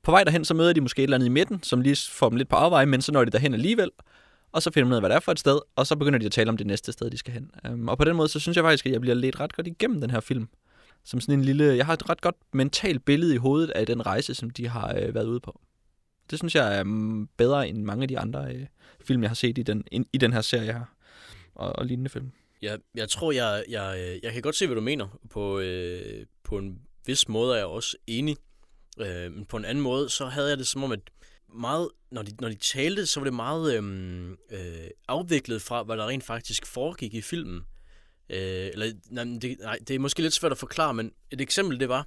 på 0.02 0.10
vej 0.10 0.24
derhen, 0.24 0.44
så 0.44 0.54
møder 0.54 0.72
de 0.72 0.80
måske 0.80 1.00
et 1.00 1.04
eller 1.04 1.16
andet 1.16 1.26
i 1.26 1.30
midten, 1.30 1.62
som 1.62 1.80
lige 1.80 1.96
får 2.10 2.28
dem 2.28 2.38
lidt 2.38 2.48
på 2.48 2.56
afveje, 2.56 2.86
men 2.86 3.02
så 3.02 3.12
når 3.12 3.24
de 3.24 3.30
derhen 3.30 3.54
alligevel, 3.54 3.90
og 4.52 4.62
så 4.62 4.70
finder 4.70 4.88
de 4.88 4.90
ud 4.90 4.94
af, 4.94 5.02
hvad 5.02 5.10
det 5.10 5.16
er 5.16 5.20
for 5.20 5.32
et 5.32 5.38
sted, 5.38 5.58
og 5.76 5.86
så 5.86 5.96
begynder 5.96 6.18
de 6.18 6.26
at 6.26 6.32
tale 6.32 6.50
om 6.50 6.56
det 6.56 6.66
næste 6.66 6.92
sted, 6.92 7.10
de 7.10 7.18
skal 7.18 7.34
hen. 7.34 7.50
Um, 7.70 7.88
og 7.88 7.98
på 7.98 8.04
den 8.04 8.16
måde, 8.16 8.28
så 8.28 8.40
synes 8.40 8.56
jeg 8.56 8.64
faktisk, 8.64 8.86
at 8.86 8.92
jeg 8.92 9.00
bliver 9.00 9.14
lidt 9.14 9.40
ret 9.40 9.56
godt 9.56 9.66
igennem 9.66 10.00
den 10.00 10.10
her 10.10 10.20
film. 10.20 10.48
Som 11.04 11.20
sådan 11.20 11.38
en 11.38 11.44
lille... 11.44 11.76
Jeg 11.76 11.86
har 11.86 11.92
et 11.92 12.10
ret 12.10 12.20
godt 12.20 12.36
mentalt 12.52 13.04
billede 13.04 13.34
i 13.34 13.36
hovedet 13.36 13.70
af 13.70 13.86
den 13.86 14.06
rejse, 14.06 14.34
som 14.34 14.50
de 14.50 14.68
har 14.68 14.94
øh, 14.96 15.14
været 15.14 15.26
ude 15.26 15.40
på. 15.40 15.60
Det 16.30 16.38
synes 16.38 16.54
jeg 16.54 16.78
er 16.78 16.84
mm, 16.84 17.28
bedre 17.36 17.68
end 17.68 17.82
mange 17.84 18.02
af 18.02 18.08
de 18.08 18.18
andre 18.18 18.54
øh, 18.54 18.66
film, 19.04 19.22
jeg 19.22 19.30
har 19.30 19.34
set 19.34 19.58
i 19.58 19.62
den, 19.62 19.84
i 20.12 20.18
den 20.18 20.32
her 20.32 20.40
serie 20.40 20.72
her. 20.72 20.84
Og, 21.54 21.78
og 21.78 21.86
lignende 21.86 22.10
film. 22.10 22.32
Jeg, 22.62 22.78
jeg 22.94 23.08
tror, 23.08 23.32
jeg, 23.32 23.64
jeg, 23.68 23.98
øh, 23.98 24.18
jeg 24.22 24.32
kan 24.32 24.42
godt 24.42 24.56
se, 24.56 24.66
hvad 24.66 24.74
du 24.74 24.80
mener. 24.80 25.18
På, 25.30 25.58
øh, 25.58 26.26
på 26.44 26.58
en 26.58 26.78
vis 27.06 27.28
måde 27.28 27.54
er 27.54 27.58
jeg 27.58 27.66
også 27.66 27.96
enig. 28.06 28.36
Øh, 29.00 29.32
men 29.32 29.46
på 29.46 29.56
en 29.56 29.64
anden 29.64 29.82
måde, 29.82 30.08
så 30.08 30.26
havde 30.26 30.48
jeg 30.48 30.58
det 30.58 30.66
som 30.66 30.84
om, 30.84 30.92
at 30.92 31.00
meget, 31.54 31.88
når 32.10 32.22
de, 32.22 32.32
når 32.40 32.48
de 32.48 32.54
talte, 32.54 33.06
så 33.06 33.20
var 33.20 33.24
det 33.24 33.34
meget 33.34 33.76
øhm, 33.76 34.30
øh, 34.32 34.88
afviklet 35.08 35.62
fra, 35.62 35.82
hvad 35.82 35.96
der 35.96 36.08
rent 36.08 36.24
faktisk 36.24 36.66
foregik 36.66 37.14
i 37.14 37.20
filmen. 37.20 37.62
Øh, 38.30 38.70
eller, 38.72 38.92
nej, 39.10 39.24
det, 39.24 39.56
nej, 39.60 39.78
det 39.88 39.94
er 39.94 39.98
måske 39.98 40.22
lidt 40.22 40.34
svært 40.34 40.52
at 40.52 40.58
forklare, 40.58 40.94
men 40.94 41.12
et 41.30 41.40
eksempel 41.40 41.80
det 41.80 41.88
var, 41.88 42.06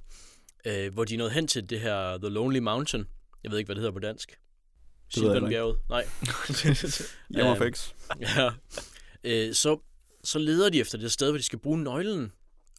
øh, 0.66 0.92
hvor 0.94 1.04
de 1.04 1.16
nåede 1.16 1.32
hen 1.32 1.46
til 1.46 1.70
det 1.70 1.80
her 1.80 2.18
The 2.18 2.28
Lonely 2.28 2.58
Mountain. 2.58 3.04
Jeg 3.42 3.50
ved 3.50 3.58
ikke, 3.58 3.68
hvad 3.68 3.74
det 3.74 3.80
hedder 3.80 3.92
på 3.92 3.98
dansk. 3.98 4.38
Silvanbjerget. 5.14 5.78
Nej. 5.88 6.04
Jammerfix. 7.36 7.92
Ja. 8.20 8.50
Øh, 9.24 9.54
så, 9.54 9.78
så 10.24 10.38
leder 10.38 10.70
de 10.70 10.80
efter 10.80 10.98
det 10.98 11.12
sted, 11.12 11.28
hvor 11.28 11.38
de 11.38 11.44
skal 11.44 11.58
bruge 11.58 11.82
nøglen. 11.82 12.32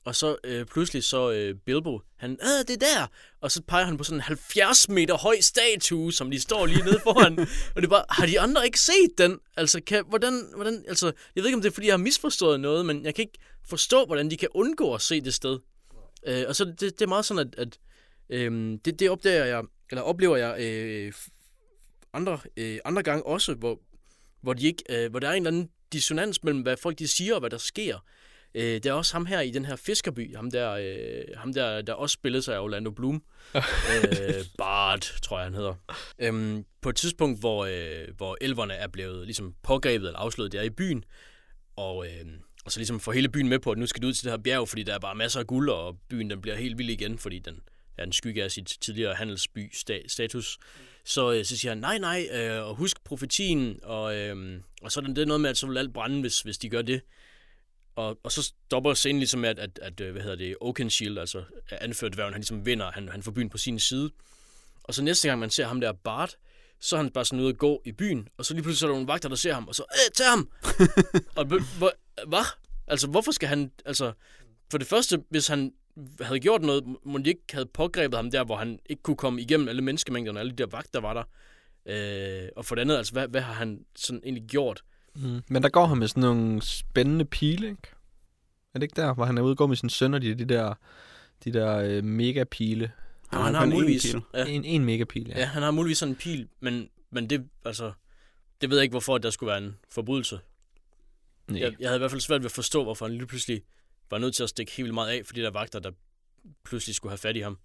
Og 0.06 0.16
så 0.16 0.36
øh, 0.44 0.66
pludselig 0.66 1.04
så 1.04 1.32
øh, 1.32 1.56
Bilbo, 1.66 2.00
han, 2.18 2.38
ah, 2.41 2.68
det 2.68 2.84
er 2.84 2.88
der. 2.88 3.08
Og 3.41 3.52
så 3.52 3.62
peger 3.68 3.86
han 3.86 3.98
på 3.98 4.04
sådan 4.04 4.18
en 4.18 4.22
70 4.22 4.89
meter 4.89 5.18
høj 5.18 5.39
statue, 5.39 6.14
som 6.14 6.32
de 6.32 6.39
står 6.39 6.66
lige 6.66 6.84
nede 6.86 7.00
foran. 7.04 7.39
og 7.39 7.76
det 7.76 7.84
er 7.84 7.89
bare, 7.89 8.06
har 8.10 8.26
de 8.26 8.39
andre 8.39 8.66
ikke 8.66 8.80
set 8.80 9.18
den? 9.18 9.39
Altså, 9.58 9.82
kan, 9.88 10.04
hvordan, 10.10 10.52
hvordan, 10.56 10.84
altså, 10.88 11.06
jeg 11.06 11.44
ved 11.44 11.46
ikke, 11.46 11.56
om 11.56 11.62
det 11.62 11.70
er, 11.70 11.74
fordi 11.74 11.88
jeg 11.88 11.94
har 11.94 11.98
misforstået 11.98 12.60
noget, 12.60 12.86
men 12.86 13.06
jeg 13.06 13.16
kan 13.16 13.24
ikke 13.24 13.39
forstå, 13.66 14.06
hvordan 14.06 14.32
de 14.32 14.38
kan 14.38 14.50
undgå 14.54 14.94
at 14.94 15.02
se 15.02 15.22
det 15.22 15.34
sted. 15.34 15.60
Øh, 16.28 16.44
og 16.48 16.56
så 16.56 16.66
det, 16.66 16.80
det 16.80 17.02
er 17.02 17.08
meget 17.08 17.26
sådan, 17.26 17.48
at, 17.48 17.60
at 17.60 17.80
øh, 18.30 18.80
det, 18.86 19.00
det 19.00 19.10
opdager 19.10 19.46
jeg, 19.46 19.64
eller 19.89 20.02
oplever 20.02 20.38
jeg 20.38 20.62
øh, 20.62 21.14
andre, 22.14 22.39
øh, 22.58 22.80
andre 22.86 23.04
gange 23.04 23.26
også, 23.26 23.54
hvor, 23.54 23.80
hvor, 24.41 24.54
de 24.54 24.68
ikke, 24.68 24.84
øh, 24.89 25.12
hvor 25.12 25.20
der 25.20 25.28
er 25.28 25.34
en 25.34 25.48
eller 25.48 25.60
anden 25.60 25.70
dissonans 25.94 26.44
mellem, 26.44 26.62
hvad 26.62 26.78
folk 26.78 27.00
de 27.00 27.08
siger 27.08 27.34
og 27.34 27.39
hvad 27.39 27.50
der 27.50 27.58
sker. 27.58 28.00
Øh, 28.56 28.64
det 28.64 28.86
er 28.86 28.94
også 28.94 29.14
ham 29.14 29.26
her 29.26 29.39
i 29.39 29.52
den 29.52 29.66
her 29.66 29.76
fiskerby, 29.76 30.36
ham 30.36 30.52
der, 30.52 30.72
øh, 30.72 31.38
ham 31.38 31.54
der, 31.54 31.82
der 31.82 31.94
også 31.94 32.14
spillede 32.14 32.41
sig 32.41 32.56
af 32.56 32.60
Orlando 32.60 32.91
Bloom. 32.91 33.24
øh, 33.56 34.46
Bart, 34.58 35.14
tror 35.22 35.38
jeg, 35.38 35.46
han 35.46 35.54
hedder. 35.54 35.76
Øhm, 36.20 36.66
på 36.82 36.89
et 36.89 36.96
tidspunkt, 36.96 37.39
hvor, 37.39 37.66
øh, 37.66 38.08
hvor 38.18 38.38
elverne 38.41 38.74
er 38.74 38.88
blevet 38.88 39.26
ligesom 39.26 39.56
pågrebet 39.64 40.08
eller 40.08 40.20
afslået 40.20 40.52
der 40.52 40.62
i 40.62 40.70
byen, 40.70 41.04
og, 41.76 42.08
øh, 42.08 42.26
og 42.66 42.72
så 42.72 42.80
ligesom 42.80 43.00
får 43.00 43.12
hele 43.12 43.30
byen 43.30 43.50
med 43.50 43.60
på, 43.60 43.72
at 43.72 43.78
nu 43.78 43.86
skal 43.86 44.02
du 44.02 44.08
ud 44.08 44.14
til 44.14 44.24
det 44.24 44.32
her 44.32 44.38
bjerg, 44.44 44.70
fordi 44.70 44.84
der 44.84 44.94
er 44.94 45.00
bare 45.00 45.16
masser 45.16 45.39
af 45.39 45.48
guld, 45.48 45.70
og 45.70 45.98
byen 46.10 46.30
den 46.30 46.41
bliver 46.41 46.56
helt 46.56 46.78
vild 46.78 46.89
igen, 46.89 47.18
fordi 47.18 47.39
den 47.39 47.62
er 47.98 48.04
en 48.04 48.14
skygge 48.14 48.44
af 48.44 48.52
sit 48.52 48.78
tidligere 48.82 49.14
handelsby 49.14 49.72
sta- 49.74 50.08
status. 50.08 50.58
Så, 51.06 51.32
øh, 51.32 51.45
så 51.45 51.58
siger 51.58 51.72
han, 51.72 51.78
nej, 51.78 51.97
nej, 51.97 52.28
øh, 52.32 52.68
og 52.68 52.76
husk 52.76 53.04
profetien, 53.04 53.80
og, 53.84 54.16
øh, 54.16 54.62
og 54.82 54.91
så 54.91 54.99
er 54.99 55.04
det 55.04 55.28
noget 55.28 55.41
med, 55.41 55.49
at 55.49 55.58
så 55.58 55.68
vil 55.68 55.78
alt 55.78 55.93
brænde, 55.93 56.22
hvis, 56.22 56.41
hvis 56.41 56.58
de 56.58 56.70
gør 56.70 56.82
det. 56.82 57.01
Og, 57.95 58.20
og 58.24 58.32
så 58.32 58.43
stopper 58.43 58.93
scenen 58.93 59.20
ligesom 59.20 59.39
med, 59.39 59.49
at, 59.49 59.60
at, 59.60 59.80
at 59.82 60.01
øh, 60.01 60.12
hvad 60.12 60.22
hedder 60.22 60.36
det, 60.36 60.56
Oakenshield, 60.62 61.18
altså 61.18 61.43
anført 61.72 62.14
dværgen, 62.14 62.34
han 62.34 62.41
ligesom 62.41 62.66
vinder, 62.66 62.91
han, 62.91 63.10
han 63.10 63.24
får 63.24 63.32
byen 63.32 63.49
på 63.49 63.58
sin 63.58 63.80
side. 63.80 64.12
Og 64.84 64.93
så 64.93 65.04
næste 65.04 65.28
gang 65.28 65.39
man 65.39 65.49
ser 65.49 65.66
ham 65.66 65.82
der 65.82 65.91
Bart, 65.91 66.38
så 66.80 66.95
er 66.95 67.01
han 67.01 67.12
bare 67.12 67.26
sådan 67.26 67.39
ude 67.39 67.49
at 67.49 67.58
gå 67.58 67.82
i 67.86 67.91
byen, 67.91 68.28
og 68.38 68.45
så 68.45 68.54
lige 68.54 68.64
pludselig 68.64 68.80
så 68.80 68.86
er 68.86 68.89
der 68.89 68.95
nogle 68.95 69.08
vagter, 69.08 69.30
der 69.30 69.36
ser 69.36 69.54
ham, 69.54 69.68
og 69.68 69.76
så, 69.76 69.84
øh, 69.93 70.12
tag 70.14 70.28
ham! 70.28 70.51
og 71.38 71.45
hvad? 72.28 72.45
Altså, 72.88 73.08
hvorfor 73.08 73.32
skal 73.32 73.49
han, 73.49 73.72
altså, 73.86 74.14
for 74.72 74.78
det 74.78 74.88
første, 74.88 75.24
hvis 75.30 75.47
han 75.47 75.74
havde 76.22 76.39
gjort 76.39 76.62
noget, 76.62 76.84
må 77.04 77.18
de 77.18 77.30
ikke 77.30 77.41
havde 77.52 77.66
pågrebet 77.66 78.18
ham 78.18 78.32
der, 78.32 78.44
hvor 78.44 78.56
han 78.58 78.80
ikke 78.89 79.04
kunne 79.04 79.18
komme 79.18 79.41
igennem 79.41 79.68
alle 79.68 79.82
menneskemængderne, 79.82 80.39
alle 80.39 80.52
de 80.52 80.56
der 80.56 80.68
vagter 80.68 81.00
var 81.00 81.14
der. 81.14 81.24
Øh, 81.86 82.50
og 82.56 82.66
for 82.66 82.76
det 82.76 82.82
andet, 82.82 82.98
altså, 82.98 83.14
hvad, 83.14 83.28
hvad 83.28 83.41
har 83.41 83.54
han 83.54 83.86
sådan 83.96 84.22
egentlig 84.24 84.44
gjort? 84.50 84.84
Mm. 85.16 85.41
Men 85.50 85.64
der 85.64 85.70
går 85.70 85.86
han 85.86 85.98
med 85.98 86.08
sådan 86.08 86.22
nogle 86.22 86.62
spændende 86.62 87.26
pile, 87.26 87.68
ikke? 87.70 87.88
Er 88.74 88.80
det 88.80 88.84
ikke 88.84 89.02
der, 89.02 89.14
hvor 89.14 89.26
han 89.26 89.38
er 89.38 89.41
ude 89.41 89.52
og 89.52 89.58
gå 89.58 89.68
med 89.68 89.76
sin 89.76 89.89
søn 89.89 90.14
og 90.14 90.22
de, 90.22 90.36
de 90.36 90.46
der, 90.46 90.74
de 91.44 91.54
der 91.54 91.78
øh, 91.78 92.04
megapile? 92.04 92.91
Ja, 93.34 93.38
han 93.38 93.46
han 93.46 93.56
har 93.56 93.66
muligvis, 93.66 94.12
pil. 94.12 94.22
ja, 94.34 94.46
En, 94.46 94.66
en 94.66 94.86
megapile, 94.86 95.34
ja. 95.34 95.39
ja, 95.39 95.46
han 95.46 95.64
har 95.64 95.72
muligvis 95.72 95.98
sådan 95.98 96.12
en 96.12 96.16
pil, 96.16 96.48
men, 96.60 96.89
men 97.12 97.30
det, 97.30 97.48
altså, 97.66 97.91
det 98.62 98.70
ved 98.70 98.78
jeg 98.78 98.84
ikke, 98.84 98.94
hvorfor 98.94 99.18
der 99.18 99.30
skulle 99.30 99.48
være 99.48 99.58
en 99.64 99.78
forbrydelse. 99.91 100.39
Nej. 101.48 101.62
Jeg, 101.62 101.74
jeg 101.80 101.89
havde 101.89 101.98
i 101.98 102.00
hvert 102.00 102.12
fald 102.12 102.22
svært 102.22 102.41
ved 102.41 102.46
at 102.46 102.52
forstå, 102.52 102.84
hvorfor 102.84 103.06
han 103.06 103.16
lige 103.16 103.28
pludselig 103.28 103.62
var 104.14 104.20
nødt 104.20 104.36
til 104.36 104.43
at 104.43 104.49
stikke 104.49 104.72
helt 104.72 104.84
vildt 104.84 104.93
meget 104.93 105.09
af, 105.09 105.26
fordi 105.26 105.41
der 105.41 105.51
vagter, 105.51 105.80
der 105.80 105.91
pludselig 106.66 106.95
skulle 106.95 107.11
have 107.11 107.18
fat 107.18 107.36
i 107.36 107.39
ham. 107.39 107.57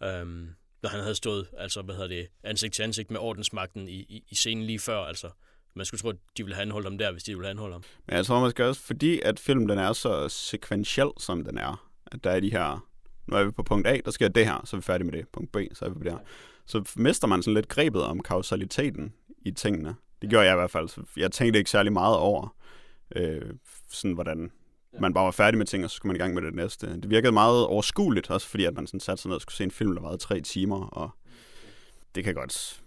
Ja. 0.00 0.20
Øhm, 0.20 0.48
når 0.82 0.88
han 0.90 1.00
havde 1.00 1.14
stået, 1.14 1.48
altså, 1.58 1.82
hvad 1.82 1.94
hedder 1.94 2.08
det, 2.08 2.28
ansigt 2.42 2.74
til 2.74 2.82
ansigt 2.82 3.10
med 3.10 3.20
ordensmagten 3.20 3.88
i, 3.88 3.92
i, 3.92 4.24
i 4.28 4.34
scenen 4.34 4.64
lige 4.64 4.78
før, 4.78 4.98
altså. 4.98 5.30
Man 5.76 5.86
skulle 5.86 6.00
tro, 6.00 6.08
at 6.08 6.16
de 6.36 6.42
ville 6.44 6.54
have 6.54 6.62
anholdt 6.62 6.86
ham 6.86 6.98
der, 6.98 7.12
hvis 7.12 7.22
de 7.22 7.32
ville 7.32 7.46
have 7.46 7.50
anholdt 7.50 7.74
ham. 7.74 7.82
Men 8.06 8.16
jeg 8.16 8.26
tror 8.26 8.40
måske 8.40 8.66
også, 8.66 8.80
fordi 8.80 9.20
at 9.20 9.38
filmen 9.38 9.68
den 9.68 9.78
er 9.78 9.92
så 9.92 10.28
sekventiel, 10.28 11.10
som 11.18 11.44
den 11.44 11.58
er, 11.58 11.90
at 12.06 12.24
der 12.24 12.30
er 12.30 12.40
de 12.40 12.50
her, 12.50 12.88
nu 13.26 13.36
er 13.36 13.44
vi 13.44 13.50
på 13.50 13.62
punkt 13.62 13.86
A, 13.86 13.98
der 14.04 14.10
sker 14.10 14.28
det 14.28 14.46
her, 14.46 14.62
så 14.64 14.76
er 14.76 14.80
vi 14.80 14.82
færdige 14.82 15.04
med 15.10 15.18
det. 15.18 15.28
Punkt 15.28 15.52
B, 15.52 15.56
så 15.72 15.84
er 15.84 15.88
vi 15.88 15.94
på 15.94 16.04
det 16.04 16.12
her. 16.12 16.18
Så 16.66 16.92
mister 16.96 17.26
man 17.26 17.42
sådan 17.42 17.54
lidt 17.54 17.68
grebet 17.68 18.02
om 18.02 18.20
kausaliteten 18.20 19.14
i 19.38 19.50
tingene. 19.50 19.94
Det 20.22 20.30
gjorde 20.30 20.46
jeg 20.46 20.54
i 20.54 20.58
hvert 20.58 20.70
fald. 20.70 20.88
Så 20.88 21.02
Jeg 21.16 21.32
tænkte 21.32 21.58
ikke 21.58 21.70
særlig 21.70 21.92
meget 21.92 22.16
over, 22.16 22.56
øh, 23.16 23.54
sådan 23.90 24.12
hvordan 24.12 24.52
man 25.00 25.14
bare 25.14 25.24
var 25.24 25.30
færdig 25.30 25.58
med 25.58 25.66
ting, 25.66 25.84
og 25.84 25.90
så 25.90 25.96
skulle 25.96 26.10
man 26.10 26.16
i 26.16 26.18
gang 26.18 26.34
med 26.34 26.42
det 26.42 26.54
næste. 26.54 26.86
Det 26.86 27.10
virkede 27.10 27.32
meget 27.32 27.66
overskueligt, 27.66 28.30
også 28.30 28.48
fordi 28.48 28.64
at 28.64 28.74
man 28.74 28.86
sådan 28.86 29.00
satte 29.00 29.22
sig 29.22 29.28
ned 29.28 29.34
og 29.36 29.42
skulle 29.42 29.56
se 29.56 29.64
en 29.64 29.70
film, 29.70 29.94
der 29.94 30.02
varede 30.02 30.18
tre 30.18 30.40
timer, 30.40 30.80
og 30.86 31.10
det 32.14 32.24
kan 32.24 32.34
godt 32.34 32.80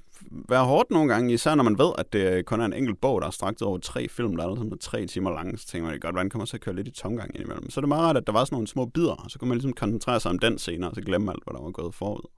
være 0.49 0.65
hårdt 0.65 0.91
nogle 0.91 1.13
gange, 1.13 1.33
især 1.33 1.55
når 1.55 1.63
man 1.63 1.77
ved, 1.77 1.91
at 1.97 2.13
det 2.13 2.45
kun 2.45 2.61
er 2.61 2.65
en 2.65 2.73
enkelt 2.73 3.01
bog, 3.01 3.21
der 3.21 3.27
er 3.27 3.31
strakt 3.31 3.61
over 3.61 3.77
tre 3.77 4.07
film, 4.09 4.35
der 4.37 4.43
er 4.43 4.49
er 4.71 4.77
tre 4.81 5.05
timer 5.05 5.31
lange, 5.31 5.57
så 5.57 5.67
tænker 5.67 5.85
man, 5.85 5.93
det 5.93 6.01
godt, 6.01 6.15
hvordan 6.15 6.29
kommer 6.29 6.45
så 6.45 6.57
at 6.57 6.61
køre 6.61 6.75
lidt 6.75 6.87
i 6.87 6.91
tomgang 6.91 7.35
indimellem. 7.35 7.69
Så 7.69 7.79
er 7.79 7.81
det 7.81 7.89
meget 7.89 8.03
rart, 8.03 8.17
at 8.17 8.27
der 8.27 8.33
var 8.33 8.45
sådan 8.45 8.55
nogle 8.55 8.67
små 8.67 8.85
bidder, 8.85 9.11
og 9.11 9.31
så 9.31 9.39
kunne 9.39 9.47
man 9.49 9.57
ligesom 9.57 9.73
koncentrere 9.73 10.19
sig 10.19 10.31
om 10.31 10.39
den 10.39 10.57
scene, 10.57 10.89
og 10.89 10.95
så 10.95 11.01
glemme 11.01 11.31
alt, 11.31 11.43
hvad 11.43 11.53
der 11.53 11.61
var 11.61 11.71
gået 11.71 11.95
forud. 11.95 12.29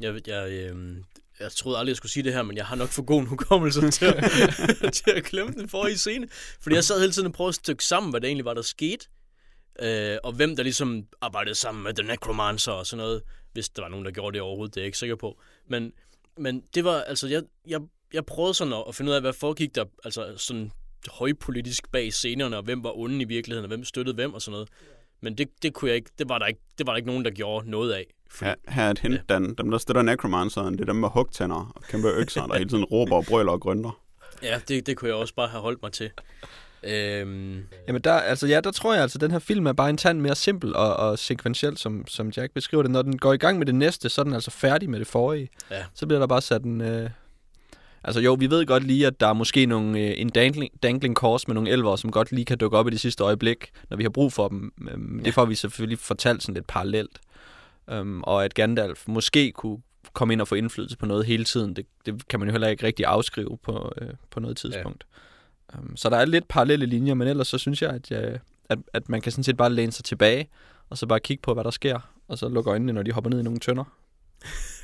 Jeg, 0.00 0.14
ved- 0.14 0.20
jeg, 0.26 0.70
øh, 0.72 0.96
jeg 1.40 1.52
troede 1.52 1.78
aldrig, 1.78 1.90
jeg 1.90 1.96
skulle 1.96 2.12
sige 2.12 2.22
det 2.22 2.32
her, 2.32 2.42
men 2.42 2.56
jeg 2.56 2.66
har 2.66 2.76
nok 2.76 2.88
for 2.88 3.02
god 3.02 3.20
en 3.20 3.26
hukommelse 3.26 3.90
til 3.90 4.04
at, 4.06 4.24
til 4.98 5.10
at 5.10 5.24
glemme 5.24 5.52
den 5.52 5.68
forrige 5.68 5.98
scene. 5.98 6.28
Fordi 6.60 6.74
jeg 6.74 6.84
sad 6.84 7.00
hele 7.00 7.12
tiden 7.12 7.26
og 7.26 7.32
prøvede 7.32 7.48
at 7.48 7.54
stykke 7.54 7.84
sammen, 7.84 8.10
hvad 8.10 8.20
det 8.20 8.28
egentlig 8.28 8.44
var, 8.44 8.54
der 8.54 8.62
skete. 8.62 9.06
Øh, 9.82 10.18
og 10.24 10.32
hvem 10.32 10.56
der 10.56 10.62
ligesom 10.62 11.04
arbejdede 11.20 11.54
sammen 11.54 11.84
med 11.84 11.94
The 11.94 12.06
Necromancer 12.06 12.72
og 12.72 12.86
sådan 12.86 13.04
noget. 13.04 13.22
Hvis 13.52 13.68
der 13.68 13.82
var 13.82 13.88
nogen, 13.88 14.04
der 14.04 14.10
gjorde 14.10 14.34
det 14.34 14.40
overhovedet, 14.40 14.74
det 14.74 14.80
er 14.80 14.82
jeg 14.82 14.86
ikke 14.86 14.98
sikker 14.98 15.16
på. 15.16 15.40
Men, 15.68 15.92
men 16.38 16.62
det 16.74 16.84
var, 16.84 17.00
altså, 17.00 17.28
jeg, 17.28 17.42
jeg, 17.66 17.80
jeg 18.12 18.26
prøvede 18.26 18.54
sådan 18.54 18.72
at, 18.72 18.84
at 18.88 18.94
finde 18.94 19.10
ud 19.10 19.14
af, 19.14 19.20
hvad 19.20 19.32
foregik 19.32 19.74
der, 19.74 19.84
altså 20.04 20.34
sådan 20.36 20.70
højpolitisk 21.08 21.90
bag 21.92 22.12
scenerne, 22.12 22.56
og 22.56 22.62
hvem 22.62 22.84
var 22.84 22.98
onde 22.98 23.22
i 23.22 23.24
virkeligheden, 23.24 23.64
og 23.64 23.68
hvem 23.68 23.84
støttede 23.84 24.14
hvem 24.14 24.34
og 24.34 24.42
sådan 24.42 24.52
noget. 24.52 24.68
Men 25.20 25.38
det, 25.38 25.48
det 25.62 25.74
kunne 25.74 25.88
jeg 25.88 25.96
ikke, 25.96 26.10
det 26.18 26.28
var 26.28 26.38
der 26.38 26.46
ikke, 26.46 26.60
det 26.78 26.86
var 26.86 26.92
der 26.92 26.96
ikke 26.96 27.06
nogen, 27.06 27.24
der 27.24 27.30
gjorde 27.30 27.70
noget 27.70 27.92
af. 27.92 28.06
Fordi, 28.30 28.48
Her, 28.48 28.54
her 28.68 28.84
er 28.84 28.90
et 28.90 28.98
hint, 28.98 29.28
Dan. 29.28 29.54
Dem, 29.54 29.70
der 29.70 29.78
støtter 29.78 30.02
Necromanceren, 30.02 30.74
det 30.74 30.80
er 30.80 30.84
dem 30.84 30.96
med 30.96 31.08
hugtænder 31.08 31.72
og 31.76 31.82
kæmpe 31.82 32.08
økser, 32.08 32.46
der 32.46 32.58
hele 32.58 32.70
tiden 32.70 32.84
råber 32.84 33.16
og 33.16 33.24
brøler 33.24 33.52
og 33.52 33.60
grønter. 33.60 33.98
Ja, 34.42 34.60
det, 34.68 34.86
det 34.86 34.96
kunne 34.96 35.08
jeg 35.08 35.16
også 35.16 35.34
bare 35.34 35.48
have 35.48 35.60
holdt 35.60 35.82
mig 35.82 35.92
til. 35.92 36.10
Øhm, 36.84 37.62
Jamen 37.88 38.02
der, 38.02 38.12
altså, 38.12 38.46
ja, 38.46 38.60
der 38.60 38.70
tror 38.70 38.92
jeg 38.92 39.02
altså, 39.02 39.16
at 39.16 39.20
den 39.20 39.30
her 39.30 39.38
film 39.38 39.66
er 39.66 39.72
bare 39.72 39.90
en 39.90 39.96
tand 39.96 40.20
mere 40.20 40.34
simpel 40.34 40.76
og, 40.76 40.96
og 40.96 41.18
sekventiel, 41.18 41.76
som, 41.76 42.04
som 42.06 42.28
Jack 42.36 42.54
beskriver 42.54 42.82
det. 42.82 42.90
Når 42.92 43.02
den 43.02 43.18
går 43.18 43.32
i 43.32 43.36
gang 43.36 43.58
med 43.58 43.66
det 43.66 43.74
næste, 43.74 44.08
så 44.08 44.20
er 44.20 44.24
den 44.24 44.34
altså 44.34 44.50
færdig 44.50 44.90
med 44.90 44.98
det 44.98 45.06
forrige. 45.06 45.48
Ja. 45.70 45.84
Så 45.94 46.06
bliver 46.06 46.18
der 46.20 46.26
bare 46.26 46.40
sat 46.42 46.62
en... 46.62 46.80
Øh... 46.80 47.10
Altså 48.04 48.20
jo, 48.20 48.36
vi 48.40 48.50
ved 48.50 48.66
godt 48.66 48.82
lige, 48.84 49.06
at 49.06 49.20
der 49.20 49.26
er 49.26 49.32
måske 49.32 49.66
nogle, 49.66 49.98
øh, 50.00 50.14
en 50.16 50.28
dangling, 50.28 50.72
dangling 50.82 51.14
course 51.16 51.44
med 51.48 51.54
nogle 51.54 51.70
elver, 51.70 51.96
som 51.96 52.10
godt 52.10 52.32
lige 52.32 52.44
kan 52.44 52.58
dukke 52.58 52.76
op 52.78 52.88
i 52.88 52.90
det 52.90 53.00
sidste 53.00 53.24
øjeblik, 53.24 53.70
når 53.90 53.96
vi 53.96 54.02
har 54.02 54.10
brug 54.10 54.32
for 54.32 54.48
dem. 54.48 54.72
Øhm, 54.90 55.18
Ja. 55.18 55.24
Det 55.24 55.34
får 55.34 55.44
vi 55.44 55.54
selvfølgelig 55.54 55.98
fortalt 55.98 56.42
sådan 56.42 56.54
lidt 56.54 56.66
parallelt. 56.66 57.18
Øhm, 57.90 58.22
og 58.22 58.44
at 58.44 58.54
Gandalf 58.54 59.04
måske 59.08 59.52
kunne 59.52 59.78
komme 60.12 60.32
ind 60.34 60.40
og 60.40 60.48
få 60.48 60.54
indflydelse 60.54 60.96
på 60.98 61.06
noget 61.06 61.26
hele 61.26 61.44
tiden, 61.44 61.76
det, 61.76 61.86
det 62.06 62.28
kan 62.28 62.40
man 62.40 62.48
jo 62.48 62.52
heller 62.52 62.68
ikke 62.68 62.86
rigtig 62.86 63.06
afskrive 63.06 63.58
på, 63.62 63.92
øh, 64.00 64.08
på 64.30 64.40
noget 64.40 64.56
tidspunkt. 64.56 65.04
Ja. 65.72 65.78
Um, 65.78 65.96
så 65.96 66.10
der 66.10 66.16
er 66.16 66.24
lidt 66.24 66.48
parallelle 66.48 66.86
linjer, 66.86 67.14
men 67.14 67.28
ellers 67.28 67.48
så 67.48 67.58
synes 67.58 67.82
jeg, 67.82 67.90
at, 67.90 68.10
jeg, 68.10 68.38
at, 68.68 68.78
at 68.92 69.08
man 69.08 69.20
kan 69.20 69.32
sådan 69.32 69.44
set 69.44 69.56
bare 69.56 69.72
læne 69.72 69.92
sig 69.92 70.04
tilbage, 70.04 70.48
og 70.90 70.98
så 70.98 71.06
bare 71.06 71.20
kigge 71.20 71.42
på, 71.42 71.54
hvad 71.54 71.64
der 71.64 71.70
sker, 71.70 72.12
og 72.28 72.38
så 72.38 72.48
lukke 72.48 72.70
øjnene, 72.70 72.92
når 72.92 73.02
de 73.02 73.12
hopper 73.12 73.30
ned 73.30 73.40
i 73.40 73.42
nogle 73.42 73.60
tønder. 73.60 73.84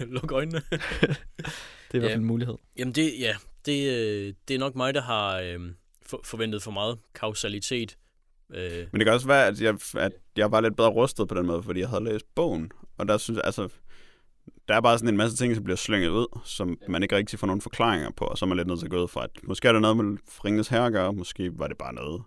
luk 0.20 0.32
øjnene. 0.32 0.62
Det 0.72 1.94
er 1.94 1.94
i 1.94 1.98
hvert 1.98 2.02
Ja. 2.02 2.08
fald 2.14 2.20
en 2.20 2.26
mulighed. 2.26 2.54
Jamen 2.78 2.94
det, 2.94 3.12
ja, 3.18 3.34
det, 3.66 3.88
øh, 3.96 4.34
det 4.48 4.54
er 4.54 4.58
nok 4.58 4.74
mig, 4.76 4.94
der 4.94 5.00
har 5.02 5.38
øh, 5.40 5.60
for, 6.06 6.20
forventet 6.24 6.62
for 6.62 6.70
meget 6.70 6.98
kausalitet. 7.14 7.96
Øh, 8.54 8.86
Men 8.92 9.00
det 9.00 9.04
kan 9.04 9.12
også 9.14 9.26
være, 9.26 9.46
at 9.46 9.60
jeg, 9.60 9.74
at 9.98 10.12
jeg 10.36 10.50
var 10.52 10.60
lidt 10.60 10.76
bedre 10.76 10.90
rustet 10.90 11.28
på 11.28 11.34
den 11.34 11.46
måde, 11.46 11.62
fordi 11.62 11.80
jeg 11.80 11.88
havde 11.88 12.04
læst 12.04 12.26
bogen. 12.34 12.70
Og 12.98 13.08
der 13.08 13.18
synes 13.18 13.36
jeg, 13.36 13.44
altså, 13.44 13.68
der 14.68 14.74
er 14.74 14.80
bare 14.80 14.98
sådan 14.98 15.08
en 15.08 15.16
masse 15.16 15.36
ting, 15.36 15.54
som 15.54 15.64
bliver 15.64 15.76
slynget 15.76 16.08
ud, 16.08 16.40
som 16.44 16.78
man 16.88 17.02
ikke 17.02 17.16
rigtig 17.16 17.38
får 17.38 17.46
nogen 17.46 17.60
forklaringer 17.60 18.10
på, 18.16 18.24
og 18.24 18.38
så 18.38 18.44
er 18.44 18.48
man 18.48 18.56
lidt 18.56 18.68
nødt 18.68 18.78
til 18.78 18.86
at 18.86 18.90
gå 18.90 19.02
ud 19.02 19.08
fra, 19.08 19.24
at 19.24 19.30
måske 19.42 19.68
er 19.68 19.72
der 19.72 19.80
noget 19.80 19.96
med 19.96 20.18
Ringens 20.44 20.68
Herre 20.68 20.86
at 20.86 20.92
gøre, 20.92 21.12
måske 21.12 21.58
var 21.58 21.66
det 21.68 21.78
bare 21.78 21.94
noget, 21.94 22.22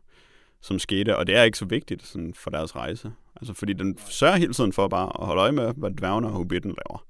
som 0.61 0.79
skete, 0.79 1.17
og 1.17 1.27
det 1.27 1.35
er 1.35 1.43
ikke 1.43 1.57
så 1.57 1.65
vigtigt 1.65 2.07
sådan, 2.07 2.33
for 2.33 2.49
deres 2.49 2.75
rejse. 2.75 3.11
Altså, 3.35 3.53
fordi 3.53 3.73
den 3.73 3.97
sørger 4.09 4.35
hele 4.35 4.53
tiden 4.53 4.73
for 4.73 4.87
bare 4.87 5.11
at 5.21 5.25
holde 5.25 5.41
øje 5.41 5.51
med, 5.51 5.73
hvad 5.77 5.91
dværgene 5.91 6.27
og 6.27 6.33
hobbiten 6.33 6.69
laver. 6.69 7.05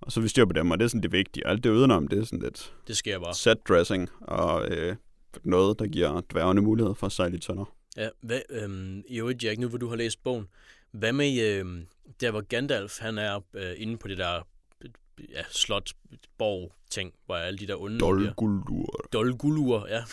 Og 0.00 0.12
så 0.12 0.20
vi 0.20 0.28
styr 0.28 0.44
på 0.44 0.52
dem, 0.52 0.70
og 0.70 0.78
det 0.78 0.84
er 0.84 0.88
sådan 0.88 1.02
det 1.02 1.12
vigtige. 1.12 1.46
Alt 1.46 1.64
det 1.64 1.70
udenom, 1.70 2.08
det 2.08 2.18
er 2.18 2.24
sådan 2.24 2.38
lidt 2.38 2.74
det 2.86 2.96
sker 2.96 3.18
bare. 3.18 3.34
set 3.34 3.68
dressing, 3.68 4.08
og 4.20 4.68
øh, 4.68 4.96
noget, 5.44 5.78
der 5.78 5.86
giver 5.86 6.20
dværgene 6.32 6.60
mulighed 6.60 6.94
for 6.94 7.06
at 7.06 7.12
sejle 7.12 7.36
i 7.36 7.40
tønder. 7.40 7.64
Ja, 7.96 8.08
hvad, 8.20 8.40
øhm, 8.50 9.02
I 9.08 9.18
øvrigt, 9.18 9.44
Jack, 9.44 9.58
nu 9.58 9.68
hvor 9.68 9.78
du 9.78 9.88
har 9.88 9.96
læst 9.96 10.22
bogen, 10.24 10.46
hvad 10.92 11.12
med 11.12 11.58
øhm, 11.58 11.86
der, 12.20 12.30
hvor 12.30 12.40
Gandalf 12.40 12.98
han 13.00 13.18
er 13.18 13.40
øh, 13.54 13.74
inde 13.76 13.98
på 13.98 14.08
det 14.08 14.18
der 14.18 14.42
ja, 15.30 15.42
slot, 15.50 15.90
borg 16.38 16.72
ting, 16.90 17.12
hvor 17.26 17.34
alle 17.34 17.58
de 17.58 17.66
der 17.66 17.76
onde... 17.82 17.98
Dolguldur. 17.98 19.08
Dolgulur, 19.12 19.86
ja. 19.88 20.04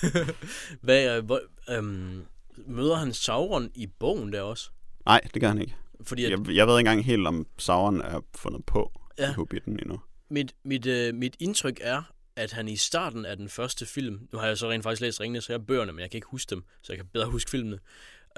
hvad, 0.86 1.16
øh, 1.16 1.24
hvor, 1.24 1.40
øhm, 1.70 2.26
møder 2.66 2.96
han 2.96 3.12
Sauron 3.12 3.70
i 3.74 3.86
bogen 3.86 4.32
der 4.32 4.42
også? 4.42 4.70
Nej, 5.06 5.20
det 5.34 5.42
gør 5.42 5.48
han 5.48 5.60
ikke. 5.60 5.74
Fordi 6.02 6.24
at, 6.24 6.30
Jeg, 6.30 6.38
jeg 6.38 6.66
ved 6.66 6.78
ikke 6.78 6.90
engang 6.90 7.04
helt, 7.04 7.26
om 7.26 7.46
Sauron 7.58 8.00
er 8.00 8.20
fundet 8.34 8.64
på 8.64 9.00
ja. 9.18 9.30
I 9.30 9.34
Hobbiten 9.34 9.72
endnu. 9.72 10.00
Mit, 10.30 10.52
mit, 10.64 10.86
øh, 10.86 11.14
mit 11.14 11.36
indtryk 11.40 11.78
er, 11.82 12.02
at 12.36 12.52
han 12.52 12.68
i 12.68 12.76
starten 12.76 13.24
af 13.24 13.36
den 13.36 13.48
første 13.48 13.86
film, 13.86 14.28
nu 14.32 14.38
har 14.38 14.46
jeg 14.46 14.58
så 14.58 14.70
rent 14.70 14.82
faktisk 14.82 15.00
læst 15.00 15.20
Ringene, 15.20 15.40
så 15.40 15.52
jeg 15.52 15.66
bøgerne, 15.66 15.92
men 15.92 16.00
jeg 16.00 16.10
kan 16.10 16.18
ikke 16.18 16.28
huske 16.30 16.50
dem, 16.50 16.64
så 16.82 16.92
jeg 16.92 16.98
kan 16.98 17.06
bedre 17.12 17.26
huske 17.26 17.50
filmene. 17.50 17.78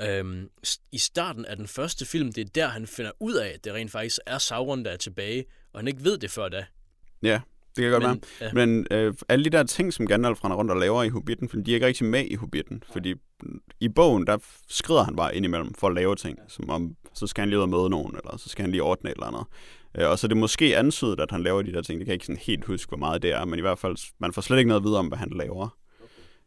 Øhm, 0.09 0.49
I 0.93 0.99
starten 0.99 1.45
af 1.45 1.57
den 1.57 1.67
første 1.67 2.07
film, 2.07 2.33
det 2.33 2.47
er 2.47 2.51
der, 2.55 2.69
han 2.69 2.87
finder 2.87 3.11
ud 3.21 3.35
af, 3.35 3.49
at 3.49 3.65
det 3.65 3.73
rent 3.75 3.91
faktisk 3.91 4.19
er 4.27 4.39
Sauron, 4.39 4.85
der 4.85 4.91
er 4.91 4.97
tilbage, 4.97 5.45
og 5.73 5.81
han 5.81 5.89
ikke 5.89 6.05
ved 6.05 6.19
det 6.19 6.31
før 6.31 6.49
da. 6.49 6.65
Ja, 7.23 7.41
Det 7.77 7.83
kan 7.83 7.91
godt 7.91 8.03
Men, 8.03 8.23
være. 8.41 8.49
ja, 8.49 8.67
Men 8.67 8.87
øh, 8.91 9.15
alle 9.29 9.45
de 9.45 9.51
der 9.51 9.63
ting, 9.63 9.93
som 9.93 10.07
Gandalf 10.07 10.45
render 10.45 10.57
rundt 10.57 10.71
og 10.71 10.77
laver 10.77 11.03
i 11.03 11.09
Hobbiten, 11.09 11.49
fordi 11.49 11.63
de 11.63 11.71
er 11.71 11.75
ikke 11.75 11.87
rigtig 11.87 12.07
med 12.07 12.25
i 12.31 12.35
Hobbiten. 12.35 12.83
Fordi 12.93 13.15
i 13.81 13.89
bogen, 13.89 14.27
der 14.27 14.39
skrider 14.69 15.03
han 15.03 15.17
bare 15.17 15.37
indimellem 15.37 15.75
for 15.75 15.87
at 15.89 15.95
lave 15.95 16.17
ting. 16.17 16.39
Som 16.49 16.71
om, 16.71 16.97
så 17.15 17.27
skal 17.27 17.43
han 17.43 17.49
lige 17.49 17.59
ud 17.59 17.63
og 17.63 17.69
møde 17.69 17.91
nogen, 17.91 18.17
eller 18.17 18.37
så 18.37 18.49
skal 18.49 18.63
han 18.63 18.71
lige 18.71 18.83
ordne 18.83 19.11
et 19.11 19.15
eller 19.15 19.27
andet. 19.27 19.45
Øh, 19.99 20.09
og 20.11 20.19
så 20.19 20.27
er 20.27 20.29
det 20.29 20.37
måske 20.37 20.77
antydet, 20.79 21.21
at 21.21 21.31
han 21.31 21.43
laver 21.43 21.63
de 21.63 21.73
der 21.73 21.83
ting. 21.83 21.99
Det 21.99 22.07
kan 22.07 22.11
jeg 22.11 22.15
ikke 22.15 22.27
sådan 22.27 22.41
helt 22.43 22.65
huske, 22.65 22.89
hvor 22.89 22.99
meget 22.99 23.23
det 23.23 23.33
er. 23.33 23.45
Men 23.45 23.59
i 23.59 23.63
hvert 23.63 23.79
fald, 23.79 23.97
man 24.19 24.33
får 24.33 24.43
slet 24.43 24.59
ikke 24.59 24.69
noget 24.69 24.81
at 24.81 24.85
vide 24.85 24.99
om, 24.99 25.07
hvad 25.07 25.19
han 25.19 25.31
laver. 25.31 25.77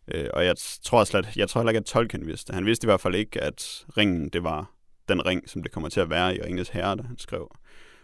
Øh, 0.07 0.27
og 0.33 0.45
jeg 0.45 0.55
tror 0.83 1.03
slet, 1.03 1.29
jeg 1.35 1.49
tror 1.49 1.61
heller 1.61 1.71
ikke, 1.71 1.77
at 1.77 1.85
Tolkien 1.85 2.27
vidste. 2.27 2.53
Han 2.53 2.65
vidste 2.65 2.85
i 2.85 2.87
hvert 2.87 3.01
fald 3.01 3.15
ikke, 3.15 3.41
at 3.41 3.85
ringen, 3.97 4.29
det 4.29 4.43
var 4.43 4.71
den 5.09 5.25
ring, 5.25 5.49
som 5.49 5.63
det 5.63 5.71
kommer 5.71 5.89
til 5.89 5.99
at 5.99 6.09
være 6.09 6.35
i 6.35 6.41
Ringens 6.41 6.69
Herre, 6.69 6.95
da 6.95 7.03
han 7.03 7.17
skrev 7.17 7.51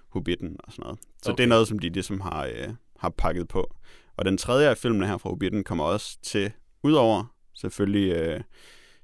Hobbiten 0.09 0.55
og 0.63 0.71
sådan 0.71 0.83
noget. 0.83 0.99
Så 1.23 1.31
okay. 1.31 1.37
det 1.37 1.43
er 1.43 1.47
noget, 1.47 1.67
som 1.67 1.79
de 1.79 1.89
ligesom 1.89 2.21
har, 2.21 2.45
øh, 2.45 2.69
har 2.99 3.09
pakket 3.09 3.47
på. 3.47 3.75
Og 4.17 4.25
den 4.25 4.37
tredje 4.37 4.69
af 4.69 4.77
filmene 4.77 5.07
her 5.07 5.17
fra 5.17 5.29
Hobbiten 5.29 5.63
kommer 5.63 5.83
også 5.83 6.17
til, 6.21 6.51
udover 6.83 7.33
selvfølgelig 7.53 8.13
øh, 8.13 8.41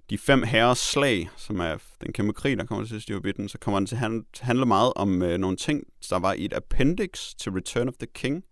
de 0.09 0.17
fem 0.17 0.43
herres 0.43 0.77
slag, 0.77 1.29
som 1.37 1.59
er 1.59 1.77
den 2.01 2.13
kæmpe 2.13 2.33
krig, 2.33 2.57
der 2.57 2.65
kommer 2.65 2.85
til 2.85 2.89
sidst 2.89 3.09
i 3.09 3.13
Hobbiten, 3.13 3.49
så 3.49 3.57
kommer 3.57 3.79
den 3.79 3.87
til 3.87 3.95
at 3.95 4.01
handle, 4.41 4.65
meget 4.65 4.93
om 4.95 5.21
øh, 5.21 5.37
nogle 5.37 5.57
ting, 5.57 5.83
der 6.09 6.19
var 6.19 6.33
i 6.33 6.45
et 6.45 6.53
appendix 6.53 7.33
til 7.35 7.51
Return 7.51 7.87
of 7.87 7.93
the 7.93 8.07
King, 8.13 8.43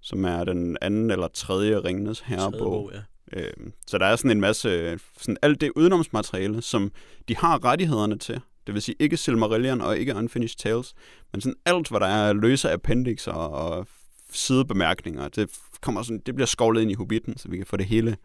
som 0.00 0.24
er 0.24 0.44
den 0.44 0.76
anden 0.80 1.10
eller 1.10 1.28
tredje 1.28 1.78
Ringenes 1.78 2.18
tredje 2.18 2.36
Herrebog. 2.36 2.58
bog, 2.60 2.90
ja. 2.94 3.00
Øh, 3.32 3.52
så 3.86 3.98
der 3.98 4.06
er 4.06 4.16
sådan 4.16 4.30
en 4.30 4.40
masse, 4.40 4.98
sådan 5.18 5.36
alt 5.42 5.60
det 5.60 5.72
udenomsmateriale, 5.76 6.62
som 6.62 6.92
de 7.28 7.36
har 7.36 7.64
rettighederne 7.64 8.18
til. 8.18 8.40
Det 8.66 8.74
vil 8.74 8.82
sige 8.82 8.96
ikke 9.00 9.16
Silmarillion 9.16 9.80
og 9.80 9.98
ikke 9.98 10.14
Unfinished 10.14 10.56
Tales, 10.56 10.94
men 11.32 11.40
sådan 11.40 11.56
alt, 11.64 11.88
hvad 11.88 12.00
der 12.00 12.06
er 12.06 12.32
løse 12.32 12.72
appendixer 12.72 13.32
og 13.32 13.86
sidebemærkninger, 14.32 15.28
det, 15.28 15.50
kommer 15.80 16.02
sådan, 16.02 16.22
det 16.26 16.34
bliver 16.34 16.46
skovlet 16.46 16.82
ind 16.82 16.90
i 16.90 16.94
Hobbiten, 16.94 17.38
så 17.38 17.48
vi 17.48 17.56
kan 17.56 17.66
få 17.66 17.76
det 17.76 17.86
hele 17.86 18.16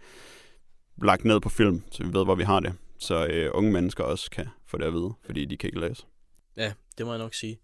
lagt 1.03 1.25
ned 1.25 1.39
på 1.39 1.49
film, 1.49 1.83
så 1.91 2.03
vi 2.03 2.13
ved, 2.13 2.23
hvor 2.23 2.35
vi 2.35 2.43
har 2.43 2.59
det. 2.59 2.73
Så 2.99 3.25
øh, 3.25 3.51
unge 3.53 3.71
mennesker 3.71 4.03
også 4.03 4.31
kan 4.31 4.47
få 4.65 4.77
det 4.77 4.85
at 4.85 4.93
vide, 4.93 5.13
fordi 5.25 5.45
de 5.45 5.57
kan 5.57 5.67
ikke 5.67 5.79
læse. 5.79 6.05
Ja, 6.57 6.73
det 6.97 7.05
må 7.05 7.11
jeg 7.11 7.19
nok 7.19 7.33
sige. 7.33 7.59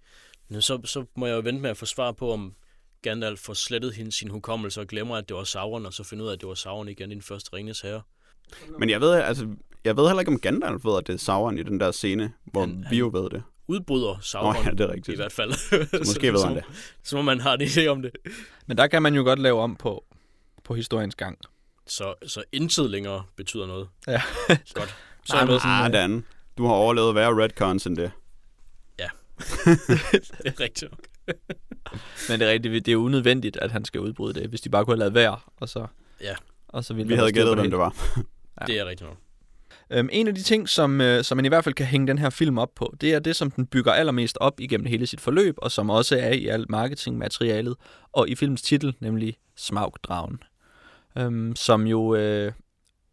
Men 0.49 0.61
så, 0.61 0.81
så 0.85 1.05
må 1.15 1.25
jeg 1.25 1.35
jo 1.35 1.39
vente 1.39 1.61
med 1.61 1.69
at 1.69 1.77
få 1.77 1.85
svar 1.85 2.11
på, 2.11 2.31
om 2.31 2.55
Gandalf 3.02 3.39
får 3.39 3.54
slettet 3.54 3.93
hende 3.93 4.12
sin 4.12 4.30
hukommelse 4.30 4.82
og 4.82 4.88
glemmer, 4.88 5.16
at 5.16 5.30
det 5.30 5.36
var 5.38 5.43
Sauron, 5.43 5.86
og 5.86 5.93
så 5.93 6.04
finder 6.04 6.26
ud 6.26 6.30
af, 6.30 6.34
at 6.34 6.41
det 6.41 6.47
var 6.50 6.54
Sauron 6.56 6.88
igen 6.89 7.12
i 7.12 7.14
den 7.14 7.22
første 7.24 7.54
Ringens 7.54 7.82
Herre. 7.82 8.02
Men 8.80 8.89
jeg 8.89 9.02
ved, 9.02 9.12
altså, 9.14 9.47
jeg 9.86 9.97
ved 9.97 10.08
heller 10.08 10.20
ikke, 10.20 10.32
om 10.32 10.39
Gandalf 10.39 10.86
ved, 10.86 10.97
at 10.97 11.08
det 11.08 11.14
er 11.14 11.18
Sauron 11.18 11.58
i 11.58 11.64
den 11.64 11.80
der 11.80 11.91
scene, 11.91 12.34
hvor 12.45 12.62
Han- 12.62 12.86
vi 12.89 12.97
jo 12.97 13.10
ved 13.14 13.30
det. 13.30 13.43
Udbryder 13.68 14.20
Sauron, 14.22 14.56
Åh, 14.58 14.66
ja, 14.66 14.72
det 14.72 14.80
er 14.82 14.88
i 14.88 14.91
rigtigt. 14.91 15.18
hvert 15.18 15.32
fald. 15.32 15.54
Så 15.54 15.97
måske 15.97 16.34
ved 16.34 16.43
han 16.45 16.56
det. 16.56 16.64
Så 17.04 17.16
må 17.16 17.22
man 17.22 17.39
have 17.41 17.54
en 17.54 17.68
idé 17.68 17.88
om 17.88 18.02
det. 18.02 18.12
Men 18.68 18.78
der 18.78 18.88
kan 18.88 19.02
man 19.02 19.16
jo 19.16 19.24
godt 19.24 19.39
lave 19.39 19.60
om 19.62 19.76
på, 19.76 20.04
på 20.64 20.74
historiens 20.76 21.16
gang. 21.16 21.38
Så, 21.88 22.14
så 22.28 22.43
intet 22.52 22.89
længere 22.89 23.24
betyder 23.36 23.68
noget. 23.68 23.88
Ja. 24.08 24.22
Godt. 24.74 24.95
Så 25.26 25.34
Nej, 25.34 25.41
er 25.41 25.45
men 25.45 25.47
noget, 25.47 25.62
sådan, 25.62 25.86
Ah, 25.86 25.93
Dan, 25.93 26.26
du 26.58 26.66
har 26.66 26.74
overlevet 26.74 27.16
værre 27.16 27.43
retcons 27.43 27.86
end 27.86 27.97
det. 27.97 28.12
det 29.39 30.45
er 30.45 30.60
rigtigt 30.60 30.91
nok. 30.91 31.00
Men 32.30 32.39
det 32.39 32.47
er 32.47 32.51
rigtigt, 32.51 32.86
det 32.86 32.91
er 32.91 32.95
unødvendigt, 32.95 33.57
at 33.57 33.71
han 33.71 33.86
skal 33.86 34.01
udbryde 34.01 34.34
det, 34.34 34.49
hvis 34.49 34.61
de 34.61 34.69
bare 34.69 34.86
kunne 34.86 34.93
have 34.93 34.99
lavet 34.99 35.13
være, 35.13 35.38
og 35.57 35.69
så... 35.69 35.88
Ja. 36.21 36.36
Og 36.67 36.84
så 36.84 36.93
ville 36.93 37.07
Vi 37.07 37.15
havde 37.15 37.32
gættet, 37.32 37.55
hvem 37.55 37.69
det 37.69 37.80
var. 37.80 37.95
Ja. 38.61 38.65
Det 38.65 38.80
er 38.80 38.86
rigtigt 38.86 39.09
nok. 39.09 39.17
Øhm, 39.91 40.09
en 40.11 40.27
af 40.27 40.36
de 40.36 40.41
ting, 40.41 40.69
som, 40.69 41.01
øh, 41.01 41.23
som 41.23 41.36
man 41.38 41.45
i 41.45 41.47
hvert 41.47 41.63
fald 41.63 41.75
kan 41.75 41.86
hænge 41.86 42.07
den 42.07 42.17
her 42.17 42.30
film 42.30 42.57
op 42.57 42.69
på, 42.75 42.95
det 43.01 43.13
er 43.13 43.19
det, 43.19 43.36
som 43.36 43.51
den 43.51 43.65
bygger 43.65 43.91
allermest 43.91 44.38
op 44.41 44.59
igennem 44.59 44.88
hele 44.88 45.07
sit 45.07 45.21
forløb, 45.21 45.55
og 45.57 45.71
som 45.71 45.89
også 45.89 46.17
er 46.17 46.32
i 46.32 46.47
alt 46.47 46.69
marketingmaterialet, 46.69 47.75
og 48.13 48.30
i 48.30 48.36
filmens 48.36 48.61
titel, 48.61 48.95
nemlig 48.99 49.38
Smaugdragen. 49.57 50.43
Øhm, 51.17 51.55
som 51.55 51.88
jo 51.88 52.15
øh, 52.15 52.51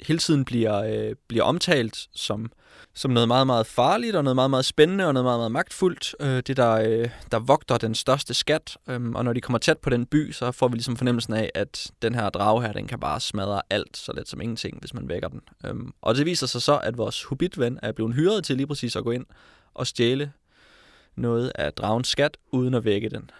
hele 0.00 0.18
tiden 0.18 0.44
bliver, 0.44 0.82
øh, 0.82 1.14
bliver 1.28 1.44
omtalt 1.44 2.08
som, 2.14 2.50
som 2.94 3.10
noget 3.10 3.28
meget, 3.28 3.46
meget 3.46 3.66
farligt, 3.66 4.16
og 4.16 4.24
noget 4.24 4.34
meget, 4.34 4.50
meget 4.50 4.64
spændende, 4.64 5.06
og 5.06 5.14
noget 5.14 5.24
meget, 5.24 5.38
meget 5.38 5.52
magtfuldt. 5.52 6.14
Øh, 6.20 6.42
det, 6.46 6.56
der, 6.56 6.72
øh, 6.72 7.10
der 7.30 7.38
vogter 7.38 7.78
den 7.78 7.94
største 7.94 8.34
skat, 8.34 8.76
øh, 8.88 9.10
og 9.14 9.24
når 9.24 9.32
de 9.32 9.40
kommer 9.40 9.58
tæt 9.58 9.78
på 9.78 9.90
den 9.90 10.06
by, 10.06 10.32
så 10.32 10.52
får 10.52 10.68
vi 10.68 10.74
ligesom 10.74 10.96
fornemmelsen 10.96 11.34
af, 11.34 11.50
at 11.54 11.90
den 12.02 12.14
her 12.14 12.30
drage 12.30 12.62
her, 12.62 12.72
den 12.72 12.86
kan 12.86 13.00
bare 13.00 13.20
smadre 13.20 13.62
alt, 13.70 13.96
så 13.96 14.12
let 14.12 14.28
som 14.28 14.40
ingenting, 14.40 14.80
hvis 14.80 14.94
man 14.94 15.08
vækker 15.08 15.28
den. 15.28 15.40
Øh, 15.66 15.74
og 16.02 16.14
det 16.14 16.26
viser 16.26 16.46
sig 16.46 16.62
så, 16.62 16.78
at 16.78 16.98
vores 16.98 17.22
hobbitven 17.22 17.78
er 17.82 17.92
blevet 17.92 18.14
hyret 18.14 18.44
til 18.44 18.56
lige 18.56 18.66
præcis 18.66 18.96
at 18.96 19.04
gå 19.04 19.10
ind 19.10 19.26
og 19.74 19.86
stjæle 19.86 20.32
noget 21.16 21.52
af 21.54 21.72
dragens 21.72 22.08
skat, 22.08 22.36
uden 22.52 22.74
at 22.74 22.84
vække 22.84 23.08
den. 23.08 23.30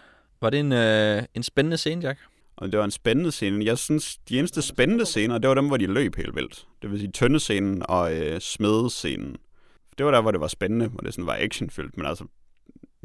Var 0.41 0.49
det 0.49 0.59
en, 0.59 0.71
øh, 0.71 1.23
en 1.33 1.43
spændende 1.43 1.77
scene, 1.77 2.01
Jack? 2.01 2.19
Og 2.57 2.71
det 2.71 2.79
var 2.79 2.85
en 2.85 2.91
spændende 2.91 3.31
scene. 3.31 3.65
Jeg 3.65 3.77
synes, 3.77 4.17
de 4.29 4.39
eneste 4.39 4.61
spændende 4.61 5.05
scener, 5.05 5.37
det 5.37 5.47
var 5.47 5.53
dem, 5.53 5.67
hvor 5.67 5.77
de 5.77 5.87
løb 5.87 6.15
helt 6.15 6.35
vildt. 6.35 6.67
Det 6.81 6.91
vil 6.91 6.99
sige 6.99 7.11
tøndescenen 7.11 7.83
og 7.89 8.15
øh, 8.15 8.39
smedescenen. 8.41 9.35
Det 9.97 10.05
var 10.05 10.11
der, 10.11 10.21
hvor 10.21 10.31
det 10.31 10.41
var 10.41 10.47
spændende, 10.47 10.87
hvor 10.87 11.01
det 11.01 11.13
sådan 11.13 11.27
var 11.27 11.37
actionfyldt. 11.39 11.97
Men 11.97 12.05
altså, 12.05 12.25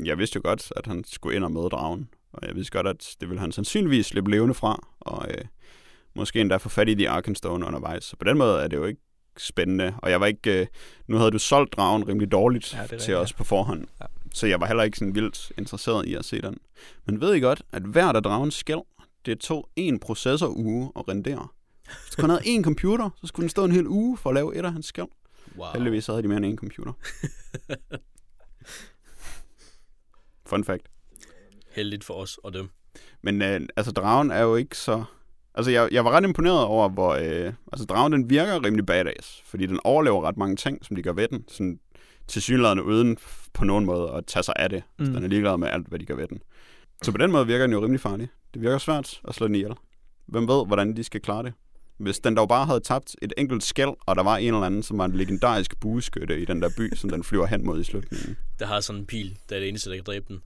jeg 0.04 0.18
vidste 0.18 0.36
jo 0.36 0.40
godt, 0.44 0.72
at 0.76 0.86
han 0.86 1.04
skulle 1.06 1.36
ind 1.36 1.44
og 1.44 1.52
møde 1.52 1.68
dragen. 1.68 2.08
Og 2.32 2.46
jeg 2.48 2.56
vidste 2.56 2.72
godt, 2.72 2.86
at 2.86 3.16
det 3.20 3.28
ville 3.28 3.40
han 3.40 3.52
sandsynligvis 3.52 4.06
slippe 4.06 4.30
levende 4.30 4.54
fra. 4.54 4.86
Og 5.00 5.26
øh, 5.30 5.44
måske 6.14 6.40
endda 6.40 6.56
få 6.56 6.68
fat 6.68 6.88
i 6.88 6.94
de 6.94 7.10
Arkenstone 7.10 7.66
undervejs. 7.66 8.04
Så 8.04 8.16
på 8.16 8.24
den 8.24 8.38
måde 8.38 8.62
er 8.62 8.68
det 8.68 8.76
jo 8.76 8.84
ikke 8.84 9.00
spændende. 9.38 9.94
Og 9.98 10.10
jeg 10.10 10.20
var 10.20 10.26
ikke... 10.26 10.60
Øh, 10.60 10.66
nu 11.06 11.16
havde 11.16 11.30
du 11.30 11.38
solgt 11.38 11.72
dragen 11.72 12.08
rimelig 12.08 12.32
dårligt 12.32 12.76
Ja, 12.90 12.96
til 12.96 13.14
os 13.14 13.32
på 13.32 13.44
forhånd. 13.44 13.86
Ja. 14.00 14.06
Så 14.34 14.46
jeg 14.46 14.60
var 14.60 14.66
heller 14.66 14.82
ikke 14.82 14.98
sådan 14.98 15.14
vildt 15.14 15.52
interesseret 15.58 16.06
i 16.06 16.14
at 16.14 16.24
se 16.24 16.42
den. 16.42 16.58
Men 17.06 17.20
ved 17.20 17.34
I 17.34 17.40
godt, 17.40 17.62
at 17.72 17.82
hver 17.82 18.06
af 18.06 18.22
dragens 18.22 18.54
skæld, 18.54 18.80
det 19.26 19.40
tog 19.40 19.68
en 19.76 19.98
processoruge 19.98 20.92
at 20.96 21.08
rendere. 21.08 21.48
Hvis 21.84 22.16
kun 22.16 22.30
havde 22.30 22.42
en 22.44 22.64
computer, 22.64 23.10
så 23.20 23.26
skulle 23.26 23.44
den 23.44 23.50
stå 23.50 23.64
en 23.64 23.72
hel 23.72 23.86
uge 23.86 24.16
for 24.16 24.30
at 24.30 24.34
lave 24.34 24.56
et 24.56 24.64
af 24.64 24.72
hans 24.72 24.86
skæld. 24.86 25.06
Wow. 25.56 25.66
Heldigvis 25.74 26.04
så 26.04 26.12
havde 26.12 26.22
de 26.22 26.28
mere 26.28 26.36
end 26.36 26.46
en 26.46 26.56
computer. 26.56 26.92
Fun 30.46 30.64
fact. 30.64 30.88
Heldigt 31.70 32.04
for 32.04 32.14
os 32.14 32.38
og 32.44 32.52
dem. 32.52 32.68
Men 33.22 33.42
øh, 33.42 33.60
altså, 33.76 33.92
dragen 33.92 34.30
er 34.30 34.42
jo 34.42 34.56
ikke 34.56 34.76
så... 34.76 35.04
Altså, 35.54 35.70
jeg, 35.70 35.88
jeg 35.92 36.04
var 36.04 36.10
ret 36.10 36.24
imponeret 36.24 36.64
over, 36.64 36.88
hvor... 36.88 37.12
Øh, 37.12 37.52
altså, 37.72 37.86
dragen, 37.86 38.12
den 38.12 38.30
virker 38.30 38.64
rimelig 38.64 38.86
badass. 38.86 39.42
Fordi 39.44 39.66
den 39.66 39.80
overlever 39.84 40.22
ret 40.22 40.36
mange 40.36 40.56
ting, 40.56 40.84
som 40.84 40.96
de 40.96 41.02
gør 41.02 41.12
ved 41.12 41.28
den. 41.28 41.44
Sådan 41.48 41.80
til 42.28 42.42
synligheden 42.42 42.80
uden 42.80 43.16
på 43.52 43.64
nogen 43.64 43.84
måde 43.84 44.10
at 44.10 44.26
tage 44.26 44.42
sig 44.42 44.54
af 44.56 44.70
det. 44.70 44.82
Mm. 44.98 45.04
Mm. 45.04 45.12
Den 45.12 45.24
er 45.24 45.28
ligeglad 45.28 45.56
med 45.56 45.68
alt, 45.68 45.86
hvad 45.86 45.98
de 45.98 46.06
gør 46.06 46.14
ved 46.14 46.28
den. 46.28 46.42
Så 47.02 47.12
på 47.12 47.18
den 47.18 47.32
måde 47.32 47.46
virker 47.46 47.66
den 47.66 47.72
jo 47.72 47.82
rimelig 47.82 48.00
farlig. 48.00 48.28
Det 48.54 48.62
virker 48.62 48.78
svært 48.78 49.20
at 49.28 49.34
slå 49.34 49.46
den 49.46 49.54
ihjel. 49.54 49.72
Hvem 50.26 50.48
ved, 50.48 50.66
hvordan 50.66 50.96
de 50.96 51.04
skal 51.04 51.20
klare 51.20 51.42
det? 51.42 51.52
Hvis 51.98 52.18
den 52.18 52.36
dog 52.36 52.48
bare 52.48 52.66
havde 52.66 52.80
tabt 52.80 53.16
et 53.22 53.32
enkelt 53.38 53.62
skæld, 53.62 53.90
og 54.06 54.16
der 54.16 54.22
var 54.22 54.36
en 54.36 54.46
eller 54.46 54.66
anden, 54.66 54.82
som 54.82 54.98
var 54.98 55.04
en 55.04 55.12
legendarisk 55.12 55.80
bueskytte 55.80 56.40
i 56.40 56.44
den 56.44 56.62
der 56.62 56.70
by, 56.76 56.94
som 56.94 57.10
den 57.10 57.24
flyver 57.24 57.46
hen 57.46 57.66
mod 57.66 57.80
i 57.80 57.84
slutningen. 57.84 58.36
Der 58.58 58.66
har 58.66 58.80
sådan 58.80 59.00
en 59.00 59.06
pil, 59.06 59.38
der 59.48 59.56
er 59.56 59.60
det 59.60 59.68
eneste, 59.68 59.90
der 59.90 59.96
kan 59.96 60.04
dræbe 60.04 60.24
den. 60.28 60.42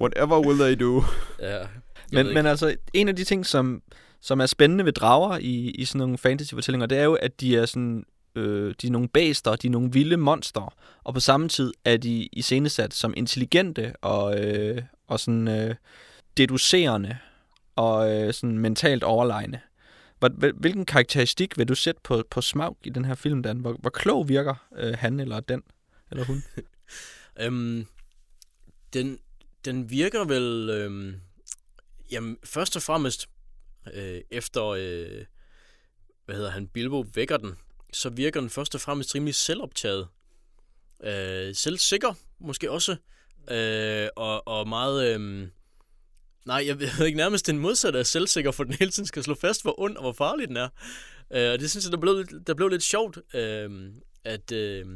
Whatever 0.00 0.46
will 0.46 0.58
they 0.58 0.86
do? 0.86 1.02
Ja. 1.40 1.66
Men, 2.12 2.34
men 2.34 2.46
altså, 2.46 2.76
en 2.92 3.08
af 3.08 3.16
de 3.16 3.24
ting, 3.24 3.46
som, 3.46 3.82
som 4.20 4.40
er 4.40 4.46
spændende 4.46 4.84
ved 4.84 4.92
drager 4.92 5.38
i, 5.38 5.70
i 5.70 5.84
sådan 5.84 5.98
nogle 5.98 6.18
fantasy-fortællinger, 6.18 6.86
det 6.86 6.98
er 6.98 7.04
jo, 7.04 7.14
at 7.14 7.40
de 7.40 7.56
er 7.56 7.66
sådan... 7.66 8.04
Øh, 8.36 8.74
de 8.82 8.86
er 8.86 8.90
nogle 8.90 9.08
bæster, 9.08 9.56
de 9.56 9.66
er 9.66 9.70
nogle 9.70 9.92
vilde 9.92 10.16
monster, 10.16 10.74
og 11.04 11.14
på 11.14 11.20
samme 11.20 11.48
tid 11.48 11.72
er 11.84 11.96
de 11.96 12.28
iscenesat 12.32 12.94
som 12.94 13.14
intelligente 13.16 13.96
og, 13.96 14.44
øh, 14.44 14.82
og 15.06 15.20
sådan 15.20 15.48
øh, 15.48 15.74
deducerende 16.36 17.18
og 17.76 18.12
øh, 18.12 18.34
sådan 18.34 18.58
mentalt 18.58 19.02
overlegne. 19.02 19.60
Hvilken 20.54 20.86
karakteristik 20.86 21.58
vil 21.58 21.68
du 21.68 21.74
sætte 21.74 22.00
på, 22.04 22.24
på 22.30 22.40
Smaug 22.40 22.78
i 22.84 22.90
den 22.90 23.04
her 23.04 23.14
film, 23.14 23.42
Dan? 23.42 23.58
Hvor, 23.58 23.72
hvor 23.72 23.90
klog 23.90 24.28
virker 24.28 24.54
øh, 24.76 24.94
han 24.98 25.20
eller 25.20 25.40
den? 25.40 25.62
Eller 26.10 26.24
hun? 26.24 26.42
Øhm, 27.40 27.86
den, 28.92 29.18
den 29.64 29.90
virker 29.90 30.24
vel... 30.24 30.70
Øhm, 30.70 31.14
jamen, 32.10 32.38
først 32.44 32.76
og 32.76 32.82
fremmest 32.82 33.28
øh, 33.94 34.20
efter... 34.30 34.66
Øh, 34.66 35.24
hvad 36.24 36.36
hedder 36.36 36.50
han? 36.50 36.68
Bilbo 36.68 37.04
vækker 37.14 37.36
den. 37.36 37.56
Så 37.96 38.08
virker 38.10 38.40
den 38.40 38.50
først 38.50 38.74
og 38.74 38.80
fremmest 38.80 39.14
rimelig 39.14 39.34
selvoptaget. 39.34 40.08
Øh, 41.04 41.54
selvsikker, 41.54 42.14
måske 42.38 42.70
også. 42.70 42.96
Øh, 43.50 44.08
og, 44.16 44.48
og 44.48 44.68
meget... 44.68 45.14
Øh, 45.14 45.48
nej, 46.46 46.64
jeg 46.66 46.80
ved 46.80 47.06
ikke 47.06 47.16
nærmest 47.16 47.46
den 47.46 47.58
modsatte 47.58 47.98
af 47.98 48.06
selvsikker, 48.06 48.50
for 48.50 48.64
den 48.64 48.72
hele 48.72 48.90
tiden 48.90 49.06
skal 49.06 49.22
slå 49.22 49.34
fast, 49.34 49.62
hvor 49.62 49.80
ond 49.80 49.96
og 49.96 50.02
hvor 50.02 50.12
farlig 50.12 50.48
den 50.48 50.56
er. 50.56 50.68
Øh, 51.30 51.52
og 51.52 51.58
det 51.60 51.70
synes 51.70 51.84
jeg, 51.84 51.92
der 51.92 51.98
blev, 51.98 52.16
lidt- 52.18 52.46
der 52.46 52.54
blev 52.54 52.68
lidt 52.68 52.82
sjovt, 52.82 53.18
øh, 53.34 53.92
at... 54.24 54.52
Øh, 54.52 54.86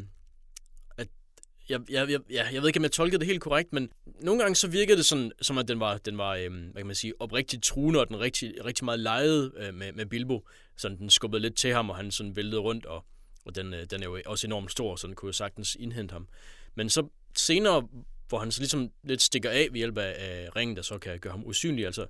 jeg, 1.70 1.80
jeg, 1.90 2.08
jeg, 2.30 2.48
jeg, 2.52 2.62
ved 2.62 2.68
ikke, 2.68 2.78
om 2.78 2.82
jeg 2.82 2.92
tolkede 2.92 3.18
det 3.18 3.26
helt 3.26 3.40
korrekt, 3.40 3.72
men 3.72 3.90
nogle 4.20 4.40
gange 4.40 4.54
så 4.54 4.68
virkede 4.68 4.96
det 4.96 5.06
sådan, 5.06 5.32
som 5.42 5.58
at 5.58 5.68
den 5.68 5.80
var, 5.80 5.98
den 5.98 6.18
var 6.18 6.34
øhm, 6.34 6.54
hvad 6.54 6.82
kan 6.82 6.86
man 6.86 6.94
sige, 6.94 7.12
oprigtigt 7.20 7.64
truende, 7.64 8.00
og 8.00 8.08
den 8.08 8.20
rigtig, 8.20 8.64
rigtig 8.64 8.84
meget 8.84 9.00
legede 9.00 9.52
øh, 9.56 9.74
med, 9.74 9.92
med 9.92 10.06
Bilbo. 10.06 10.48
Sådan 10.76 10.98
den 10.98 11.10
skubbede 11.10 11.42
lidt 11.42 11.56
til 11.56 11.72
ham, 11.72 11.90
og 11.90 11.96
han 11.96 12.10
sådan 12.10 12.36
væltede 12.36 12.60
rundt, 12.60 12.86
og, 12.86 13.04
og 13.44 13.54
den, 13.54 13.74
øh, 13.74 13.86
den 13.90 14.02
er 14.02 14.06
jo 14.06 14.20
også 14.26 14.46
enormt 14.46 14.70
stor, 14.70 14.96
så 14.96 15.06
den 15.06 15.14
kunne 15.14 15.28
jo 15.28 15.32
sagtens 15.32 15.76
indhente 15.80 16.12
ham. 16.12 16.28
Men 16.74 16.90
så 16.90 17.08
senere, 17.36 17.88
hvor 18.28 18.38
han 18.38 18.52
så 18.52 18.60
ligesom 18.60 18.90
lidt 19.02 19.22
stikker 19.22 19.50
af 19.50 19.68
ved 19.70 19.78
hjælp 19.78 19.98
af, 19.98 20.14
af 20.18 20.56
ringen, 20.56 20.76
der 20.76 20.82
så 20.82 20.98
kan 20.98 21.18
gøre 21.18 21.30
ham 21.30 21.46
usynlig, 21.46 21.86
altså 21.86 22.06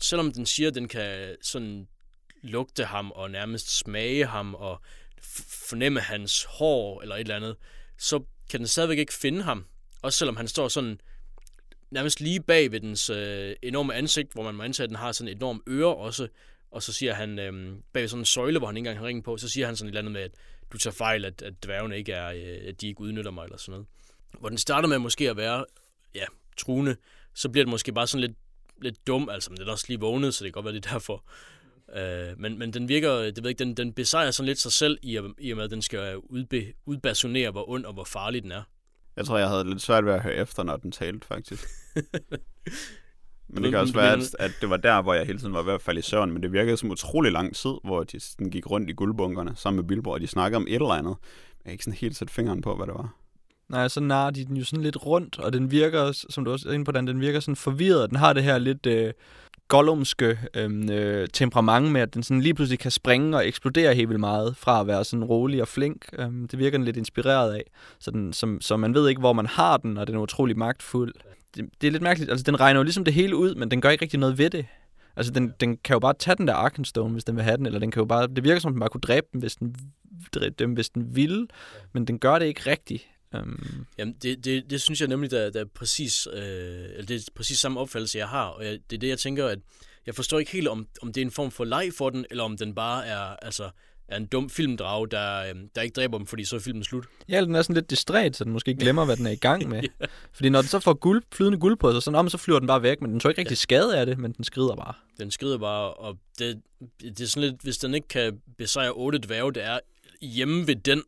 selvom 0.00 0.32
den 0.32 0.46
siger, 0.46 0.68
at 0.68 0.74
den 0.74 0.88
kan 0.88 1.36
sådan 1.42 1.88
lugte 2.42 2.84
ham 2.84 3.10
og 3.10 3.30
nærmest 3.30 3.78
smage 3.78 4.26
ham 4.26 4.54
og 4.54 4.80
fornemme 5.68 6.00
hans 6.00 6.44
hår 6.44 7.02
eller 7.02 7.14
et 7.14 7.20
eller 7.20 7.36
andet, 7.36 7.56
så 7.98 8.24
kan 8.50 8.60
den 8.60 8.66
stadigvæk 8.66 8.98
ikke 8.98 9.14
finde 9.14 9.42
ham. 9.42 9.64
Også 10.02 10.18
selvom 10.18 10.36
han 10.36 10.48
står 10.48 10.68
sådan 10.68 11.00
nærmest 11.90 12.20
lige 12.20 12.40
bag 12.40 12.72
ved 12.72 12.80
dens 12.80 13.10
øh, 13.10 13.56
enorme 13.62 13.94
ansigt, 13.94 14.32
hvor 14.32 14.42
man 14.42 14.54
må 14.54 14.62
antage, 14.62 14.84
at 14.84 14.90
den 14.90 14.96
har 14.96 15.12
sådan 15.12 15.28
et 15.28 15.36
enormt 15.36 15.62
øre 15.68 15.94
også. 15.96 16.28
Og 16.70 16.82
så 16.82 16.92
siger 16.92 17.14
han, 17.14 17.38
øh, 17.38 17.76
bag 17.92 18.10
sådan 18.10 18.20
en 18.20 18.24
søjle, 18.24 18.58
hvor 18.58 18.66
han 18.66 18.76
ikke 18.76 18.88
engang 18.88 18.98
har 18.98 19.06
ringen 19.06 19.22
på, 19.22 19.36
så 19.36 19.48
siger 19.48 19.66
han 19.66 19.76
sådan 19.76 19.88
et 19.88 19.90
eller 19.90 20.00
andet 20.00 20.12
med, 20.12 20.20
at 20.20 20.32
du 20.72 20.78
tager 20.78 20.94
fejl, 20.94 21.24
at, 21.24 21.42
at 21.42 21.64
dværgene 21.64 21.98
ikke 21.98 22.12
er, 22.12 22.28
øh, 22.28 22.68
at 22.68 22.80
de 22.80 22.88
ikke 22.88 23.00
udnytter 23.00 23.30
mig 23.30 23.44
eller 23.44 23.56
sådan 23.56 23.72
noget. 23.72 23.86
Hvor 24.40 24.48
den 24.48 24.58
starter 24.58 24.88
med 24.88 24.98
måske 24.98 25.30
at 25.30 25.36
være, 25.36 25.64
ja, 26.14 26.24
truende, 26.56 26.96
så 27.34 27.48
bliver 27.48 27.64
det 27.64 27.70
måske 27.70 27.92
bare 27.92 28.06
sådan 28.06 28.20
lidt, 28.20 28.36
lidt 28.82 29.06
dum, 29.06 29.28
altså, 29.28 29.50
men 29.50 29.58
den 29.58 29.68
er 29.68 29.72
også 29.72 29.84
lige 29.88 30.00
vågnet, 30.00 30.34
så 30.34 30.44
det 30.44 30.52
kan 30.52 30.62
godt 30.62 30.64
være, 30.64 30.74
det 30.74 30.86
er 30.86 30.90
derfor. 30.90 31.24
Øh, 31.96 32.40
men, 32.40 32.58
men 32.58 32.72
den 32.72 32.88
virker, 32.88 33.10
det 33.10 33.42
ved 33.42 33.50
ikke, 33.50 33.64
den, 33.64 33.74
den 33.74 33.92
besejrer 33.92 34.30
sådan 34.30 34.46
lidt 34.46 34.58
sig 34.58 34.72
selv, 34.72 34.98
i, 35.02 35.20
i 35.38 35.50
og 35.50 35.56
med, 35.56 35.64
at 35.64 35.70
den 35.70 35.82
skal 35.82 36.16
udbe, 36.16 36.72
udbasonere, 36.86 37.50
hvor 37.50 37.70
ond 37.70 37.84
og 37.84 37.92
hvor 37.92 38.04
farlig 38.04 38.42
den 38.42 38.52
er. 38.52 38.62
Jeg 39.16 39.26
tror, 39.26 39.38
jeg 39.38 39.48
havde 39.48 39.68
lidt 39.68 39.82
svært 39.82 40.04
ved 40.04 40.12
at 40.12 40.22
høre 40.22 40.34
efter, 40.34 40.62
når 40.62 40.76
den 40.76 40.92
talte, 40.92 41.26
faktisk. 41.26 41.68
men 43.52 43.62
det 43.62 43.70
kan 43.70 43.80
også 43.80 43.94
være, 43.94 44.12
at, 44.12 44.36
at 44.38 44.50
det 44.60 44.70
var 44.70 44.76
der, 44.76 45.02
hvor 45.02 45.14
jeg 45.14 45.26
hele 45.26 45.38
tiden 45.38 45.52
var 45.52 45.62
ved 45.62 45.72
at 45.72 45.82
falde 45.82 45.98
i 45.98 46.02
søvn, 46.02 46.32
men 46.32 46.42
det 46.42 46.52
virkede 46.52 46.76
som 46.76 46.90
utrolig 46.90 47.32
lang 47.32 47.56
tid, 47.56 47.74
hvor 47.84 48.04
de 48.04 48.20
sådan 48.20 48.50
gik 48.50 48.70
rundt 48.70 48.90
i 48.90 48.92
guldbunkerne 48.92 49.52
sammen 49.56 49.76
med 49.76 49.88
Bilbo, 49.88 50.10
og 50.10 50.20
de 50.20 50.26
snakkede 50.26 50.56
om 50.56 50.66
et 50.68 50.74
eller 50.74 50.88
andet. 50.88 51.16
Jeg 51.58 51.64
kan 51.64 51.72
ikke 51.72 51.84
sådan 51.84 51.98
helt 51.98 52.16
sætte 52.16 52.34
fingeren 52.34 52.60
på, 52.60 52.76
hvad 52.76 52.86
det 52.86 52.94
var. 52.94 53.16
Nej, 53.68 53.88
så 53.88 54.00
nar 54.00 54.30
de 54.30 54.44
den 54.44 54.56
jo 54.56 54.64
sådan 54.64 54.82
lidt 54.82 55.06
rundt, 55.06 55.38
og 55.38 55.52
den 55.52 55.70
virker, 55.70 56.24
som 56.30 56.44
du 56.44 56.52
også 56.52 56.68
er 56.68 56.72
inde 56.72 56.84
på, 56.84 56.92
den, 56.92 57.06
den 57.06 57.20
virker 57.20 57.40
sådan 57.40 57.56
forvirret. 57.56 58.10
Den 58.10 58.18
har 58.18 58.32
det 58.32 58.42
her 58.42 58.58
lidt 58.58 58.86
øh, 58.86 59.12
gollumske 59.68 60.38
øhm, 60.54 60.90
øh, 60.90 61.28
temperament 61.32 61.92
med, 61.92 62.00
at 62.00 62.14
den 62.14 62.22
sådan 62.22 62.40
lige 62.40 62.54
pludselig 62.54 62.78
kan 62.78 62.90
springe 62.90 63.36
og 63.36 63.48
eksplodere 63.48 63.94
helt 63.94 64.08
vildt 64.08 64.20
meget, 64.20 64.56
fra 64.56 64.80
at 64.80 64.86
være 64.86 65.04
sådan 65.04 65.24
rolig 65.24 65.62
og 65.62 65.68
flink. 65.68 66.06
Øhm, 66.18 66.48
det 66.48 66.58
virker 66.58 66.78
den 66.78 66.84
lidt 66.84 66.96
inspireret 66.96 67.54
af, 67.54 67.62
så, 67.98 68.10
den, 68.10 68.32
som, 68.32 68.60
så 68.60 68.76
man 68.76 68.94
ved 68.94 69.08
ikke, 69.08 69.20
hvor 69.20 69.32
man 69.32 69.46
har 69.46 69.76
den, 69.76 69.98
og 69.98 70.06
den 70.06 70.16
er 70.16 70.20
utrolig 70.20 70.58
magtfuld. 70.58 71.14
Det, 71.56 71.68
det 71.80 71.86
er 71.86 71.90
lidt 71.90 72.02
mærkeligt, 72.02 72.30
altså 72.30 72.44
den 72.44 72.60
regner 72.60 72.80
jo 72.80 72.84
ligesom 72.84 73.04
det 73.04 73.14
hele 73.14 73.36
ud, 73.36 73.54
men 73.54 73.70
den 73.70 73.80
gør 73.80 73.90
ikke 73.90 74.02
rigtig 74.02 74.20
noget 74.20 74.38
ved 74.38 74.50
det. 74.50 74.66
Altså, 75.16 75.32
den, 75.32 75.52
den 75.60 75.76
kan 75.76 75.94
jo 75.94 75.98
bare 75.98 76.14
tage 76.18 76.36
den 76.36 76.48
der 76.48 76.54
Arkenstone, 76.54 77.12
hvis 77.12 77.24
den 77.24 77.36
vil 77.36 77.44
have 77.44 77.56
den, 77.56 77.66
eller 77.66 77.78
den 77.78 77.90
kan 77.90 78.00
jo 78.00 78.04
bare, 78.04 78.26
det 78.26 78.44
virker 78.44 78.60
som, 78.60 78.72
den 78.72 78.80
bare 78.80 78.88
kunne 78.88 79.00
dræbe 79.00 79.26
dem, 79.32 79.40
hvis 79.40 79.56
den, 79.56 79.74
dræbe 80.34 80.54
dem, 80.58 80.72
hvis 80.72 80.90
den 80.90 81.16
ville, 81.16 81.46
men 81.92 82.04
den 82.04 82.18
gør 82.18 82.38
det 82.38 82.46
ikke 82.46 82.70
rigtigt. 82.70 83.08
Um... 83.34 83.86
Jamen, 83.98 84.14
det, 84.22 84.44
det, 84.44 84.70
det 84.70 84.80
synes 84.80 85.00
jeg 85.00 85.08
nemlig, 85.08 85.30
der, 85.30 85.50
der 85.50 85.60
er 85.60 85.64
præcis, 85.64 86.28
øh, 86.32 86.42
eller 86.42 87.06
det 87.06 87.16
er 87.16 87.30
præcis 87.34 87.58
samme 87.58 87.80
opfattelse, 87.80 88.18
jeg 88.18 88.28
har. 88.28 88.46
Og 88.46 88.64
jeg, 88.64 88.78
det 88.90 88.96
er 88.96 89.00
det, 89.00 89.08
jeg 89.08 89.18
tænker, 89.18 89.46
at 89.46 89.58
jeg 90.06 90.14
forstår 90.14 90.38
ikke 90.38 90.52
helt, 90.52 90.68
om, 90.68 90.86
om 91.02 91.12
det 91.12 91.20
er 91.20 91.24
en 91.24 91.30
form 91.30 91.50
for 91.50 91.64
leg 91.64 91.90
for 91.98 92.10
den, 92.10 92.26
eller 92.30 92.44
om 92.44 92.56
den 92.56 92.74
bare 92.74 93.06
er, 93.06 93.36
altså, 93.42 93.70
er 94.08 94.16
en 94.16 94.26
dum 94.26 94.50
filmdrag, 94.50 95.10
der, 95.10 95.42
øh, 95.42 95.54
der 95.74 95.82
ikke 95.82 95.94
dræber 95.94 96.18
dem, 96.18 96.26
fordi 96.26 96.44
så 96.44 96.56
er 96.56 96.60
filmen 96.60 96.84
slut. 96.84 97.04
Ja, 97.28 97.40
den 97.40 97.54
er 97.54 97.62
sådan 97.62 97.74
lidt 97.74 97.90
distræt, 97.90 98.36
så 98.36 98.44
den 98.44 98.52
måske 98.52 98.74
glemmer, 98.80 99.04
hvad 99.04 99.16
den 99.16 99.26
er 99.26 99.30
i 99.30 99.36
gang 99.36 99.68
med. 99.68 99.82
ja. 100.00 100.06
Fordi 100.32 100.48
når 100.48 100.60
den 100.60 100.68
så 100.68 100.78
får 100.78 100.94
guld, 100.94 101.22
flydende 101.32 101.58
guld 101.58 101.76
på 101.76 101.92
sig, 101.92 102.02
så, 102.02 102.10
om, 102.10 102.28
så 102.28 102.38
flyver 102.38 102.58
den 102.58 102.66
bare 102.66 102.82
væk, 102.82 103.00
men 103.00 103.10
den 103.10 103.20
tror 103.20 103.30
ikke 103.30 103.40
rigtig 103.40 103.54
ja. 103.54 103.56
skade 103.56 103.98
af 103.98 104.06
det, 104.06 104.18
men 104.18 104.32
den 104.32 104.44
skrider 104.44 104.76
bare. 104.76 104.94
Den 105.18 105.30
skrider 105.30 105.58
bare, 105.58 105.94
og 105.94 106.18
det, 106.38 106.60
det 107.00 107.20
er 107.20 107.26
sådan 107.26 107.50
lidt, 107.50 107.62
hvis 107.62 107.78
den 107.78 107.94
ikke 107.94 108.08
kan 108.08 108.40
besejre 108.58 108.92
otte 108.92 109.18
dværge, 109.18 109.52
det 109.52 109.64
er 109.64 109.78
hjemme 110.20 110.66
ved 110.66 110.76
den, 110.76 111.02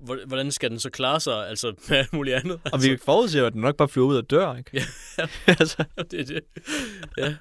hvordan 0.00 0.50
skal 0.50 0.70
den 0.70 0.78
så 0.78 0.90
klare 0.90 1.20
sig, 1.20 1.48
altså 1.48 1.74
med 1.88 1.96
alt 1.98 2.12
muligt 2.12 2.36
andet? 2.36 2.60
Altså. 2.64 2.70
Og 2.76 2.82
vi 2.82 2.90
altså. 2.90 3.04
forudser 3.04 3.46
at 3.46 3.52
den 3.52 3.60
nok 3.60 3.76
bare 3.76 3.88
flyver 3.88 4.06
ud 4.06 4.16
af 4.16 4.24
dør, 4.24 4.56
ikke? 4.56 4.70
Ja, 5.18 5.26
altså. 5.60 5.84
det 6.10 6.20
er 6.20 6.24
det. 6.24 6.40
Ja. 7.18 7.34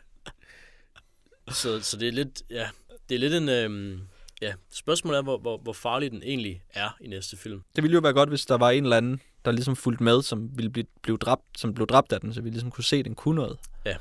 Så, 1.50 1.82
så 1.82 1.98
det 1.98 2.08
er 2.08 2.12
lidt, 2.12 2.42
ja, 2.50 2.68
det 3.10 3.16
er 3.16 3.20
lidt 3.20 3.34
en, 3.34 3.50
øhm, 3.50 4.02
ja, 4.42 4.54
spørgsmålet 4.72 5.18
er, 5.18 5.22
hvor, 5.22 5.38
hvor, 5.38 5.58
hvor 5.58 5.74
farlig 5.74 6.12
den 6.12 6.24
egentlig 6.24 6.64
er 6.70 6.98
i 7.02 7.08
næste 7.08 7.38
film. 7.38 7.64
Det 7.76 7.84
ville 7.84 7.94
jo 7.94 8.00
være 8.00 8.14
godt, 8.14 8.30
hvis 8.30 8.46
der 8.46 8.58
var 8.58 8.70
en 8.70 8.84
eller 8.84 8.98
anden, 8.98 9.22
der 9.46 9.52
ligesom 9.52 9.76
fulgte 9.76 10.04
med, 10.04 10.22
som 10.22 10.50
ville 10.58 10.70
blive, 10.72 10.86
blive 11.02 11.18
dræbt, 11.18 11.60
som 11.60 11.74
blev 11.74 11.88
dræbt 11.88 12.14
af 12.14 12.22
den, 12.22 12.34
så 12.34 12.42
vi 12.42 12.50
ligesom 12.50 12.72
kunne 12.72 12.84
se, 12.84 12.96
at 12.96 13.06
den 13.06 13.16
kunne 13.16 13.36
noget. 13.36 13.58
Ja. 13.86 13.96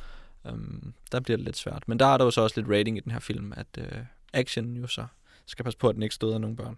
Um, 0.45 0.95
der 1.13 1.21
bliver 1.21 1.37
det 1.37 1.45
lidt 1.45 1.57
svært. 1.57 1.83
Men 1.87 1.99
der 1.99 2.07
er 2.07 2.19
der 2.19 2.25
jo 2.25 2.31
så 2.31 2.41
også 2.41 2.61
lidt 2.61 2.71
rating 2.71 2.97
i 2.97 3.01
den 3.01 3.13
her 3.13 3.21
film, 3.21 3.53
at 3.57 3.67
uh, 3.79 3.99
action 4.33 4.77
jo 4.77 4.87
så 4.87 5.07
skal 5.47 5.65
passe 5.65 5.79
på, 5.79 5.89
at 5.89 5.95
den 5.95 6.03
ikke 6.03 6.15
støder 6.15 6.39
nogen 6.39 6.57
børn. 6.57 6.77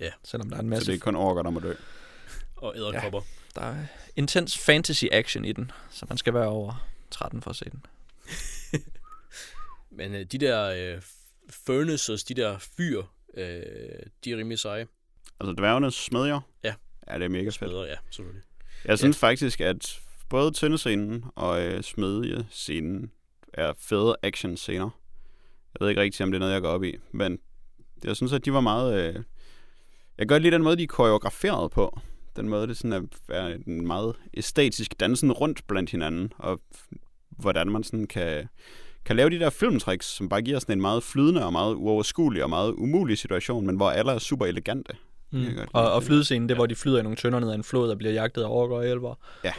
Ja. 0.00 0.10
Selvom 0.24 0.50
der 0.50 0.56
er 0.56 0.60
en 0.60 0.68
masse... 0.68 0.84
Så 0.84 0.92
det 0.92 0.96
er 0.96 1.00
kun 1.00 1.16
orker, 1.16 1.42
der 1.42 1.50
må 1.50 1.60
dø. 1.60 1.74
Og 2.56 2.76
æderkopper. 2.76 3.20
Ja, 3.56 3.60
der 3.60 3.66
er 3.66 3.86
intens 4.16 4.58
fantasy 4.58 5.04
action 5.12 5.44
i 5.44 5.52
den, 5.52 5.70
så 5.90 6.06
man 6.08 6.18
skal 6.18 6.34
være 6.34 6.48
over 6.48 6.86
13 7.10 7.42
for 7.42 7.50
at 7.50 7.56
se 7.56 7.64
den. 7.70 7.86
Men 9.98 10.14
øh, 10.14 10.24
de 10.24 10.38
der 10.38 10.94
øh, 10.94 11.02
furnaces, 11.66 12.24
de 12.24 12.34
der 12.34 12.58
fyr, 12.58 13.02
øh, 13.34 13.62
de 14.24 14.32
er 14.32 14.36
rimelig 14.36 14.58
seje. 14.58 14.86
Altså 15.40 15.54
dværgenes 15.58 15.94
smedjer? 15.94 16.40
Ja. 16.64 16.74
Ja, 17.08 17.14
det 17.14 17.24
er 17.24 17.28
mega 17.28 17.44
fedt. 17.44 17.54
Smedjer, 17.54 17.84
ja, 17.84 17.96
selvfølgelig. 18.10 18.42
Jeg 18.84 18.98
synes 18.98 19.22
ja. 19.22 19.26
faktisk, 19.28 19.60
at 19.60 20.00
både 20.28 20.52
tændescenen 20.52 21.24
og 21.34 21.62
øh, 21.62 21.82
smedjescenen 21.82 23.12
er 23.52 23.72
fede 23.78 24.16
action-scener. 24.22 24.90
Jeg 25.74 25.80
ved 25.80 25.88
ikke 25.88 26.00
rigtig, 26.00 26.24
om 26.24 26.30
det 26.30 26.36
er 26.36 26.40
noget, 26.40 26.52
jeg 26.52 26.62
går 26.62 26.68
op 26.68 26.84
i, 26.84 26.96
men 27.12 27.38
jeg 28.04 28.16
synes, 28.16 28.32
at 28.32 28.44
de 28.44 28.52
var 28.52 28.60
meget... 28.60 29.14
Øh... 29.16 29.22
Jeg 30.20 30.28
gør 30.28 30.38
lige 30.38 30.50
den 30.50 30.62
måde, 30.62 30.76
de 30.76 30.82
er 30.82 30.86
koreograferet 30.86 31.70
på. 31.70 32.00
Den 32.36 32.48
måde, 32.48 32.66
det 32.66 32.76
sådan 32.76 32.92
er, 32.92 33.02
er 33.34 33.56
en 33.66 33.86
meget 33.86 34.16
æstetisk 34.34 35.00
dansen 35.00 35.32
rundt 35.32 35.66
blandt 35.66 35.90
hinanden, 35.90 36.32
og 36.38 36.60
hvordan 37.28 37.68
man 37.68 37.82
sådan 37.82 38.06
kan, 38.06 38.48
kan 39.04 39.16
lave 39.16 39.30
de 39.30 39.38
der 39.38 39.50
filmtricks, 39.50 40.06
som 40.06 40.28
bare 40.28 40.42
giver 40.42 40.58
sådan 40.58 40.72
en 40.78 40.80
meget 40.80 41.02
flydende 41.02 41.44
og 41.44 41.52
meget 41.52 41.74
uoverskuelig 41.74 42.42
og 42.42 42.50
meget 42.50 42.72
umulig 42.72 43.18
situation, 43.18 43.66
men 43.66 43.76
hvor 43.76 43.90
alle 43.90 44.12
er 44.12 44.18
super 44.18 44.46
elegante. 44.46 44.92
Mm. 45.30 45.46
Og, 45.72 45.92
og 45.92 46.02
flydescenen, 46.02 46.48
det 46.48 46.54
er, 46.54 46.56
hvor 46.56 46.66
de 46.66 46.74
flyder 46.74 46.98
i 46.98 47.02
nogle 47.02 47.16
tønder 47.16 47.40
ned 47.40 47.50
ad 47.50 47.54
en 47.54 47.64
flod 47.64 47.90
og 47.90 47.98
bliver 47.98 48.12
jagtet 48.12 48.42
af 48.42 48.48
orker 48.48 48.76
og 48.76 48.88
elver. 48.88 49.14
Ja. 49.44 49.52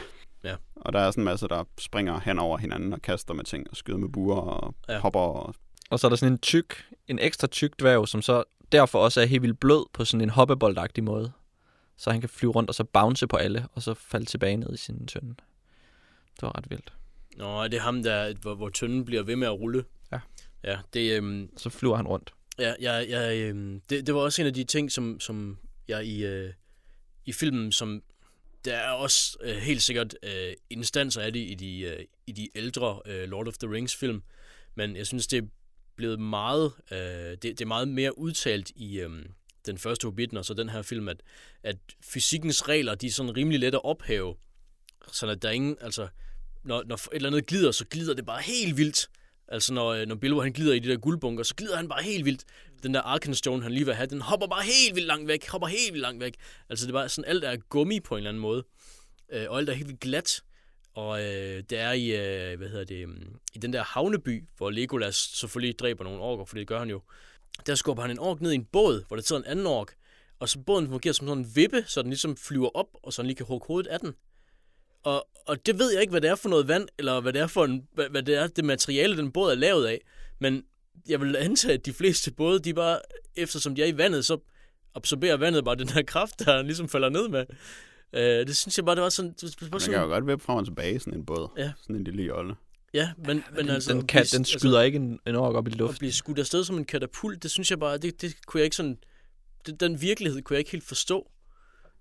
ja. 0.44 0.54
Og 0.76 0.92
der 0.92 1.00
er 1.00 1.10
sådan 1.10 1.22
en 1.22 1.24
masse, 1.24 1.48
der 1.48 1.64
springer 1.78 2.20
hen 2.20 2.38
over 2.38 2.58
hinanden 2.58 2.92
og 2.92 3.02
kaster 3.02 3.34
med 3.34 3.44
ting 3.44 3.66
og 3.70 3.76
skyder 3.76 3.98
med 3.98 4.08
buer 4.08 4.36
og 4.36 4.74
ja. 4.88 4.98
hopper 4.98 5.20
og 5.20 5.54
og 5.92 6.00
så 6.00 6.06
er 6.06 6.08
der 6.08 6.16
sådan 6.16 6.32
en 6.32 6.38
tyk, 6.38 6.84
en 7.08 7.18
ekstra 7.18 7.46
tyk 7.46 7.80
dværg, 7.80 8.08
som 8.08 8.22
så 8.22 8.44
derfor 8.72 8.98
også 8.98 9.20
er 9.20 9.24
helt 9.24 9.42
vildt 9.42 9.60
blød 9.60 9.86
på 9.92 10.04
sådan 10.04 10.20
en 10.20 10.30
hoppeboldagtig 10.30 11.04
måde. 11.04 11.32
Så 11.96 12.10
han 12.10 12.20
kan 12.20 12.28
flyve 12.28 12.52
rundt 12.52 12.70
og 12.70 12.74
så 12.74 12.84
bounce 12.84 13.26
på 13.26 13.36
alle, 13.36 13.66
og 13.72 13.82
så 13.82 13.94
falde 13.94 14.26
tilbage 14.26 14.56
ned 14.56 14.74
i 14.74 14.76
sin 14.76 15.06
tønde. 15.06 15.34
Det 16.34 16.42
var 16.42 16.58
ret 16.58 16.70
vildt. 16.70 16.92
Nå, 17.36 17.64
det 17.64 17.74
er 17.74 17.80
ham, 17.80 18.02
der, 18.02 18.34
hvor, 18.34 18.54
hvor 18.54 18.68
tønden 18.68 19.04
bliver 19.04 19.22
ved 19.22 19.36
med 19.36 19.46
at 19.46 19.52
rulle. 19.52 19.84
Ja. 20.12 20.20
Ja, 20.64 20.78
det... 20.94 21.16
Øhm, 21.16 21.50
så 21.56 21.70
flyver 21.70 21.96
han 21.96 22.06
rundt. 22.06 22.34
Ja, 22.58 22.74
ja, 22.80 22.98
ja 22.98 23.34
øhm, 23.34 23.82
det, 23.90 24.06
det 24.06 24.14
var 24.14 24.20
også 24.20 24.42
en 24.42 24.46
af 24.46 24.54
de 24.54 24.64
ting, 24.64 24.92
som, 24.92 25.20
som 25.20 25.58
jeg 25.88 26.04
i, 26.04 26.24
øh, 26.24 26.52
i 27.24 27.32
filmen, 27.32 27.72
som 27.72 28.02
der 28.64 28.74
er 28.74 28.90
også 28.90 29.38
øh, 29.40 29.56
helt 29.56 29.82
sikkert 29.82 30.14
øh, 30.22 30.52
instanser 30.70 31.20
af 31.20 31.32
det 31.32 31.40
i 31.40 31.54
de, 31.54 31.80
øh, 31.80 32.04
i 32.26 32.32
de 32.32 32.48
ældre 32.54 33.00
øh, 33.06 33.28
Lord 33.28 33.48
of 33.48 33.54
the 33.58 33.70
Rings 33.72 33.96
film, 33.96 34.22
men 34.74 34.96
jeg 34.96 35.06
synes, 35.06 35.26
det 35.26 35.38
er 35.38 35.46
blevet 36.02 36.20
meget, 36.20 36.72
øh, 36.90 36.98
det, 36.98 37.42
det 37.42 37.60
er 37.60 37.66
meget 37.66 37.88
mere 37.88 38.18
udtalt 38.18 38.70
i 38.76 39.00
øh, 39.00 39.10
den 39.66 39.78
første 39.78 40.04
Hobbiten 40.04 40.36
og 40.36 40.44
så 40.44 40.54
den 40.54 40.68
her 40.68 40.82
film, 40.82 41.08
at, 41.08 41.22
at 41.62 41.76
fysikkens 42.04 42.68
regler, 42.68 42.94
de 42.94 43.06
er 43.06 43.10
sådan 43.10 43.36
rimelig 43.36 43.60
let 43.60 43.74
at 43.74 43.84
ophæve, 43.84 44.34
sådan 45.12 45.36
at 45.36 45.42
der 45.42 45.48
er 45.48 45.52
ingen, 45.52 45.76
altså, 45.80 46.08
når, 46.64 46.82
når 46.86 46.94
et 46.94 47.08
eller 47.12 47.28
andet 47.28 47.46
glider, 47.46 47.70
så 47.70 47.84
glider 47.90 48.14
det 48.14 48.26
bare 48.26 48.42
helt 48.42 48.76
vildt. 48.76 49.08
Altså 49.48 49.74
når, 49.74 49.88
øh, 49.88 50.06
når 50.06 50.14
Bilbo 50.14 50.40
han 50.40 50.52
glider 50.52 50.72
i 50.74 50.78
de 50.78 50.88
der 50.88 50.96
guldbunker, 50.96 51.44
så 51.44 51.54
glider 51.54 51.76
han 51.76 51.88
bare 51.88 52.02
helt 52.02 52.24
vildt. 52.24 52.44
Den 52.82 52.94
der 52.94 53.00
Arkenstone, 53.00 53.62
han 53.62 53.72
lige 53.72 53.84
vil 53.84 53.94
have, 53.94 54.06
den 54.06 54.20
hopper 54.20 54.46
bare 54.46 54.62
helt 54.62 54.94
vildt 54.94 55.06
langt 55.06 55.28
væk, 55.28 55.48
hopper 55.48 55.68
helt 55.68 55.92
vildt 55.92 56.02
langt 56.02 56.20
væk. 56.20 56.34
Altså 56.68 56.86
det 56.86 56.92
er 56.92 56.98
bare 56.98 57.08
sådan, 57.08 57.30
alt 57.30 57.44
er 57.44 57.56
gummi 57.56 58.00
på 58.00 58.14
en 58.14 58.18
eller 58.18 58.30
anden 58.30 58.40
måde. 58.40 58.64
Øh, 59.32 59.46
og 59.50 59.58
alt 59.58 59.68
er 59.68 59.72
helt 59.72 59.88
vildt 59.88 60.00
glat. 60.00 60.42
Og 60.94 61.20
øh, 61.20 61.62
det 61.70 61.78
er 61.78 61.92
i, 61.92 62.06
øh, 62.06 62.58
hvad 62.58 62.68
hedder 62.68 62.84
det, 62.84 63.02
øhm, 63.02 63.36
i 63.54 63.58
den 63.58 63.72
der 63.72 63.82
havneby, 63.82 64.44
hvor 64.56 64.70
Legolas 64.70 65.16
selvfølgelig 65.16 65.78
dræber 65.78 66.04
nogle 66.04 66.20
orker, 66.20 66.44
for 66.44 66.56
det 66.56 66.66
gør 66.66 66.78
han 66.78 66.90
jo. 66.90 67.02
Der 67.66 67.74
skubber 67.74 68.02
han 68.02 68.10
en 68.10 68.18
ork 68.18 68.40
ned 68.40 68.52
i 68.52 68.54
en 68.54 68.64
båd, 68.64 69.04
hvor 69.08 69.16
der 69.16 69.22
sidder 69.22 69.42
en 69.42 69.48
anden 69.48 69.66
ork. 69.66 69.94
Og 70.38 70.48
så 70.48 70.58
båden 70.58 70.88
fungerer 70.88 71.14
som 71.14 71.26
sådan 71.26 71.42
en 71.42 71.56
vippe, 71.56 71.84
så 71.86 72.02
den 72.02 72.10
ligesom 72.10 72.36
flyver 72.36 72.68
op, 72.74 72.86
og 73.02 73.12
så 73.12 73.22
den 73.22 73.26
lige 73.26 73.36
kan 73.36 73.46
hugge 73.46 73.66
hovedet 73.66 73.90
af 73.90 74.00
den. 74.00 74.12
Og, 75.02 75.28
og 75.46 75.66
det 75.66 75.78
ved 75.78 75.92
jeg 75.92 76.00
ikke, 76.00 76.10
hvad 76.10 76.20
det 76.20 76.30
er 76.30 76.34
for 76.34 76.48
noget 76.48 76.68
vand, 76.68 76.88
eller 76.98 77.20
hvad 77.20 77.32
det 77.32 77.40
er 77.40 77.46
for 77.46 77.64
en, 77.64 77.88
hvad, 77.94 78.08
hvad 78.08 78.22
det 78.22 78.34
er, 78.34 78.46
det 78.46 78.64
materiale, 78.64 79.16
den 79.16 79.32
båd 79.32 79.50
er 79.50 79.54
lavet 79.54 79.86
af. 79.86 80.00
Men 80.38 80.64
jeg 81.08 81.20
vil 81.20 81.36
antage, 81.36 81.74
at 81.74 81.86
de 81.86 81.92
fleste 81.92 82.32
både, 82.32 82.58
de 82.58 82.74
bare, 82.74 82.98
eftersom 83.36 83.74
de 83.74 83.82
er 83.82 83.86
i 83.86 83.96
vandet, 83.96 84.24
så 84.24 84.38
absorberer 84.94 85.36
vandet 85.36 85.64
bare 85.64 85.76
den 85.76 85.88
her 85.88 86.02
kraft, 86.02 86.38
der 86.38 86.62
ligesom 86.62 86.88
falder 86.88 87.08
ned 87.08 87.28
med. 87.28 87.46
Øh, 88.12 88.46
det 88.46 88.56
synes 88.56 88.76
jeg 88.78 88.84
bare, 88.84 88.94
det 88.94 89.02
var 89.02 89.08
sådan... 89.08 89.32
Det 89.40 89.42
var 89.42 89.48
sådan... 89.48 89.70
Man 89.72 89.80
kan 89.80 90.08
jo 90.08 90.14
godt 90.14 90.26
vippe 90.26 90.44
frem 90.44 90.56
og 90.56 90.64
tilbage 90.64 91.00
sådan 91.00 91.14
en 91.14 91.26
båd. 91.26 91.48
Ja. 91.58 91.72
Sådan 91.82 91.96
en 91.96 92.04
lille 92.04 92.22
jolle. 92.22 92.54
Ja, 92.94 93.10
men, 93.16 93.26
men 93.26 93.58
den, 93.58 93.68
altså... 93.68 93.92
Den, 93.92 94.06
kan, 94.06 94.22
blive, 94.22 94.38
den 94.38 94.44
skyder 94.44 94.78
altså, 94.78 94.86
ikke 94.86 94.96
en, 94.96 95.18
en 95.26 95.36
ork 95.36 95.54
op 95.54 95.68
i 95.68 95.70
luften. 95.70 95.94
At 95.94 95.98
blive 95.98 96.12
skudt 96.12 96.38
afsted 96.38 96.64
som 96.64 96.76
en 96.76 96.84
katapult, 96.84 97.42
det 97.42 97.50
synes 97.50 97.70
jeg 97.70 97.78
bare, 97.78 97.98
det, 97.98 98.22
det 98.22 98.46
kunne 98.46 98.58
jeg 98.58 98.64
ikke 98.64 98.76
sådan... 98.76 98.98
Det, 99.66 99.80
den 99.80 100.00
virkelighed 100.00 100.42
kunne 100.42 100.54
jeg 100.54 100.58
ikke 100.58 100.70
helt 100.70 100.84
forstå. 100.84 101.30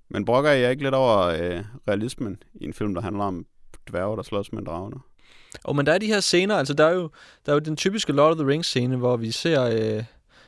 Men 0.10 0.26
brokker 0.26 0.52
jeg 0.52 0.72
ikke 0.72 0.84
lidt 0.84 0.96
over 0.96 1.18
øh, 1.18 1.64
realismen 1.88 2.44
i 2.54 2.66
en 2.66 2.74
film, 2.74 2.94
der 2.94 3.02
handler 3.02 3.24
om 3.24 3.46
dværge, 3.90 4.18
der 4.18 4.24
slås 4.24 4.54
med 4.54 4.62
dragerne? 4.66 4.96
Og 5.64 5.76
men 5.76 5.86
der 5.86 5.94
er 5.94 5.98
de 5.98 6.08
her 6.08 6.20
scener, 6.20 6.56
altså 6.56 6.74
der 6.74 6.86
er 6.86 6.94
jo, 6.94 7.10
der 7.46 7.52
er 7.52 7.54
jo 7.54 7.60
den 7.60 7.78
typiske 7.78 8.14
Lord 8.14 8.32
of 8.32 8.38
the 8.38 8.48
Rings 8.48 8.68
scene, 8.68 8.98
hvor 8.98 9.18
vi 9.18 9.32
ser 9.32 9.64
øh, 9.64 10.04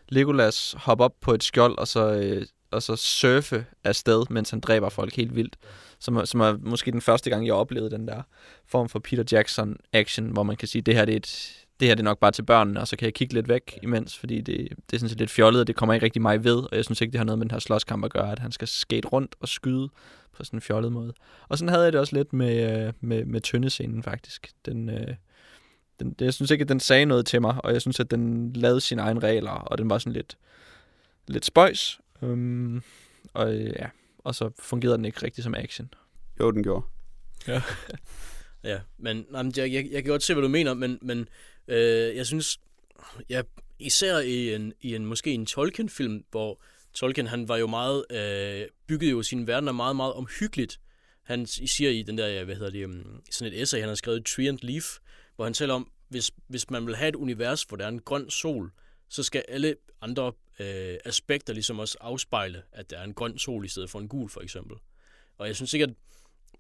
Legolas 0.09 0.75
hoppe 0.77 1.03
op 1.03 1.13
på 1.21 1.33
et 1.33 1.43
skjold, 1.43 1.77
og 1.77 1.87
så, 1.87 2.13
øh, 2.13 2.45
og 2.73 2.83
så 2.83 2.95
surfe 2.95 3.65
afsted, 3.83 4.23
mens 4.29 4.49
han 4.49 4.59
dræber 4.59 4.89
folk 4.89 5.15
helt 5.15 5.35
vildt. 5.35 5.55
Som, 5.99 6.25
som 6.25 6.41
er 6.41 6.57
måske 6.61 6.91
den 6.91 7.01
første 7.01 7.29
gang, 7.29 7.45
jeg 7.45 7.53
oplevede 7.53 7.91
den 7.91 8.07
der 8.07 8.21
form 8.65 8.89
for 8.89 8.99
Peter 8.99 9.23
Jackson 9.31 9.77
action, 9.93 10.29
hvor 10.29 10.43
man 10.43 10.55
kan 10.55 10.67
sige, 10.67 10.81
det 10.81 10.95
her 10.95 11.05
det 11.05 11.13
er 11.13 11.17
et, 11.17 11.63
det 11.79 11.87
her 11.87 11.95
det 11.95 12.01
er 12.01 12.03
nok 12.03 12.19
bare 12.19 12.31
til 12.31 12.43
børnene, 12.43 12.79
og 12.79 12.87
så 12.87 12.95
kan 12.95 13.05
jeg 13.05 13.13
kigge 13.13 13.33
lidt 13.33 13.47
væk 13.47 13.79
imens, 13.83 14.17
fordi 14.17 14.41
det, 14.41 14.69
det 14.89 14.95
er 14.95 14.97
sådan 14.97 15.09
set 15.09 15.19
lidt 15.19 15.29
fjollet, 15.29 15.61
og 15.61 15.67
det 15.67 15.75
kommer 15.75 15.93
ikke 15.93 16.05
rigtig 16.05 16.21
mig 16.21 16.43
ved, 16.43 16.55
og 16.55 16.69
jeg 16.71 16.85
synes 16.85 17.01
ikke, 17.01 17.11
det 17.11 17.19
har 17.19 17.25
noget 17.25 17.39
med 17.39 17.45
den 17.45 17.51
her 17.51 17.59
slåskamp 17.59 18.05
at 18.05 18.11
gøre, 18.11 18.31
at 18.31 18.39
han 18.39 18.51
skal 18.51 18.67
skate 18.67 19.07
rundt 19.07 19.35
og 19.39 19.49
skyde 19.49 19.89
på 20.33 20.43
sådan 20.43 20.57
en 20.57 20.61
fjollet 20.61 20.91
måde. 20.91 21.13
Og 21.49 21.57
sådan 21.57 21.69
havde 21.69 21.83
jeg 21.83 21.93
det 21.93 21.99
også 21.99 22.15
lidt 22.15 22.33
med, 22.33 22.85
øh, 22.87 22.93
med, 23.01 23.25
med 23.25 23.41
tyndescenen 23.41 24.03
faktisk. 24.03 24.51
Den, 24.65 24.89
øh, 24.89 25.15
den, 25.99 26.15
jeg 26.21 26.33
synes 26.33 26.51
ikke, 26.51 26.61
at 26.61 26.69
den 26.69 26.79
sagde 26.79 27.05
noget 27.05 27.25
til 27.25 27.41
mig, 27.41 27.55
og 27.63 27.73
jeg 27.73 27.81
synes, 27.81 27.99
at 27.99 28.11
den 28.11 28.53
lavede 28.53 28.81
sine 28.81 29.01
egne 29.01 29.19
regler, 29.19 29.51
og 29.51 29.77
den 29.77 29.89
var 29.89 29.97
sådan 29.97 30.13
lidt, 30.13 30.37
lidt 31.27 31.45
spøjs. 31.45 31.99
Um, 32.23 32.83
og 33.33 33.55
øh, 33.55 33.65
ja, 33.65 33.89
og 34.17 34.35
så 34.35 34.49
fungerede 34.59 34.97
den 34.97 35.05
ikke 35.05 35.23
rigtig 35.23 35.43
som 35.43 35.55
action. 35.55 35.93
Jo, 36.39 36.51
den 36.51 36.63
gjorde. 36.63 36.85
Ja, 38.63 38.81
men 38.97 39.25
nej, 39.29 39.43
jeg, 39.57 39.73
jeg, 39.73 39.87
jeg 39.91 40.03
kan 40.03 40.11
godt 40.11 40.23
se, 40.23 40.33
hvad 40.33 40.41
du 40.41 40.47
mener, 40.47 40.73
men, 40.73 40.99
men 41.01 41.27
øh, 41.67 42.15
jeg 42.15 42.25
synes, 42.25 42.59
ja, 43.29 43.41
især 43.79 44.19
i 44.19 44.55
en, 44.55 44.73
i 44.81 44.95
en 44.95 45.05
måske 45.05 45.31
en 45.31 45.45
Tolkien-film, 45.45 46.23
hvor 46.31 46.61
Tolkien, 46.93 47.27
han 47.27 47.47
var 47.47 47.57
jo 47.57 47.67
meget, 47.67 48.05
øh, 48.11 48.67
byggede 48.87 49.11
jo 49.11 49.23
sin 49.23 49.47
verden 49.47 49.75
meget, 49.75 49.95
meget 49.95 50.13
omhyggeligt. 50.13 50.79
Han 51.23 51.41
I 51.61 51.67
siger 51.67 51.89
i 51.89 52.01
den 52.01 52.17
der, 52.17 52.27
ja, 52.27 52.43
hvad 52.43 52.55
hedder 52.55 52.71
det, 52.71 52.85
um, 52.85 53.21
sådan 53.31 53.53
et 53.53 53.61
essay, 53.61 53.79
han 53.79 53.87
har 53.87 53.95
skrevet 53.95 54.25
Tree 54.25 54.49
and 54.49 54.59
Leaf, 54.61 54.85
hvor 55.35 55.45
han 55.45 55.53
taler 55.53 55.73
om, 55.73 55.91
hvis, 56.09 56.31
hvis 56.47 56.69
man 56.69 56.87
vil 56.87 56.95
have 56.95 57.09
et 57.09 57.15
univers, 57.15 57.63
hvor 57.63 57.77
der 57.77 57.85
er 57.85 57.89
en 57.89 58.01
grøn 58.01 58.29
sol, 58.29 58.71
så 59.09 59.23
skal 59.23 59.43
alle 59.47 59.75
andre 60.01 60.31
øh, 60.59 60.97
aspekter 61.05 61.53
ligesom 61.53 61.79
også 61.79 61.97
afspejle, 62.01 62.63
at 62.71 62.89
der 62.89 62.97
er 62.97 63.03
en 63.03 63.13
grøn 63.13 63.37
sol 63.37 63.65
i 63.65 63.67
stedet 63.67 63.89
for 63.89 63.99
en 63.99 64.07
gul, 64.07 64.29
for 64.29 64.41
eksempel. 64.41 64.77
Og 65.37 65.47
jeg 65.47 65.55
synes 65.55 65.73
ikke, 65.73 65.83
at 65.83 65.93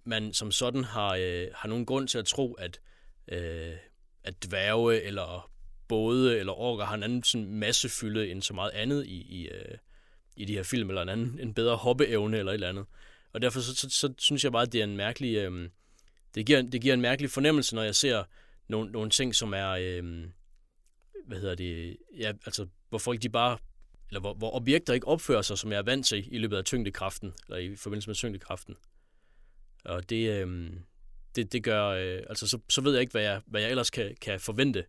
man 0.03 0.33
som 0.33 0.51
sådan 0.51 0.83
har, 0.83 1.15
øh, 1.15 1.47
har 1.55 1.69
nogen 1.69 1.85
grund 1.85 2.07
til 2.07 2.17
at 2.17 2.25
tro, 2.25 2.53
at, 2.53 2.79
øh, 3.27 3.73
at 4.23 4.43
dværge 4.43 5.01
eller 5.01 5.51
både 5.87 6.39
eller 6.39 6.53
orker 6.53 6.85
har 6.85 6.95
en 6.95 7.03
anden 7.03 7.23
sådan 7.23 7.47
massefylde 7.47 8.29
end 8.29 8.41
så 8.41 8.53
meget 8.53 8.71
andet 8.71 9.05
i, 9.05 9.21
i, 9.21 9.47
øh, 9.47 9.77
i 10.35 10.45
de 10.45 10.53
her 10.53 10.63
film, 10.63 10.89
eller 10.89 11.01
en 11.01 11.09
anden 11.09 11.39
en 11.39 11.53
bedre 11.53 11.75
hoppeevne 11.75 12.37
eller 12.37 12.51
et 12.51 12.53
eller 12.53 12.69
andet. 12.69 12.85
Og 13.33 13.41
derfor 13.41 13.59
så, 13.59 13.75
så, 13.75 13.89
så 13.89 14.13
synes 14.17 14.43
jeg 14.43 14.51
bare, 14.51 14.61
at 14.61 14.73
det 14.73 14.79
er 14.79 14.83
en 14.83 14.97
mærkelig, 14.97 15.35
øh, 15.35 15.69
det, 16.35 16.45
giver, 16.45 16.61
det 16.61 16.81
giver 16.81 16.93
en 16.93 17.01
mærkelig 17.01 17.31
fornemmelse, 17.31 17.75
når 17.75 17.83
jeg 17.83 17.95
ser 17.95 18.23
nogle, 18.67 18.91
nogle 18.91 19.09
ting, 19.09 19.35
som 19.35 19.53
er, 19.53 19.69
øh, 19.69 20.23
hvad 21.27 21.39
hedder 21.39 21.55
det, 21.55 21.97
ja, 22.17 22.31
altså, 22.45 22.67
hvor 22.89 22.99
folk 22.99 23.21
de 23.21 23.29
bare, 23.29 23.57
eller 24.09 24.19
hvor, 24.19 24.33
hvor 24.33 24.55
objekter 24.55 24.93
ikke 24.93 25.07
opfører 25.07 25.41
sig, 25.41 25.57
som 25.57 25.71
jeg 25.71 25.77
er 25.77 25.83
vant 25.83 26.05
til 26.05 26.27
i 26.31 26.37
løbet 26.37 26.57
af 26.57 26.63
tyngdekraften, 26.63 27.33
eller 27.47 27.57
i 27.57 27.75
forbindelse 27.75 28.09
med 28.09 28.15
tyngdekraften. 28.15 28.75
Og 29.85 30.09
det, 30.09 30.29
øh, 30.29 30.71
det, 31.35 31.53
det 31.53 31.63
gør, 31.63 31.87
øh, 31.87 32.21
altså 32.29 32.47
så, 32.47 32.59
så 32.69 32.81
ved 32.81 32.91
jeg 32.91 33.01
ikke, 33.01 33.11
hvad 33.11 33.21
jeg, 33.21 33.41
hvad 33.47 33.61
jeg 33.61 33.69
ellers 33.69 33.89
kan, 33.89 34.15
kan 34.21 34.39
forvente. 34.39 34.85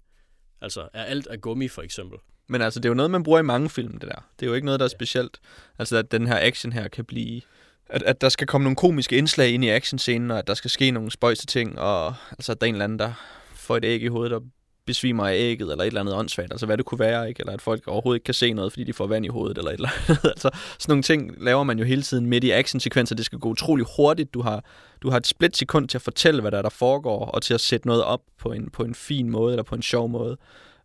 Altså, 0.60 0.88
er 0.92 1.04
alt 1.04 1.26
af 1.26 1.40
gummi, 1.40 1.68
for 1.68 1.82
eksempel? 1.82 2.18
Men 2.48 2.60
altså, 2.60 2.80
det 2.80 2.84
er 2.84 2.90
jo 2.90 2.94
noget, 2.94 3.10
man 3.10 3.22
bruger 3.22 3.38
i 3.38 3.42
mange 3.42 3.70
film, 3.70 3.92
det 3.92 4.08
der. 4.08 4.28
Det 4.40 4.46
er 4.46 4.48
jo 4.50 4.54
ikke 4.54 4.64
noget, 4.64 4.80
der 4.80 4.84
er 4.84 4.90
specielt. 4.90 5.40
Altså, 5.78 5.96
at 5.96 6.12
den 6.12 6.26
her 6.26 6.38
action 6.40 6.72
her 6.72 6.88
kan 6.88 7.04
blive... 7.04 7.40
At, 7.86 8.02
at 8.02 8.20
der 8.20 8.28
skal 8.28 8.46
komme 8.46 8.62
nogle 8.62 8.76
komiske 8.76 9.16
indslag 9.16 9.50
ind 9.50 9.64
i 9.64 9.68
actionscenen, 9.68 10.30
og 10.30 10.38
at 10.38 10.46
der 10.46 10.54
skal 10.54 10.70
ske 10.70 10.90
nogle 10.90 11.10
spøjse 11.10 11.46
ting, 11.46 11.78
og 11.78 12.14
altså, 12.30 12.52
at 12.52 12.60
der 12.60 12.66
er 12.66 12.68
en 12.68 12.74
eller 12.74 12.84
anden, 12.84 12.98
der 12.98 13.12
får 13.54 13.76
et 13.76 13.84
æg 13.84 14.02
i 14.02 14.06
hovedet, 14.06 14.32
og 14.32 14.42
besvimer 14.86 15.26
af 15.26 15.34
ægget, 15.34 15.70
eller 15.70 15.84
et 15.84 15.86
eller 15.86 16.00
andet 16.00 16.14
åndssvagt, 16.14 16.52
altså 16.52 16.66
hvad 16.66 16.76
det 16.76 16.86
kunne 16.86 16.98
være, 16.98 17.28
ikke? 17.28 17.40
eller 17.40 17.52
at 17.52 17.62
folk 17.62 17.88
overhovedet 17.88 18.16
ikke 18.16 18.24
kan 18.24 18.34
se 18.34 18.52
noget, 18.52 18.72
fordi 18.72 18.84
de 18.84 18.92
får 18.92 19.06
vand 19.06 19.24
i 19.24 19.28
hovedet, 19.28 19.58
eller 19.58 19.70
et 19.70 19.74
eller 19.74 19.88
andet. 20.08 20.24
altså, 20.34 20.50
sådan 20.78 20.92
nogle 20.92 21.02
ting 21.02 21.44
laver 21.44 21.64
man 21.64 21.78
jo 21.78 21.84
hele 21.84 22.02
tiden 22.02 22.26
midt 22.26 22.44
i 22.44 22.50
actionsekvenser. 22.50 23.14
Det 23.14 23.24
skal 23.24 23.38
gå 23.38 23.48
utrolig 23.48 23.86
hurtigt. 23.96 24.34
Du 24.34 24.42
har, 24.42 24.64
du 25.02 25.10
har 25.10 25.16
et 25.16 25.26
split 25.26 25.56
sekund 25.56 25.88
til 25.88 25.98
at 25.98 26.02
fortælle, 26.02 26.40
hvad 26.40 26.50
der, 26.50 26.58
er, 26.58 26.62
der 26.62 26.68
foregår, 26.68 27.24
og 27.24 27.42
til 27.42 27.54
at 27.54 27.60
sætte 27.60 27.86
noget 27.86 28.02
op 28.04 28.20
på 28.38 28.52
en, 28.52 28.70
på 28.70 28.82
en 28.82 28.94
fin 28.94 29.30
måde, 29.30 29.52
eller 29.52 29.62
på 29.62 29.74
en 29.74 29.82
sjov 29.82 30.08
måde. 30.08 30.36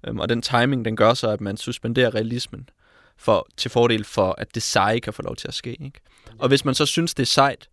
Øhm, 0.08 0.20
og 0.20 0.30
den 0.30 0.41
timing, 0.41 0.86
den 0.86 0.95
gør 0.95 1.14
så, 1.14 1.30
at 1.30 1.41
man 1.41 1.58
suspenderer 1.58 2.16
realismen 2.16 2.70
for, 3.18 3.47
til 3.58 3.72
fordel 3.72 4.04
for, 4.04 4.36
at 4.38 4.56
det 4.56 4.64
seje 4.64 5.00
kan 5.00 5.14
få 5.14 5.22
lov 5.22 5.36
til 5.36 5.47
at 5.47 5.54
ske. 5.54 5.72
Ikke? 5.72 6.00
Og 6.39 6.47
hvis 6.47 6.66
man 6.66 6.76
så 6.76 6.86
synes, 6.86 7.14
det 7.14 7.24
er 7.24 7.28
sejt, 7.28 7.70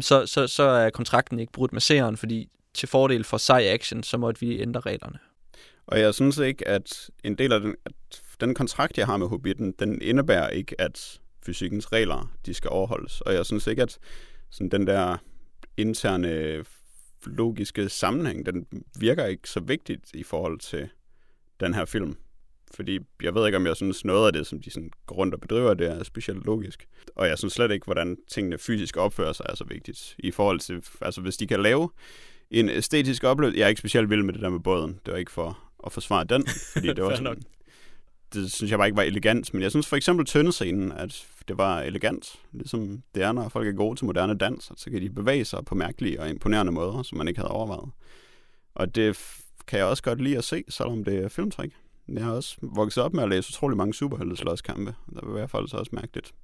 så, 0.00 0.26
så, 0.26 0.46
så 0.46 0.62
er 0.62 0.90
kontrakten 0.90 1.38
ikke 1.38 1.52
brudt 1.52 1.72
med 1.72 1.80
seeren, 1.80 2.16
fordi 2.16 2.48
til 2.74 2.88
fordel 2.88 3.24
for 3.24 3.36
sej 3.36 3.62
action, 3.62 4.02
så 4.02 4.16
måtte 4.16 4.40
vi 4.40 4.60
ændre 4.60 4.80
reglerne. 4.80 5.18
Og 5.90 6.00
jeg 6.00 6.14
synes 6.14 6.38
ikke, 6.38 6.68
at 6.68 7.10
en 7.24 7.34
del 7.34 7.52
af 7.52 7.60
den, 7.60 7.74
at 7.84 7.92
den 8.40 8.54
kontrakt, 8.54 8.98
jeg 8.98 9.06
har 9.06 9.16
med 9.16 9.28
Hobbiten, 9.28 9.74
den 9.78 10.02
indebærer 10.02 10.48
ikke, 10.48 10.80
at 10.80 11.20
fysikkens 11.46 11.92
regler, 11.92 12.32
de 12.46 12.54
skal 12.54 12.70
overholdes. 12.70 13.20
Og 13.20 13.34
jeg 13.34 13.46
synes 13.46 13.66
ikke, 13.66 13.82
at 13.82 13.98
sådan 14.50 14.68
den 14.68 14.86
der 14.86 15.16
interne 15.76 16.64
logiske 17.26 17.88
sammenhæng, 17.88 18.46
den 18.46 18.66
virker 18.98 19.26
ikke 19.26 19.48
så 19.48 19.60
vigtigt 19.60 20.10
i 20.14 20.22
forhold 20.22 20.58
til 20.58 20.88
den 21.60 21.74
her 21.74 21.84
film. 21.84 22.16
Fordi 22.74 22.98
jeg 23.22 23.34
ved 23.34 23.46
ikke, 23.46 23.56
om 23.56 23.66
jeg 23.66 23.76
synes 23.76 24.04
noget 24.04 24.26
af 24.26 24.32
det, 24.32 24.46
som 24.46 24.60
de 24.60 24.70
sådan 24.70 24.90
går 25.06 25.16
rundt 25.16 25.34
og 25.34 25.40
bedriver, 25.40 25.74
det 25.74 25.90
er 25.90 26.02
specielt 26.02 26.44
logisk. 26.44 26.88
Og 27.14 27.28
jeg 27.28 27.38
synes 27.38 27.52
slet 27.52 27.70
ikke, 27.70 27.84
hvordan 27.84 28.16
tingene 28.30 28.58
fysisk 28.58 28.96
opfører 28.96 29.32
sig 29.32 29.46
er 29.48 29.54
så 29.54 29.64
vigtigt. 29.64 30.16
I 30.18 30.30
forhold 30.30 30.60
til, 30.60 30.84
altså 31.00 31.20
hvis 31.20 31.36
de 31.36 31.46
kan 31.46 31.62
lave 31.62 31.90
en 32.50 32.68
æstetisk 32.68 33.24
oplevelse. 33.24 33.58
Jeg 33.58 33.64
er 33.64 33.68
ikke 33.68 33.78
specielt 33.78 34.10
vild 34.10 34.22
med 34.22 34.34
det 34.34 34.42
der 34.42 34.48
med 34.48 34.60
båden. 34.60 35.00
Det 35.06 35.12
var 35.12 35.18
ikke 35.18 35.32
for 35.32 35.69
at 35.86 35.92
forsvare 35.92 36.24
den, 36.24 36.46
fordi 36.72 36.88
det 36.88 37.04
var 37.04 37.10
sådan, 37.10 37.24
nok. 37.24 37.36
det 38.34 38.52
synes 38.52 38.70
jeg 38.70 38.78
bare 38.78 38.88
ikke 38.88 38.96
var 38.96 39.02
elegant. 39.02 39.54
Men 39.54 39.62
jeg 39.62 39.70
synes 39.70 39.86
for 39.86 39.96
eksempel 39.96 40.26
tøndescenen, 40.26 40.92
at 40.92 41.26
det 41.48 41.58
var 41.58 41.80
elegant. 41.80 42.40
Ligesom 42.52 43.02
det 43.14 43.22
er, 43.22 43.32
når 43.32 43.48
folk 43.48 43.68
er 43.68 43.72
gode 43.72 43.96
til 43.96 44.06
moderne 44.06 44.34
dans, 44.34 44.72
så 44.76 44.90
kan 44.90 45.02
de 45.02 45.10
bevæge 45.10 45.44
sig 45.44 45.64
på 45.64 45.74
mærkelige 45.74 46.20
og 46.20 46.30
imponerende 46.30 46.72
måder, 46.72 47.02
som 47.02 47.18
man 47.18 47.28
ikke 47.28 47.40
havde 47.40 47.50
overvejet. 47.50 47.90
Og 48.74 48.94
det 48.94 49.18
kan 49.66 49.78
jeg 49.78 49.86
også 49.86 50.02
godt 50.02 50.20
lide 50.20 50.38
at 50.38 50.44
se, 50.44 50.64
selvom 50.68 51.04
det 51.04 51.24
er 51.24 51.28
filmtrik. 51.28 51.72
Jeg 52.08 52.24
har 52.24 52.32
også 52.32 52.56
vokset 52.62 53.04
op 53.04 53.14
med 53.14 53.22
at 53.22 53.28
læse 53.28 53.50
utrolig 53.50 53.76
mange 53.76 53.94
superhelteslåskampe. 53.94 54.94
Der 55.14 55.20
vil 55.20 55.28
i 55.28 55.32
hvert 55.32 55.50
fald 55.50 55.68
så 55.68 55.76
også 55.76 55.90
mærkeligt. 55.92 56.34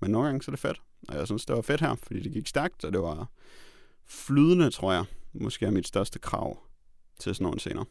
Men 0.00 0.10
nogle 0.10 0.26
gange 0.26 0.42
så 0.42 0.50
er 0.50 0.52
det 0.52 0.60
fedt. 0.60 0.80
Og 1.08 1.16
jeg 1.16 1.26
synes, 1.26 1.46
det 1.46 1.56
var 1.56 1.62
fedt 1.62 1.80
her, 1.80 1.94
fordi 1.94 2.20
det 2.20 2.32
gik 2.32 2.46
stærkt, 2.46 2.84
og 2.84 2.92
det 2.92 3.00
var 3.00 3.26
flydende, 4.06 4.70
tror 4.70 4.92
jeg. 4.92 5.04
Måske 5.32 5.66
er 5.66 5.70
mit 5.70 5.86
største 5.86 6.18
krav 6.18 6.58
til 7.20 7.34
sådan 7.34 7.44
nogle 7.44 7.60
scener. 7.60 7.84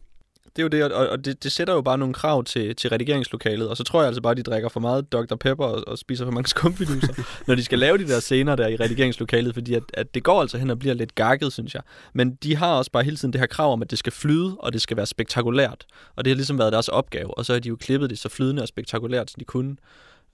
Det 0.55 0.61
er 0.61 0.63
jo 0.63 0.67
det, 0.67 0.93
og, 0.93 1.09
og 1.09 1.25
det, 1.25 1.43
det 1.43 1.51
sætter 1.51 1.73
jo 1.73 1.81
bare 1.81 1.97
nogle 1.97 2.13
krav 2.13 2.43
til, 2.43 2.75
til 2.75 2.89
redigeringslokalet, 2.89 3.69
og 3.69 3.77
så 3.77 3.83
tror 3.83 3.99
jeg 3.99 4.07
altså 4.07 4.21
bare, 4.21 4.31
at 4.31 4.37
de 4.37 4.43
drikker 4.43 4.69
for 4.69 4.79
meget 4.79 5.11
Dr. 5.11 5.35
Pepper 5.35 5.65
og, 5.65 5.87
og 5.87 5.97
spiser 5.97 6.25
for 6.25 6.31
mange 6.31 6.47
skumfiduser, 6.47 7.13
når 7.47 7.55
de 7.55 7.63
skal 7.63 7.79
lave 7.79 7.97
de 7.97 8.07
der 8.07 8.19
scener 8.19 8.55
der 8.55 8.67
i 8.67 8.75
redigeringslokalet, 8.75 9.53
fordi 9.53 9.73
at, 9.73 9.83
at 9.93 10.15
det 10.15 10.23
går 10.23 10.41
altså 10.41 10.57
hen 10.57 10.69
og 10.69 10.79
bliver 10.79 10.95
lidt 10.95 11.15
gakket, 11.15 11.53
synes 11.53 11.73
jeg. 11.73 11.81
Men 12.13 12.35
de 12.35 12.55
har 12.55 12.73
også 12.73 12.91
bare 12.91 13.03
hele 13.03 13.17
tiden 13.17 13.33
det 13.33 13.41
her 13.41 13.47
krav 13.47 13.73
om, 13.73 13.81
at 13.81 13.91
det 13.91 13.99
skal 13.99 14.13
flyde, 14.13 14.57
og 14.59 14.73
det 14.73 14.81
skal 14.81 14.97
være 14.97 15.05
spektakulært. 15.05 15.85
Og 16.15 16.25
det 16.25 16.31
har 16.31 16.35
ligesom 16.35 16.59
været 16.59 16.73
deres 16.73 16.87
opgave, 16.87 17.37
og 17.37 17.45
så 17.45 17.53
har 17.53 17.59
de 17.59 17.69
jo 17.69 17.75
klippet 17.75 18.09
det 18.09 18.19
så 18.19 18.29
flydende 18.29 18.61
og 18.61 18.67
spektakulært, 18.67 19.31
som 19.31 19.39
de 19.39 19.45
kunne. 19.45 19.75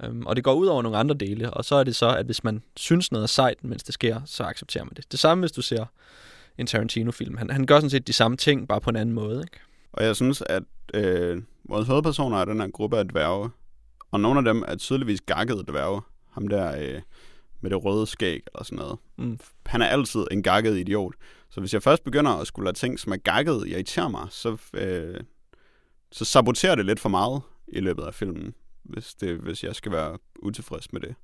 Um, 0.08 0.26
og 0.26 0.36
det 0.36 0.44
går 0.44 0.54
ud 0.54 0.68
over 0.68 0.82
nogle 0.82 0.98
andre 0.98 1.16
dele, 1.16 1.50
og 1.54 1.66
så 1.66 1.76
er 1.76 1.84
det 1.84 1.96
så, 1.96 2.16
at 2.16 2.26
hvis 2.26 2.44
man 2.44 2.62
synes 2.76 3.12
noget 3.12 3.24
er 3.24 3.28
sejt, 3.28 3.64
mens 3.64 3.84
det 3.84 3.94
sker, 3.94 4.22
så 4.26 4.44
accepterer 4.44 4.84
man 4.84 4.94
det. 4.96 5.12
Det 5.12 5.20
samme, 5.20 5.42
hvis 5.42 5.52
du 5.52 5.62
ser 5.62 5.86
en 6.58 6.68
Tarantino-film. 6.68 7.38
Han, 7.38 7.50
han 7.50 7.66
gør 7.66 7.76
sådan 7.76 7.90
set 7.90 8.08
de 8.08 8.14
samme 8.14 8.38
ting, 8.38 8.68
bare 8.68 8.82
på 8.82 8.90
en 8.90 8.96
anden 8.96 9.16
måde, 9.16 9.42
ikke? 9.42 9.60
Og 9.94 10.04
jeg 10.04 10.16
synes, 10.16 10.44
at 10.46 10.64
øh, 10.94 11.42
vores 11.70 11.88
hovedpersoner 11.88 12.38
er 12.38 12.46
den 12.46 12.60
her 12.60 12.68
gruppe 12.68 12.98
af 12.98 13.08
dværge. 13.08 13.50
Og 14.12 14.20
nogle 14.20 14.40
af 14.40 14.46
dem 14.54 14.64
er 14.68 14.76
tydeligvis 14.76 15.22
gakkede 15.22 15.64
dværge. 15.68 16.02
Ham 16.32 16.48
der 16.48 16.76
øh, 16.82 17.02
med 17.62 17.70
det 17.70 17.86
røde 17.86 18.08
skæg 18.08 18.42
eller 18.54 18.64
sådan 18.64 18.78
noget. 18.78 19.00
Mm. 19.18 19.40
Han 19.66 19.82
er 19.82 19.86
altid 19.86 20.26
en 20.32 20.44
gakket 20.44 20.78
idiot. 20.78 21.14
Så 21.50 21.60
hvis 21.60 21.74
jeg 21.74 21.84
først 21.84 22.04
begynder 22.04 22.32
at 22.32 22.48
skulle 22.48 22.66
lade 22.66 22.78
ting, 22.78 23.00
som 23.00 23.12
er 23.12 23.18
gakket, 23.18 23.68
irritere 23.68 24.10
mig, 24.10 24.28
så, 24.30 24.58
øh, 24.74 25.20
så 26.12 26.26
saboterer 26.26 26.76
det 26.76 26.86
lidt 26.86 27.00
for 27.00 27.10
meget 27.10 27.42
i 27.68 27.80
løbet 27.80 28.04
af 28.04 28.14
filmen, 28.14 28.54
hvis, 28.84 29.16
det, 29.16 29.38
hvis 29.38 29.64
jeg 29.64 29.76
skal 29.76 29.92
være 29.92 30.18
utilfreds 30.40 30.94
med 30.94 31.02
det. 31.02 31.16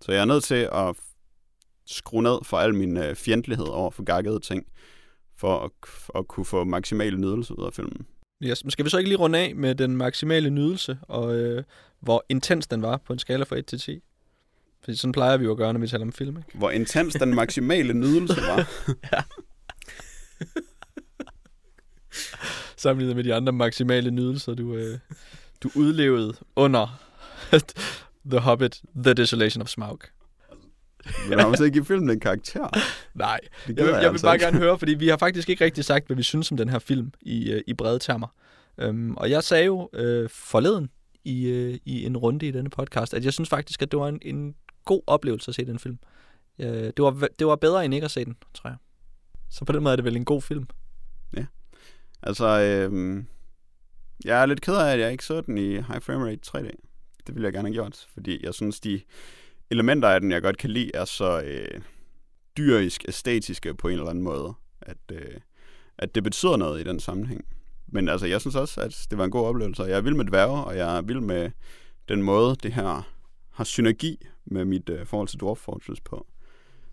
Så 0.00 0.12
jeg 0.12 0.20
er 0.20 0.24
nødt 0.24 0.44
til 0.44 0.68
at 0.72 0.96
skrue 1.86 2.22
ned 2.22 2.38
for 2.42 2.58
al 2.58 2.74
min 2.74 2.96
øh, 2.96 3.14
fjendtlighed 3.16 3.66
over 3.66 3.90
for 3.90 4.02
gakkede 4.02 4.40
ting, 4.40 4.66
for 5.36 5.64
at, 5.64 5.70
at 6.18 6.28
kunne 6.28 6.46
få 6.46 6.64
maksimal 6.64 7.20
nydelse 7.20 7.58
ud 7.58 7.64
af 7.64 7.72
filmen. 7.72 8.06
Yes. 8.44 8.64
Men 8.64 8.70
skal 8.70 8.84
vi 8.84 8.90
så 8.90 8.98
ikke 8.98 9.10
lige 9.10 9.18
runde 9.18 9.38
af 9.38 9.54
med 9.56 9.74
den 9.74 9.96
maksimale 9.96 10.50
nydelse, 10.50 10.98
og 11.02 11.36
øh, 11.36 11.64
hvor 12.00 12.24
intens 12.28 12.66
den 12.66 12.82
var 12.82 12.96
på 12.96 13.12
en 13.12 13.18
skala 13.18 13.44
fra 13.44 13.56
1 13.56 13.66
til 13.66 13.78
10? 13.78 14.00
Fordi 14.84 14.96
sådan 14.96 15.12
plejer 15.12 15.36
vi 15.36 15.44
jo 15.44 15.50
at 15.50 15.56
gøre, 15.56 15.72
når 15.72 15.80
vi 15.80 15.88
taler 15.88 16.04
om 16.04 16.12
film, 16.12 16.36
ikke? 16.36 16.58
Hvor 16.58 16.70
intens 16.70 17.14
den 17.14 17.34
maksimale 17.34 17.94
nydelse 17.94 18.40
var. 18.40 18.68
Sammenlignet 22.76 23.16
med 23.16 23.24
de 23.24 23.34
andre 23.34 23.52
maksimale 23.52 24.10
nydelser, 24.10 24.54
du, 24.54 24.74
øh, 24.74 24.98
du 25.62 25.70
udlevede 25.74 26.34
under 26.56 27.00
The 28.30 28.38
Hobbit, 28.38 28.82
The 28.96 29.14
Desolation 29.14 29.62
of 29.62 29.68
Smaug. 29.68 30.00
Men 31.28 31.36
man 31.36 31.46
må 31.48 31.56
så 31.56 31.64
ikke 31.64 31.74
give 31.74 31.84
filmen 31.84 32.10
en 32.10 32.20
karakter. 32.20 32.68
Nej, 33.14 33.40
Det 33.66 33.68
jeg, 33.68 33.76
vil, 33.76 33.84
jeg, 33.84 33.92
jeg 33.92 34.00
vil 34.00 34.06
altså 34.06 34.26
bare 34.26 34.34
ikke. 34.34 34.44
gerne 34.44 34.58
høre, 34.58 34.78
fordi 34.78 34.94
vi 34.94 35.08
har 35.08 35.16
faktisk 35.16 35.48
ikke 35.48 35.64
rigtig 35.64 35.84
sagt, 35.84 36.06
hvad 36.06 36.16
vi 36.16 36.22
synes 36.22 36.50
om 36.50 36.56
den 36.56 36.68
her 36.68 36.78
film 36.78 37.12
i, 37.20 37.50
øh, 37.52 37.62
i 37.66 37.74
brede 37.74 37.98
termer. 37.98 38.28
Øhm, 38.78 39.14
og 39.16 39.30
jeg 39.30 39.42
sagde 39.44 39.64
jo 39.64 39.90
øh, 39.92 40.28
forleden 40.32 40.90
i, 41.24 41.46
øh, 41.46 41.78
i 41.84 42.04
en 42.06 42.16
runde 42.16 42.46
i 42.46 42.50
denne 42.50 42.70
podcast, 42.70 43.14
at 43.14 43.24
jeg 43.24 43.32
synes 43.32 43.48
faktisk, 43.48 43.82
at 43.82 43.90
det 43.92 43.98
var 44.00 44.08
en, 44.08 44.18
en 44.22 44.54
god 44.84 45.02
oplevelse 45.06 45.48
at 45.48 45.54
se 45.54 45.64
den 45.64 45.78
film. 45.78 45.98
Øh, 46.58 46.68
det, 46.68 46.98
var, 46.98 47.28
det 47.38 47.46
var 47.46 47.56
bedre 47.56 47.84
end 47.84 47.94
ikke 47.94 48.04
at 48.04 48.10
se 48.10 48.24
den, 48.24 48.36
tror 48.54 48.70
jeg. 48.70 48.76
Så 49.50 49.64
på 49.64 49.72
den 49.72 49.82
måde 49.82 49.92
er 49.92 49.96
det 49.96 50.04
vel 50.04 50.16
en 50.16 50.24
god 50.24 50.42
film. 50.42 50.66
Altså, 52.26 52.60
øhm, 52.60 53.26
jeg 54.24 54.42
er 54.42 54.46
lidt 54.46 54.60
ked 54.60 54.74
af, 54.74 54.92
at 54.92 55.00
jeg 55.00 55.12
ikke 55.12 55.24
så 55.24 55.40
den 55.40 55.58
i 55.58 55.68
high 55.70 56.02
frame 56.02 56.24
rate 56.26 56.40
3D. 56.46 56.70
Det 57.26 57.34
ville 57.34 57.44
jeg 57.46 57.52
gerne 57.52 57.68
have 57.68 57.74
gjort, 57.74 58.06
fordi 58.14 58.44
jeg 58.46 58.54
synes, 58.54 58.80
de 58.80 59.00
elementer 59.70 60.08
af 60.08 60.20
den, 60.20 60.30
jeg 60.30 60.42
godt 60.42 60.58
kan 60.58 60.70
lide, 60.70 60.90
er 60.94 61.04
så 61.04 61.42
øh, 61.42 61.80
dyrisk 62.56 63.04
æstetiske 63.08 63.74
på 63.74 63.88
en 63.88 63.94
eller 63.94 64.10
anden 64.10 64.24
måde, 64.24 64.54
at, 64.80 64.96
øh, 65.12 65.40
at 65.98 66.14
det 66.14 66.22
betyder 66.22 66.56
noget 66.56 66.80
i 66.80 66.84
den 66.84 67.00
sammenhæng. 67.00 67.44
Men 67.86 68.08
altså, 68.08 68.26
jeg 68.26 68.40
synes 68.40 68.54
også, 68.54 68.80
at 68.80 69.06
det 69.10 69.18
var 69.18 69.24
en 69.24 69.30
god 69.30 69.46
oplevelse. 69.46 69.82
Jeg 69.82 69.96
er 69.96 70.00
vild 70.00 70.14
med 70.14 70.24
dværge, 70.24 70.64
og 70.64 70.76
jeg 70.76 70.96
er 70.96 71.02
vild 71.02 71.20
med 71.20 71.50
den 72.08 72.22
måde, 72.22 72.56
det 72.56 72.72
her 72.72 73.02
har 73.50 73.64
synergi 73.64 74.26
med 74.44 74.64
mit 74.64 74.88
øh, 74.88 75.06
forhold 75.06 75.28
til 75.28 75.40
Dwarf 75.40 75.58
Fortress 75.58 76.00
på. 76.00 76.26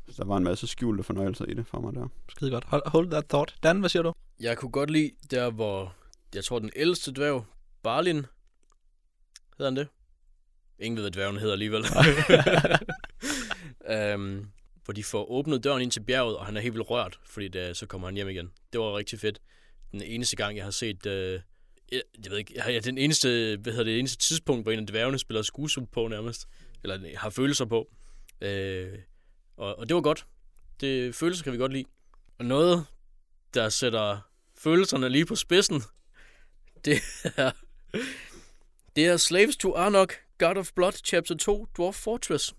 Så 0.10 0.15
der 0.18 0.27
var 0.27 0.38
en 0.38 0.43
masse 0.43 0.68
skjulte 0.68 1.03
fornøjelser 1.03 1.45
i 1.45 1.53
det 1.53 1.68
for 1.68 1.80
mig 1.80 1.93
der. 1.93 2.07
Skide 2.30 2.52
godt. 2.52 2.64
Hold, 2.65 2.89
hold 2.89 3.11
that 3.11 3.26
thought. 3.26 3.56
Dan, 3.64 3.80
hvad 3.80 3.89
siger 3.89 4.03
du? 4.03 4.14
Jeg 4.39 4.57
kunne 4.57 4.72
godt 4.72 4.89
lide 4.89 5.11
der, 5.31 5.52
hvor 5.52 5.95
jeg 6.35 6.43
tror, 6.43 6.60
den 6.60 6.72
ældste 6.76 7.11
dværg, 7.11 7.45
Barlin, 7.84 8.26
hedder 9.57 9.72
han 9.72 9.76
det? 9.76 9.88
Ingen 10.81 10.95
ved, 10.95 11.03
hvad 11.03 11.11
dværgen 11.11 11.37
hedder 11.37 11.53
alligevel. 11.53 11.85
um, 14.15 14.51
hvor 14.85 14.93
de 14.93 15.03
får 15.03 15.31
åbnet 15.31 15.63
døren 15.63 15.81
ind 15.81 15.91
til 15.91 15.99
bjerget, 15.99 16.37
og 16.37 16.45
han 16.45 16.57
er 16.57 16.61
helt 16.61 16.73
vildt 16.73 16.89
rørt, 16.89 17.19
fordi 17.25 17.47
det, 17.47 17.77
så 17.77 17.85
kommer 17.85 18.07
han 18.07 18.15
hjem 18.15 18.29
igen. 18.29 18.51
Det 18.73 18.79
var 18.79 18.97
rigtig 18.97 19.19
fedt. 19.19 19.41
Den 19.91 20.01
eneste 20.01 20.35
gang, 20.35 20.57
jeg 20.57 20.63
har 20.63 20.71
set... 20.71 21.05
Øh, 21.05 21.39
jeg, 21.91 22.01
jeg 22.23 22.31
ved 22.31 22.37
ikke, 22.37 22.53
jeg 22.55 22.63
har 22.63 22.79
den 22.79 22.97
eneste, 22.97 23.57
hvad 23.61 23.73
hedder 23.73 23.83
det, 23.85 23.99
eneste 23.99 24.17
tidspunkt, 24.17 24.65
hvor 24.65 24.71
en 24.71 24.79
af 24.79 24.87
dværgene 24.87 25.19
spiller 25.19 25.41
skuespil 25.41 25.85
på 25.91 26.07
nærmest. 26.07 26.47
Eller 26.83 27.17
har 27.17 27.29
følelser 27.29 27.65
på. 27.65 27.87
Øh, 28.41 28.97
og, 29.57 29.79
og 29.79 29.89
det 29.89 29.95
var 29.95 30.01
godt. 30.01 30.25
Det, 30.79 31.15
følelser 31.15 31.43
kan 31.43 31.53
vi 31.53 31.57
godt 31.57 31.73
lide. 31.73 31.85
Og 32.39 32.45
noget, 32.45 32.85
der 33.53 33.69
sætter 33.69 34.19
følelserne 34.57 35.09
lige 35.09 35.25
på 35.25 35.35
spidsen, 35.35 35.81
det 36.85 37.01
er, 37.37 37.51
det 38.95 39.05
er 39.05 39.17
Slaves 39.17 39.57
to 39.57 39.75
Arnok, 39.75 40.13
God 40.41 40.57
of 40.57 40.72
Blood, 40.76 40.91
Chapter 40.91 41.35
2, 41.35 41.68
Dwarf 41.77 41.95
Fortress. 41.95 42.55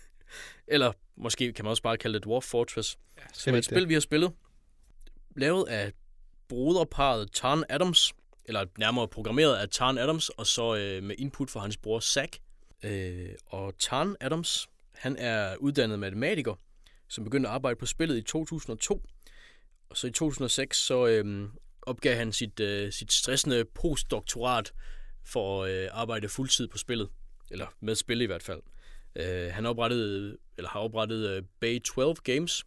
Eller 0.68 0.92
måske 1.16 1.52
kan 1.52 1.64
man 1.64 1.70
også 1.70 1.82
bare 1.82 1.96
kalde 1.96 2.18
det 2.18 2.24
Dwarf 2.24 2.44
Fortress. 2.44 2.98
Som 3.32 3.54
er 3.54 3.58
et 3.58 3.64
spil, 3.64 3.88
vi 3.88 3.92
har 3.92 4.00
spillet. 4.00 4.32
Lavet 5.36 5.68
af 5.68 5.92
broderparet 6.48 7.32
Tarn 7.32 7.64
Adams, 7.68 8.12
eller 8.44 8.64
nærmere 8.78 9.08
programmeret 9.08 9.56
af 9.56 9.68
Tarn 9.68 9.98
Adams, 9.98 10.28
og 10.28 10.46
så 10.46 10.76
øh, 10.76 11.02
med 11.02 11.16
input 11.18 11.50
fra 11.50 11.60
hans 11.60 11.76
bror 11.76 12.00
Zack. 12.00 12.38
Øh, 12.84 13.28
og 13.46 13.78
Tarn 13.78 14.16
Adams, 14.20 14.68
han 14.94 15.16
er 15.16 15.56
uddannet 15.56 15.98
matematiker, 15.98 16.54
som 17.08 17.24
begyndte 17.24 17.48
at 17.48 17.54
arbejde 17.54 17.76
på 17.76 17.86
spillet 17.86 18.18
i 18.18 18.22
2002. 18.22 19.02
Og 19.88 19.96
så 19.96 20.06
i 20.06 20.10
2006, 20.10 20.76
så 20.76 21.06
øh, 21.06 21.48
opgav 21.82 22.16
han 22.16 22.32
sit, 22.32 22.60
øh, 22.60 22.92
sit 22.92 23.12
stressende 23.12 23.64
postdoktorat 23.64 24.72
for 25.24 25.64
at 25.64 25.70
øh, 25.70 25.88
arbejde 25.92 26.28
fuldtid 26.28 26.68
på 26.68 26.78
spillet. 26.78 27.08
Eller 27.50 27.66
med 27.80 27.94
spil 27.94 28.20
i 28.20 28.26
hvert 28.26 28.42
fald. 28.42 28.60
Øh, 29.16 29.52
han 29.52 29.66
oprettede, 29.66 30.36
eller 30.56 30.68
har 30.68 30.80
oprettet 30.80 31.30
øh, 31.30 31.42
Bay 31.60 31.82
12 31.82 32.16
Games, 32.24 32.64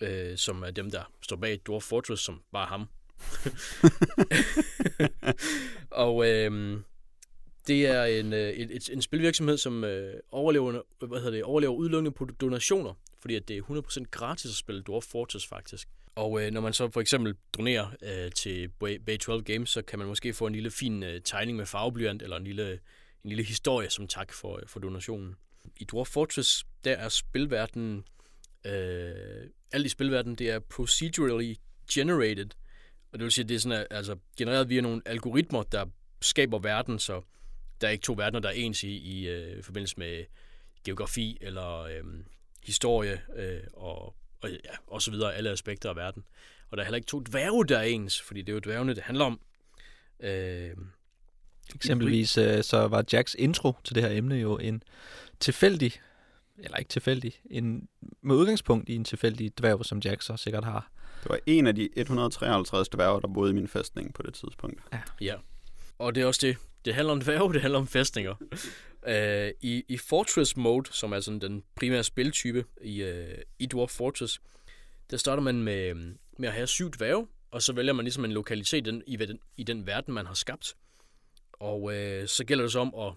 øh, 0.00 0.36
som 0.36 0.62
er 0.62 0.70
dem, 0.70 0.90
der 0.90 1.12
står 1.22 1.36
bag 1.36 1.60
Dwarf 1.66 1.82
Fortress, 1.82 2.24
som 2.24 2.42
bare 2.52 2.66
ham. 2.66 2.88
og 6.04 6.28
øh, 6.28 6.80
det 7.66 7.86
er 7.86 8.04
en, 8.04 8.32
øh, 8.32 8.50
et, 8.50 8.76
et, 8.76 8.90
en 8.92 9.02
spilvirksomhed, 9.02 9.56
som 9.56 9.84
øh, 9.84 10.20
overlever, 10.30 10.82
hvad 11.06 11.18
hedder 11.18 11.30
det, 11.30 11.44
overlever 11.44 11.74
udelukkende 11.74 12.10
på 12.10 12.24
donationer, 12.24 12.94
fordi 13.20 13.34
at 13.34 13.48
det 13.48 13.56
er 13.56 13.62
100% 13.62 14.04
gratis 14.10 14.50
at 14.50 14.56
spille 14.56 14.82
Dwarf 14.82 15.04
Fortress 15.04 15.46
faktisk. 15.46 15.88
Og 16.14 16.42
øh, 16.42 16.50
når 16.50 16.60
man 16.60 16.72
så 16.72 16.90
for 16.90 17.00
eksempel 17.00 17.36
donerer 17.58 17.86
øh, 18.02 18.32
til 18.32 18.68
Bay 18.78 19.18
12 19.18 19.42
Games, 19.42 19.70
så 19.70 19.82
kan 19.82 19.98
man 19.98 20.08
måske 20.08 20.32
få 20.32 20.46
en 20.46 20.52
lille 20.52 20.70
fin 20.70 21.02
øh, 21.02 21.20
tegning 21.24 21.56
med 21.56 21.66
farveblyant, 21.66 22.22
eller 22.22 22.36
en 22.36 22.44
lille, 22.44 22.72
en 23.24 23.28
lille 23.28 23.44
historie 23.44 23.90
som 23.90 24.08
tak 24.08 24.32
for, 24.32 24.56
øh, 24.56 24.62
for 24.66 24.80
donationen. 24.80 25.34
I 25.76 25.84
Dwarf 25.84 26.08
Fortress, 26.08 26.64
der 26.84 26.92
er 26.92 27.08
spilverdenen, 27.08 28.04
øh, 28.64 29.50
alt 29.72 29.86
i 29.86 29.88
spilverdenen, 29.88 30.36
det 30.36 30.50
er 30.50 30.58
procedurally 30.58 31.54
generated. 31.92 32.50
Og 33.12 33.18
det 33.18 33.24
vil 33.24 33.32
sige, 33.32 33.42
at 33.42 33.48
det 33.48 33.54
er 33.54 33.58
sådan, 33.58 33.86
altså, 33.90 34.16
genereret 34.38 34.68
via 34.68 34.80
nogle 34.80 35.02
algoritmer, 35.06 35.62
der 35.62 35.86
skaber 36.20 36.58
verden, 36.58 36.98
så 36.98 37.22
der 37.80 37.86
er 37.86 37.92
ikke 37.92 38.02
to 38.02 38.12
verdener, 38.12 38.40
der 38.40 38.48
er 38.48 38.52
ens 38.52 38.82
i, 38.82 38.96
i 38.96 39.28
øh, 39.28 39.62
forbindelse 39.62 39.94
med 39.98 40.24
geografi 40.84 41.38
eller 41.40 41.80
øh, 41.80 42.04
historie 42.64 43.22
øh, 43.36 43.60
og, 43.72 44.16
og, 44.42 44.50
ja, 44.50 44.56
og 44.86 45.02
så 45.02 45.10
videre, 45.10 45.34
alle 45.34 45.50
aspekter 45.50 45.90
af 45.90 45.96
verden. 45.96 46.24
Og 46.70 46.76
der 46.76 46.82
er 46.82 46.84
heller 46.86 46.96
ikke 46.96 47.06
to 47.06 47.20
dværge, 47.20 47.66
der 47.66 47.78
er 47.78 47.82
ens, 47.82 48.20
fordi 48.22 48.40
det 48.40 48.48
er 48.48 48.52
jo 48.52 48.58
dværgene, 48.58 48.94
det 48.94 49.02
handler 49.02 49.24
om. 49.24 49.40
Øh, 50.20 50.70
Eksempelvis 51.74 52.38
øh, 52.38 52.62
så 52.62 52.88
var 52.88 53.04
Jacks 53.12 53.36
intro 53.38 53.74
til 53.84 53.94
det 53.94 54.02
her 54.02 54.10
emne 54.10 54.34
jo 54.34 54.58
en 54.58 54.82
tilfældig, 55.40 55.92
eller 56.58 56.76
ikke 56.76 56.88
tilfældig, 56.88 57.40
en, 57.50 57.88
med 58.22 58.36
udgangspunkt 58.36 58.88
i 58.88 58.94
en 58.94 59.04
tilfældig 59.04 59.58
dværg, 59.58 59.84
som 59.84 59.98
Jack 60.04 60.22
så 60.22 60.36
sikkert 60.36 60.64
har. 60.64 60.90
Det 61.22 61.28
var 61.30 61.38
en 61.46 61.66
af 61.66 61.74
de 61.74 61.88
153 61.96 62.88
dværge, 62.88 63.20
der 63.20 63.28
boede 63.28 63.50
i 63.50 63.54
min 63.54 63.68
fæstning 63.68 64.14
på 64.14 64.22
det 64.22 64.34
tidspunkt. 64.34 64.82
Ja, 65.20 65.34
og 65.98 66.14
det 66.14 66.22
er 66.22 66.26
også 66.26 66.46
det. 66.46 66.56
Det 66.84 66.94
handler 66.94 67.12
om 67.12 67.20
dværge, 67.20 67.52
det 67.52 67.60
handler 67.62 67.78
om 67.78 67.86
fæstninger 67.86 68.34
uh, 69.06 69.48
i, 69.60 69.84
I 69.88 69.96
Fortress 69.96 70.56
Mode, 70.56 70.92
som 70.92 71.12
er 71.12 71.20
sådan 71.20 71.40
den 71.40 71.62
primære 71.74 72.04
spiltype 72.04 72.64
i, 72.80 73.02
øh, 73.02 73.38
i 73.58 73.66
Dwarf 73.66 73.90
Fortress, 73.90 74.40
der 75.10 75.16
starter 75.16 75.42
man 75.42 75.62
med, 75.62 75.88
øh, 75.88 75.96
med 76.38 76.48
at 76.48 76.54
have 76.54 76.66
syv 76.66 76.90
dværge, 76.90 77.26
og 77.50 77.62
så 77.62 77.72
vælger 77.72 77.92
man 77.92 78.04
ligesom 78.04 78.24
en 78.24 78.32
lokalitet 78.32 78.86
i 78.86 78.90
den, 78.90 79.02
i, 79.06 79.16
den, 79.16 79.38
i 79.56 79.64
den 79.64 79.86
verden, 79.86 80.14
man 80.14 80.26
har 80.26 80.34
skabt. 80.34 80.74
Og 81.52 81.94
øh, 81.94 82.28
så 82.28 82.44
gælder 82.44 82.64
det 82.64 82.72
så 82.72 82.78
om 82.78 82.94
at 82.94 83.12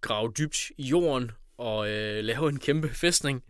grave 0.00 0.32
dybt 0.38 0.70
i 0.78 0.82
jorden 0.82 1.30
og 1.56 1.90
øh, 1.90 2.24
lave 2.24 2.48
en 2.48 2.58
kæmpe 2.58 2.88
fæstning, 2.88 3.44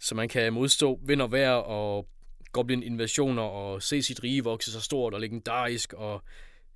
så 0.00 0.14
man 0.14 0.28
kan 0.28 0.52
modstå 0.52 1.00
vind 1.06 1.22
og 1.22 1.32
vejr 1.32 1.52
og 1.52 2.08
goblin-invasioner 2.52 3.42
og 3.42 3.82
se 3.82 4.02
sit 4.02 4.22
rige 4.22 4.44
vokse 4.44 4.72
så 4.72 4.80
stort 4.80 5.14
og 5.14 5.20
legendarisk 5.20 5.92
og 5.92 6.22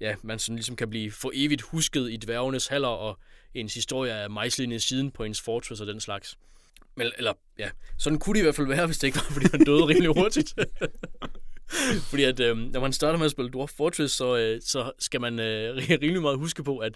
ja, 0.02 0.14
man 0.22 0.38
sådan 0.38 0.56
ligesom 0.56 0.76
kan 0.76 0.90
blive 0.90 1.10
for 1.10 1.30
evigt 1.34 1.62
husket 1.62 2.10
i 2.10 2.16
dværgenes 2.16 2.66
haller, 2.66 2.88
og 2.88 3.18
ens 3.54 3.74
historie 3.74 4.12
er 4.12 4.28
mejslet 4.28 4.72
i 4.72 4.78
siden 4.78 5.10
på 5.10 5.24
ens 5.24 5.40
fortress 5.40 5.80
og 5.80 5.86
den 5.86 6.00
slags. 6.00 6.38
Men, 6.96 7.12
eller, 7.18 7.32
ja, 7.58 7.70
sådan 7.98 8.18
kunne 8.18 8.34
det 8.34 8.40
i 8.40 8.42
hvert 8.42 8.54
fald 8.54 8.66
være, 8.66 8.86
hvis 8.86 8.98
det 8.98 9.06
ikke 9.08 9.18
var, 9.18 9.30
fordi 9.32 9.46
han 9.50 9.64
døde 9.64 9.86
rimelig 9.86 10.08
hurtigt. 10.08 10.54
fordi 12.10 12.24
at, 12.24 12.40
øh, 12.40 12.56
når 12.56 12.80
man 12.80 12.92
starter 12.92 13.18
med 13.18 13.26
at 13.26 13.30
spille 13.30 13.50
Dwarf 13.50 13.70
Fortress, 13.76 14.14
så, 14.14 14.36
øh, 14.36 14.60
så 14.64 14.92
skal 14.98 15.20
man 15.20 15.40
øh, 15.40 15.76
rimelig 15.76 16.22
meget 16.22 16.38
huske 16.38 16.64
på, 16.64 16.78
at 16.78 16.94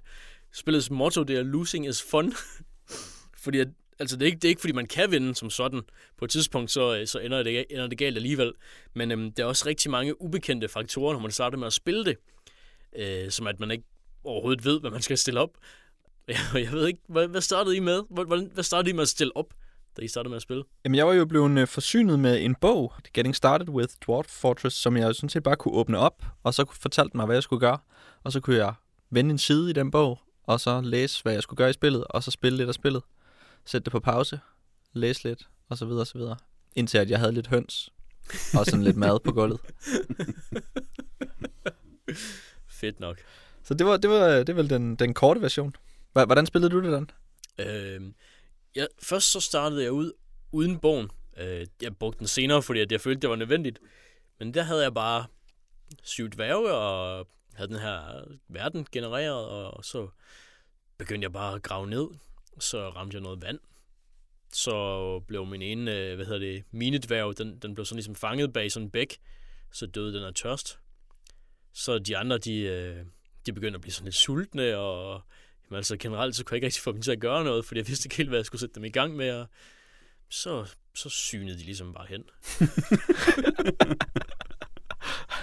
spillets 0.53 0.91
motto, 0.91 1.23
det 1.23 1.37
er 1.37 1.43
losing 1.43 1.89
is 1.89 2.03
fun. 2.03 2.33
fordi 3.45 3.59
at, 3.59 3.69
altså 3.99 4.17
det 4.17 4.23
er, 4.23 4.27
ikke, 4.27 4.37
det 4.37 4.45
er 4.45 4.49
ikke, 4.49 4.61
fordi 4.61 4.73
man 4.73 4.87
kan 4.87 5.11
vinde 5.11 5.35
som 5.35 5.51
sådan. 5.51 5.83
På 6.19 6.25
et 6.25 6.31
tidspunkt, 6.31 6.71
så, 6.71 6.97
øh, 6.97 7.07
så 7.07 7.19
ender, 7.19 7.43
det, 7.43 7.65
ender 7.71 7.87
det 7.87 7.99
galt 7.99 8.17
alligevel. 8.17 8.53
Men 8.95 9.13
øh, 9.13 9.31
der 9.37 9.43
er 9.43 9.47
også 9.47 9.67
rigtig 9.67 9.91
mange 9.91 10.23
ubekendte 10.23 10.69
faktorer, 10.69 11.13
når 11.13 11.21
man 11.21 11.31
starter 11.31 11.59
med 11.59 11.67
at 11.67 11.73
spille 11.73 12.05
det 12.05 12.17
øh, 12.99 13.31
som 13.31 13.47
at 13.47 13.61
man 13.61 13.71
ikke 13.71 13.85
overhovedet 14.25 14.65
ved, 14.65 14.81
hvad 14.81 14.91
man 14.91 15.03
skal 15.03 15.19
stille 15.19 15.41
op. 15.41 15.51
Jeg, 16.29 16.37
jeg 16.55 16.73
ved 16.73 16.87
ikke, 16.87 17.01
hvad, 17.09 17.29
hvad 17.29 17.41
startede 17.41 17.77
I 17.77 17.81
med? 17.81 18.03
Hvad, 18.11 18.53
hvad 18.55 18.65
startede 18.65 18.91
I 18.91 18.93
med 18.93 19.03
at 19.03 19.09
stille 19.09 19.37
op, 19.37 19.55
da 19.97 20.03
I 20.03 20.09
startede 20.09 20.31
med 20.31 20.37
at 20.37 20.43
spille? 20.43 20.65
Jamen, 20.85 20.97
jeg 20.97 21.07
var 21.07 21.13
jo 21.13 21.25
blevet 21.25 21.59
øh, 21.59 21.67
forsynet 21.67 22.19
med 22.19 22.45
en 22.45 22.55
bog, 22.55 22.93
Getting 23.15 23.37
Started 23.37 23.69
with 23.69 23.95
Dwarf 24.07 24.27
Fortress, 24.27 24.77
som 24.77 24.97
jeg 24.97 25.15
sådan 25.15 25.29
set 25.29 25.43
bare 25.43 25.57
kunne 25.57 25.75
åbne 25.75 25.99
op, 25.99 26.25
og 26.43 26.55
så 26.55 26.65
fortalte 26.81 27.17
mig, 27.17 27.27
hvad 27.27 27.37
jeg 27.37 27.43
skulle 27.43 27.61
gøre. 27.61 27.79
Og 28.25 28.33
så 28.33 28.41
kunne 28.41 28.57
jeg 28.57 28.75
vende 29.11 29.31
en 29.31 29.39
side 29.39 29.71
i 29.71 29.73
den 29.73 29.91
bog, 29.91 30.19
og 30.43 30.61
så 30.61 30.81
læse, 30.81 31.23
hvad 31.23 31.33
jeg 31.33 31.43
skulle 31.43 31.59
gøre 31.59 31.71
i 31.71 31.73
spillet, 31.73 32.05
og 32.05 32.23
så 32.23 32.31
spille 32.31 32.57
lidt 32.57 32.69
af 32.69 32.75
spillet. 32.75 33.03
Sætte 33.65 33.85
det 33.85 33.93
på 33.93 34.01
pause, 34.01 34.41
læse 34.93 35.25
lidt, 35.25 35.49
og 35.69 35.79
så 35.79 35.87
videre, 35.87 36.01
og 36.01 36.07
så 36.07 36.19
videre. 36.19 36.37
Indtil 36.77 36.99
at 36.99 37.11
jeg 37.11 37.19
havde 37.19 37.33
lidt 37.33 37.47
høns, 37.47 37.91
og 38.59 38.67
sådan 38.67 38.83
lidt 38.83 38.97
mad 38.97 39.19
på 39.25 39.33
gulvet. 39.33 39.61
Fedt 42.81 43.01
nok. 43.01 43.19
Så 43.63 43.75
det 43.75 43.87
var, 43.87 43.97
det 43.97 44.11
var, 44.11 44.29
det 44.29 44.57
var 44.57 44.63
vel 44.63 44.71
den, 44.71 44.97
den 44.97 45.15
korte 45.15 45.41
version. 45.41 45.77
Hvordan 46.13 46.47
spillede 46.47 46.71
du 46.71 46.83
det, 46.83 46.93
Dan? 46.93 47.11
Øh, 47.59 48.13
ja, 48.77 48.85
først 49.03 49.33
så 49.33 49.41
startede 49.41 49.83
jeg 49.83 49.93
ud 49.93 50.13
uden 50.53 50.79
bogen. 50.79 51.11
Øh, 51.37 51.67
jeg 51.83 51.97
brugte 51.97 52.19
den 52.19 52.27
senere, 52.27 52.63
fordi 52.63 52.81
at 52.81 52.93
jeg 52.93 53.01
følte, 53.01 53.21
det 53.21 53.31
var 53.31 53.37
nødvendigt. 53.37 53.79
Men 54.39 54.55
der 54.55 54.63
havde 54.63 54.83
jeg 54.83 54.95
bare 54.95 55.27
syv 56.03 56.29
dværge, 56.31 56.73
og 56.73 57.27
havde 57.55 57.69
den 57.69 57.79
her 57.79 58.25
verden 58.49 58.87
genereret, 58.93 59.47
og 59.47 59.85
så 59.85 60.09
begyndte 60.99 61.25
jeg 61.25 61.33
bare 61.33 61.55
at 61.55 61.63
grave 61.63 61.87
ned. 61.87 62.07
Så 62.59 62.89
ramte 62.89 63.15
jeg 63.15 63.23
noget 63.23 63.43
vand. 63.43 63.59
så 64.53 65.21
blev 65.29 65.47
min 65.47 65.63
ene, 65.63 65.95
øh, 65.97 66.17
hvad 66.17 66.27
hedder 66.27 66.41
det, 66.41 66.65
minedværg, 66.71 67.39
den, 67.39 67.59
den 67.59 67.75
blev 67.75 67.85
sådan 67.85 67.97
ligesom 67.97 68.15
fanget 68.15 68.53
bag 68.53 68.73
sådan 68.73 68.87
en 68.87 68.91
bæk, 68.91 69.19
så 69.73 69.87
døde 69.87 70.15
den 70.15 70.25
af 70.25 70.35
tørst. 70.35 70.79
Så 71.77 71.99
de 71.99 72.17
andre, 72.17 72.39
de, 72.39 72.59
øh, 72.61 73.05
de 73.47 73.53
begyndte 73.53 73.77
at 73.77 73.81
blive 73.81 73.93
sådan 73.93 74.05
lidt 74.05 74.15
sultne, 74.15 74.77
og 74.77 75.23
jamen, 75.65 75.77
altså 75.77 75.97
generelt 75.97 76.37
så 76.37 76.45
kunne 76.45 76.55
jeg 76.55 76.57
ikke 76.57 76.67
rigtig 76.67 76.83
få 76.83 76.93
dem 76.93 77.03
til 77.03 77.13
at 77.13 77.21
gøre 77.21 77.45
noget, 77.45 77.65
fordi 77.65 77.79
jeg 77.79 77.89
vidste 77.89 78.07
ikke 78.07 78.17
helt, 78.17 78.29
hvad 78.29 78.39
jeg 78.39 78.47
skulle 78.47 78.61
sætte 78.61 78.75
dem 78.75 78.85
i 78.85 78.89
gang 78.89 79.17
med, 79.17 79.31
og 79.31 79.47
så, 80.31 80.75
så 80.95 81.09
synede 81.09 81.59
de 81.59 81.63
ligesom 81.65 81.95
bare 81.95 82.07
hen. 82.09 82.23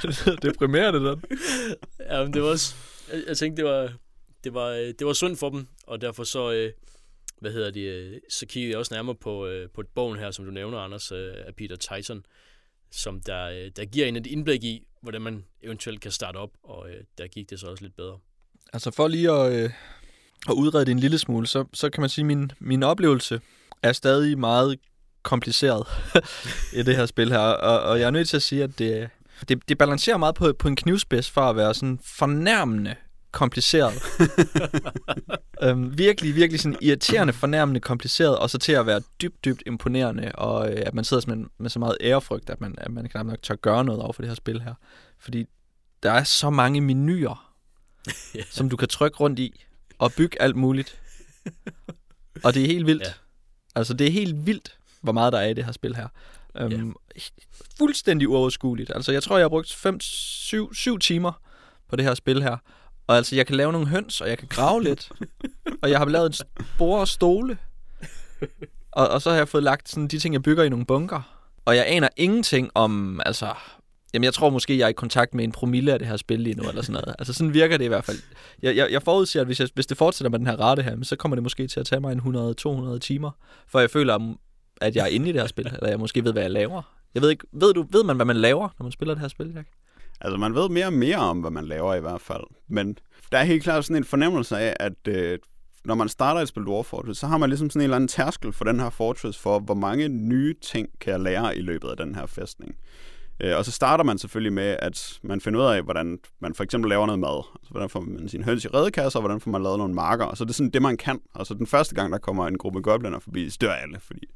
det 0.01 0.27
er 0.27 0.35
deprimerende, 0.35 0.99
den. 0.99 1.23
ja, 2.11 2.23
men 2.23 2.33
det 2.33 2.41
var 2.41 2.49
også, 2.49 2.75
jeg, 3.11 3.23
jeg 3.27 3.37
tænkte, 3.37 3.63
det 3.63 3.71
var, 3.71 3.93
det 4.43 4.53
var, 4.53 4.67
øh, 4.67 4.93
det 4.99 5.07
var 5.07 5.13
synd 5.13 5.35
for 5.35 5.49
dem, 5.49 5.67
og 5.87 6.01
derfor 6.01 6.23
så, 6.23 6.51
øh, 6.51 6.73
hvad 7.39 7.51
hedder 7.51 7.71
det, 7.71 8.19
så 8.29 8.45
kiggede 8.45 8.71
jeg 8.71 8.79
også 8.79 8.93
nærmere 8.93 9.15
på, 9.15 9.65
på 9.73 9.81
et 9.81 9.87
bogen 9.87 10.19
her, 10.19 10.31
som 10.31 10.45
du 10.45 10.51
nævner, 10.51 10.79
Anders, 10.79 11.11
af 11.11 11.55
Peter 11.57 11.75
Tyson, 11.75 12.25
som 12.91 13.21
der, 13.21 13.69
der 13.69 13.85
giver 13.85 14.07
en 14.07 14.15
et 14.15 14.27
indblik 14.27 14.63
i, 14.63 14.87
hvordan 15.03 15.21
man 15.21 15.45
eventuelt 15.61 16.01
kan 16.01 16.11
starte 16.11 16.37
op, 16.37 16.49
og 16.63 16.89
øh, 16.89 17.03
der 17.17 17.27
gik 17.27 17.49
det 17.49 17.59
så 17.59 17.67
også 17.67 17.83
lidt 17.83 17.95
bedre. 17.95 18.17
Altså 18.73 18.91
for 18.91 19.07
lige 19.07 19.31
at, 19.31 19.53
øh, 19.53 19.69
at 20.49 20.53
udrede 20.53 20.85
det 20.85 20.91
en 20.91 20.99
lille 20.99 21.17
smule, 21.17 21.47
så, 21.47 21.65
så 21.73 21.89
kan 21.89 22.01
man 22.01 22.09
sige, 22.09 22.23
at 22.23 22.25
min, 22.25 22.51
min 22.59 22.83
oplevelse 22.83 23.41
er 23.83 23.93
stadig 23.93 24.39
meget 24.39 24.79
kompliceret 25.23 25.87
i 26.79 26.83
det 26.83 26.95
her 26.95 27.05
spil 27.05 27.31
her, 27.31 27.39
og, 27.39 27.79
og 27.81 27.99
jeg 27.99 28.05
er 28.05 28.11
nødt 28.11 28.29
til 28.29 28.35
at 28.35 28.41
sige, 28.41 28.63
at 28.63 28.79
det, 28.79 29.09
det, 29.49 29.69
det 29.69 29.77
balancerer 29.77 30.17
meget 30.17 30.35
på, 30.35 30.53
på 30.53 30.67
en 30.67 30.75
knivspids 30.75 31.29
for 31.29 31.41
at 31.41 31.55
være 31.55 31.73
sådan 31.73 31.99
fornærmende 32.03 32.95
kompliceret. 33.33 33.93
øhm, 35.63 35.97
virkelig, 35.97 36.35
virkelig 36.35 36.59
sådan 36.59 36.77
irriterende, 36.81 37.33
fornærmende 37.33 37.79
kompliceret, 37.79 38.37
og 38.37 38.49
så 38.49 38.57
til 38.57 38.71
at 38.71 38.85
være 38.85 39.01
dybt, 39.21 39.45
dybt 39.45 39.63
imponerende, 39.65 40.31
og 40.35 40.71
øh, 40.71 40.83
at 40.85 40.93
man 40.93 41.03
sidder 41.03 41.35
med, 41.35 41.45
med 41.59 41.69
så 41.69 41.79
meget 41.79 41.97
ærefrygt, 42.01 42.49
at 42.49 42.61
man, 42.61 42.75
at 42.77 42.91
man 42.91 43.09
knap 43.09 43.25
nok 43.25 43.41
tør 43.41 43.55
gøre 43.55 43.83
noget 43.83 44.01
over 44.01 44.13
for 44.13 44.21
det 44.21 44.29
her 44.29 44.35
spil 44.35 44.61
her. 44.61 44.73
Fordi 45.19 45.45
der 46.03 46.11
er 46.11 46.23
så 46.23 46.49
mange 46.49 46.81
menuer, 46.81 47.53
yeah. 48.35 48.45
som 48.49 48.69
du 48.69 48.77
kan 48.77 48.87
trykke 48.87 49.17
rundt 49.17 49.39
i, 49.39 49.65
og 49.97 50.13
bygge 50.13 50.41
alt 50.41 50.55
muligt. 50.55 50.99
Og 52.43 52.53
det 52.53 52.63
er 52.63 52.67
helt 52.67 52.87
vildt. 52.87 53.03
Yeah. 53.03 53.13
Altså, 53.75 53.93
det 53.93 54.07
er 54.07 54.11
helt 54.11 54.45
vildt, 54.45 54.77
hvor 55.01 55.11
meget 55.11 55.33
der 55.33 55.39
er 55.39 55.47
i 55.47 55.53
det 55.53 55.65
her 55.65 55.71
spil 55.71 55.95
her. 55.95 56.07
Øhm, 56.57 56.71
yeah. 56.71 56.93
Fuldstændig 57.77 58.29
uoverskueligt. 58.29 58.91
Altså, 58.95 59.11
jeg 59.11 59.23
tror, 59.23 59.37
jeg 59.37 59.43
har 59.43 59.49
brugt 59.49 59.67
5-7 59.67 60.97
timer 60.97 61.31
på 61.89 61.95
det 61.95 62.05
her 62.05 62.13
spil 62.13 62.43
her. 62.43 62.57
Og 63.07 63.17
altså, 63.17 63.35
jeg 63.35 63.47
kan 63.47 63.55
lave 63.55 63.71
nogle 63.71 63.87
høns, 63.87 64.21
og 64.21 64.29
jeg 64.29 64.37
kan 64.37 64.47
grave 64.47 64.83
lidt. 64.83 65.11
og 65.81 65.89
jeg 65.89 65.99
har 65.99 66.05
lavet 66.05 66.25
en 66.25 66.33
spore 66.75 66.99
og 66.99 67.07
stole. 67.07 67.57
Og, 68.91 69.07
og 69.07 69.21
så 69.21 69.29
har 69.29 69.37
jeg 69.37 69.47
fået 69.47 69.63
lagt 69.63 69.89
sådan 69.89 70.07
de 70.07 70.19
ting, 70.19 70.33
jeg 70.33 70.43
bygger 70.43 70.63
i 70.63 70.69
nogle 70.69 70.85
bunker. 70.85 71.21
Og 71.65 71.75
jeg 71.75 71.85
aner 71.87 72.09
ingenting 72.17 72.71
om, 72.75 73.21
altså... 73.25 73.53
Jamen, 74.13 74.23
jeg 74.23 74.33
tror 74.33 74.49
måske, 74.49 74.77
jeg 74.77 74.85
er 74.85 74.89
i 74.89 74.93
kontakt 74.93 75.33
med 75.33 75.43
en 75.43 75.51
promille 75.51 75.93
af 75.93 75.99
det 75.99 76.07
her 76.07 76.17
spil 76.17 76.39
lige 76.39 76.55
nu, 76.55 76.69
eller 76.69 76.81
sådan 76.81 76.93
noget. 76.93 77.15
Altså, 77.19 77.33
sådan 77.33 77.53
virker 77.53 77.77
det 77.77 77.85
i 77.85 77.87
hvert 77.87 78.05
fald. 78.05 78.17
Jeg, 78.61 78.75
jeg, 78.75 78.91
jeg 78.91 79.01
forudser, 79.01 79.41
at 79.41 79.45
hvis, 79.45 79.59
jeg, 79.59 79.69
hvis 79.73 79.85
det 79.85 79.97
fortsætter 79.97 80.29
med 80.29 80.39
den 80.39 80.47
her 80.47 80.55
rate 80.55 80.83
her, 80.83 80.97
så 81.03 81.15
kommer 81.15 81.35
det 81.35 81.43
måske 81.43 81.67
til 81.67 81.79
at 81.79 81.85
tage 81.85 81.99
mig 81.99 82.11
en 82.11 82.19
100-200 82.95 82.99
timer, 82.99 83.31
for 83.67 83.79
jeg 83.79 83.89
føler, 83.89 84.35
at 84.81 84.95
jeg 84.95 85.03
er 85.03 85.07
inde 85.07 85.29
i 85.29 85.31
det 85.31 85.41
her 85.41 85.47
spil, 85.47 85.65
eller 85.65 85.89
jeg 85.89 85.99
måske 85.99 86.23
ved, 86.23 86.31
hvad 86.31 86.41
jeg 86.41 86.51
laver. 86.51 86.81
Jeg 87.13 87.21
ved 87.21 87.29
ikke, 87.29 87.47
ved, 87.51 87.73
du, 87.73 87.85
ved 87.91 88.03
man, 88.03 88.15
hvad 88.15 88.25
man 88.25 88.35
laver, 88.35 88.69
når 88.79 88.83
man 88.83 88.91
spiller 88.91 89.13
det 89.13 89.21
her 89.21 89.27
spil, 89.27 89.51
Jack? 89.55 89.67
Altså, 90.23 90.37
man 90.37 90.55
ved 90.55 90.69
mere 90.69 90.85
og 90.85 90.93
mere 90.93 91.17
om, 91.17 91.39
hvad 91.39 91.51
man 91.51 91.65
laver 91.65 91.95
i 91.95 91.99
hvert 91.99 92.21
fald. 92.21 92.43
Men 92.67 92.97
der 93.31 93.37
er 93.37 93.43
helt 93.43 93.63
klart 93.63 93.85
sådan 93.85 93.95
en 93.95 94.03
fornemmelse 94.03 94.57
af, 94.57 94.75
at 94.79 95.07
øh, 95.07 95.39
når 95.85 95.95
man 95.95 96.09
starter 96.09 96.41
et 96.41 96.47
spil 96.47 96.63
Dwarf 96.63 96.85
Fortress, 96.85 97.19
så 97.19 97.27
har 97.27 97.37
man 97.37 97.49
ligesom 97.49 97.69
sådan 97.69 97.81
en 97.81 97.83
eller 97.83 97.95
anden 97.95 98.07
tærskel 98.07 98.53
for 98.53 98.65
den 98.65 98.79
her 98.79 98.89
Fortress 98.89 99.39
for, 99.39 99.59
hvor 99.59 99.73
mange 99.73 100.07
nye 100.07 100.55
ting 100.61 100.89
kan 100.99 101.11
jeg 101.11 101.19
lære 101.19 101.57
i 101.57 101.61
løbet 101.61 101.89
af 101.89 101.97
den 101.97 102.15
her 102.15 102.25
fæstning. 102.25 102.75
Øh, 103.39 103.57
og 103.57 103.65
så 103.65 103.71
starter 103.71 104.03
man 104.03 104.17
selvfølgelig 104.17 104.53
med, 104.53 104.77
at 104.79 105.19
man 105.23 105.41
finder 105.41 105.59
ud 105.59 105.65
af, 105.65 105.83
hvordan 105.83 106.19
man 106.39 106.53
for 106.53 106.63
eksempel 106.63 106.89
laver 106.89 107.05
noget 107.05 107.19
mad. 107.19 107.43
Altså, 107.55 107.71
hvordan 107.71 107.89
får 107.89 107.99
man 107.99 108.29
sin 108.29 108.43
høns 108.43 108.65
i 108.65 108.67
redekasser, 108.67 109.19
og 109.19 109.21
hvordan 109.21 109.39
får 109.39 109.51
man 109.51 109.63
lavet 109.63 109.77
nogle 109.77 109.93
marker. 109.93 110.25
Og 110.25 110.37
så 110.37 110.43
er 110.43 110.45
det 110.45 110.55
sådan 110.55 110.69
det, 110.69 110.81
man 110.81 110.97
kan. 110.97 111.19
Og 111.33 111.47
så 111.47 111.53
den 111.53 111.67
første 111.67 111.95
gang, 111.95 112.11
der 112.11 112.17
kommer 112.17 112.47
en 112.47 112.57
gruppe 112.57 112.81
gobliner 112.81 113.19
forbi, 113.19 113.49
så 113.49 113.57
dør 113.61 113.71
alle, 113.71 113.99
fordi 113.99 114.27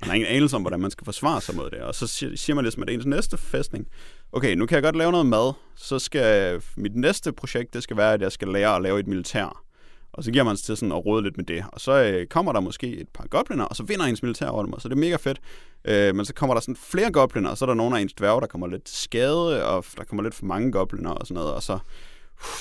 man 0.00 0.08
har 0.08 0.14
ingen 0.14 0.30
anelse 0.30 0.56
om, 0.56 0.62
hvordan 0.62 0.80
man 0.80 0.90
skal 0.90 1.04
forsvare 1.04 1.40
sig 1.40 1.56
mod 1.56 1.70
det. 1.70 1.80
Og 1.80 1.94
så 1.94 2.06
siger 2.36 2.54
man 2.54 2.64
ligesom, 2.64 2.82
at 2.82 2.90
ens 2.90 3.06
næste 3.06 3.36
fæstning, 3.36 3.86
okay, 4.32 4.54
nu 4.54 4.66
kan 4.66 4.74
jeg 4.74 4.82
godt 4.82 4.96
lave 4.96 5.12
noget 5.12 5.26
mad, 5.26 5.52
så 5.76 5.98
skal 5.98 6.62
mit 6.76 6.96
næste 6.96 7.32
projekt, 7.32 7.74
det 7.74 7.82
skal 7.82 7.96
være, 7.96 8.14
at 8.14 8.20
jeg 8.20 8.32
skal 8.32 8.48
lære 8.48 8.76
at 8.76 8.82
lave 8.82 9.00
et 9.00 9.06
militær. 9.06 9.65
Og 10.12 10.24
så 10.24 10.30
giver 10.30 10.44
man 10.44 10.56
sig 10.56 10.66
til 10.66 10.76
sådan 10.76 10.92
at 10.92 11.06
rode 11.06 11.22
lidt 11.22 11.36
med 11.36 11.44
det. 11.44 11.64
Og 11.72 11.80
så 11.80 11.92
øh, 11.92 12.26
kommer 12.26 12.52
der 12.52 12.60
måske 12.60 12.96
et 12.96 13.08
par 13.08 13.26
gobliner, 13.26 13.64
og 13.64 13.76
så 13.76 13.82
vinder 13.82 14.04
ens 14.04 14.22
militær 14.22 14.48
over 14.48 14.62
dem, 14.62 14.72
og 14.72 14.80
så 14.80 14.88
er 14.88 14.90
det 14.90 14.98
mega 14.98 15.16
fedt. 15.16 15.40
Øh, 15.84 16.14
men 16.14 16.24
så 16.24 16.34
kommer 16.34 16.54
der 16.54 16.60
sådan 16.60 16.76
flere 16.76 17.12
gobliner, 17.12 17.50
og 17.50 17.58
så 17.58 17.64
er 17.64 17.66
der 17.66 17.74
nogle 17.74 17.96
af 17.96 18.02
ens 18.02 18.12
dværge, 18.12 18.40
der 18.40 18.46
kommer 18.46 18.66
lidt 18.66 18.88
skade, 18.88 19.64
og 19.64 19.84
der 19.96 20.04
kommer 20.04 20.22
lidt 20.22 20.34
for 20.34 20.44
mange 20.44 20.72
gobliner 20.72 21.10
og 21.10 21.26
sådan 21.26 21.34
noget. 21.34 21.54
Og 21.54 21.62
så, 21.62 21.72
uh, 21.72 21.80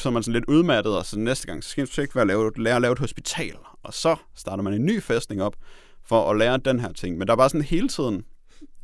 så 0.02 0.10
er 0.10 0.14
man 0.14 0.24
sådan 0.24 0.34
lidt 0.34 0.46
udmattet, 0.46 0.98
og 0.98 1.06
så 1.06 1.20
næste 1.20 1.48
gang, 1.48 1.64
så 1.64 1.70
skal 1.70 1.88
man 1.98 2.04
ikke 2.04 2.16
være 2.16 2.22
at 2.22 2.28
lave, 2.28 2.52
lære 2.58 2.76
at 2.76 2.82
lave 2.82 2.92
et 2.92 3.00
hospital. 3.00 3.56
Og 3.84 3.94
så 3.94 4.16
starter 4.36 4.64
man 4.64 4.74
en 4.74 4.86
ny 4.86 5.02
fæstning 5.02 5.42
op, 5.44 5.56
for 6.04 6.32
at 6.32 6.38
lære 6.38 6.58
den 6.58 6.80
her 6.80 6.92
ting. 6.92 7.18
Men 7.18 7.28
der 7.28 7.34
er 7.34 7.38
bare 7.38 7.50
sådan 7.50 7.62
hele 7.62 7.88
tiden... 7.88 8.26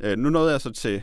Øh, 0.00 0.18
nu 0.18 0.30
nåede 0.30 0.52
jeg 0.52 0.60
så 0.60 0.72
til 0.72 1.02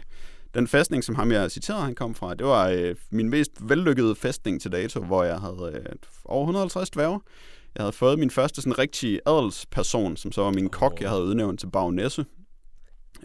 den 0.53 0.67
fæstning, 0.67 1.03
som 1.03 1.15
ham 1.15 1.31
jeg 1.31 1.51
citerede, 1.51 1.83
han 1.83 1.95
kom 1.95 2.15
fra. 2.15 2.33
Det 2.33 2.47
var 2.47 2.69
øh, 2.69 2.95
min 3.11 3.29
mest 3.29 3.51
vellykkede 3.69 4.15
fæstning 4.15 4.61
til 4.61 4.71
dato, 4.71 4.99
hvor 4.99 5.23
jeg 5.23 5.39
havde 5.39 5.71
øh, 5.73 5.95
over 6.25 6.43
150 6.43 6.89
dværge. 6.89 7.19
Jeg 7.75 7.83
havde 7.83 7.93
fået 7.93 8.19
min 8.19 8.29
første 8.29 8.61
sådan 8.61 8.79
rigtig 8.79 9.19
adelsperson, 9.25 10.17
som 10.17 10.31
så 10.31 10.41
var 10.41 10.51
min 10.51 10.69
kok, 10.69 11.01
jeg 11.01 11.09
havde 11.09 11.23
udnævnt 11.23 11.59
til 11.59 11.67
bagnæsse. 11.67 12.25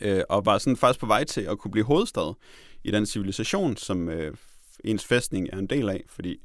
Øh, 0.00 0.22
og 0.28 0.46
var 0.46 0.58
sådan 0.58 0.76
faktisk 0.76 1.00
på 1.00 1.06
vej 1.06 1.24
til 1.24 1.40
at 1.40 1.58
kunne 1.58 1.70
blive 1.70 1.84
hovedstad 1.84 2.34
i 2.84 2.90
den 2.90 3.06
civilisation, 3.06 3.76
som 3.76 4.08
øh, 4.08 4.34
ens 4.84 5.04
fæstning 5.04 5.48
er 5.52 5.58
en 5.58 5.66
del 5.66 5.88
af, 5.88 6.04
fordi 6.08 6.36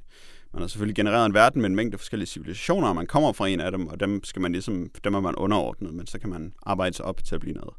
man 0.53 0.61
har 0.61 0.67
selvfølgelig 0.67 0.95
genereret 0.95 1.25
en 1.25 1.33
verden 1.33 1.61
med 1.61 1.69
en 1.69 1.75
mængde 1.75 1.97
forskellige 1.97 2.27
civilisationer, 2.27 2.87
og 2.87 2.95
man 2.95 3.07
kommer 3.07 3.33
fra 3.33 3.47
en 3.47 3.59
af 3.59 3.71
dem, 3.71 3.87
og 3.87 3.99
dem, 3.99 4.23
skal 4.23 4.41
man 4.41 4.51
ligesom, 4.51 4.89
dem 5.03 5.13
er 5.13 5.19
man 5.19 5.35
underordnet, 5.35 5.93
men 5.93 6.07
så 6.07 6.19
kan 6.19 6.29
man 6.29 6.53
arbejde 6.63 6.95
sig 6.95 7.05
op 7.05 7.23
til 7.23 7.35
at 7.35 7.41
blive 7.41 7.55
noget. 7.55 7.73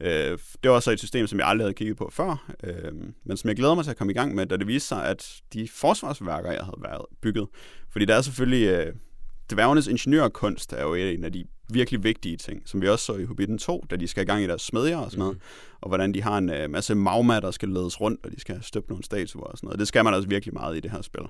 Øh, 0.00 0.38
det 0.62 0.70
var 0.70 0.80
så 0.80 0.90
et 0.90 0.98
system, 0.98 1.26
som 1.26 1.38
jeg 1.38 1.48
aldrig 1.48 1.64
havde 1.64 1.74
kigget 1.74 1.96
på 1.96 2.10
før, 2.12 2.52
øh, 2.64 2.92
men 3.24 3.36
som 3.36 3.48
jeg 3.48 3.56
glæder 3.56 3.74
mig 3.74 3.84
til 3.84 3.90
at 3.90 3.96
komme 3.96 4.12
i 4.12 4.14
gang 4.14 4.34
med, 4.34 4.46
da 4.46 4.56
det 4.56 4.66
viste 4.66 4.88
sig, 4.88 5.04
at 5.04 5.40
de 5.52 5.68
forsvarsværker, 5.68 6.52
jeg 6.52 6.64
havde 6.64 6.80
været 6.82 7.04
bygget, 7.22 7.48
fordi 7.90 8.04
der 8.04 8.14
er 8.14 8.20
selvfølgelig 8.20 8.68
øh, 8.68 8.92
dværgenes 9.50 9.86
ingeniørkunst 9.86 10.72
er 10.72 10.82
jo 10.82 10.94
en 10.94 11.24
af 11.24 11.32
de 11.32 11.44
virkelig 11.68 12.04
vigtige 12.04 12.36
ting, 12.36 12.62
som 12.64 12.82
vi 12.82 12.88
også 12.88 13.04
så 13.04 13.14
i 13.14 13.24
Hobbiten 13.24 13.58
2, 13.58 13.84
da 13.90 13.96
de 13.96 14.08
skal 14.08 14.22
i 14.22 14.26
gang 14.26 14.42
i 14.42 14.46
deres 14.46 14.62
smedjer 14.62 14.96
og 14.96 15.10
sådan 15.10 15.18
noget, 15.18 15.34
mm. 15.34 15.42
og 15.80 15.88
hvordan 15.88 16.14
de 16.14 16.22
har 16.22 16.38
en 16.38 16.50
uh, 16.50 16.70
masse 16.70 16.94
magma, 16.94 17.40
der 17.40 17.50
skal 17.50 17.68
ledes 17.68 18.00
rundt, 18.00 18.26
og 18.26 18.32
de 18.32 18.40
skal 18.40 18.62
støbe 18.62 18.86
nogle 18.88 19.04
statuer 19.04 19.44
og 19.44 19.58
sådan 19.58 19.66
noget. 19.66 19.78
Det 19.78 19.88
skal 19.88 20.04
man 20.04 20.14
altså 20.14 20.28
virkelig 20.28 20.54
meget 20.54 20.76
i 20.76 20.80
det 20.80 20.90
her 20.90 21.02
spil. 21.02 21.22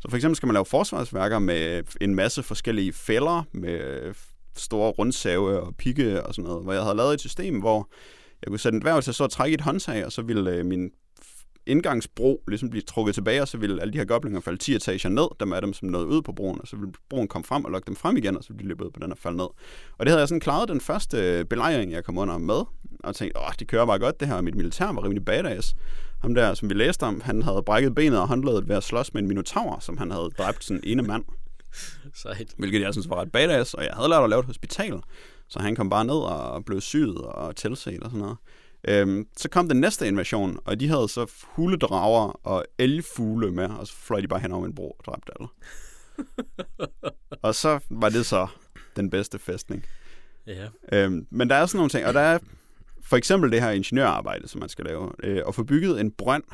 Så 0.00 0.08
for 0.08 0.16
eksempel 0.16 0.36
skal 0.36 0.46
man 0.46 0.54
lave 0.54 0.64
forsvarsværker 0.64 1.38
med 1.38 1.82
en 2.00 2.14
masse 2.14 2.42
forskellige 2.42 2.92
fælder, 2.92 3.42
med 3.52 4.14
store 4.56 4.90
rundsave 4.90 5.60
og 5.60 5.76
pigge 5.76 6.22
og 6.26 6.34
sådan 6.34 6.48
noget, 6.48 6.64
hvor 6.64 6.72
jeg 6.72 6.82
havde 6.82 6.96
lavet 6.96 7.14
et 7.14 7.20
system, 7.20 7.60
hvor 7.60 7.88
jeg 8.42 8.48
kunne 8.48 8.58
sætte 8.58 8.76
en 8.76 8.82
dværg 8.82 9.02
til 9.02 9.10
at 9.10 9.14
så 9.14 9.26
trække 9.26 9.54
et 9.54 9.60
håndtag, 9.60 10.06
og 10.06 10.12
så 10.12 10.22
ville 10.22 10.50
øh, 10.50 10.66
min 10.66 10.90
indgangsbro 11.66 12.42
ligesom 12.48 12.70
blive 12.70 12.82
trukket 12.82 13.14
tilbage, 13.14 13.42
og 13.42 13.48
så 13.48 13.58
ville 13.58 13.80
alle 13.80 13.92
de 13.92 13.98
her 13.98 14.04
goblinger 14.04 14.40
falde 14.40 14.58
10 14.58 14.74
etager 14.74 15.08
ned, 15.08 15.26
dem 15.40 15.52
er 15.52 15.60
dem, 15.60 15.72
som 15.72 15.88
nåede 15.88 16.06
ud 16.06 16.22
på 16.22 16.32
broen, 16.32 16.60
og 16.60 16.68
så 16.68 16.76
ville 16.76 16.92
broen 17.10 17.28
komme 17.28 17.44
frem 17.44 17.64
og 17.64 17.70
lokke 17.70 17.86
dem 17.86 17.96
frem 17.96 18.16
igen, 18.16 18.36
og 18.36 18.44
så 18.44 18.52
ville 18.52 18.62
de 18.62 18.68
løbe 18.68 18.84
ud 18.84 18.90
på 18.90 19.00
den 19.02 19.12
og 19.12 19.18
falde 19.18 19.36
ned. 19.36 19.46
Og 19.98 20.00
det 20.00 20.08
havde 20.08 20.20
jeg 20.20 20.28
sådan 20.28 20.40
klaret 20.40 20.68
den 20.68 20.80
første 20.80 21.16
øh, 21.18 21.44
belejring, 21.44 21.92
jeg 21.92 22.04
kom 22.04 22.18
under 22.18 22.38
med, 22.38 22.62
og 23.04 23.16
tænkte, 23.16 23.40
åh, 23.40 23.52
det 23.58 23.68
kører 23.68 23.86
bare 23.86 23.98
godt 23.98 24.20
det 24.20 24.28
her, 24.28 24.34
og 24.34 24.44
mit 24.44 24.54
militær 24.54 24.86
var 24.86 25.04
rimelig 25.04 25.24
badass. 25.24 25.76
Ham 26.20 26.34
der, 26.34 26.54
som 26.54 26.68
vi 26.68 26.74
læste 26.74 27.02
om, 27.02 27.20
han 27.20 27.42
havde 27.42 27.62
brækket 27.66 27.94
benet 27.94 28.20
og 28.20 28.28
håndledet 28.28 28.68
ved 28.68 28.76
at 28.76 28.82
slås 28.82 29.14
med 29.14 29.22
en 29.22 29.28
minotaur, 29.28 29.78
som 29.80 29.98
han 29.98 30.10
havde 30.10 30.30
dræbt 30.38 30.64
sådan 30.64 30.80
ene 30.84 31.02
mand. 31.02 31.24
Sejt. 32.22 32.54
Hvilket 32.58 32.80
jeg 32.80 32.94
synes 32.94 33.08
var 33.08 33.20
ret 33.20 33.32
badass, 33.32 33.74
og 33.74 33.84
jeg 33.84 33.92
havde 33.94 34.08
lært 34.08 34.22
at 34.22 34.30
lave 34.30 34.40
et 34.40 34.46
hospital. 34.46 35.00
Så 35.48 35.58
han 35.58 35.76
kom 35.76 35.90
bare 35.90 36.04
ned 36.04 36.14
og 36.14 36.64
blev 36.64 36.80
syet 36.80 37.18
og 37.18 37.56
tilset 37.56 38.02
og 38.02 38.10
sådan 38.10 38.20
noget. 38.20 38.36
Øhm, 38.88 39.26
så 39.36 39.48
kom 39.48 39.68
den 39.68 39.80
næste 39.80 40.08
invasion, 40.08 40.58
og 40.64 40.80
de 40.80 40.88
havde 40.88 41.08
så 41.08 41.32
huledrager 41.42 42.40
og 42.46 42.64
elfugle 42.78 43.52
med, 43.52 43.64
og 43.64 43.86
så 43.86 43.94
fløj 43.96 44.20
de 44.20 44.28
bare 44.28 44.40
hen 44.40 44.52
over 44.52 44.66
en 44.66 44.74
bro 44.74 44.90
og 44.90 45.04
dræbte 45.06 45.32
alle. 45.40 45.48
og 47.42 47.54
så 47.54 47.80
var 47.90 48.08
det 48.08 48.26
så 48.26 48.46
den 48.96 49.10
bedste 49.10 49.38
fæstning. 49.38 49.84
Ja. 50.46 50.68
Øhm, 50.92 51.26
men 51.30 51.50
der 51.50 51.56
er 51.56 51.66
sådan 51.66 51.78
nogle 51.78 51.90
ting, 51.90 52.06
og 52.06 52.14
der 52.14 52.20
er 52.20 52.38
for 53.02 53.16
eksempel 53.16 53.52
det 53.52 53.62
her 53.62 53.70
ingeniørarbejde, 53.70 54.48
som 54.48 54.60
man 54.60 54.68
skal 54.68 54.84
lave. 54.84 55.10
Øh, 55.22 55.42
at 55.48 55.54
få 55.54 55.62
bygget 55.62 56.00
en 56.00 56.10
brønd, 56.10 56.44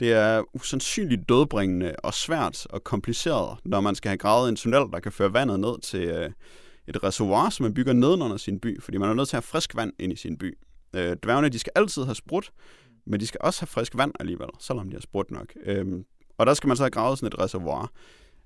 det 0.00 0.12
er 0.12 0.42
usandsynligt 0.56 1.28
dødbringende 1.28 1.94
og 1.98 2.14
svært 2.14 2.66
og 2.70 2.84
kompliceret, 2.84 3.58
når 3.64 3.80
man 3.80 3.94
skal 3.94 4.08
have 4.08 4.18
gravet 4.18 4.48
en 4.48 4.56
tunnel, 4.56 4.92
der 4.92 5.00
kan 5.00 5.12
føre 5.12 5.32
vandet 5.32 5.60
ned 5.60 5.80
til 5.80 6.02
øh, 6.02 6.30
et 6.88 7.04
reservoir, 7.04 7.50
som 7.50 7.64
man 7.64 7.74
bygger 7.74 7.92
nedenunder 7.92 8.36
sin 8.36 8.60
by, 8.60 8.82
fordi 8.82 8.98
man 8.98 9.08
er 9.10 9.14
nødt 9.14 9.28
til 9.28 9.36
at 9.36 9.42
have 9.44 9.48
frisk 9.48 9.76
vand 9.76 9.92
ind 9.98 10.12
i 10.12 10.16
sin 10.16 10.38
by. 10.38 10.58
Øh, 10.96 11.16
dværgene, 11.24 11.48
de 11.48 11.58
skal 11.58 11.72
altid 11.74 12.04
have 12.04 12.14
sprut, 12.14 12.50
men 13.06 13.20
de 13.20 13.26
skal 13.26 13.40
også 13.42 13.60
have 13.60 13.66
frisk 13.66 13.96
vand 13.96 14.12
alligevel, 14.20 14.48
selvom 14.58 14.88
de 14.88 14.94
har 14.94 15.00
sprut 15.00 15.30
nok. 15.30 15.52
Øh, 15.64 15.86
og 16.38 16.46
der 16.46 16.54
skal 16.54 16.68
man 16.68 16.76
så 16.76 16.82
have 16.82 16.90
gravet 16.90 17.18
sådan 17.18 17.26
et 17.26 17.38
reservoir. 17.38 17.92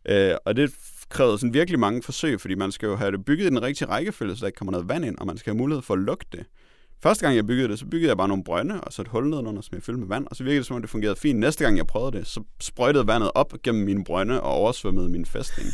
Øh, 0.09 0.35
og 0.45 0.57
det 0.57 0.75
krævede 1.09 1.39
sådan 1.39 1.55
virkelig 1.55 1.81
mange 1.81 2.03
forsøg, 2.03 2.41
fordi 2.41 2.55
man 2.55 2.73
skal 2.73 2.87
jo 2.87 2.97
have 2.97 3.13
det 3.13 3.25
bygget 3.25 3.47
i 3.47 3.49
den 3.49 3.63
rigtige 3.63 3.89
rækkefølge, 3.89 4.37
så 4.37 4.41
der 4.41 4.47
ikke 4.47 4.57
kommer 4.57 4.73
noget 4.73 4.89
vand 4.89 5.05
ind, 5.05 5.19
og 5.19 5.27
man 5.27 5.39
skal 5.39 5.51
have 5.51 5.59
mulighed 5.59 5.83
for 5.83 5.95
at 5.95 6.01
lukke 6.01 6.27
det. 6.33 6.47
Første 7.05 7.27
gang 7.27 7.37
jeg 7.37 7.47
byggede 7.47 7.69
det, 7.69 7.79
så 7.79 7.87
byggede 7.87 8.09
jeg 8.09 8.17
bare 8.17 8.29
nogle 8.29 8.45
brønde, 8.45 8.81
og 8.81 8.93
så 8.93 9.03
et 9.03 9.09
hul 9.09 9.29
nedenunder, 9.29 9.63
som 9.63 9.75
jeg 9.75 9.83
fyldte 9.83 10.01
med 10.01 10.09
vand, 10.09 10.27
og 10.31 10.37
så 10.37 10.45
virkede 10.45 10.59
det 10.59 10.67
som 10.67 10.77
om 10.77 10.83
det 10.83 10.91
fungerede 10.91 11.17
fint. 11.17 11.39
Næste 11.39 11.65
gang 11.65 11.77
jeg 11.77 11.87
prøvede 11.87 12.19
det, 12.19 12.27
så 12.27 12.43
sprøjtede 12.61 13.07
vandet 13.07 13.31
op 13.35 13.55
gennem 13.63 13.85
mine 13.85 14.05
brønde 14.05 14.41
og 14.41 14.53
oversvømmede 14.53 15.09
min 15.09 15.27
fæstning. 15.27 15.69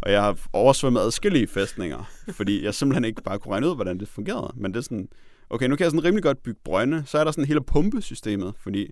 Og 0.00 0.12
jeg 0.12 0.22
har 0.22 0.38
oversvømmet 0.52 1.00
adskillige 1.00 1.46
fæstninger, 1.46 2.10
fordi 2.38 2.64
jeg 2.64 2.74
simpelthen 2.74 3.04
ikke 3.04 3.22
bare 3.22 3.38
kunne 3.38 3.52
regne 3.52 3.68
ud, 3.68 3.74
hvordan 3.74 4.00
det 4.00 4.08
fungerede. 4.08 4.52
Men 4.56 4.72
det 4.72 4.78
er 4.78 4.82
sådan, 4.82 5.08
okay, 5.50 5.66
nu 5.66 5.76
kan 5.76 5.84
jeg 5.84 5.90
sådan 5.90 6.04
rimelig 6.04 6.22
godt 6.22 6.42
bygge 6.42 6.60
brønde. 6.64 7.02
Så 7.06 7.18
er 7.18 7.24
der 7.24 7.30
sådan 7.30 7.44
hele 7.44 7.60
pumpesystemet, 7.60 8.54
fordi 8.60 8.90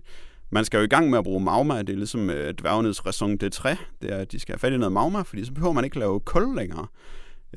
man 0.49 0.65
skal 0.65 0.77
jo 0.77 0.83
i 0.83 0.87
gang 0.87 1.09
med 1.09 1.17
at 1.17 1.23
bruge 1.23 1.43
magma. 1.43 1.81
Det 1.81 1.89
er 1.89 1.97
ligesom 1.97 2.29
øh, 2.29 2.53
dværgenes 2.53 3.05
raison 3.05 3.37
de 3.37 3.49
træ. 3.49 3.75
Det 4.01 4.11
er, 4.13 4.17
at 4.17 4.31
de 4.31 4.39
skal 4.39 4.53
have 4.53 4.59
fat 4.59 4.73
i 4.73 4.77
noget 4.77 4.93
magma, 4.93 5.21
fordi 5.21 5.45
så 5.45 5.53
behøver 5.53 5.73
man 5.73 5.83
ikke 5.83 5.99
lave 5.99 6.19
kul 6.19 6.55
længere. 6.55 6.87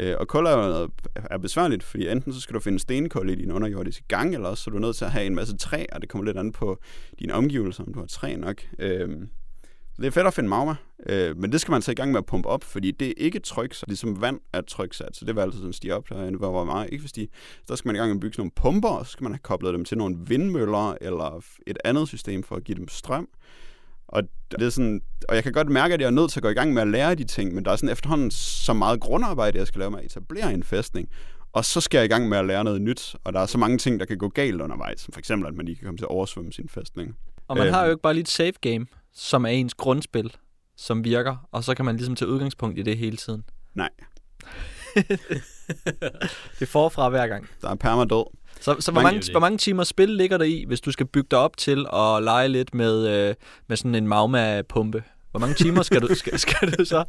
Øh, 0.00 0.14
og 0.20 0.28
kul 0.28 0.46
er, 0.46 0.88
er 1.14 1.38
besværligt, 1.38 1.82
fordi 1.82 2.08
enten 2.08 2.32
så 2.32 2.40
skal 2.40 2.54
du 2.54 2.60
finde 2.60 2.78
stenkul 2.78 3.30
i 3.30 3.34
din 3.34 3.52
underjordiske 3.52 4.04
gang, 4.08 4.34
eller 4.34 4.48
også 4.48 4.64
så 4.64 4.70
er 4.70 4.72
du 4.72 4.78
nødt 4.78 4.96
til 4.96 5.04
at 5.04 5.10
have 5.10 5.26
en 5.26 5.34
masse 5.34 5.56
træ, 5.56 5.84
og 5.92 6.00
det 6.00 6.08
kommer 6.08 6.24
lidt 6.24 6.36
an 6.36 6.52
på 6.52 6.78
dine 7.18 7.34
omgivelser, 7.34 7.84
om 7.84 7.94
du 7.94 7.98
har 7.98 8.06
træ 8.06 8.36
nok. 8.36 8.62
Øh, 8.78 9.08
det 9.96 10.06
er 10.06 10.10
fedt 10.10 10.26
at 10.26 10.34
finde 10.34 10.48
magma, 10.48 10.74
øh, 11.06 11.36
men 11.36 11.52
det 11.52 11.60
skal 11.60 11.72
man 11.72 11.82
så 11.82 11.90
i 11.90 11.94
gang 11.94 12.10
med 12.10 12.18
at 12.18 12.26
pumpe 12.26 12.48
op, 12.48 12.64
fordi 12.64 12.90
det 12.90 13.08
er 13.08 13.12
ikke 13.16 13.38
tryk, 13.38 13.74
så 13.74 13.84
ligesom 13.88 14.20
vand 14.20 14.40
er 14.52 14.60
tryksat, 14.60 15.16
så 15.16 15.24
det 15.24 15.36
vil 15.36 15.40
altid 15.40 15.58
sådan 15.58 15.72
stige 15.72 15.94
op, 15.94 16.08
der 16.08 16.36
hvor 16.36 16.64
meget 16.64 16.88
ikke 16.92 17.02
fordi 17.02 17.30
Så 17.68 17.76
skal 17.76 17.88
man 17.88 17.96
i 17.96 17.98
gang 17.98 18.08
med 18.08 18.16
at 18.16 18.20
bygge 18.20 18.36
nogle 18.38 18.50
pumper, 18.56 18.88
og 18.88 19.06
så 19.06 19.12
skal 19.12 19.24
man 19.24 19.32
have 19.32 19.38
koblet 19.38 19.74
dem 19.74 19.84
til 19.84 19.98
nogle 19.98 20.16
vindmøller 20.26 20.96
eller 21.00 21.44
et 21.66 21.78
andet 21.84 22.08
system 22.08 22.42
for 22.42 22.56
at 22.56 22.64
give 22.64 22.78
dem 22.78 22.88
strøm. 22.88 23.28
Og, 24.12 24.22
det 24.50 24.62
er 24.62 24.70
sådan, 24.70 25.00
og 25.28 25.34
jeg 25.34 25.42
kan 25.42 25.52
godt 25.52 25.68
mærke, 25.68 25.94
at 25.94 26.00
jeg 26.00 26.06
er 26.06 26.10
nødt 26.10 26.30
til 26.30 26.38
at 26.38 26.42
gå 26.42 26.48
i 26.48 26.54
gang 26.54 26.72
med 26.72 26.82
at 26.82 26.88
lære 26.88 27.14
de 27.14 27.24
ting, 27.24 27.54
men 27.54 27.64
der 27.64 27.70
er 27.70 27.76
sådan 27.76 27.88
efterhånden 27.88 28.30
så 28.30 28.72
meget 28.72 29.00
grundarbejde, 29.00 29.58
jeg 29.58 29.66
skal 29.66 29.78
lave 29.78 29.90
med 29.90 29.98
at 29.98 30.04
etablere 30.04 30.54
en 30.54 30.62
fæstning. 30.62 31.08
Og 31.52 31.64
så 31.64 31.80
skal 31.80 31.98
jeg 31.98 32.04
i 32.04 32.08
gang 32.08 32.28
med 32.28 32.38
at 32.38 32.46
lære 32.46 32.64
noget 32.64 32.80
nyt, 32.80 33.16
og 33.24 33.32
der 33.32 33.40
er 33.40 33.46
så 33.46 33.58
mange 33.58 33.78
ting, 33.78 34.00
der 34.00 34.06
kan 34.06 34.18
gå 34.18 34.28
galt 34.28 34.60
undervejs, 34.60 35.00
som 35.00 35.12
for 35.12 35.18
eksempel, 35.18 35.48
at 35.48 35.54
man 35.54 35.66
lige 35.66 35.76
kan 35.76 35.84
komme 35.86 35.98
til 35.98 36.04
at 36.04 36.08
oversvømme 36.08 36.52
sin 36.52 36.68
fæstning. 36.68 37.16
Og 37.48 37.56
man 37.56 37.66
øh, 37.66 37.72
har 37.72 37.84
jo 37.84 37.90
ikke 37.90 38.02
bare 38.02 38.14
lige 38.14 38.22
et 38.22 38.28
save 38.28 38.52
game 38.60 38.86
som 39.14 39.44
er 39.44 39.48
ens 39.48 39.74
grundspil, 39.74 40.36
som 40.76 41.04
virker, 41.04 41.48
og 41.52 41.64
så 41.64 41.74
kan 41.74 41.84
man 41.84 41.96
ligesom 41.96 42.16
tage 42.16 42.28
udgangspunkt 42.28 42.78
i 42.78 42.82
det 42.82 42.98
hele 42.98 43.16
tiden. 43.16 43.44
Nej. 43.74 43.88
det 46.58 46.62
er 46.62 46.66
forfra 46.66 47.08
hver 47.08 47.26
gang. 47.26 47.48
Der 47.62 47.70
er 47.70 47.74
permadød. 47.74 48.24
Så, 48.62 48.76
så 48.80 48.92
hvor, 48.92 49.02
mange, 49.02 49.30
hvor 49.30 49.40
mange 49.40 49.58
timer 49.58 49.84
spil 49.84 50.08
ligger 50.08 50.38
der 50.38 50.44
i, 50.44 50.64
hvis 50.66 50.80
du 50.80 50.92
skal 50.92 51.06
bygge 51.06 51.28
dig 51.30 51.38
op 51.38 51.56
til 51.56 51.86
at 51.92 52.22
lege 52.22 52.48
lidt 52.48 52.74
med, 52.74 53.08
øh, 53.08 53.34
med 53.66 53.76
sådan 53.76 53.94
en 53.94 54.06
magma-pumpe? 54.06 55.02
Hvor 55.30 55.40
mange 55.40 55.54
timer 55.54 55.82
skal 55.82 56.02
du, 56.02 56.14
skal, 56.20 56.38
skal, 56.38 56.72
du 56.72 56.84
så, 56.84 57.04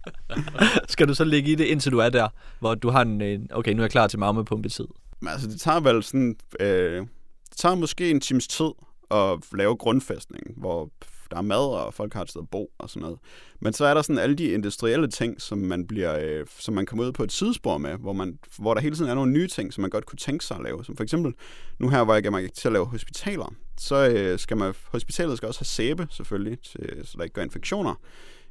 skal 0.87 1.07
du 1.07 1.13
så 1.13 1.23
ligge 1.23 1.51
i 1.51 1.55
det, 1.55 1.65
indtil 1.65 1.91
du 1.91 1.97
er 1.97 2.09
der, 2.09 2.27
hvor 2.59 2.75
du 2.75 2.89
har 2.89 3.01
en, 3.01 3.47
okay, 3.51 3.71
nu 3.73 3.77
er 3.81 3.83
jeg 3.83 3.91
klar 3.91 4.07
til 4.07 4.19
magma-pumpetid? 4.19 4.85
Men 5.19 5.29
altså, 5.29 5.47
det 5.47 5.61
tager 5.61 5.79
vel 5.79 6.03
sådan, 6.03 6.35
øh, 6.59 7.01
det 7.49 7.57
tager 7.57 7.75
måske 7.75 8.09
en 8.09 8.21
times 8.21 8.47
tid 8.47 8.69
at 9.11 9.39
lave 9.53 9.75
grundfæstning, 9.75 10.43
hvor 10.57 10.89
der 11.33 11.39
er 11.39 11.41
mad, 11.41 11.75
og 11.75 11.93
folk 11.93 12.13
har 12.13 12.21
et 12.21 12.29
sted 12.29 12.41
at 12.41 12.49
bo 12.49 12.71
og 12.77 12.89
sådan 12.89 13.01
noget. 13.01 13.19
Men 13.59 13.73
så 13.73 13.85
er 13.85 13.93
der 13.93 14.01
sådan 14.01 14.19
alle 14.19 14.35
de 14.35 14.45
industrielle 14.45 15.07
ting, 15.07 15.41
som 15.41 15.57
man, 15.57 15.87
bliver, 15.87 16.19
øh, 16.19 16.45
som 16.59 16.73
man 16.73 16.85
kommer 16.85 17.05
ud 17.05 17.11
på 17.11 17.23
et 17.23 17.31
sidespor 17.31 17.77
med, 17.77 17.97
hvor, 17.97 18.13
man, 18.13 18.39
hvor 18.57 18.73
der 18.73 18.81
hele 18.81 18.95
tiden 18.95 19.11
er 19.11 19.15
nogle 19.15 19.31
nye 19.31 19.47
ting, 19.47 19.73
som 19.73 19.81
man 19.81 19.89
godt 19.89 20.05
kunne 20.05 20.17
tænke 20.17 20.45
sig 20.45 20.57
at 20.57 20.63
lave. 20.63 20.85
Som 20.85 20.95
for 20.95 21.03
eksempel, 21.03 21.33
nu 21.79 21.89
her, 21.89 22.03
hvor 22.03 22.13
jeg 22.13 22.31
mig 22.31 22.53
til 22.53 22.67
at 22.67 22.71
lave 22.71 22.85
hospitaler, 22.85 23.53
så 23.79 24.09
øh, 24.09 24.39
skal 24.39 24.57
man, 24.57 24.73
hospitalet 24.85 25.37
skal 25.37 25.47
også 25.47 25.59
have 25.59 25.65
sæbe, 25.65 26.07
selvfølgelig, 26.11 26.59
til, 26.59 27.01
så 27.03 27.17
der 27.17 27.23
ikke 27.23 27.33
gør 27.33 27.43
infektioner 27.43 27.95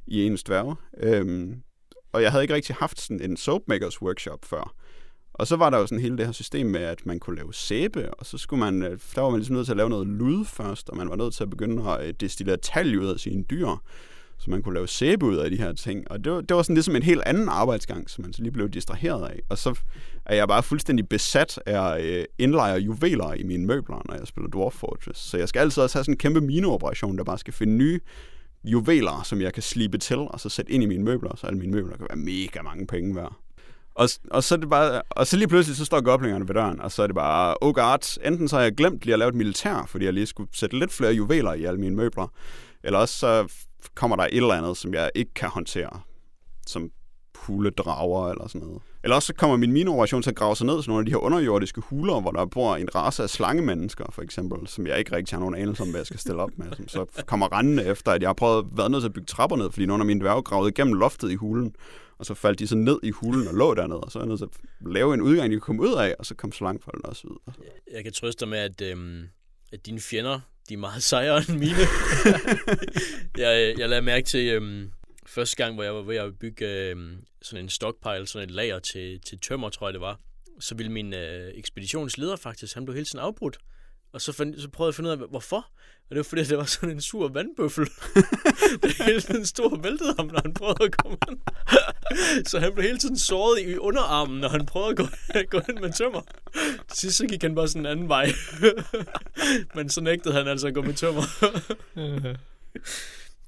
i 0.07 0.25
ens 0.25 0.43
dværge. 0.43 0.75
Øhm, 0.97 1.61
og 2.13 2.21
jeg 2.21 2.31
havde 2.31 2.43
ikke 2.43 2.53
rigtig 2.53 2.75
haft 2.75 3.01
sådan 3.01 3.21
en 3.21 3.37
soapmakers 3.37 4.01
workshop 4.01 4.45
før. 4.45 4.75
Og 5.33 5.47
så 5.47 5.55
var 5.55 5.69
der 5.69 5.77
jo 5.77 5.87
sådan 5.87 6.01
hele 6.01 6.17
det 6.17 6.25
her 6.25 6.33
system 6.33 6.67
med, 6.67 6.81
at 6.81 7.05
man 7.05 7.19
kunne 7.19 7.35
lave 7.35 7.53
sæbe, 7.53 8.13
og 8.13 8.25
så 8.25 8.37
skulle 8.37 8.59
man, 8.59 8.83
øh, 8.83 8.99
der 9.15 9.21
var 9.21 9.29
man 9.29 9.39
ligesom 9.39 9.55
nødt 9.55 9.65
til 9.65 9.73
at 9.73 9.77
lave 9.77 9.89
noget 9.89 10.07
lyd 10.07 10.45
først, 10.45 10.89
og 10.89 10.97
man 10.97 11.09
var 11.09 11.15
nødt 11.15 11.33
til 11.33 11.43
at 11.43 11.49
begynde 11.49 11.91
at 11.91 12.07
øh, 12.07 12.13
destillere 12.19 12.57
talg 12.57 12.99
ud 12.99 13.07
af 13.07 13.19
sine 13.19 13.43
dyr, 13.43 13.67
så 14.37 14.49
man 14.51 14.61
kunne 14.61 14.73
lave 14.73 14.87
sæbe 14.87 15.25
ud 15.25 15.35
af 15.35 15.51
de 15.51 15.57
her 15.57 15.73
ting. 15.73 16.11
Og 16.11 16.23
det 16.23 16.31
var, 16.31 16.41
det 16.41 16.55
var 16.55 16.61
sådan 16.61 16.73
ligesom 16.73 16.95
en 16.95 17.03
helt 17.03 17.21
anden 17.25 17.49
arbejdsgang, 17.49 18.09
som 18.09 18.23
man 18.23 18.33
så 18.33 18.41
lige 18.41 18.51
blev 18.51 18.69
distraheret 18.69 19.29
af. 19.29 19.39
Og 19.49 19.57
så 19.57 19.79
er 20.25 20.35
jeg 20.35 20.47
bare 20.47 20.63
fuldstændig 20.63 21.09
besat 21.09 21.59
af 21.65 21.95
at 21.95 22.27
indlejre 22.37 22.79
juveler 22.79 23.33
i 23.33 23.43
mine 23.43 23.65
møbler, 23.65 24.01
når 24.05 24.15
jeg 24.15 24.27
spiller 24.27 24.49
Dwarf 24.49 24.73
Fortress. 24.73 25.19
Så 25.19 25.37
jeg 25.37 25.49
skal 25.49 25.59
altid 25.59 25.83
også 25.83 25.97
have 25.97 26.03
sådan 26.03 26.13
en 26.13 26.17
kæmpe 26.17 26.41
mineoperation, 26.41 27.17
der 27.17 27.23
bare 27.23 27.37
skal 27.37 27.53
finde 27.53 27.73
nye 27.73 27.99
juveler, 28.63 29.21
som 29.23 29.41
jeg 29.41 29.53
kan 29.53 29.63
slibe 29.63 29.97
til, 29.97 30.17
og 30.17 30.39
så 30.39 30.49
sætte 30.49 30.71
ind 30.71 30.83
i 30.83 30.85
mine 30.85 31.03
møbler, 31.03 31.35
så 31.35 31.47
alle 31.47 31.59
mine 31.59 31.71
møbler 31.71 31.97
kan 31.97 32.05
være 32.09 32.17
mega 32.17 32.61
mange 32.61 32.87
penge 32.87 33.15
værd. 33.15 33.42
Og, 33.95 34.09
og, 34.31 34.43
så 34.43 34.55
er 34.55 34.59
det 34.59 34.69
bare, 34.69 35.01
og 35.09 35.27
så 35.27 35.37
lige 35.37 35.47
pludselig, 35.47 35.77
så 35.77 35.85
står 35.85 36.01
goblingerne 36.01 36.47
ved 36.47 36.55
døren, 36.55 36.81
og 36.81 36.91
så 36.91 37.03
er 37.03 37.07
det 37.07 37.15
bare, 37.15 37.55
oh 37.61 37.73
god, 37.73 38.19
enten 38.25 38.47
så 38.47 38.55
har 38.55 38.63
jeg 38.63 38.75
glemt 38.75 39.01
lige 39.01 39.13
at 39.13 39.19
lave 39.19 39.29
et 39.29 39.35
militær, 39.35 39.85
fordi 39.87 40.05
jeg 40.05 40.13
lige 40.13 40.25
skulle 40.25 40.49
sætte 40.53 40.79
lidt 40.79 40.91
flere 40.91 41.13
juveler 41.13 41.53
i 41.53 41.63
alle 41.63 41.79
mine 41.79 41.95
møbler, 41.95 42.27
eller 42.83 42.99
også 42.99 43.17
så 43.17 43.53
kommer 43.95 44.15
der 44.15 44.23
et 44.23 44.37
eller 44.37 44.53
andet, 44.53 44.77
som 44.77 44.93
jeg 44.93 45.11
ikke 45.15 45.33
kan 45.33 45.49
håndtere, 45.49 45.99
som 46.67 46.89
huledrager 47.35 48.31
eller 48.31 48.47
sådan 48.47 48.67
noget. 48.67 48.81
Eller 49.03 49.15
også 49.15 49.27
så 49.27 49.33
kommer 49.33 49.57
min 49.57 49.71
mineoperation 49.71 50.21
til 50.21 50.29
at 50.29 50.35
grave 50.35 50.55
sig 50.55 50.65
ned 50.65 50.81
til 50.81 50.89
nogle 50.89 51.01
af 51.01 51.05
de 51.05 51.11
her 51.11 51.17
underjordiske 51.17 51.81
huler, 51.81 52.21
hvor 52.21 52.31
der 52.31 52.45
bor 52.45 52.75
en 52.75 52.95
race 52.95 53.23
af 53.23 53.29
slangemennesker, 53.29 54.05
for 54.11 54.21
eksempel, 54.21 54.67
som 54.67 54.87
jeg 54.87 54.99
ikke 54.99 55.15
rigtig 55.15 55.35
har 55.35 55.39
nogen 55.39 55.55
anelse 55.55 55.83
om, 55.83 55.89
hvad 55.89 55.99
jeg 55.99 56.05
skal 56.05 56.19
stille 56.19 56.41
op 56.41 56.51
med, 56.57 56.67
som 56.75 56.87
så 56.87 57.23
kommer 57.25 57.57
rendende 57.57 57.85
efter, 57.85 58.11
at 58.11 58.21
jeg 58.21 58.29
har 58.29 58.33
prøvet 58.33 58.57
at 58.57 58.77
være 58.77 58.89
nødt 58.89 59.01
til 59.01 59.07
at 59.07 59.13
bygge 59.13 59.25
trapper 59.25 59.57
ned, 59.57 59.71
fordi 59.71 59.85
nogle 59.85 60.01
af 60.01 60.05
mine 60.05 60.19
dværge 60.19 60.41
gravede 60.41 60.69
igennem 60.69 60.93
loftet 60.93 61.31
i 61.31 61.35
hulen, 61.35 61.75
og 62.17 62.25
så 62.25 62.33
faldt 62.33 62.59
de 62.59 62.67
så 62.67 62.75
ned 62.75 62.99
i 63.03 63.11
hulen 63.11 63.47
og 63.47 63.53
lå 63.53 63.73
dernede, 63.73 63.99
og 63.99 64.11
så 64.11 64.19
er 64.19 64.23
jeg 64.23 64.27
nødt 64.27 64.39
til 64.39 64.45
at 64.45 64.91
lave 64.93 65.13
en 65.13 65.21
udgang, 65.21 65.51
de 65.51 65.55
kunne 65.55 65.61
komme 65.61 65.81
ud 65.81 65.93
af, 65.93 66.15
og 66.19 66.25
så 66.25 66.35
kom 66.35 66.51
slangfolden 66.51 67.05
også 67.05 67.27
ud. 67.27 67.53
Jeg 67.93 68.03
kan 68.03 68.13
trøste 68.13 68.39
dig 68.39 68.47
med, 68.47 68.57
at, 68.57 68.81
øhm, 68.81 69.23
at 69.73 69.85
dine 69.85 69.99
fjender, 69.99 70.39
de 70.69 70.73
er 70.73 70.77
meget 70.77 71.03
sejere 71.03 71.37
end 71.49 71.59
mine. 71.59 71.75
jeg, 73.43 73.75
jeg 73.77 73.89
lavede 73.89 74.05
mærke 74.05 74.25
til, 74.25 74.49
øhm, 74.49 74.89
første 75.25 75.55
gang, 75.55 75.73
hvor 75.73 75.83
jeg 75.83 75.95
var 75.95 76.01
ved 76.01 76.15
at 76.15 76.39
bygge 76.39 76.89
øhm, 76.89 77.25
sådan 77.41 77.65
en 77.65 77.69
stockpile, 77.69 78.27
sådan 78.27 78.49
et 78.49 78.55
lager 78.55 78.79
til, 78.79 79.21
til 79.21 79.39
tømmer, 79.39 79.69
tror 79.69 79.87
jeg 79.87 79.93
det 79.93 80.01
var, 80.01 80.19
så 80.59 80.75
ville 80.75 80.91
min 80.91 81.13
øh, 81.13 81.51
ekspeditionsleder 81.55 82.35
faktisk, 82.35 82.73
han 82.73 82.85
blev 82.85 82.95
hele 82.95 83.05
tiden 83.05 83.19
afbrudt. 83.19 83.57
Og 84.13 84.21
så, 84.21 84.31
find, 84.31 84.59
så 84.59 84.69
prøvede 84.69 84.87
jeg 84.87 84.91
at 84.91 84.95
finde 84.95 85.09
ud 85.09 85.23
af, 85.23 85.29
hvorfor. 85.29 85.57
Og 86.09 86.09
det 86.09 86.17
var 86.17 86.23
fordi, 86.23 86.43
det 86.43 86.57
var 86.57 86.63
sådan 86.63 86.89
en 86.89 87.01
sur 87.01 87.27
vandbøffel. 87.27 87.85
det 88.83 88.93
hele 89.05 89.21
tiden 89.21 89.45
stod 89.45 89.71
og 89.71 89.83
væltede 89.83 90.15
ham, 90.17 90.25
når 90.25 90.41
han 90.41 90.53
prøvede 90.53 90.83
at 90.83 90.97
komme 90.97 91.17
ind. 91.29 91.39
så 92.45 92.59
han 92.59 92.73
blev 92.73 92.83
hele 92.83 92.97
tiden 92.97 93.17
såret 93.17 93.61
i 93.61 93.77
underarmen, 93.77 94.39
når 94.39 94.49
han 94.49 94.65
prøvede 94.65 94.89
at 94.89 94.97
gå, 94.97 95.07
gå 95.59 95.61
ind 95.69 95.79
med 95.79 95.93
tømmer. 95.93 96.21
Til 96.87 96.97
sidst 96.97 97.17
så 97.17 97.27
gik 97.27 97.41
han 97.41 97.55
bare 97.55 97.67
sådan 97.67 97.81
en 97.81 97.91
anden 97.91 98.09
vej. 98.09 98.31
Men 99.75 99.89
så 99.89 100.01
nægtede 100.01 100.33
han 100.33 100.47
altså 100.47 100.67
at 100.67 100.73
gå 100.73 100.81
med 100.81 100.93
tømmer. 100.93 101.23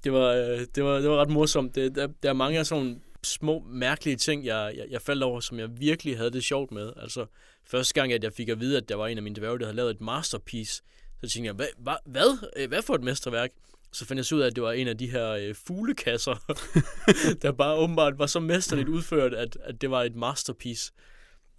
Det, 0.06 0.14
var, 0.14 0.34
øh, 0.34 0.60
det, 0.76 0.84
var, 0.84 0.99
det 0.99 1.10
var 1.10 1.22
ret 1.22 1.30
morsomt. 1.30 1.76
Det, 1.76 1.95
der, 1.95 2.07
der 2.23 2.30
er 2.30 2.34
mange 2.34 2.60
af 2.60 2.65
sådan 2.65 3.02
små, 3.23 3.64
mærkelige 3.68 4.15
ting, 4.15 4.45
jeg, 4.45 4.73
jeg, 4.77 4.86
jeg 4.90 5.02
faldt 5.02 5.23
over, 5.23 5.40
som 5.40 5.60
jeg 5.60 5.80
virkelig 5.80 6.18
havde 6.18 6.32
det 6.32 6.44
sjovt 6.44 6.72
med. 6.72 6.94
Altså, 6.98 7.26
første 7.64 7.94
gang, 7.94 8.14
at 8.14 8.23
jeg 8.23 8.34
fik 8.34 8.49
at 8.49 8.60
vide, 8.60 8.77
at 8.77 8.90
der 8.90 8.95
var 8.95 9.07
en 9.07 9.18
af 9.18 9.23
mine 9.23 9.36
dværge, 9.36 9.60
der 9.60 9.65
havde 9.65 9.76
lavet 9.76 9.91
et 9.91 10.02
masterpiece, 10.02 10.84
så 11.23 11.30
tænkte 11.30 11.48
jeg, 11.48 11.53
hvad, 11.53 11.68
hvad, 11.77 11.95
hvad, 12.06 12.49
øh, 12.57 12.68
hvad 12.68 12.82
for 12.82 12.95
et 12.95 13.03
mesterværk? 13.03 13.49
Så 13.91 14.06
fandt 14.06 14.18
jeg 14.18 14.26
så 14.26 14.36
ud 14.36 14.41
af, 14.41 14.48
at 14.48 14.56
det 14.56 14.64
var 14.64 14.72
en 14.72 14.88
af 14.88 14.98
de 14.98 15.11
her 15.11 15.30
øh, 15.30 15.56
fuglekasser, 15.56 16.53
der 17.41 17.52
bare 17.52 17.76
åbenbart 17.76 18.19
var 18.19 18.26
så 18.26 18.40
mesterligt 18.40 18.90
udført, 18.90 19.34
at, 19.34 19.57
at 19.64 19.82
det 19.82 19.91
var 19.91 20.03
et 20.03 20.15
masterpiece. 20.15 20.91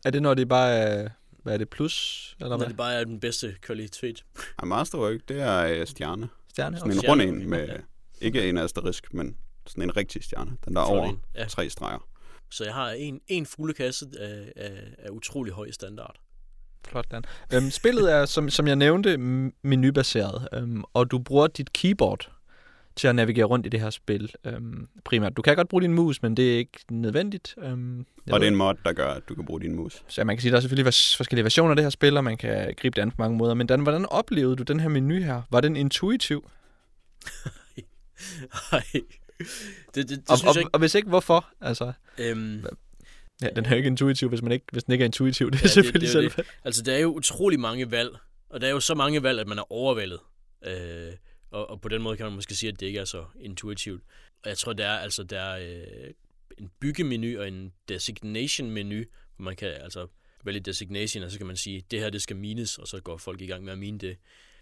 Er 0.04 0.10
det, 0.10 0.22
når 0.22 0.34
det 0.34 0.48
bare 0.48 0.70
er, 0.70 1.08
hvad 1.42 1.54
er 1.54 1.58
det, 1.58 1.68
plus? 1.68 2.36
Eller 2.40 2.48
når 2.48 2.56
hvad? 2.56 2.68
det 2.68 2.76
bare 2.76 2.94
er 2.94 3.04
den 3.04 3.20
bedste 3.20 3.56
kvalitet. 3.60 4.24
Ja, 4.60 4.66
masterwork, 4.66 5.20
det 5.28 5.40
er 5.40 5.66
øh, 5.66 5.86
stjerne. 5.86 6.28
Stjerne? 6.48 6.78
Sådan 6.78 6.92
en 6.92 7.00
rund 7.00 7.22
en 7.22 7.50
med, 7.50 7.68
ikke 8.20 8.48
en 8.48 8.58
asterisk, 8.58 9.14
men 9.14 9.36
sådan 9.66 9.82
en 9.82 9.96
rigtig 9.96 10.24
stjerne. 10.24 10.56
Den 10.64 10.74
der 10.74 10.80
er 10.80 10.84
over 10.84 11.12
ja. 11.34 11.44
tre 11.44 11.70
streger. 11.70 12.08
Så 12.50 12.64
jeg 12.64 12.74
har 12.74 12.90
en, 12.90 13.20
en 13.28 13.46
fuglekasse 13.46 14.06
af, 14.18 14.52
af, 14.56 14.72
af 14.98 15.10
utrolig 15.10 15.52
høj 15.52 15.70
standard. 15.70 16.16
Flot, 16.88 17.10
Dan. 17.10 17.24
Øhm, 17.54 17.70
spillet 17.70 18.12
er, 18.12 18.24
som, 18.24 18.50
som 18.50 18.68
jeg 18.68 18.76
nævnte, 18.76 19.16
menubaseret, 19.62 20.48
øhm, 20.52 20.84
og 20.92 21.10
du 21.10 21.18
bruger 21.18 21.46
dit 21.46 21.72
keyboard 21.72 22.30
til 22.96 23.08
at 23.08 23.14
navigere 23.14 23.44
rundt 23.44 23.66
i 23.66 23.68
det 23.68 23.80
her 23.80 23.90
spil 23.90 24.32
øhm, 24.44 24.88
primært. 25.04 25.36
Du 25.36 25.42
kan 25.42 25.56
godt 25.56 25.68
bruge 25.68 25.82
din 25.82 25.92
mus, 25.92 26.22
men 26.22 26.36
det 26.36 26.54
er 26.54 26.58
ikke 26.58 26.78
nødvendigt. 26.90 27.54
Øhm, 27.62 28.06
og 28.30 28.40
det 28.40 28.46
er 28.46 28.50
en 28.50 28.56
mod, 28.56 28.74
der 28.84 28.92
gør, 28.92 29.08
at 29.08 29.22
du 29.28 29.34
kan 29.34 29.44
bruge 29.44 29.60
din 29.60 29.74
mus. 29.74 30.02
Så 30.08 30.24
man 30.24 30.36
kan 30.36 30.40
sige, 30.40 30.50
at 30.50 30.52
der 30.52 30.56
er 30.56 30.60
selvfølgelig 30.60 30.94
forskellige 31.16 31.44
versioner 31.44 31.70
af 31.70 31.76
det 31.76 31.84
her 31.84 31.90
spil, 31.90 32.16
og 32.16 32.24
man 32.24 32.36
kan 32.36 32.74
gribe 32.76 32.96
det 32.96 33.02
an 33.02 33.10
på 33.10 33.16
mange 33.18 33.38
måder. 33.38 33.54
Men 33.54 33.66
Dan, 33.66 33.80
hvordan 33.80 34.06
oplevede 34.06 34.56
du 34.56 34.62
den 34.62 34.80
her 34.80 34.88
menu 34.88 35.14
her? 35.14 35.42
Var 35.50 35.60
den 35.60 35.76
intuitiv? 35.76 36.50
Nej, 38.72 38.84
det, 38.92 39.04
det, 39.94 40.08
det 40.08 40.22
og, 40.28 40.38
synes 40.38 40.50
og, 40.50 40.54
jeg 40.54 40.60
ikke. 40.60 40.70
Og 40.74 40.78
hvis 40.78 40.94
ikke, 40.94 41.08
hvorfor? 41.08 41.48
Altså, 41.60 41.92
øhm, 42.18 42.64
ja, 43.42 43.48
den 43.56 43.64
er 43.64 43.70
jo 43.70 43.76
ikke 43.76 43.86
intuitiv, 43.86 44.28
hvis, 44.28 44.42
man 44.42 44.52
ikke, 44.52 44.66
hvis 44.72 44.84
den 44.84 44.92
ikke 44.92 45.02
er 45.02 45.06
intuitiv. 45.06 45.46
Det 45.50 45.58
er 45.58 45.60
ja, 45.62 45.68
selvfølgelig 45.68 46.08
det, 46.08 46.22
det, 46.22 46.32
selv. 46.32 46.44
Det. 46.44 46.54
Altså, 46.64 46.82
der 46.82 46.94
er 46.94 46.98
jo 46.98 47.14
utrolig 47.14 47.60
mange 47.60 47.90
valg, 47.90 48.16
og 48.50 48.60
der 48.60 48.66
er 48.66 48.70
jo 48.70 48.80
så 48.80 48.94
mange 48.94 49.22
valg, 49.22 49.40
at 49.40 49.48
man 49.48 49.58
er 49.58 49.72
overvældet. 49.72 50.20
Øh, 50.66 51.12
og, 51.50 51.70
og 51.70 51.80
på 51.80 51.88
den 51.88 52.02
måde 52.02 52.16
kan 52.16 52.26
man 52.26 52.34
måske 52.34 52.54
sige, 52.54 52.72
at 52.72 52.80
det 52.80 52.86
ikke 52.86 52.98
er 52.98 53.04
så 53.04 53.24
intuitivt. 53.40 54.02
Og 54.44 54.48
jeg 54.48 54.58
tror, 54.58 54.72
der 54.72 54.86
er, 54.86 54.98
altså, 54.98 55.22
der 55.22 55.40
er 55.40 55.76
øh, 55.76 56.10
en 56.58 56.70
byggemenu 56.80 57.40
og 57.40 57.48
en 57.48 57.72
designation-menu, 57.88 59.04
hvor 59.36 59.44
man 59.44 59.56
kan 59.56 59.68
altså 59.68 60.06
vælge 60.44 60.60
designation, 60.60 61.22
og 61.22 61.30
så 61.30 61.38
kan 61.38 61.46
man 61.46 61.56
sige, 61.56 61.82
det 61.90 62.00
her 62.00 62.10
det 62.10 62.22
skal 62.22 62.36
mines, 62.36 62.78
og 62.78 62.88
så 62.88 63.00
går 63.00 63.16
folk 63.16 63.40
i 63.40 63.46
gang 63.46 63.64
med 63.64 63.72
at 63.72 63.78
mine 63.78 63.98
det. 63.98 64.16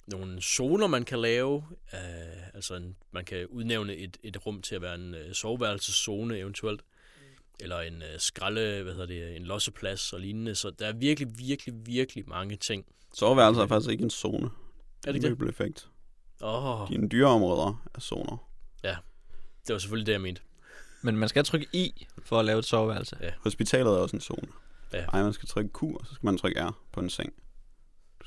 Nogle 0.07 0.43
zoner, 0.43 0.87
man 0.87 1.05
kan 1.05 1.19
lave, 1.19 1.55
uh, 1.93 2.55
altså 2.55 2.75
en, 2.75 2.97
man 3.13 3.25
kan 3.25 3.47
udnævne 3.47 3.97
et, 3.97 4.17
et 4.23 4.47
rum 4.47 4.63
til 4.63 4.75
at 4.75 4.83
være 4.83 4.95
en 4.95 5.15
uh, 5.15 5.33
soveværelseszone 5.33 6.39
eventuelt, 6.39 6.81
eller 7.61 7.81
en 7.81 7.97
uh, 7.97 8.19
skralde, 8.19 8.83
hvad 8.83 8.93
hedder 8.93 9.07
det, 9.07 9.37
en 9.37 9.43
losseplads 9.43 10.13
og 10.13 10.21
lignende, 10.21 10.55
så 10.55 10.71
der 10.71 10.87
er 10.87 10.93
virkelig, 10.93 11.39
virkelig, 11.39 11.75
virkelig 11.87 12.29
mange 12.29 12.57
ting. 12.57 12.87
Soveværelser 13.15 13.63
er 13.63 13.67
faktisk 13.67 13.91
ikke 13.91 14.05
en 14.05 14.11
zone. 14.11 14.47
Er 14.47 15.13
det 15.13 15.15
ikke 15.15 15.29
det? 15.29 15.89
Åh, 16.43 16.81
oh, 16.83 16.89
Dine 16.89 17.09
dyreområder 17.09 17.83
er 17.95 18.01
zoner. 18.01 18.49
det 19.67 19.73
var 19.73 19.79
selvfølgelig 19.79 20.07
det, 20.07 20.13
jeg 20.13 20.21
mente. 20.21 20.43
Men 21.03 21.17
man 21.17 21.29
skal 21.29 21.45
trykke 21.45 21.67
I 21.73 22.07
for 22.25 22.39
at 22.39 22.45
lave 22.45 22.59
et 22.59 22.65
soveværelse. 22.65 23.17
Hospitalet 23.39 23.93
er 23.93 23.97
også 23.97 24.17
en 24.17 24.21
zone. 24.21 24.49
Ja. 24.93 25.05
Ej, 25.05 25.23
man 25.23 25.33
skal 25.33 25.49
trykke 25.49 25.71
Q, 25.73 25.83
og 25.83 26.07
så 26.07 26.15
skal 26.15 26.27
man 26.27 26.39
trykke 26.39 26.61
R 26.61 26.79
på 26.93 27.01
en 27.01 27.11
seng. 27.11 27.33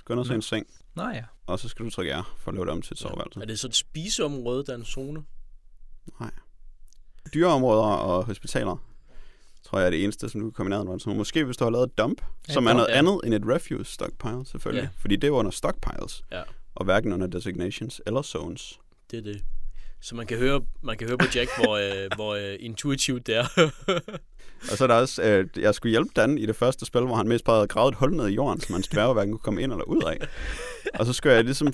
Skal 0.08 0.14
undersøge 0.14 0.34
Nå. 0.34 0.38
en 0.38 0.42
seng, 0.42 0.68
Nå 0.96 1.10
ja. 1.10 1.24
og 1.48 1.60
så 1.60 1.70
skal 1.70 1.86
du 1.86 1.90
trykke 1.92 2.14
R 2.14 2.36
for 2.38 2.52
at 2.52 2.56
lave 2.56 2.66
det 2.66 2.72
om 2.74 2.82
til 2.82 2.94
et 2.94 3.00
soveværelse. 3.00 3.40
Er 3.42 3.46
det 3.46 3.60
så 3.60 3.68
et 3.68 3.76
spiseområde, 3.76 4.64
der 4.66 4.72
er 4.74 4.78
en 4.78 4.86
zone? 4.86 5.24
Dyreområder 7.34 7.82
og 7.84 8.26
hospitaler, 8.26 8.78
tror 9.64 9.80
jeg 9.80 9.86
er 9.86 9.90
det 9.90 10.04
eneste, 10.04 10.30
som 10.30 10.42
du 10.42 10.48
kan 10.48 10.54
kombinere 10.54 10.86
med. 10.86 11.00
Så 11.00 11.10
måske 11.10 11.44
hvis 11.44 11.58
du 11.58 11.64
har 11.64 11.72
lavet 11.72 11.88
et 11.90 11.98
dump, 11.98 12.22
Ja, 12.48 12.54
som 12.54 12.66
er 12.68 12.74
noget 12.74 12.88
ja. 12.90 12.98
andet 12.98 13.20
end 13.26 13.34
et 13.34 13.44
refuse 13.48 13.94
stockpile, 13.94 14.46
selvfølgelig. 14.46 14.84
Ja. 14.84 14.90
Fordi 14.98 15.16
det 15.16 15.28
er 15.28 15.32
under 15.32 15.52
stockpiles, 15.52 16.24
Ja. 16.32 16.44
og 16.76 16.86
hverken 16.86 17.14
under 17.14 17.28
designations 17.28 18.02
eller 18.06 18.22
zones. 18.22 18.80
Det 19.12 19.20
er 19.20 19.24
det. 19.24 19.44
Så 20.02 20.16
man 20.16 20.28
kan 20.28 20.38
høre, 20.38 20.62
man 20.84 20.98
kan 20.98 21.08
høre 21.08 21.18
på 21.18 21.26
Jack, 21.36 21.50
hvor, 21.58 21.76
øh, 21.76 22.10
hvor 22.16 22.36
øh, 22.36 22.56
intuitivt 22.60 23.28
det 23.28 23.36
er. 23.36 23.46
Og 24.72 24.78
så 24.78 24.84
er 24.84 24.88
der 24.88 24.96
også, 24.96 25.24
øh, 25.24 25.48
jeg 25.58 25.76
skulle 25.76 25.92
hjælpe 25.92 26.10
Dan 26.16 26.38
i 26.38 26.46
det 26.46 26.56
første 26.56 26.86
spil, 26.86 27.02
hvor 27.02 27.16
han 27.16 27.28
mest 27.28 27.46
bare 27.46 27.56
havde 27.56 27.68
gravet 27.68 27.92
et 27.92 27.98
hul 27.98 28.16
ned 28.16 28.28
i 28.28 28.34
jorden, 28.34 28.62
så 28.62 28.74
hans 28.74 28.88
dværge 28.88 29.14
hverken 29.14 29.34
kunne 29.34 29.40
komme 29.40 29.62
ind 29.62 29.72
eller 29.72 29.86
ud 29.86 30.04
af. 30.04 30.28
Og 30.94 31.06
så 31.06 31.14
skulle 31.14 31.36
jeg 31.36 31.44
ligesom 31.44 31.74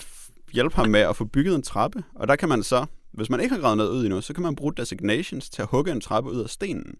hjælpe 0.54 0.76
ham 0.76 0.90
med 0.90 1.00
at 1.00 1.16
få 1.16 1.26
bygget 1.26 1.56
en 1.56 1.64
trappe. 1.64 2.04
Og 2.16 2.28
der 2.28 2.36
kan 2.36 2.50
man 2.50 2.64
så, 2.64 2.86
hvis 3.12 3.30
man 3.30 3.40
ikke 3.40 3.56
har 3.56 3.62
gravet 3.62 3.78
noget 3.78 3.90
ud 3.90 4.06
endnu, 4.06 4.22
så 4.22 4.34
kan 4.34 4.44
man 4.44 4.56
bruge 4.56 4.74
designations 4.78 5.50
til 5.50 5.62
at 5.62 5.68
hugge 5.68 5.92
en 5.92 6.02
trappe 6.02 6.32
ud 6.32 6.44
af 6.44 6.50
stenen. 6.50 6.96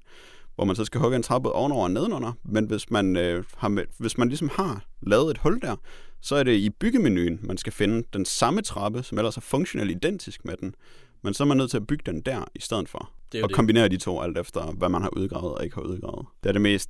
Hvor 0.56 0.66
man 0.66 0.76
så 0.76 0.86
skal 0.86 1.02
hugge 1.02 1.16
en 1.16 1.24
trappe 1.24 1.52
ovenover 1.52 1.84
og 1.84 1.92
nedenunder. 1.92 2.32
Men 2.44 2.66
hvis 2.66 2.92
man, 2.92 3.16
øh, 3.18 3.44
har 3.58 3.68
med, 3.68 3.84
hvis 3.98 4.18
man 4.18 4.28
ligesom 4.28 4.50
har 4.54 4.86
lavet 5.02 5.32
et 5.32 5.38
hul 5.38 5.62
der, 5.62 5.76
så 6.22 6.36
er 6.36 6.44
det 6.44 6.54
i 6.54 6.70
byggemenuen, 6.70 7.40
man 7.42 7.58
skal 7.58 7.74
finde 7.74 8.04
den 8.14 8.26
samme 8.26 8.62
trappe, 8.62 9.04
som 9.04 9.18
ellers 9.18 9.38
er 9.38 9.42
funktionelt 9.42 9.92
identisk 9.92 10.46
med 10.46 10.58
den. 10.58 10.76
Men 11.24 11.34
så 11.34 11.44
er 11.44 11.48
man 11.48 11.58
nødt 11.58 11.70
til 11.72 11.78
at 11.78 11.88
bygge 11.88 12.04
den 12.12 12.22
der 12.22 12.46
i 12.56 12.60
stedet 12.62 12.90
for. 12.90 13.12
Det 13.32 13.44
og 13.44 13.50
det. 13.50 13.56
kombinere 13.56 13.88
de 13.88 13.98
to 13.98 14.22
alt 14.22 14.38
efter, 14.38 14.72
hvad 14.72 14.90
man 14.90 15.02
har 15.02 15.10
udgravet 15.18 15.54
og 15.54 15.64
ikke 15.64 15.76
har 15.76 15.82
udgravet. 15.82 16.26
Det 16.44 16.50
er 16.50 16.54
det 16.54 16.62
mest 16.62 16.90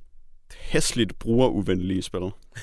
hæsligt 0.56 1.18
brugeruvenlige 1.18 2.02
spil, 2.02 2.20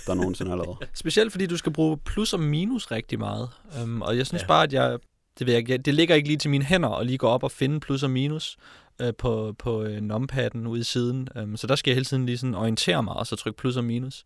der 0.07 0.13
nogensinde 0.13 0.51
er 0.51 0.55
lavet. 0.55 0.77
Specielt 0.93 1.31
fordi 1.31 1.45
du 1.45 1.57
skal 1.57 1.73
bruge 1.73 1.97
plus 1.97 2.33
og 2.33 2.39
minus 2.39 2.91
rigtig 2.91 3.19
meget. 3.19 3.49
Um, 3.83 4.01
og 4.01 4.17
jeg 4.17 4.27
synes 4.27 4.41
Ja. 4.41 4.47
bare, 4.47 4.63
at 4.63 4.73
jeg, 4.73 4.99
det, 5.39 5.47
ved 5.47 5.53
jeg, 5.67 5.85
det 5.85 5.93
ligger 5.93 6.15
ikke 6.15 6.27
lige 6.27 6.37
til 6.37 6.49
mine 6.49 6.63
hænder 6.63 6.89
at 6.89 7.05
lige 7.05 7.17
gå 7.17 7.27
op 7.27 7.43
og 7.43 7.51
finde 7.51 7.79
plus 7.79 8.03
og 8.03 8.09
minus 8.09 8.57
øh, 9.01 9.13
på, 9.17 9.55
på 9.59 9.83
øh, 9.83 10.01
numpadden 10.01 10.67
ude 10.67 10.79
i 10.79 10.83
siden. 10.83 11.27
Um, 11.43 11.57
så 11.57 11.67
der 11.67 11.75
skal 11.75 11.91
jeg 11.91 11.95
hele 11.95 12.05
tiden 12.05 12.25
lige 12.25 12.37
sådan 12.37 12.55
orientere 12.55 13.03
mig 13.03 13.13
og 13.15 13.27
så 13.27 13.35
trykke 13.35 13.57
plus 13.57 13.77
og 13.77 13.83
minus. 13.83 14.23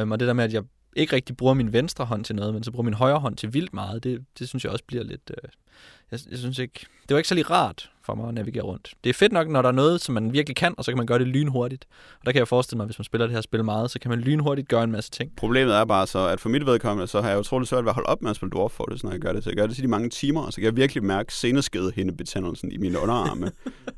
Um, 0.00 0.12
og 0.12 0.20
det 0.20 0.28
der 0.28 0.34
med, 0.34 0.44
at 0.44 0.52
jeg 0.52 0.62
ikke 0.96 1.16
rigtig 1.16 1.36
bruger 1.36 1.54
min 1.54 1.72
venstre 1.72 2.04
hånd 2.04 2.24
til 2.24 2.36
noget, 2.36 2.54
men 2.54 2.62
så 2.62 2.70
bruger 2.70 2.84
min 2.84 2.94
højre 2.94 3.18
hånd 3.18 3.36
til 3.36 3.54
vildt 3.54 3.74
meget, 3.74 4.04
det, 4.04 4.24
det 4.38 4.48
synes 4.48 4.64
jeg 4.64 4.72
også 4.72 4.84
bliver 4.86 5.04
lidt... 5.04 5.30
Øh, 5.30 5.48
jeg, 6.12 6.20
jeg 6.30 6.38
synes 6.38 6.58
ikke... 6.58 6.86
Det 7.08 7.14
var 7.14 7.16
ikke 7.18 7.28
særlig 7.28 7.50
rart 7.50 7.90
for 8.04 8.14
mig 8.14 8.28
at 8.28 8.34
navigere 8.34 8.64
rundt. 8.64 8.94
Det 9.04 9.10
er 9.10 9.14
fedt 9.14 9.32
nok, 9.32 9.48
når 9.48 9.62
der 9.62 9.68
er 9.68 9.72
noget, 9.72 10.00
som 10.00 10.14
man 10.14 10.32
virkelig 10.32 10.56
kan, 10.56 10.74
og 10.78 10.84
så 10.84 10.90
kan 10.90 10.96
man 10.96 11.06
gøre 11.06 11.18
det 11.18 11.26
lynhurtigt. 11.28 11.86
Og 12.20 12.26
der 12.26 12.32
kan 12.32 12.38
jeg 12.38 12.48
forestille 12.48 12.76
mig, 12.76 12.84
at 12.84 12.88
hvis 12.88 12.98
man 12.98 13.04
spiller 13.04 13.26
det 13.26 13.34
her 13.34 13.40
spil 13.40 13.64
meget, 13.64 13.90
så 13.90 13.98
kan 13.98 14.08
man 14.10 14.20
lynhurtigt 14.20 14.68
gøre 14.68 14.84
en 14.84 14.92
masse 14.92 15.10
ting. 15.10 15.36
Problemet 15.36 15.74
er 15.74 15.84
bare 15.84 16.06
så, 16.06 16.26
at 16.28 16.40
for 16.40 16.48
mit 16.48 16.66
vedkommende, 16.66 17.06
så 17.06 17.20
har 17.20 17.28
jeg 17.30 17.38
utroligt 17.38 17.68
svært 17.68 17.84
ved 17.84 17.90
at 17.90 17.94
holde 17.94 18.06
op 18.08 18.22
med 18.22 18.30
at 18.30 18.36
spille 18.36 18.50
Dwarf 18.50 18.70
Fortress, 18.72 19.04
når 19.04 19.10
jeg 19.10 19.20
gør 19.20 19.32
det. 19.32 19.44
Så 19.44 19.50
jeg 19.50 19.56
gør 19.56 19.66
det 19.66 19.74
til 19.74 19.84
de 19.84 19.88
mange 19.88 20.08
timer, 20.10 20.42
og 20.42 20.52
så 20.52 20.56
kan 20.56 20.64
jeg 20.64 20.76
virkelig 20.76 21.04
mærke 21.04 21.34
seneskedehindebetændelsen 21.34 22.72
i 22.72 22.76
mine 22.76 22.98
underarme. 23.00 23.44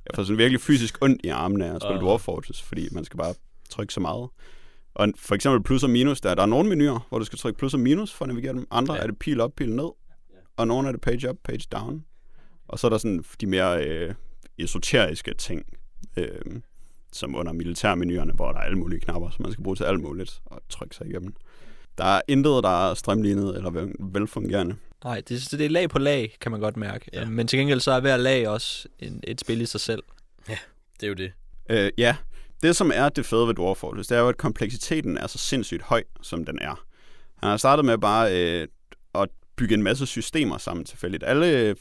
jeg 0.07 0.15
får 0.15 0.23
sådan 0.23 0.39
virkelig 0.39 0.61
fysisk 0.61 0.99
ondt 1.01 1.21
i 1.25 1.29
armene 1.29 1.67
af 1.67 1.75
at 1.75 1.83
spille 1.83 1.99
Åh. 1.99 2.03
Dwarf 2.05 2.21
Fortress, 2.21 2.63
fordi 2.63 2.89
man 2.93 3.05
skal 3.05 3.19
bare 3.19 3.35
trykke 3.71 3.93
så 3.95 4.01
meget. 4.01 4.29
Og 4.95 5.09
for 5.17 5.35
eksempel 5.35 5.63
plus 5.63 5.83
og 5.85 5.91
minus, 5.91 6.21
der, 6.21 6.35
der 6.35 6.43
er 6.43 6.47
nogle 6.47 6.69
menuer, 6.69 7.07
hvor 7.09 7.19
du 7.19 7.25
skal 7.25 7.39
trykke 7.39 7.59
plus 7.59 7.75
og 7.75 7.81
minus 7.81 8.13
for 8.13 8.25
at 8.25 8.29
navigere 8.29 8.53
dem. 8.53 8.67
Andre 8.71 8.95
Ja. 8.95 9.01
er 9.03 9.07
det 9.07 9.19
pil 9.19 9.41
op, 9.41 9.51
pil 9.57 9.71
ned. 9.77 9.89
Og 10.59 10.67
nogle 10.69 10.89
er 10.89 10.93
det 10.93 11.01
page 11.01 11.31
up, 11.31 11.37
page 11.45 11.67
down. 11.73 12.05
Og 12.69 12.79
så 12.79 12.87
er 12.87 12.89
der 12.91 12.99
sådan 12.99 13.25
de 13.41 13.47
mere 13.47 13.85
øh, 13.87 14.15
esoteriske 14.59 15.35
ting, 15.35 15.63
øh, 16.17 16.29
som 17.13 17.35
under 17.35 17.53
militærmenuerne, 17.53 18.33
hvor 18.33 18.53
der 18.53 18.59
er 18.59 18.63
alle 18.63 18.79
mulige 18.79 19.01
knapper, 19.01 19.31
som 19.31 19.43
man 19.43 19.53
skal 19.53 19.65
bruge 19.65 19.77
til 19.77 19.85
alt 19.85 20.01
muligt 20.01 20.41
og 20.45 20.61
trykke 20.69 20.97
sig 20.97 21.07
igennem. 21.07 21.35
Der 21.99 22.05
er 22.05 22.21
intet, 22.29 22.63
der 22.65 22.91
er 22.91 22.95
strømlignet 22.95 23.57
eller 23.57 23.71
vel- 23.71 23.95
velfungerende. 24.01 24.77
Nej, 25.05 25.23
det, 25.29 25.43
så 25.43 25.57
det 25.57 25.67
er 25.67 25.71
lag 25.71 25.89
på 25.91 25.99
lag, 25.99 26.37
kan 26.41 26.53
man 26.53 26.61
godt 26.61 26.77
mærke. 26.77 27.11
Ja. 27.13 27.21
Ja. 27.21 27.27
Men 27.29 27.47
til 27.47 27.59
gengæld 27.59 27.81
så 27.81 27.93
er 27.93 28.01
hver 28.01 28.17
lag 28.17 28.49
også 28.49 28.89
en, 28.99 29.21
et 29.27 29.41
spil 29.41 29.61
i 29.61 29.67
sig 29.67 29.81
selv. 29.81 30.03
Det 31.01 31.03
er 31.03 31.09
jo 31.09 31.15
det. 31.15 31.33
Øh, 31.71 31.91
ja, 31.99 32.17
det 32.63 32.77
som 32.77 32.91
er 32.95 33.09
det 33.09 33.27
fede 33.27 33.47
ved 33.47 33.55
Dwarf 33.55 33.77
Fortress, 33.79 34.09
det 34.09 34.17
er 34.17 34.21
jo, 34.21 34.29
at 34.29 34.37
kompleksiteten 34.37 35.19
er 35.19 35.27
så 35.27 35.39
sindssygt 35.39 35.83
høj, 35.83 36.03
som 36.23 36.45
den 36.45 36.59
er. 36.63 36.85
Han 37.37 37.49
har 37.51 37.57
startet 37.57 37.85
med 37.85 37.99
bare 37.99 38.37
øh, 38.43 38.69
bygge 39.59 39.75
en 39.75 39.83
masse 39.83 40.07
systemer 40.07 40.59
sammen 40.59 40.85
tilfældigt. 40.85 41.25
Alle, 41.27 41.77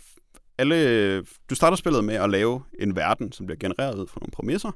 alle, 0.58 1.22
du 1.49 1.56
starter 1.56 1.78
spillet 1.78 2.04
med 2.04 2.16
at 2.16 2.30
lave 2.30 2.64
en 2.80 2.95
verden, 2.95 3.32
som 3.32 3.45
bliver 3.45 3.60
genereret 3.60 3.99
ud 3.99 4.08
fra 4.08 4.20
nogle 4.20 4.32
præmisser, 4.32 4.72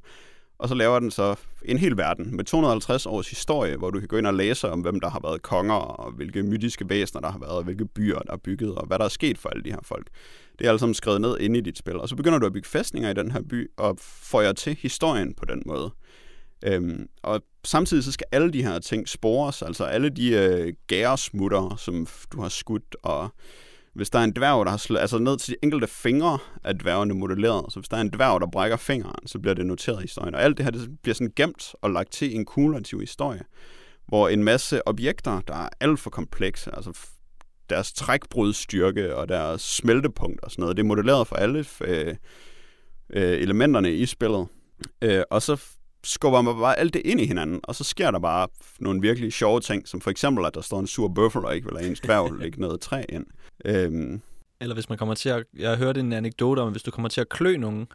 og 0.60 0.70
så 0.70 0.76
laver 0.76 1.00
den 1.00 1.12
så 1.12 1.36
en 1.66 1.78
hel 1.78 1.98
verden 1.98 2.36
med 2.36 2.44
250 2.44 3.06
års 3.06 3.30
historie, 3.30 3.78
hvor 3.78 3.90
du 3.90 4.00
kan 4.00 4.08
gå 4.08 4.18
ind 4.18 4.28
og 4.28 4.34
læse 4.34 4.70
om, 4.70 4.82
hvem 4.82 5.00
der 5.00 5.10
har 5.10 5.20
været 5.24 5.42
konger, 5.42 5.76
og 5.76 6.12
hvilke 6.12 6.44
mytiske 6.44 6.90
væsener 6.90 7.22
der 7.22 7.32
har 7.32 7.40
været, 7.40 7.58
og 7.58 7.64
hvilke 7.64 7.86
byer 7.86 8.20
der 8.20 8.34
er 8.34 8.38
bygget, 8.38 8.76
og 8.76 8.88
hvad 8.88 9.00
der 9.00 9.06
er 9.06 9.10
sket 9.10 9.38
for 9.38 9.50
alle 9.50 9.64
de 9.64 9.72
her 9.72 9.80
folk. 9.84 10.08
Det 10.60 10.68
er 10.68 10.72
alt 10.72 10.80
sammen 10.80 10.94
skrevet 10.94 11.22
ned 11.22 11.40
inde 11.40 11.60
i 11.60 11.62
dit 11.62 11.78
spil. 11.78 11.96
Og 11.96 12.10
så 12.10 12.16
begynder 12.16 12.40
du 12.40 12.46
at 12.46 12.54
bygge 12.54 12.68
fæstninger 12.68 13.10
i 13.10 13.14
den 13.14 13.32
her 13.32 13.42
by, 13.50 13.72
og 13.78 13.98
får 14.00 14.42
jer 14.42 14.54
til 14.54 14.78
historien 14.82 15.34
på 15.34 15.46
den 15.46 15.64
måde. 15.66 15.92
Øhm, 16.66 17.08
og 17.24 17.42
samtidig 17.64 18.04
så 18.04 18.12
skal 18.12 18.28
alle 18.32 18.54
de 18.54 18.64
her 18.64 18.80
ting 18.80 19.10
spores, 19.10 19.62
altså 19.62 19.84
alle 19.84 20.10
de 20.10 20.30
øh, 20.32 20.74
gæresmutter, 20.88 21.76
som 21.80 22.08
du 22.34 22.42
har 22.42 22.50
skudt, 22.50 22.96
og 23.04 23.30
hvis 23.94 24.10
der 24.10 24.20
er 24.20 24.24
en 24.24 24.36
dværg, 24.36 24.66
der 24.66 24.72
har 24.72 24.78
slået, 24.78 25.00
altså 25.00 25.20
ned 25.20 25.38
til 25.38 25.54
de 25.54 25.58
enkelte 25.64 25.88
fingre 25.88 26.40
af 26.64 26.80
dværgene 26.80 27.14
modelleret, 27.14 27.74
så 27.74 27.80
hvis 27.80 27.90
der 27.90 27.98
er 27.98 28.02
en 28.02 28.10
dværg, 28.14 28.42
der 28.42 28.48
brækker 28.48 28.78
fingeren, 28.78 29.28
så 29.28 29.40
bliver 29.40 29.54
det 29.54 29.66
noteret 29.66 30.00
i 30.00 30.02
historien. 30.02 30.36
Og 30.36 30.44
alt 30.44 30.58
det 30.58 30.66
her, 30.66 30.72
det 30.72 31.02
bliver 31.04 31.16
sådan 31.16 31.34
gemt 31.36 31.76
og 31.82 31.92
lagt 31.92 32.12
til 32.12 32.32
i 32.32 32.36
en 32.36 32.46
kumulativ 32.46 33.00
historie, 33.00 33.42
hvor 34.08 34.30
en 34.30 34.44
masse 34.44 34.88
objekter, 34.88 35.42
der 35.42 35.56
er 35.56 35.70
alt 35.80 36.00
for 36.00 36.10
komplekse, 36.10 36.76
altså 36.76 37.00
deres 37.70 37.94
trækbrudstyrke 37.94 39.16
og 39.16 39.30
deres 39.30 39.62
smeltepunkt 39.62 40.42
og 40.42 40.52
sådan 40.52 40.62
noget, 40.62 40.78
det 40.78 40.84
er 40.84 40.88
modelleret 40.88 41.28
for 41.28 41.36
alle 41.36 41.66
øh, 41.82 42.16
øh, 43.10 43.40
elementerne 43.40 43.94
i 43.94 44.06
spillet. 44.06 44.48
Øh, 45.02 45.24
og 45.32 45.42
så 45.42 45.62
skubber 46.04 46.42
man 46.42 46.56
bare 46.56 46.80
alt 46.80 46.94
det 46.94 47.02
ind 47.06 47.22
i 47.22 47.26
hinanden, 47.26 47.60
og 47.64 47.76
så 47.76 47.84
sker 47.84 48.12
der 48.12 48.20
bare 48.20 48.48
nogle 48.80 49.02
virkelig 49.02 49.34
sjove 49.34 49.60
ting, 49.60 49.88
som 49.88 50.02
for 50.02 50.10
eksempel, 50.10 50.46
at 50.46 50.56
der 50.56 50.62
står 50.62 50.80
en 50.80 50.88
sur 50.88 51.08
bøffel, 51.08 51.46
og 51.46 51.56
ikke 51.56 51.68
vil 51.68 51.76
lade 51.76 51.88
ens 51.90 52.00
dværg 52.00 52.32
lægge 52.42 52.62
noget 52.62 52.82
træ 52.82 53.04
ind. 53.10 53.26
Øhm, 53.66 54.22
Eller 54.62 54.74
hvis 54.74 54.90
man 54.90 54.98
kommer 54.98 55.16
til 55.16 55.30
at... 55.30 55.44
Jeg 55.58 55.70
har 55.70 55.78
hørt 55.78 55.98
en 55.98 56.14
anekdote 56.14 56.60
om, 56.60 56.68
at 56.68 56.74
hvis 56.74 56.84
du 56.84 56.92
kommer 56.92 57.10
til 57.10 57.22
at 57.22 57.30
klø 57.30 57.58
nogen, 57.58 57.88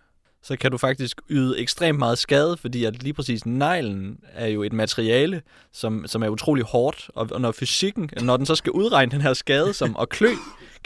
så 0.43 0.57
kan 0.57 0.71
du 0.71 0.79
faktisk 0.79 1.21
yde 1.31 1.59
ekstremt 1.59 1.99
meget 1.99 2.19
skade, 2.19 2.57
fordi 2.57 2.85
at 2.85 3.03
lige 3.03 3.13
præcis 3.13 3.47
neglen 3.47 4.19
er 4.33 4.47
jo 4.47 4.63
et 4.63 4.73
materiale, 4.73 5.43
som, 5.73 6.07
som 6.07 6.23
er 6.23 6.29
utrolig 6.29 6.65
hårdt, 6.65 7.11
og, 7.15 7.29
og 7.31 7.41
når 7.41 7.53
fysikken, 7.53 8.11
når 8.23 8.37
den 8.37 8.47
så 8.47 8.55
skal 8.55 8.73
udregne 8.73 9.13
den 9.13 9.21
her 9.21 9.33
skade, 9.35 9.73
som 9.73 9.97
at 10.01 10.09
klø 10.09 10.29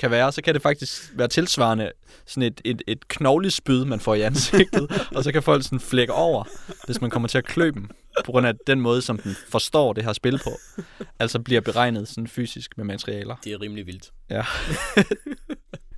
kan 0.00 0.10
være, 0.10 0.32
så 0.32 0.42
kan 0.42 0.54
det 0.54 0.62
faktisk 0.62 1.12
være 1.14 1.28
tilsvarende 1.28 1.92
sådan 2.26 2.42
et, 2.42 2.60
et, 2.64 2.82
et 2.86 3.08
knoglespyd, 3.08 3.84
man 3.84 4.00
får 4.00 4.14
i 4.14 4.20
ansigtet, 4.20 4.90
og 5.16 5.24
så 5.24 5.32
kan 5.32 5.42
folk 5.42 5.64
sådan 5.64 5.80
flække 5.80 6.12
over, 6.12 6.44
hvis 6.86 7.00
man 7.00 7.10
kommer 7.10 7.28
til 7.28 7.38
at 7.38 7.44
klø 7.44 7.70
dem, 7.70 7.90
på 8.24 8.32
grund 8.32 8.46
af 8.46 8.54
den 8.66 8.80
måde, 8.80 9.02
som 9.02 9.18
den 9.18 9.36
forstår 9.48 9.92
det 9.92 10.04
her 10.04 10.12
spil 10.12 10.40
på. 10.44 10.50
Altså 11.18 11.38
bliver 11.38 11.60
beregnet 11.60 12.08
sådan 12.08 12.26
fysisk 12.26 12.76
med 12.76 12.84
materialer. 12.84 13.36
Det 13.44 13.52
er 13.52 13.60
rimelig 13.60 13.86
vildt. 13.86 14.10
Ja. 14.30 14.44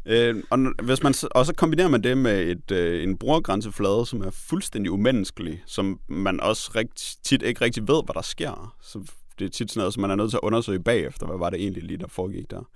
Øh, 0.06 0.42
og 0.50 0.58
hvis 0.82 1.02
man 1.02 1.14
og 1.30 1.46
så 1.46 1.54
kombinerer 1.54 1.88
man 1.88 2.02
det 2.02 2.18
med 2.18 2.42
et, 2.42 2.70
øh, 2.70 3.02
en 3.02 3.16
brugergrænseflade, 3.16 4.06
som 4.06 4.20
er 4.20 4.30
fuldstændig 4.30 4.92
umenneskelig, 4.92 5.62
som 5.66 6.00
man 6.08 6.40
også 6.40 6.70
rigt, 6.76 7.16
tit 7.24 7.42
ikke 7.42 7.60
rigtig 7.60 7.88
ved, 7.88 8.04
hvad 8.04 8.14
der 8.14 8.22
sker. 8.22 8.74
Så 8.82 8.98
det 9.38 9.44
er 9.44 9.48
tit 9.48 9.70
sådan 9.70 9.80
noget, 9.80 9.94
som 9.94 10.00
man 10.00 10.10
er 10.10 10.14
nødt 10.14 10.30
til 10.30 10.36
at 10.36 10.46
undersøge 10.46 10.82
bagefter, 10.82 11.26
hvad 11.26 11.38
var 11.38 11.50
det 11.50 11.60
egentlig 11.60 11.82
lige, 11.82 11.98
der 11.98 12.06
foregik 12.08 12.50
der. 12.50 12.68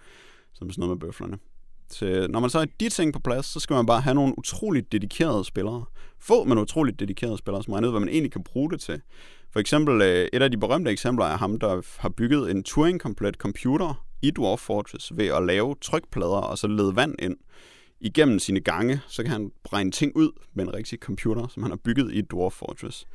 Som 0.58 0.70
sådan 0.70 0.80
noget 0.80 0.96
med 0.96 1.08
bøflerne. 1.08 1.38
Så 1.88 2.06
øh, 2.06 2.28
når 2.28 2.40
man 2.40 2.50
så 2.50 2.58
har 2.58 2.66
de 2.80 2.88
ting 2.88 3.12
på 3.12 3.18
plads, 3.18 3.46
så 3.46 3.60
skal 3.60 3.74
man 3.74 3.86
bare 3.86 4.00
have 4.00 4.14
nogle 4.14 4.38
utroligt 4.38 4.92
dedikerede 4.92 5.44
spillere. 5.44 5.84
Få, 6.18 6.44
men 6.44 6.58
utroligt 6.58 7.00
dedikerede 7.00 7.38
spillere, 7.38 7.62
som 7.62 7.72
regner 7.72 7.88
ud, 7.88 7.92
hvad 7.92 8.00
man 8.00 8.08
egentlig 8.08 8.32
kan 8.32 8.44
bruge 8.44 8.70
det 8.70 8.80
til. 8.80 9.00
For 9.52 9.60
eksempel, 9.60 10.02
øh, 10.02 10.28
et 10.32 10.42
af 10.42 10.50
de 10.50 10.56
berømte 10.56 10.90
eksempler 10.90 11.24
er 11.24 11.36
ham, 11.36 11.58
der 11.58 11.82
har 11.98 12.08
bygget 12.08 12.50
en 12.50 12.62
Turing-komplet 12.62 13.34
computer 13.34 14.04
i 14.22 14.30
Dwarf 14.30 14.60
Fortress 14.60 15.16
ved 15.16 15.26
at 15.26 15.46
lave 15.46 15.74
trykplader 15.80 16.36
og 16.36 16.58
så 16.58 16.66
lede 16.66 16.96
vand 16.96 17.14
ind 17.18 17.36
igennem 18.00 18.38
sine 18.38 18.60
gange, 18.60 19.00
så 19.08 19.22
kan 19.22 19.32
han 19.32 19.52
regne 19.72 19.90
ting 19.90 20.16
ud 20.16 20.30
med 20.54 20.64
en 20.64 20.74
rigtig 20.74 20.98
computer, 20.98 21.48
som 21.48 21.62
han 21.62 21.72
har 21.72 21.76
bygget 21.84 22.14
i 22.14 22.20
Dwarf 22.20 22.52
Fortress. 22.52 23.06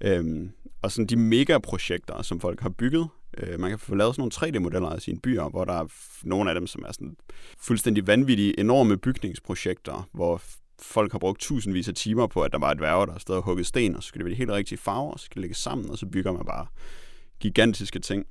Øhm, 0.00 0.50
og 0.82 0.92
sådan 0.92 1.06
de 1.06 1.16
megaprojekter, 1.16 2.22
som 2.22 2.40
folk 2.40 2.60
har 2.60 2.68
bygget, 2.68 3.08
øh, 3.38 3.60
man 3.60 3.70
kan 3.70 3.78
få 3.78 3.94
lavet 3.94 4.14
sådan 4.14 4.30
nogle 4.42 4.58
3D-modeller 4.58 4.88
af 4.88 5.00
sine 5.02 5.20
byer, 5.20 5.48
hvor 5.48 5.64
der 5.64 5.72
er 5.72 5.86
nogle 6.22 6.50
af 6.50 6.54
dem, 6.54 6.66
som 6.66 6.84
er 6.88 6.92
sådan 6.92 7.16
fuldstændig 7.58 8.06
vanvittige, 8.06 8.60
enorme 8.60 8.96
bygningsprojekter, 8.96 10.08
hvor 10.12 10.42
folk 10.82 11.12
har 11.12 11.18
brugt 11.18 11.40
tusindvis 11.40 11.88
af 11.88 11.94
timer 11.94 12.26
på, 12.26 12.42
at 12.42 12.52
der 12.52 12.58
var 12.58 12.70
et 12.70 12.80
værve, 12.80 13.06
der 13.06 13.18
stod 13.18 13.36
og 13.36 13.42
hugget 13.42 13.66
sten, 13.66 13.96
og 13.96 14.02
så 14.02 14.06
skal 14.06 14.18
det 14.18 14.24
være 14.24 14.32
de 14.32 14.38
helt 14.38 14.50
rigtige 14.50 14.78
farver, 14.78 15.12
og 15.12 15.20
så 15.20 15.24
skal 15.24 15.34
det 15.34 15.40
ligge 15.40 15.56
sammen, 15.56 15.90
og 15.90 15.98
så 15.98 16.06
bygger 16.06 16.32
man 16.32 16.46
bare 16.46 16.66
gigantiske 17.40 17.98
ting. 17.98 18.26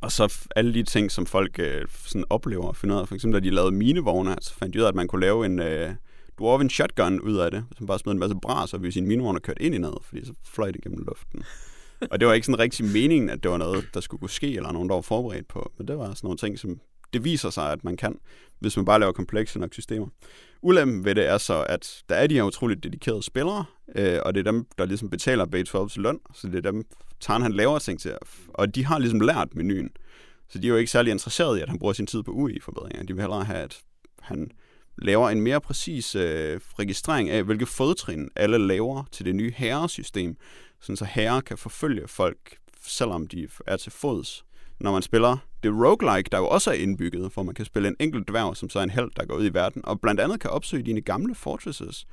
Og 0.00 0.12
så 0.12 0.48
alle 0.56 0.74
de 0.74 0.82
ting, 0.82 1.10
som 1.10 1.26
folk 1.26 1.58
øh, 1.58 1.84
sådan 2.06 2.24
oplever 2.30 2.68
og 2.68 2.76
finder 2.76 2.96
ud 2.96 3.00
af. 3.00 3.08
For 3.08 3.14
eksempel, 3.14 3.40
da 3.40 3.44
de 3.44 3.54
lavede 3.54 3.72
minevogne, 3.72 4.30
altså, 4.32 4.50
så 4.50 4.56
fandt 4.56 4.74
de 4.74 4.78
ud 4.78 4.84
af, 4.84 4.88
at 4.88 4.94
man 4.94 5.08
kunne 5.08 5.20
lave 5.20 5.46
en 5.46 5.58
øh, 5.58 5.90
dwarven 6.38 6.70
shotgun 6.70 7.20
ud 7.20 7.36
af 7.36 7.50
det, 7.50 7.64
som 7.76 7.86
bare 7.86 7.98
smed 7.98 8.12
en 8.12 8.18
masse 8.18 8.36
bras, 8.42 8.74
og 8.74 8.80
hvis 8.80 8.94
sin 8.94 9.06
minevogne 9.06 9.40
kørte 9.40 9.62
ind 9.62 9.74
i 9.74 9.78
noget, 9.78 10.04
fordi 10.04 10.24
så 10.24 10.32
fløj 10.44 10.70
det 10.70 10.82
gennem 10.82 11.04
luften 11.08 11.42
og 12.10 12.20
det 12.20 12.28
var 12.28 12.34
ikke 12.34 12.46
sådan 12.46 12.58
rigtig 12.58 12.84
meningen, 12.84 13.30
at 13.30 13.42
det 13.42 13.50
var 13.50 13.56
noget, 13.56 13.88
der 13.94 14.00
skulle 14.00 14.20
kunne 14.20 14.30
ske, 14.30 14.56
eller 14.56 14.72
nogen, 14.72 14.88
der 14.88 14.94
var 14.94 15.02
forberedt 15.02 15.48
på. 15.48 15.72
Men 15.78 15.88
det 15.88 15.98
var 15.98 16.04
sådan 16.04 16.18
nogle 16.22 16.38
ting, 16.38 16.58
som 16.58 16.80
det 17.12 17.24
viser 17.24 17.50
sig, 17.50 17.72
at 17.72 17.84
man 17.84 17.96
kan, 17.96 18.18
hvis 18.58 18.76
man 18.76 18.84
bare 18.84 19.00
laver 19.00 19.12
komplekse 19.12 19.58
nok 19.58 19.72
systemer. 19.72 20.06
Ulempen 20.62 21.04
ved 21.04 21.14
det 21.14 21.26
er 21.26 21.38
så, 21.38 21.64
at 21.68 22.02
der 22.08 22.14
er 22.14 22.26
de 22.26 22.34
her 22.34 22.42
utroligt 22.42 22.84
dedikerede 22.84 23.22
spillere, 23.22 23.64
øh, 23.96 24.18
og 24.26 24.34
det 24.34 24.46
er 24.46 24.52
dem, 24.52 24.66
der 24.78 24.84
ligesom 24.84 25.10
betaler 25.10 25.46
Bates 25.46 25.96
løn, 25.96 26.18
så 26.34 26.46
det 26.46 26.66
er 26.66 26.70
dem, 26.70 26.84
Tarn 27.20 27.42
han 27.42 27.52
laver 27.52 27.78
ting 27.78 28.00
til, 28.00 28.12
og 28.48 28.74
de 28.74 28.84
har 28.84 28.98
ligesom 28.98 29.20
lært 29.20 29.54
menuen. 29.54 29.90
Så 30.48 30.58
de 30.58 30.66
er 30.66 30.70
jo 30.70 30.76
ikke 30.76 30.90
særlig 30.90 31.10
interesserede 31.10 31.58
i, 31.58 31.62
at 31.62 31.68
han 31.68 31.78
bruger 31.78 31.92
sin 31.92 32.06
tid 32.06 32.22
på 32.22 32.30
UI-forbedringer. 32.30 33.02
De 33.02 33.14
vil 33.14 33.22
hellere 33.22 33.44
have, 33.44 33.58
at 33.58 33.80
han 34.20 34.50
laver 34.98 35.30
en 35.30 35.40
mere 35.40 35.60
præcis 35.60 36.14
øh, 36.14 36.60
registrering 36.78 37.30
af, 37.30 37.44
hvilke 37.44 37.66
fodtrin 37.66 38.28
alle 38.36 38.58
laver 38.58 39.04
til 39.12 39.26
det 39.26 39.34
nye 39.34 39.52
herresystem, 39.56 40.36
sådan 40.80 40.96
så 40.96 41.04
herre 41.04 41.42
kan 41.42 41.58
forfølge 41.58 42.08
folk, 42.08 42.56
selvom 42.86 43.26
de 43.26 43.48
er 43.66 43.76
til 43.76 43.92
fods. 43.92 44.44
Når 44.80 44.92
man 44.92 45.02
spiller 45.02 45.36
det 45.62 45.72
roguelike, 45.72 46.28
der 46.32 46.38
jo 46.38 46.48
også 46.48 46.70
er 46.70 46.74
indbygget, 46.74 47.32
hvor 47.34 47.42
man 47.42 47.54
kan 47.54 47.64
spille 47.64 47.88
en 47.88 47.96
enkelt 48.00 48.28
dværg, 48.28 48.56
som 48.56 48.70
så 48.70 48.78
er 48.78 48.82
en 48.82 48.90
held, 48.90 49.10
der 49.16 49.24
går 49.24 49.34
ud 49.34 49.46
i 49.46 49.54
verden, 49.54 49.84
og 49.84 50.00
blandt 50.00 50.20
andet 50.20 50.40
kan 50.40 50.50
opsøge 50.50 50.82
dine 50.82 51.00
gamle 51.00 51.34
fortresses, 51.34 52.06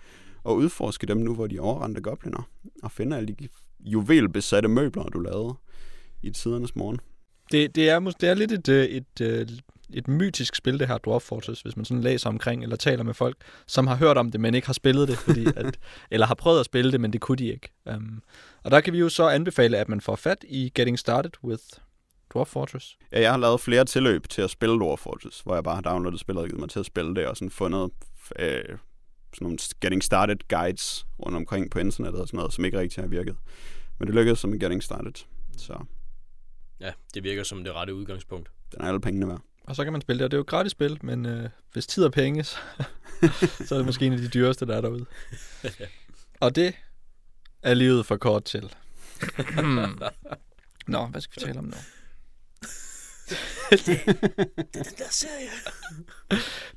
og 0.44 0.56
udforske 0.56 1.08
dem 1.08 1.18
nu, 1.18 1.36
hvor 1.36 1.48
de 1.48 1.60
overrendte 1.60 2.02
gobliner, 2.02 2.50
og 2.84 2.92
finde 2.92 3.18
alle 3.18 3.36
de 3.40 3.48
juvelbesatte 3.80 4.70
møbler, 4.70 5.04
du 5.04 5.20
lavede 5.20 5.54
i 6.22 6.32
tidernes 6.32 6.76
morgen. 6.76 7.00
Det, 7.52 7.76
det, 7.76 7.90
er, 7.90 8.00
det 8.00 8.30
er 8.30 8.34
lidt 8.34 8.52
et, 8.52 8.70
øh, 8.70 8.86
et, 8.86 9.22
et, 9.22 9.62
et 9.94 10.08
mytisk 10.08 10.56
spil, 10.56 10.80
det 10.80 10.88
her 10.88 10.98
Dwarf 10.98 11.22
Fortress, 11.22 11.62
hvis 11.62 11.76
man 11.76 11.86
sådan 11.86 12.02
læser 12.04 12.30
omkring 12.30 12.64
eller 12.64 12.76
taler 12.76 13.04
med 13.04 13.14
folk, 13.14 13.38
som 13.68 13.88
har 13.88 13.96
hørt 13.96 14.18
om 14.18 14.32
det, 14.32 14.42
men 14.42 14.56
ikke 14.56 14.68
har 14.68 14.74
spillet 14.74 15.08
det, 15.08 15.18
fordi 15.18 15.46
at, 15.56 15.80
eller 16.12 16.28
har 16.28 16.36
prøvet 16.36 16.60
at 16.60 16.66
spille 16.66 16.92
det, 16.92 17.02
men 17.02 17.14
det 17.14 17.22
kunne 17.22 17.38
de 17.38 17.48
ikke. 17.48 17.70
Um, 17.86 18.24
og 18.64 18.72
der 18.72 18.82
kan 18.82 18.94
vi 18.94 19.00
jo 19.00 19.10
så 19.10 19.28
anbefale, 19.28 19.78
at 19.78 19.90
man 19.90 20.02
får 20.02 20.16
fat 20.16 20.46
i 20.48 20.72
Getting 20.76 21.00
Started 21.00 21.32
with 21.44 21.64
Dwarf 22.34 22.48
Fortress. 22.48 22.98
Ja, 23.12 23.22
jeg 23.22 23.32
har 23.32 23.38
lavet 23.38 23.62
flere 23.62 23.86
tilløb 23.86 24.30
til 24.30 24.42
at 24.42 24.50
spille 24.50 24.76
Dwarf 24.80 25.00
Fortress, 25.00 25.42
hvor 25.42 25.54
jeg 25.54 25.64
bare 25.64 25.76
har 25.76 25.82
downloadet 25.82 26.20
spillet 26.20 26.42
og 26.42 26.50
givet 26.50 26.60
mig 26.60 26.70
til 26.70 26.80
at 26.80 26.86
spille 26.86 27.16
det, 27.16 27.28
og 27.28 27.38
sådan 27.38 27.52
fundet 27.52 27.92
øh, 28.40 28.64
sådan 29.34 29.46
nogle 29.46 29.58
getting 29.82 30.04
started 30.04 30.38
guides 30.48 31.08
rundt 31.26 31.38
omkring 31.38 31.72
på 31.72 31.80
internettet 31.80 32.22
og 32.22 32.28
sådan 32.28 32.38
noget, 32.38 32.54
som 32.54 32.66
ikke 32.66 32.80
rigtig 32.80 33.04
har 33.04 33.08
virket. 33.10 33.36
Men 34.00 34.08
det 34.08 34.16
lykkedes 34.16 34.40
som 34.40 34.54
en 34.54 34.60
getting 34.60 34.84
started. 34.84 35.14
Så. 35.58 35.86
Ja, 36.80 36.92
det 37.14 37.24
virker 37.24 37.44
som 37.44 37.64
det 37.64 37.74
rette 37.74 37.96
udgangspunkt. 37.96 38.52
Den 38.72 38.82
er 38.82 38.88
alle 38.88 39.02
pengene 39.02 39.28
værd. 39.28 39.42
Og 39.70 39.76
så 39.76 39.84
kan 39.84 39.94
man 39.94 40.02
spille 40.02 40.20
det, 40.20 40.26
og 40.26 40.32
det 40.32 40.36
er 40.36 40.40
jo 40.40 40.42
et 40.42 40.48
gratis 40.48 40.72
spil, 40.72 41.00
men 41.02 41.26
øh, 41.26 41.50
hvis 41.74 41.88
tid 41.88 42.04
er 42.04 42.10
penge, 42.10 42.44
så, 42.44 42.60
så 43.66 43.76
er 43.76 43.80
det 43.80 43.86
måske 43.86 44.06
en 44.06 44.14
af 44.14 44.20
de 44.20 44.28
dyreste, 44.28 44.66
der 44.66 44.78
er 44.78 44.82
derude. 44.82 45.06
og 46.40 46.56
det 46.56 46.76
er 47.64 47.74
livet 47.74 48.06
for 48.06 48.18
kort 48.18 48.44
til. 48.44 48.74
hmm. 49.38 49.78
Nå, 50.88 51.06
hvad 51.06 51.22
skal 51.22 51.42
vi 51.42 51.46
tale 51.46 51.60
om 51.60 51.66
nu? 51.66 51.74
det, 53.72 53.86
det 53.86 54.00
er 54.58 54.84
den 54.84 54.94
der 54.98 55.10
serie. 55.12 55.50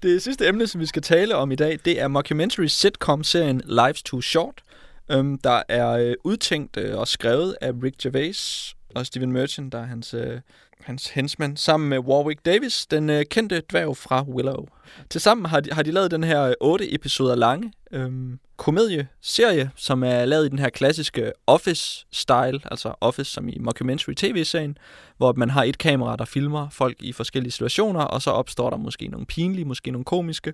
Det 0.02 0.22
sidste 0.22 0.48
emne, 0.48 0.66
som 0.66 0.80
vi 0.80 0.86
skal 0.86 1.02
tale 1.02 1.36
om 1.36 1.52
i 1.52 1.56
dag, 1.56 1.78
det 1.84 2.00
er 2.00 2.08
mockumentary 2.08 2.66
sitcom-serien 2.66 3.62
Life's 3.64 4.02
Too 4.04 4.20
Short, 4.20 4.62
øhm, 5.10 5.38
der 5.38 5.62
er 5.68 5.88
øh, 5.88 6.14
udtænkt 6.24 6.76
øh, 6.76 6.98
og 6.98 7.08
skrevet 7.08 7.56
af 7.60 7.72
Rick 7.82 7.96
Gervais 8.02 8.74
og 8.94 9.06
Steven 9.06 9.32
Merchant, 9.32 9.72
der 9.72 9.78
er 9.78 9.86
hans, 9.86 10.14
øh, 10.14 10.40
hans 10.84 11.08
hensmand, 11.08 11.56
sammen 11.56 11.88
med 11.88 11.98
Warwick 11.98 12.44
Davis, 12.44 12.86
den 12.86 13.10
øh, 13.10 13.24
kendte 13.24 13.62
dværg 13.70 13.96
fra 13.96 14.22
Willow. 14.22 14.66
Tilsammen 15.10 15.46
har 15.46 15.60
de, 15.60 15.72
har 15.72 15.82
de 15.82 15.90
lavet 15.90 16.10
den 16.10 16.24
her 16.24 16.42
øh, 16.42 16.54
otte 16.60 16.94
episoder 16.94 17.34
lange 17.34 17.72
øhm, 17.92 18.38
komedieserie, 18.56 19.70
som 19.76 20.04
er 20.04 20.24
lavet 20.24 20.46
i 20.46 20.48
den 20.48 20.58
her 20.58 20.68
klassiske 20.68 21.32
Office-style, 21.46 22.58
altså 22.70 22.94
Office 23.00 23.30
som 23.30 23.48
i 23.48 23.58
mockumentary 23.60 24.14
tv-serien, 24.14 24.78
hvor 25.16 25.32
man 25.32 25.50
har 25.50 25.64
et 25.64 25.78
kamera, 25.78 26.16
der 26.16 26.24
filmer 26.24 26.68
folk 26.70 27.02
i 27.02 27.12
forskellige 27.12 27.52
situationer, 27.52 28.00
og 28.00 28.22
så 28.22 28.30
opstår 28.30 28.70
der 28.70 28.76
måske 28.76 29.08
nogle 29.08 29.26
pinlige, 29.26 29.64
måske 29.64 29.90
nogle 29.90 30.04
komiske, 30.04 30.52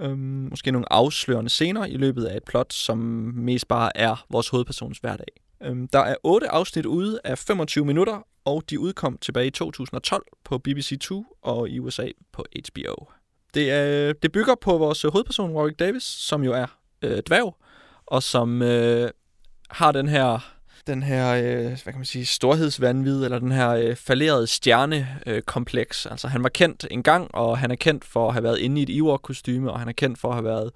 øhm, 0.00 0.48
måske 0.50 0.70
nogle 0.70 0.92
afslørende 0.92 1.50
scener 1.50 1.84
i 1.84 1.96
løbet 1.96 2.24
af 2.24 2.36
et 2.36 2.44
plot, 2.44 2.72
som 2.72 2.98
mest 3.34 3.68
bare 3.68 3.96
er 3.96 4.24
vores 4.30 4.48
hovedpersons 4.48 4.98
hverdag. 4.98 5.45
Øhm, 5.62 5.88
der 5.88 5.98
er 5.98 6.16
otte 6.22 6.48
afsnit 6.48 6.86
ude 6.86 7.20
af 7.24 7.38
25 7.38 7.84
minutter, 7.84 8.26
og 8.44 8.62
de 8.70 8.80
udkom 8.80 9.18
tilbage 9.18 9.46
i 9.46 9.50
2012 9.50 10.26
på 10.44 10.60
BBC2 10.68 11.38
og 11.42 11.68
i 11.68 11.78
USA 11.78 12.08
på 12.32 12.44
HBO. 12.54 12.94
Det, 13.54 13.70
er, 13.70 14.12
det 14.12 14.32
bygger 14.32 14.54
på 14.54 14.78
vores 14.78 15.02
hovedperson, 15.02 15.50
Warwick 15.50 15.78
Davis, 15.78 16.02
som 16.02 16.42
jo 16.42 16.52
er 16.52 16.66
øh, 17.02 17.22
dværg, 17.26 17.56
og 18.06 18.22
som 18.22 18.62
øh, 18.62 19.10
har 19.70 19.92
den 19.92 20.08
her 20.08 20.55
den 20.86 21.02
her, 21.02 21.34
øh, 21.34 21.64
hvad 21.64 21.76
kan 21.78 21.96
man 21.96 22.04
sige, 22.04 22.26
storhedsvandvid, 22.26 23.24
eller 23.24 23.38
den 23.38 23.52
her 23.52 23.70
øh, 23.70 23.96
falderede 23.96 24.46
stjernekompleks. 24.46 26.06
Øh, 26.06 26.12
altså 26.12 26.28
han 26.28 26.42
var 26.42 26.48
kendt 26.48 26.86
en 26.90 27.02
gang, 27.02 27.34
og 27.34 27.58
han 27.58 27.70
er 27.70 27.74
kendt 27.74 28.04
for 28.04 28.28
at 28.28 28.32
have 28.32 28.42
været 28.42 28.58
inde 28.58 28.80
i 28.80 28.82
et 28.82 28.90
Ewok-kostyme, 28.90 29.72
og 29.72 29.78
han 29.78 29.88
er 29.88 29.92
kendt 29.92 30.18
for 30.18 30.28
at 30.28 30.34
have 30.34 30.44
været 30.44 30.70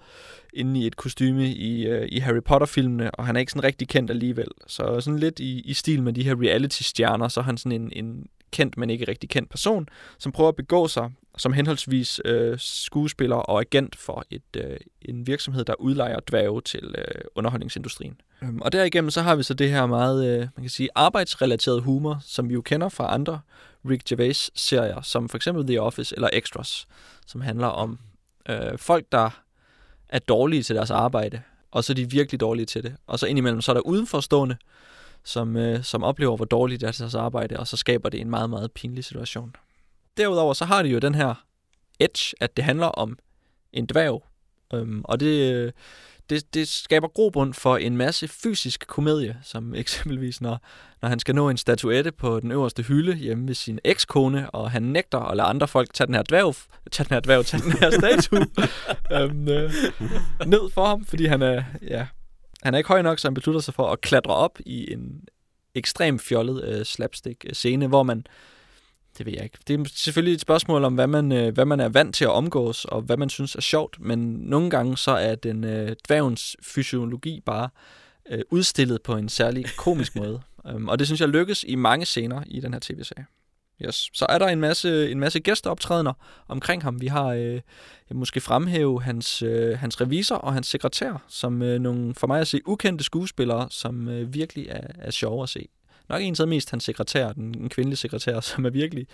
inde 0.53 0.81
i 0.81 0.87
et 0.87 0.97
kostyme 0.97 1.49
i, 1.49 1.87
øh, 1.87 2.09
i 2.12 2.19
Harry 2.19 2.43
Potter-filmene, 2.45 3.11
og 3.11 3.27
han 3.27 3.37
er 3.37 3.41
ikke 3.41 3.53
sådan 3.53 3.65
rigtig 3.65 3.89
kendt 3.89 4.11
alligevel. 4.11 4.49
Så 4.66 5.01
sådan 5.01 5.19
lidt 5.19 5.41
i, 5.41 5.61
i 5.61 5.74
stil 5.74 6.03
med 6.03 6.12
de 6.12 6.23
her 6.23 6.35
reality-stjerner, 6.43 7.28
så 7.28 7.41
er 7.41 7.45
han 7.45 7.59
sådan 7.59 7.81
en, 7.81 7.93
en 7.93 8.27
kendt, 8.53 8.77
men 8.77 8.91
ikke 8.91 9.09
rigtig 9.09 9.31
kendt 9.31 9.51
person, 9.51 9.89
som 10.19 10.32
prøver 10.32 10.49
at 10.49 10.57
begå 10.57 10.89
sig 10.89 11.11
som 11.39 11.53
henholdsvis 11.53 12.20
øh, 12.24 12.59
skuespiller 12.59 13.37
og 13.37 13.61
agent 13.61 13.97
for 13.97 14.24
et, 14.31 14.57
øh, 14.57 14.77
en 15.03 15.27
virksomhed, 15.27 15.65
der 15.65 15.74
udlejer 15.74 16.20
dværge 16.31 16.62
til 16.62 16.95
øh, 16.99 17.20
underholdningsindustrien. 17.35 18.20
Øhm, 18.43 18.61
og 18.61 18.73
derigennem 18.73 19.11
så 19.11 19.23
har 19.23 19.35
vi 19.35 19.43
så 19.43 19.55
det 19.55 19.71
her 19.71 19.87
meget, 19.87 20.27
øh, 20.27 20.39
man 20.39 20.62
kan 20.62 20.69
sige, 20.69 20.89
arbejdsrelateret 20.95 21.83
humor, 21.83 22.19
som 22.27 22.49
vi 22.49 22.55
jo 22.55 22.62
kender 22.62 22.89
fra 22.89 23.15
andre 23.15 23.41
Rick 23.89 24.05
Gervais-serier, 24.05 25.03
som 25.03 25.29
for 25.29 25.37
eksempel 25.37 25.67
The 25.67 25.83
Office 25.83 26.15
eller 26.15 26.29
Extras, 26.33 26.87
som 27.27 27.41
handler 27.41 27.67
om 27.67 27.99
øh, 28.49 28.79
folk, 28.79 29.07
der 29.12 29.31
er 30.09 30.19
dårlige 30.19 30.62
til 30.62 30.77
deres 30.77 30.91
arbejde, 30.91 31.43
og 31.71 31.85
så 31.85 31.93
er 31.93 31.95
de 31.95 32.11
virkelig 32.11 32.41
dårlige 32.41 32.67
til 32.67 32.83
det. 32.83 32.97
Og 33.07 33.19
så 33.19 33.27
indimellem 33.27 33.61
så 33.61 33.73
er 33.73 33.75
der 33.75 33.81
udenforstående, 33.81 34.57
som, 35.25 35.57
øh, 35.57 35.85
som 35.85 36.03
oplever, 36.03 36.37
hvor 36.37 36.45
dårligt 36.45 36.81
det 36.81 36.87
er 36.87 36.93
til 36.93 37.01
deres 37.03 37.15
arbejde, 37.15 37.57
og 37.57 37.67
så 37.67 37.77
skaber 37.77 38.09
det 38.09 38.21
en 38.21 38.31
meget, 38.31 38.51
meget 38.51 38.73
pinlig 38.73 39.05
situation. 39.05 39.57
Derudover 40.17 40.55
så 40.55 40.65
har 40.65 40.83
det 40.83 40.93
jo 40.93 40.99
den 40.99 41.15
her 41.15 41.35
edge, 42.01 42.35
at 42.41 42.57
det 42.57 42.65
handler 42.65 42.87
om 42.87 43.19
en 43.73 43.87
dværg, 43.87 44.25
øhm, 44.75 45.03
og 45.05 45.21
det, 45.21 45.53
øh, 45.53 45.73
det, 46.31 46.55
det 46.55 46.69
skaber 46.69 47.09
grobund 47.09 47.55
for 47.55 47.77
en 47.77 47.97
masse 47.97 48.28
fysisk 48.28 48.86
komedie, 48.86 49.36
som 49.43 49.74
eksempelvis 49.82 50.40
når, 50.40 50.59
når 51.02 51.09
han 51.09 51.19
skal 51.19 51.35
nå 51.35 51.48
en 51.48 51.57
statuette 51.57 52.12
på 52.12 52.40
den 52.40 52.52
øverste 52.52 52.82
hylde 52.82 53.15
hjemme 53.15 53.48
ved 53.48 53.55
sin 53.55 53.78
ekskone, 53.85 54.51
og 54.51 54.70
han 54.70 54.82
nægter 54.82 55.19
at 55.19 55.36
lade 55.36 55.48
andre 55.48 55.69
folk 55.69 55.94
tage 55.94 56.07
den 56.07 56.15
her 56.15 56.23
dværg, 56.23 56.55
tage 56.90 57.05
den 57.05 57.15
her 57.15 57.20
dværg, 57.20 57.47
tage 57.47 57.62
den 57.62 57.73
her 57.73 57.90
statue 58.01 58.47
øhm, 59.12 59.48
øh, 59.48 59.73
ned 60.47 60.70
for 60.74 60.86
ham, 60.86 61.05
fordi 61.05 61.27
han 61.27 61.43
er, 61.43 61.62
ja, 61.82 62.07
han 62.62 62.74
er 62.74 62.78
ikke 62.78 62.89
høj 62.89 63.02
nok, 63.02 63.19
så 63.19 63.28
han 63.28 63.35
beslutter 63.35 63.61
sig 63.61 63.74
for 63.74 63.93
at 63.93 64.01
klatre 64.01 64.35
op 64.35 64.59
i 64.66 64.93
en 64.93 65.20
ekstrem 65.74 66.19
fjollet 66.19 66.65
øh, 66.65 66.85
slapstick-scene, 66.85 67.86
hvor 67.86 68.02
man 68.02 68.27
det 69.19 69.27
ved 69.27 69.32
jeg 69.32 69.45
ikke. 69.45 69.59
Det 69.69 69.81
er 69.81 69.85
selvfølgelig 69.95 70.35
et 70.35 70.41
spørgsmål 70.41 70.85
om, 70.85 70.95
hvad 70.95 71.07
man, 71.07 71.32
øh, 71.32 71.55
hvad 71.55 71.65
man 71.65 71.81
er 71.81 71.89
vant 71.89 72.15
til 72.15 72.24
at 72.24 72.31
omgås, 72.31 72.85
og 72.85 73.03
hvad 73.03 73.16
man 73.16 73.31
synes 73.31 73.55
er 73.55 73.61
sjovt, 73.61 73.97
men 74.01 74.19
nogle 74.35 74.70
gange 74.70 74.97
så 74.97 75.11
er 75.11 75.35
den 75.35 75.65
øh, 75.65 75.97
dværgens 76.09 76.57
fysiologi 76.62 77.41
bare 77.47 77.69
øh, 78.31 78.41
udstillet 78.51 79.03
på 79.03 79.16
en 79.16 79.28
særlig 79.28 79.65
komisk 79.77 80.16
måde. 80.20 80.41
Um, 80.74 80.89
og 80.89 80.99
det 80.99 81.07
synes 81.07 81.20
jeg 81.20 81.28
lykkes 81.28 81.65
i 81.69 81.74
mange 81.74 82.07
scener 82.07 82.43
i 82.47 82.61
den 82.61 82.73
her 82.73 82.81
tv-serie. 82.81 83.27
Yes. 83.85 84.11
Så 84.12 84.27
er 84.28 84.39
der 84.39 84.47
en 84.47 84.61
masse, 84.61 85.11
en 85.11 85.20
masse 85.20 85.41
gæsteoptrædener 85.41 86.12
omkring 86.49 86.82
ham. 86.82 87.01
Vi 87.01 87.07
har 87.07 87.27
øh, 87.27 87.61
jeg 88.11 88.16
måske 88.16 88.41
fremhæve 88.41 89.03
hans, 89.03 89.43
øh, 89.43 89.78
hans 89.78 90.01
revisor 90.01 90.37
og 90.37 90.53
hans 90.53 90.66
sekretær, 90.66 91.24
som 91.28 91.62
øh, 91.62 91.78
nogle 91.78 92.15
for 92.15 92.27
mig 92.27 92.41
at 92.41 92.49
se 92.49 92.61
ukendte 92.66 93.05
skuespillere, 93.05 93.66
som 93.70 94.09
øh, 94.09 94.35
virkelig 94.35 94.66
er, 94.69 94.87
er 94.99 95.11
sjove 95.11 95.43
at 95.43 95.49
se. 95.49 95.69
Nok 96.11 96.23
en 96.23 96.49
mest 96.49 96.70
hans 96.70 96.85
sekretær, 96.85 97.32
den, 97.32 97.55
den 97.55 97.69
kvindelige 97.69 97.97
sekretær, 97.97 98.41
som 98.51 98.66
er 98.66 98.70
virkelig, 98.70 99.07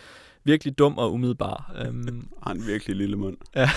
virkelig 0.44 0.78
dum 0.78 0.98
og 0.98 1.12
umiddelbar. 1.12 1.72
Um, 1.88 2.32
Har 2.42 2.50
en 2.52 2.66
virkelig 2.66 2.96
lille 2.96 3.16
mund. 3.16 3.36
ja, 3.56 3.70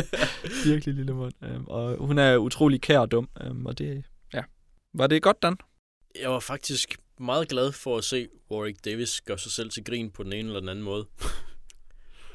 virkelig 0.70 0.94
lille 0.94 1.12
mund. 1.14 1.32
Um, 1.56 1.68
og 1.68 2.06
hun 2.06 2.18
er 2.18 2.36
utrolig 2.36 2.80
kær 2.80 2.98
og 2.98 3.10
dum. 3.10 3.28
Um, 3.50 3.66
og 3.66 3.78
det, 3.78 4.04
ja. 4.34 4.42
Var 4.94 5.06
det 5.06 5.22
godt, 5.22 5.42
Dan? 5.42 5.56
Jeg 6.20 6.30
var 6.30 6.40
faktisk 6.40 6.96
meget 7.20 7.48
glad 7.48 7.72
for 7.72 7.98
at 7.98 8.04
se 8.04 8.28
Warwick 8.50 8.84
Davis 8.84 9.20
gøre 9.20 9.38
sig 9.38 9.52
selv 9.52 9.70
til 9.70 9.84
grin 9.84 10.10
på 10.10 10.22
den 10.22 10.32
ene 10.32 10.48
eller 10.48 10.60
den 10.60 10.68
anden 10.68 10.84
måde. 10.84 11.06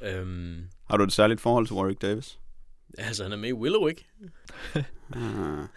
øhm, 0.02 0.70
Har 0.90 0.98
du 0.98 1.04
et 1.04 1.14
særligt 1.14 1.42
forhold 1.42 1.68
til 1.68 1.76
Warwick 1.76 2.02
Davis? 2.02 2.40
altså, 2.98 3.24
han 3.24 3.32
er 3.32 3.38
med 3.38 3.50
i 3.50 3.54
Willow, 3.54 3.88
ikke? 3.88 4.06
Ah. 5.16 5.68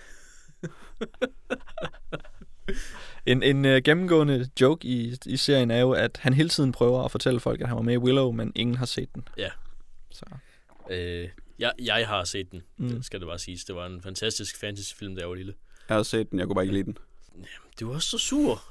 En, 3.27 3.43
en 3.43 3.65
uh, 3.65 3.77
gennemgående 3.85 4.51
joke 4.61 4.89
i, 4.89 5.17
i 5.27 5.37
serien 5.37 5.71
er 5.71 5.81
jo, 5.81 5.93
at 5.93 6.19
han 6.23 6.35
hele 6.35 6.49
tiden 6.49 6.73
prøver 6.73 7.05
at 7.05 7.11
fortælle 7.11 7.41
folk, 7.41 7.61
at 7.61 7.69
han 7.69 7.77
var 7.77 7.83
med 7.83 7.95
i 7.95 7.99
Willow, 7.99 8.31
men 8.33 8.53
ingen 8.55 8.77
har 8.77 8.87
set 8.87 9.15
den. 9.15 9.29
Ja. 9.39 9.51
Så, 10.11 10.25
Øh, 10.91 11.29
jeg, 11.59 11.73
jeg 11.83 12.09
har 12.09 12.25
set 12.25 12.51
den, 12.51 12.63
Mm. 12.77 12.89
det 12.89 13.05
skal 13.05 13.21
det 13.21 13.29
bare 13.29 13.39
siges. 13.39 13.65
Det 13.65 13.75
var 13.75 13.87
en 13.87 14.03
fantastisk 14.03 14.61
fantasyfilm, 14.61 15.15
da 15.15 15.21
jeg 15.21 15.29
var 15.29 15.35
lille. 15.35 15.55
Jeg 15.89 15.97
har 15.97 16.03
set 16.03 16.31
den, 16.31 16.39
jeg 16.39 16.47
kunne 16.47 16.55
bare 16.55 16.65
ikke 16.65 16.75
lide 16.75 16.85
den. 16.85 16.99
Du 17.81 17.93
var 17.93 17.99
så 17.99 18.19
sur. 18.19 18.63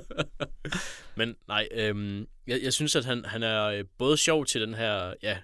Men 1.16 1.36
nej, 1.48 1.68
øhm, 1.72 2.26
jeg, 2.46 2.60
jeg 2.62 2.72
synes, 2.72 2.96
at 2.96 3.04
han, 3.04 3.24
han 3.24 3.42
er 3.42 3.64
øh, 3.64 3.84
både 3.98 4.16
sjov 4.16 4.46
til 4.46 4.60
den 4.60 4.74
her, 4.74 5.14
ja, 5.22 5.38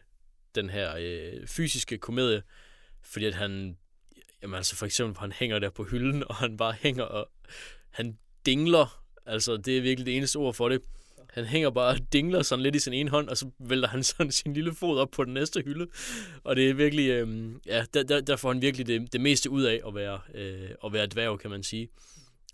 den 0.54 0.70
her 0.70 0.94
øh, 0.98 1.46
fysiske 1.46 1.98
komedie, 1.98 2.42
fordi 3.02 3.24
at 3.24 3.34
han, 3.34 3.76
jamen 4.42 4.54
altså 4.54 4.76
for 4.76 4.86
eksempel, 4.86 5.20
han 5.20 5.32
hænger 5.32 5.58
der 5.58 5.70
på 5.70 5.84
hylden, 5.84 6.24
og 6.28 6.34
han 6.34 6.56
bare 6.56 6.72
hænger, 6.72 7.04
og 7.04 7.30
han 7.90 8.18
dingler, 8.46 9.02
altså 9.26 9.56
det 9.56 9.78
er 9.78 9.82
virkelig 9.82 10.06
det 10.06 10.16
eneste 10.16 10.36
ord 10.36 10.54
for 10.54 10.68
det. 10.68 10.82
Han 11.30 11.44
hænger 11.44 11.70
bare 11.70 11.94
og 11.94 12.12
dingler 12.12 12.42
sådan 12.42 12.62
lidt 12.62 12.76
i 12.76 12.78
sin 12.78 12.92
ene 12.92 13.10
hånd, 13.10 13.28
og 13.28 13.36
så 13.36 13.50
vælter 13.58 13.88
han 13.88 14.02
sådan 14.12 14.32
sin 14.32 14.54
lille 14.54 14.74
fod 14.74 14.98
op 14.98 15.10
på 15.10 15.24
den 15.24 15.34
næste 15.34 15.62
hylde. 15.62 15.86
Og 16.44 16.56
det 16.56 16.70
er 16.70 16.74
virkelig, 16.74 17.08
øh, 17.08 17.54
ja, 17.66 17.84
der, 17.94 18.02
der, 18.02 18.20
der 18.20 18.36
får 18.36 18.52
han 18.52 18.62
virkelig 18.62 18.86
det, 18.86 19.12
det 19.12 19.20
meste 19.20 19.50
ud 19.50 19.62
af 19.62 19.80
at 19.86 19.94
være, 19.94 20.20
øh, 20.34 20.70
at 20.84 20.92
være 20.92 21.06
dværg, 21.06 21.40
kan 21.40 21.50
man 21.50 21.62
sige. 21.62 21.88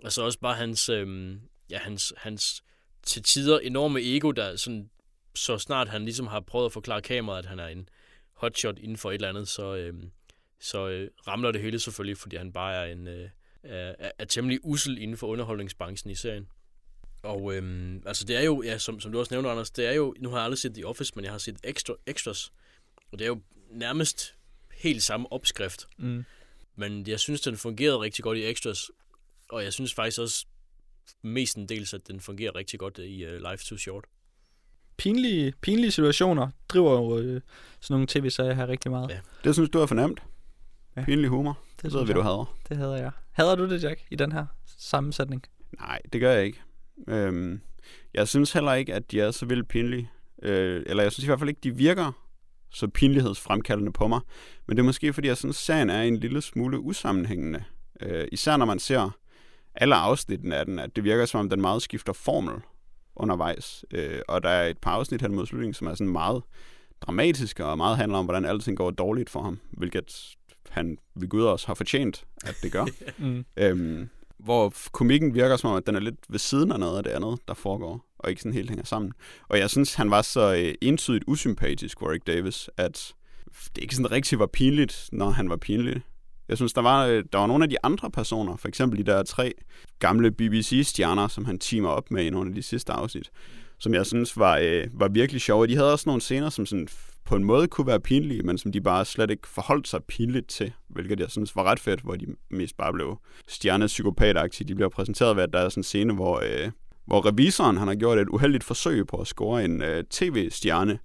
Og 0.05 0.13
så 0.13 0.23
også 0.23 0.39
bare 0.39 0.55
hans, 0.55 0.89
øh, 0.89 1.37
ja, 1.71 1.79
hans, 1.79 2.13
hans 2.17 2.63
til 3.03 3.23
tider 3.23 3.59
enorme 3.59 4.01
ego, 4.03 4.31
der 4.31 4.57
sådan, 4.57 4.91
så 5.35 5.59
snart 5.59 5.89
han 5.89 6.05
ligesom 6.05 6.27
har 6.27 6.41
prøvet 6.41 6.67
at 6.67 6.73
forklare 6.73 7.03
kameraet, 7.03 7.39
at 7.39 7.49
han 7.49 7.59
er 7.59 7.67
en 7.67 7.89
hotshot 8.33 8.79
inden 8.79 8.97
for 8.97 9.11
et 9.11 9.15
eller 9.15 9.29
andet, 9.29 9.49
så, 9.49 9.75
øh, 9.75 9.95
så 10.63 10.89
øh, 10.89 11.11
ramler 11.27 11.53
det 11.53 11.61
hele 11.61 11.79
selvfølgelig, 11.79 12.19
fordi 12.19 12.37
han 12.37 12.53
bare 12.53 12.75
er 12.75 12.93
en 12.93 13.09
øh, 13.09 13.29
er, 13.63 13.95
er, 13.99 14.11
er 14.19 14.25
temmelig 14.25 14.61
usel 14.63 14.99
inden 14.99 15.17
for 15.17 15.27
underholdningsbranchen 15.27 16.11
i 16.11 16.15
serien. 16.15 16.49
Og 17.23 17.55
øhm, 17.55 18.03
altså 18.07 18.25
det 18.25 18.37
er 18.37 18.43
jo, 18.43 18.63
ja, 18.63 18.79
som, 18.79 19.01
som 19.01 19.13
du 19.13 19.19
også 19.19 19.35
nævner, 19.35 19.51
Anders, 19.51 19.71
det 19.71 19.87
er 19.87 19.93
jo, 19.93 20.15
nu 20.21 20.29
har 20.29 20.37
jeg 20.37 20.45
aldrig 20.45 20.59
set 20.59 20.75
The 20.75 20.87
Office, 20.87 21.13
men 21.17 21.25
jeg 21.25 21.33
har 21.33 21.39
set 21.39 21.57
extra, 21.65 21.95
Extras, 22.07 22.53
og 23.13 23.19
det 23.19 23.25
er 23.25 23.29
jo 23.29 23.41
nærmest 23.71 24.35
helt 24.75 25.03
samme 25.03 25.33
opskrift. 25.33 25.87
mm. 25.99 26.25
Men 26.77 27.07
jeg 27.07 27.21
synes, 27.21 27.41
den 27.41 27.57
fungerede 27.57 28.01
rigtig 28.01 28.25
godt 28.25 28.39
i 28.39 28.45
Extras. 28.51 28.91
Og 29.49 29.65
jeg 29.65 29.73
synes 29.73 29.95
faktisk 29.95 30.21
også 30.21 30.47
mestendels, 31.23 31.95
at 31.95 32.09
den 32.09 32.21
fungerer 32.21 32.55
rigtig 32.55 32.79
godt 32.79 32.99
i 32.99 33.27
uh, 33.27 33.33
Life 33.33 33.65
Too 33.65 33.79
Short. 33.79 34.05
pinlige, 34.97 35.53
pinlige 35.61 35.91
situationer 35.91 36.51
driver 36.69 36.93
jo 36.93 37.19
øh, 37.19 37.41
sådan 37.81 37.95
nogle 37.95 38.07
tv-serier 38.07 38.55
her 38.55 38.69
rigtig 38.69 38.91
meget. 38.91 39.11
Ja. 39.11 39.21
Det 39.45 39.55
synes 39.55 39.71
du 39.71 39.79
er 39.79 39.87
fornemt. 39.87 40.23
Ja. 40.97 41.05
Pinlig 41.05 41.31
humor. 41.31 41.59
det 41.77 41.83
Det 41.85 41.93
ved 41.93 42.07
vi, 42.07 42.13
du 42.13 42.21
hader. 42.21 42.57
Det 42.69 42.77
hader 42.77 42.97
jeg. 42.97 43.11
Hader 43.33 43.55
du 43.55 43.71
det, 43.71 43.83
Jack, 43.83 44.01
i 44.11 44.17
den 44.17 44.33
her 44.33 44.47
sammensætning? 44.79 45.43
Nej, 45.79 46.01
det 46.13 46.21
gør 46.21 46.33
jeg 46.33 46.45
ikke. 46.45 46.63
Øhm, 47.09 47.61
jeg 48.15 48.29
synes 48.29 48.53
heller 48.53 48.75
ikke, 48.75 48.95
at 48.95 49.11
de 49.11 49.21
er 49.21 49.31
så 49.31 49.47
vildt 49.47 49.69
pinlige. 49.69 50.11
Øh, 50.43 50.83
eller 50.87 51.03
jeg 51.03 51.13
synes 51.13 51.25
i 51.25 51.27
hvert 51.27 51.39
fald 51.39 51.49
ikke, 51.49 51.61
de 51.65 51.77
virker 51.77 52.13
så 52.71 52.89
pinlighedsfremkaldende 52.89 53.93
på 53.93 54.09
mig. 54.09 54.21
Men 54.67 54.77
det 54.77 54.83
er 54.83 54.87
måske, 54.87 55.13
fordi 55.13 55.29
jeg 55.29 55.37
synes, 55.37 55.57
serien 55.57 55.91
er 55.91 56.03
en 56.03 56.17
lille 56.17 56.43
smule 56.43 56.81
usammenhængende. 56.81 57.65
Øh, 58.01 58.29
især 58.33 58.57
når 58.57 58.67
man 58.67 58.79
ser 58.79 59.11
alle 59.75 59.95
afsnittene 59.95 60.57
af 60.57 60.67
den, 60.67 60.79
at 60.79 60.97
det 60.97 61.05
virker 61.05 61.27
som 61.27 61.41
om, 61.41 61.51
den 61.51 61.61
meget 61.61 61.83
skifter 61.83 62.13
formel 62.13 62.55
undervejs. 63.17 63.85
Øh, 63.91 64.21
og 64.29 64.43
der 64.43 64.49
er 64.49 64.69
et 64.69 64.79
par 64.79 64.91
afsnit 64.91 65.23
hen 65.23 65.35
mod 65.35 65.47
slutningen, 65.47 65.75
som 65.75 65.87
er 65.87 65.95
sådan 65.95 66.13
meget 66.13 66.43
dramatiske 67.01 67.65
og 67.65 67.77
meget 67.77 67.97
handler 67.97 68.19
om, 68.19 68.25
hvordan 68.25 68.45
alting 68.45 68.77
går 68.77 68.91
dårligt 68.91 69.31
for 69.31 69.43
ham. 69.43 69.61
Hvilket 69.71 70.37
han 70.73 70.99
ved 71.15 71.29
Gud 71.29 71.43
også 71.43 71.67
har 71.67 71.75
fortjent, 71.75 72.25
at 72.45 72.57
det 72.63 72.73
gør. 72.73 72.87
Mm. 73.19 73.45
Øhm, 73.57 74.09
hvor 74.39 74.75
komikken 74.93 75.35
virker 75.35 75.57
som 75.57 75.71
om, 75.71 75.77
at 75.77 75.87
den 75.87 75.95
er 75.95 76.01
lidt 76.01 76.17
ved 76.29 76.39
siden 76.39 76.73
af 76.73 76.81
noget 76.81 76.97
af 76.97 77.03
det 77.03 77.11
andet, 77.11 77.39
der 77.49 77.55
foregår, 77.55 78.05
og 78.19 78.31
ikke 78.31 78.43
sådan 78.43 78.55
helt 78.55 78.71
hænger 78.71 78.85
sammen. 78.85 79.13
Og 79.49 79.59
jeg 79.59 79.71
synes, 79.71 79.95
han 79.95 80.11
var 80.11 80.23
så 80.23 80.55
øh, 80.55 80.75
entydigt 80.81 81.25
usympatisk, 81.27 82.03
Warwick 82.03 82.27
Davis, 82.27 82.71
at 82.77 83.15
det 83.77 83.83
ikke 83.83 83.95
sådan 83.95 84.11
rigtig 84.11 84.39
var 84.39 84.47
pinligt, 84.47 85.09
når 85.13 85.31
han 85.31 85.51
var 85.51 85.57
pinlig. 85.57 86.03
Jeg 86.49 86.57
synes, 86.57 86.73
der 86.73 86.81
var, 86.81 87.07
øh, 87.07 87.25
der 87.33 87.39
var 87.39 87.47
nogle 87.47 87.65
af 87.65 87.71
de 87.71 87.77
andre 87.83 88.11
personer, 88.11 88.57
for 88.57 88.69
eksempel 88.69 88.99
de 88.99 89.05
der 89.05 89.23
tre 89.23 89.53
gamle 89.99 90.31
BBC-stjerner, 90.31 91.29
som 91.29 91.45
han 91.45 91.59
teamer 91.59 91.89
op 91.89 92.11
med 92.11 92.25
i 92.25 92.31
nogle 92.31 92.51
af 92.51 92.55
de 92.55 92.63
sidste 92.63 92.93
afsnit, 92.93 93.31
som 93.79 93.95
jeg 93.95 94.07
synes 94.07 94.37
var, 94.37 94.59
øh, 94.63 94.87
var 94.93 95.09
virkelig 95.09 95.41
sjove. 95.41 95.67
De 95.67 95.77
havde 95.77 95.93
også 95.93 96.09
nogle 96.09 96.21
scener, 96.21 96.51
som 96.51 96.67
sådan 96.67 96.89
på 97.25 97.37
en 97.37 97.45
måde 97.45 97.69
kunne 97.69 97.87
være 97.87 98.01
pinlige, 98.01 98.43
men 98.43 98.59
som 98.59 98.73
de 98.73 98.81
bare 98.81 99.05
slet 99.05 99.31
ikke 99.31 99.49
forholdt 99.49 99.89
sig 99.89 100.05
pinligt 100.05 100.49
til, 100.49 100.73
hvilket 100.89 101.21
jeg 101.21 101.31
synes 101.31 101.57
var 101.57 101.63
ret 101.63 101.81
fedt, 101.81 102.01
hvor 102.01 102.15
de 102.15 102.27
mest 102.51 102.77
bare 102.77 102.93
blev 102.93 103.19
stjernepsykopatagtige. 103.49 104.69
De 104.69 104.75
bliver 104.75 104.89
præsenteret 104.89 105.37
ved, 105.37 105.43
at 105.43 105.53
der 105.53 105.59
er 105.59 105.69
sådan 105.69 105.81
en 105.81 105.85
scene, 105.85 106.15
hvor, 106.15 106.43
øh, 106.45 106.71
hvor 107.07 107.27
revisoren 107.27 107.77
han 107.77 107.89
har 107.89 107.95
gjort 107.95 108.19
et 108.19 108.29
uheldigt 108.29 108.65
forsøg 108.65 109.07
på 109.07 109.17
at 109.17 109.27
score 109.27 109.65
en 109.65 109.83
øh, 109.83 110.05
tv-stjerne, 110.11 110.99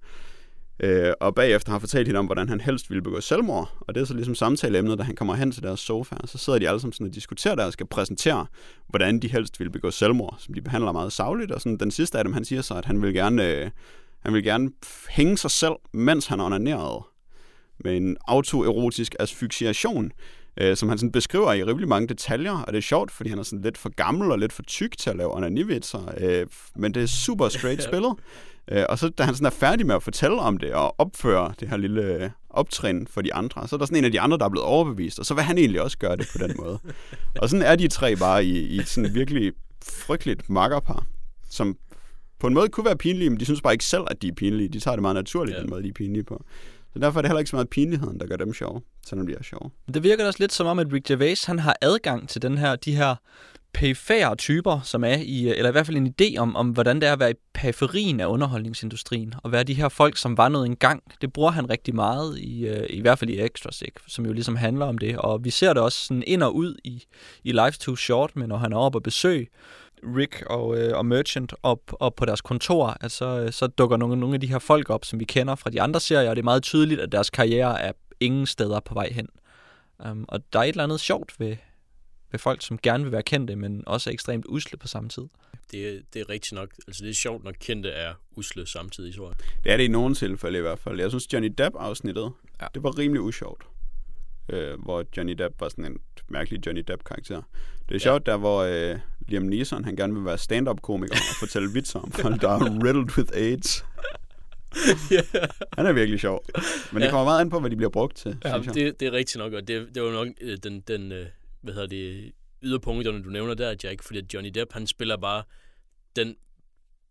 øh, 0.80 1.12
og 1.20 1.34
bagefter 1.34 1.72
har 1.72 1.78
fortalt 1.78 2.08
hende 2.08 2.18
om, 2.18 2.26
hvordan 2.26 2.48
han 2.48 2.60
helst 2.60 2.90
ville 2.90 3.02
begå 3.02 3.20
selvmord. 3.20 3.72
Og 3.80 3.94
det 3.94 4.00
er 4.00 4.04
så 4.04 4.14
ligesom 4.14 4.34
samtaleemnet, 4.34 4.98
da 4.98 5.02
han 5.02 5.16
kommer 5.16 5.34
hen 5.34 5.52
til 5.52 5.62
deres 5.62 5.80
sofa, 5.80 6.16
og 6.20 6.28
så 6.28 6.38
sidder 6.38 6.58
de 6.58 6.68
alle 6.68 6.80
sammen 6.80 6.92
sådan 6.92 7.06
og 7.06 7.14
diskuterer 7.14 7.54
der 7.54 7.64
og 7.64 7.72
skal 7.72 7.86
præsentere, 7.86 8.46
hvordan 8.88 9.20
de 9.20 9.28
helst 9.28 9.60
ville 9.60 9.72
begå 9.72 9.90
selvmord, 9.90 10.36
som 10.38 10.54
de 10.54 10.62
behandler 10.62 10.92
meget 10.92 11.12
savligt. 11.12 11.52
Og 11.52 11.60
sådan, 11.60 11.76
den 11.76 11.90
sidste 11.90 12.18
af 12.18 12.24
dem, 12.24 12.32
han 12.32 12.44
siger 12.44 12.62
så, 12.62 12.74
at 12.74 12.84
han 12.84 13.02
vil 13.02 13.14
gerne, 13.14 13.46
øh, 13.46 13.70
han 14.20 14.34
vil 14.34 14.44
gerne 14.44 14.70
hænge 15.10 15.38
sig 15.38 15.50
selv, 15.50 15.74
mens 15.92 16.26
han 16.26 16.40
onanerede 16.40 17.04
med 17.84 17.96
en 17.96 18.16
autoerotisk 18.28 19.14
asfyxiation, 19.20 20.12
øh, 20.60 20.76
som 20.76 20.88
han 20.88 20.98
sådan 20.98 21.12
beskriver 21.12 21.52
i 21.52 21.64
rimelig 21.64 21.88
mange 21.88 22.08
detaljer, 22.08 22.52
og 22.52 22.72
det 22.72 22.78
er 22.78 22.82
sjovt, 22.82 23.10
fordi 23.10 23.30
han 23.30 23.38
er 23.38 23.42
sådan 23.42 23.62
lidt 23.62 23.78
for 23.78 23.88
gammel 23.88 24.30
og 24.30 24.38
lidt 24.38 24.52
for 24.52 24.62
tyk 24.62 24.98
til 24.98 25.10
at 25.10 25.16
lave 25.16 25.36
onanivitser, 25.36 26.14
øh, 26.18 26.46
men 26.76 26.94
det 26.94 27.02
er 27.02 27.06
super 27.06 27.48
straight 27.48 27.82
spillet. 27.88 28.14
Øh, 28.70 28.84
og 28.88 28.98
så 28.98 29.08
da 29.08 29.22
han 29.22 29.34
sådan 29.34 29.46
er 29.46 29.50
færdig 29.50 29.86
med 29.86 29.94
at 29.94 30.02
fortælle 30.02 30.38
om 30.38 30.56
det 30.56 30.72
og 30.72 30.94
opføre 30.98 31.54
det 31.60 31.68
her 31.68 31.76
lille 31.76 32.02
øh, 32.02 32.30
optrin 32.50 33.06
for 33.06 33.20
de 33.20 33.34
andre, 33.34 33.68
så 33.68 33.76
er 33.76 33.78
der 33.78 33.86
sådan 33.86 33.98
en 33.98 34.04
af 34.04 34.12
de 34.12 34.20
andre, 34.20 34.38
der 34.38 34.44
er 34.44 34.48
blevet 34.48 34.66
overbevist, 34.66 35.18
og 35.18 35.26
så 35.26 35.34
vil 35.34 35.42
han 35.42 35.58
egentlig 35.58 35.82
også 35.82 35.98
gøre 35.98 36.16
det 36.16 36.28
på 36.32 36.38
den 36.38 36.54
måde. 36.58 36.78
og 37.42 37.48
sådan 37.48 37.66
er 37.66 37.76
de 37.76 37.88
tre 37.88 38.16
bare 38.16 38.44
i, 38.44 38.58
i 38.58 38.78
et 38.78 38.88
sådan 38.88 39.14
virkelig 39.14 39.52
frygteligt 39.84 40.50
makkerpar, 40.50 41.06
som 41.50 41.76
på 42.40 42.46
en 42.46 42.54
måde 42.54 42.68
kunne 42.68 42.86
være 42.86 42.96
pinlige, 42.96 43.30
men 43.30 43.40
de 43.40 43.44
synes 43.44 43.60
bare 43.62 43.72
ikke 43.72 43.84
selv, 43.84 44.02
at 44.10 44.22
de 44.22 44.28
er 44.28 44.32
pinlige. 44.32 44.68
De 44.68 44.80
tager 44.80 44.94
det 44.96 45.02
meget 45.02 45.14
naturligt, 45.14 45.56
Ja. 45.56 45.62
den 45.62 45.70
måde, 45.70 45.82
de 45.82 45.88
er 45.88 45.92
pinlige 45.92 46.24
på. 46.24 46.44
Så 46.92 46.98
derfor 46.98 47.20
er 47.20 47.22
det 47.22 47.28
heller 47.30 47.38
ikke 47.38 47.50
så 47.50 47.56
meget 47.56 47.68
pinligheden, 47.68 48.20
der 48.20 48.26
gør 48.26 48.36
dem 48.36 48.54
sjove, 48.54 48.80
selvom 49.06 49.26
de 49.26 49.32
er 49.34 49.42
sjove. 49.42 49.70
Det 49.94 50.02
virker 50.02 50.26
også 50.26 50.42
lidt 50.42 50.52
som 50.52 50.66
om, 50.66 50.78
at 50.78 50.86
Rick 50.92 51.06
Gervais 51.06 51.44
han 51.44 51.58
har 51.58 51.76
adgang 51.82 52.28
til 52.28 52.42
den 52.42 52.58
her, 52.58 52.76
de 52.76 52.96
her 52.96 53.14
perifære 53.72 54.36
typer, 54.36 54.80
som 54.84 55.04
er 55.04 55.16
i, 55.16 55.48
eller 55.48 55.68
i 55.68 55.72
hvert 55.72 55.86
fald 55.86 55.96
en 55.96 56.14
idé 56.22 56.36
om, 56.38 56.56
om 56.56 56.68
hvordan 56.68 57.00
det 57.00 57.08
er 57.08 57.12
at 57.12 57.20
være 57.20 57.30
i 57.30 57.34
periferien 57.54 58.20
af 58.20 58.26
underholdningsindustrien, 58.26 59.34
og 59.42 59.52
være 59.52 59.64
de 59.64 59.74
her 59.74 59.88
folk, 59.88 60.16
som 60.16 60.36
var 60.36 60.48
noget 60.48 60.66
engang. 60.66 61.02
Det 61.20 61.32
bruger 61.32 61.50
han 61.50 61.70
rigtig 61.70 61.94
meget, 61.94 62.38
i, 62.38 62.66
øh, 62.66 62.86
i 62.90 63.00
hvert 63.00 63.18
fald 63.18 63.30
i 63.30 63.40
Extras, 63.40 63.82
ikke? 63.82 64.00
som 64.06 64.26
jo 64.26 64.32
ligesom 64.32 64.56
handler 64.56 64.86
om 64.86 64.98
det. 64.98 65.16
Og 65.18 65.44
vi 65.44 65.50
ser 65.50 65.72
det 65.72 65.82
også 65.82 65.98
sådan 66.06 66.22
ind 66.26 66.42
og 66.42 66.56
ud 66.56 66.76
i, 66.84 67.04
i 67.44 67.52
Life 67.52 67.78
Too 67.78 67.96
Short, 67.96 68.36
men 68.36 68.48
når 68.48 68.56
han 68.56 68.72
er 68.72 68.76
oppe 68.76 68.98
og 68.98 69.02
besøg 69.02 69.48
Rick 70.02 70.42
og, 70.46 70.78
øh, 70.78 70.96
og 70.98 71.06
Merchant 71.06 71.54
op, 71.62 71.80
op 72.00 72.14
på 72.16 72.24
deres 72.24 72.40
kontor, 72.40 72.96
at 73.00 73.10
så, 73.12 73.24
øh, 73.40 73.52
så 73.52 73.66
dukker 73.66 73.96
nogle, 73.96 74.16
nogle 74.20 74.34
af 74.34 74.40
de 74.40 74.46
her 74.46 74.58
folk 74.58 74.90
op, 74.90 75.04
som 75.04 75.20
vi 75.20 75.24
kender 75.24 75.54
fra 75.54 75.70
de 75.70 75.82
andre 75.82 76.00
serier, 76.00 76.30
og 76.30 76.36
det 76.36 76.42
er 76.42 76.44
meget 76.44 76.62
tydeligt, 76.62 77.00
at 77.00 77.12
deres 77.12 77.30
karriere 77.30 77.80
er 77.82 77.92
ingen 78.20 78.46
steder 78.46 78.80
på 78.80 78.94
vej 78.94 79.08
hen. 79.12 79.28
Um, 80.10 80.24
og 80.28 80.40
der 80.52 80.58
er 80.58 80.62
et 80.62 80.68
eller 80.68 80.84
andet 80.84 81.00
sjovt 81.00 81.40
ved, 81.40 81.56
ved 82.30 82.38
folk, 82.38 82.62
som 82.62 82.78
gerne 82.78 83.04
vil 83.04 83.12
være 83.12 83.22
kendte, 83.22 83.56
men 83.56 83.82
også 83.86 84.10
er 84.10 84.12
ekstremt 84.14 84.44
usle 84.48 84.78
på 84.78 84.88
samme 84.88 85.08
tid. 85.08 85.22
Det, 85.70 85.88
er- 85.88 86.00
det 86.14 86.20
er 86.20 86.28
rigtigt 86.28 86.52
nok. 86.52 86.68
Altså, 86.86 87.04
det 87.04 87.10
er 87.10 87.14
sjovt, 87.14 87.44
når 87.44 87.52
kendte 87.60 87.90
er 87.90 88.14
usle 88.36 88.66
samtidig, 88.66 89.14
tror 89.14 89.26
jeg. 89.28 89.34
Det 89.64 89.72
er 89.72 89.76
det 89.76 89.84
i 89.84 89.88
nogle 89.88 90.14
tilfælde 90.14 90.58
i 90.58 90.60
hvert 90.60 90.78
fald. 90.78 91.00
Jeg 91.00 91.10
synes, 91.10 91.32
Johnny 91.32 91.54
Depp-afsnittet, 91.58 92.30
ja. 92.60 92.66
det 92.74 92.82
var 92.82 92.98
rimelig 92.98 93.20
usjovt. 93.22 93.62
Øh, 94.48 94.82
hvor 94.82 95.04
Johnny 95.16 95.32
Depp 95.32 95.60
var 95.60 95.68
sådan 95.68 95.84
en 95.84 95.98
mærkelig 96.28 96.66
Johnny 96.66 96.84
Depp-karakter. 96.88 97.42
Det 97.88 97.94
er 97.94 97.94
Ja. 97.94 97.98
sjovt, 97.98 98.26
der 98.26 98.36
hvor 98.36 98.58
øh, 98.62 98.98
Liam 99.28 99.42
Neeson, 99.42 99.84
han 99.84 99.96
gerne 99.96 100.14
vil 100.14 100.24
være 100.24 100.38
stand-up-komiker 100.38 101.14
og 101.14 101.36
fortælle 101.38 101.72
vitser 101.72 102.00
om 102.00 102.12
folk, 102.12 102.40
der 102.40 102.48
er 102.48 102.60
riddled 102.84 103.16
with 103.18 103.30
AIDS. 103.34 103.84
Han 105.78 105.86
er 105.86 105.92
virkelig 105.92 106.20
sjov. 106.20 106.44
Men 106.92 107.00
det 107.00 107.06
Ja. 107.06 107.10
kommer 107.10 107.24
meget 107.24 107.40
an 107.40 107.50
på, 107.50 107.60
hvad 107.60 107.70
de 107.70 107.76
bliver 107.76 107.90
brugt 107.90 108.16
til, 108.16 108.36
Ja, 108.44 108.58
det, 108.58 109.00
det 109.00 109.08
er 109.08 109.12
rigtigt 109.12 109.36
nok, 109.38 109.52
og 109.52 109.68
det, 109.68 109.88
det 109.94 110.02
var 110.02 110.10
nok 110.10 110.28
øh, 110.40 110.58
den, 110.62 110.80
den 110.80 111.12
øh, 111.12 111.26
hvad 111.62 111.74
hedder 111.74 111.86
det, 111.88 112.32
yderpunkterne, 112.62 113.22
du 113.24 113.28
nævner 113.30 113.54
der, 113.54 113.74
Jack, 113.84 114.02
fordi 114.02 114.20
Johnny 114.34 114.50
Depp, 114.54 114.72
han 114.72 114.86
spiller 114.86 115.16
bare 115.16 115.42
den, 116.16 116.34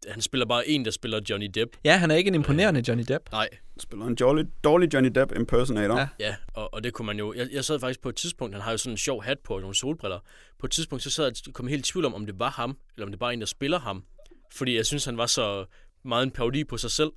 han 0.08 0.22
spiller 0.22 0.46
bare 0.46 0.68
en, 0.68 0.86
der 0.86 0.92
spiller 0.92 1.20
Johnny 1.30 1.50
Depp. 1.54 1.76
Ja, 1.84 1.98
han 1.98 2.12
er 2.12 2.16
ikke 2.16 2.28
en 2.28 2.36
imponerende 2.36 2.84
Johnny 2.88 3.04
Depp. 3.08 3.32
Nej, 3.32 3.50
Spiller 3.80 4.06
en 4.06 4.16
dårlig, 4.16 4.46
dårlig 4.64 4.94
Johnny 4.94 5.10
Depp 5.16 5.36
impersonator. 5.36 5.98
Ja. 6.00 6.08
Ja. 6.20 6.26
Ja, 6.28 6.36
og, 6.54 6.74
og 6.74 6.84
det 6.84 6.94
kunne 6.94 7.06
man 7.06 7.18
jo... 7.18 7.34
Jeg, 7.34 7.48
jeg 7.52 7.66
sad 7.66 7.80
faktisk 7.80 8.02
på 8.02 8.10
et 8.10 8.16
tidspunkt, 8.16 8.56
han 8.56 8.62
har 8.62 8.72
jo 8.72 8.78
sådan 8.78 8.94
en 8.94 8.98
sjov 8.98 9.24
hat 9.24 9.40
på 9.40 9.54
og 9.54 9.62
nogle 9.62 9.76
solbriller. 9.76 10.20
På 10.60 10.66
et 10.66 10.72
tidspunkt, 10.72 11.04
så 11.04 11.10
sad 11.10 11.26
jeg 11.26 11.34
og 11.48 11.54
kom 11.54 11.68
helt 11.68 11.90
i 11.90 11.92
tvivl 11.92 12.06
om, 12.06 12.14
om 12.14 12.26
det 12.26 12.40
var 12.40 12.50
ham, 12.50 12.78
eller 12.96 13.06
om 13.06 13.12
det 13.12 13.20
bare 13.20 13.32
er 13.32 13.34
en, 13.34 13.40
der 13.40 13.46
spiller 13.46 13.80
ham. 13.80 14.04
Fordi 14.54 14.76
jeg 14.76 14.86
synes, 14.86 15.06
han 15.06 15.18
var 15.18 15.26
så 15.26 15.66
meget 16.04 16.24
en 16.24 16.32
parodi 16.32 16.64
på 16.64 16.78
sig 16.78 16.92
selv. 16.92 17.12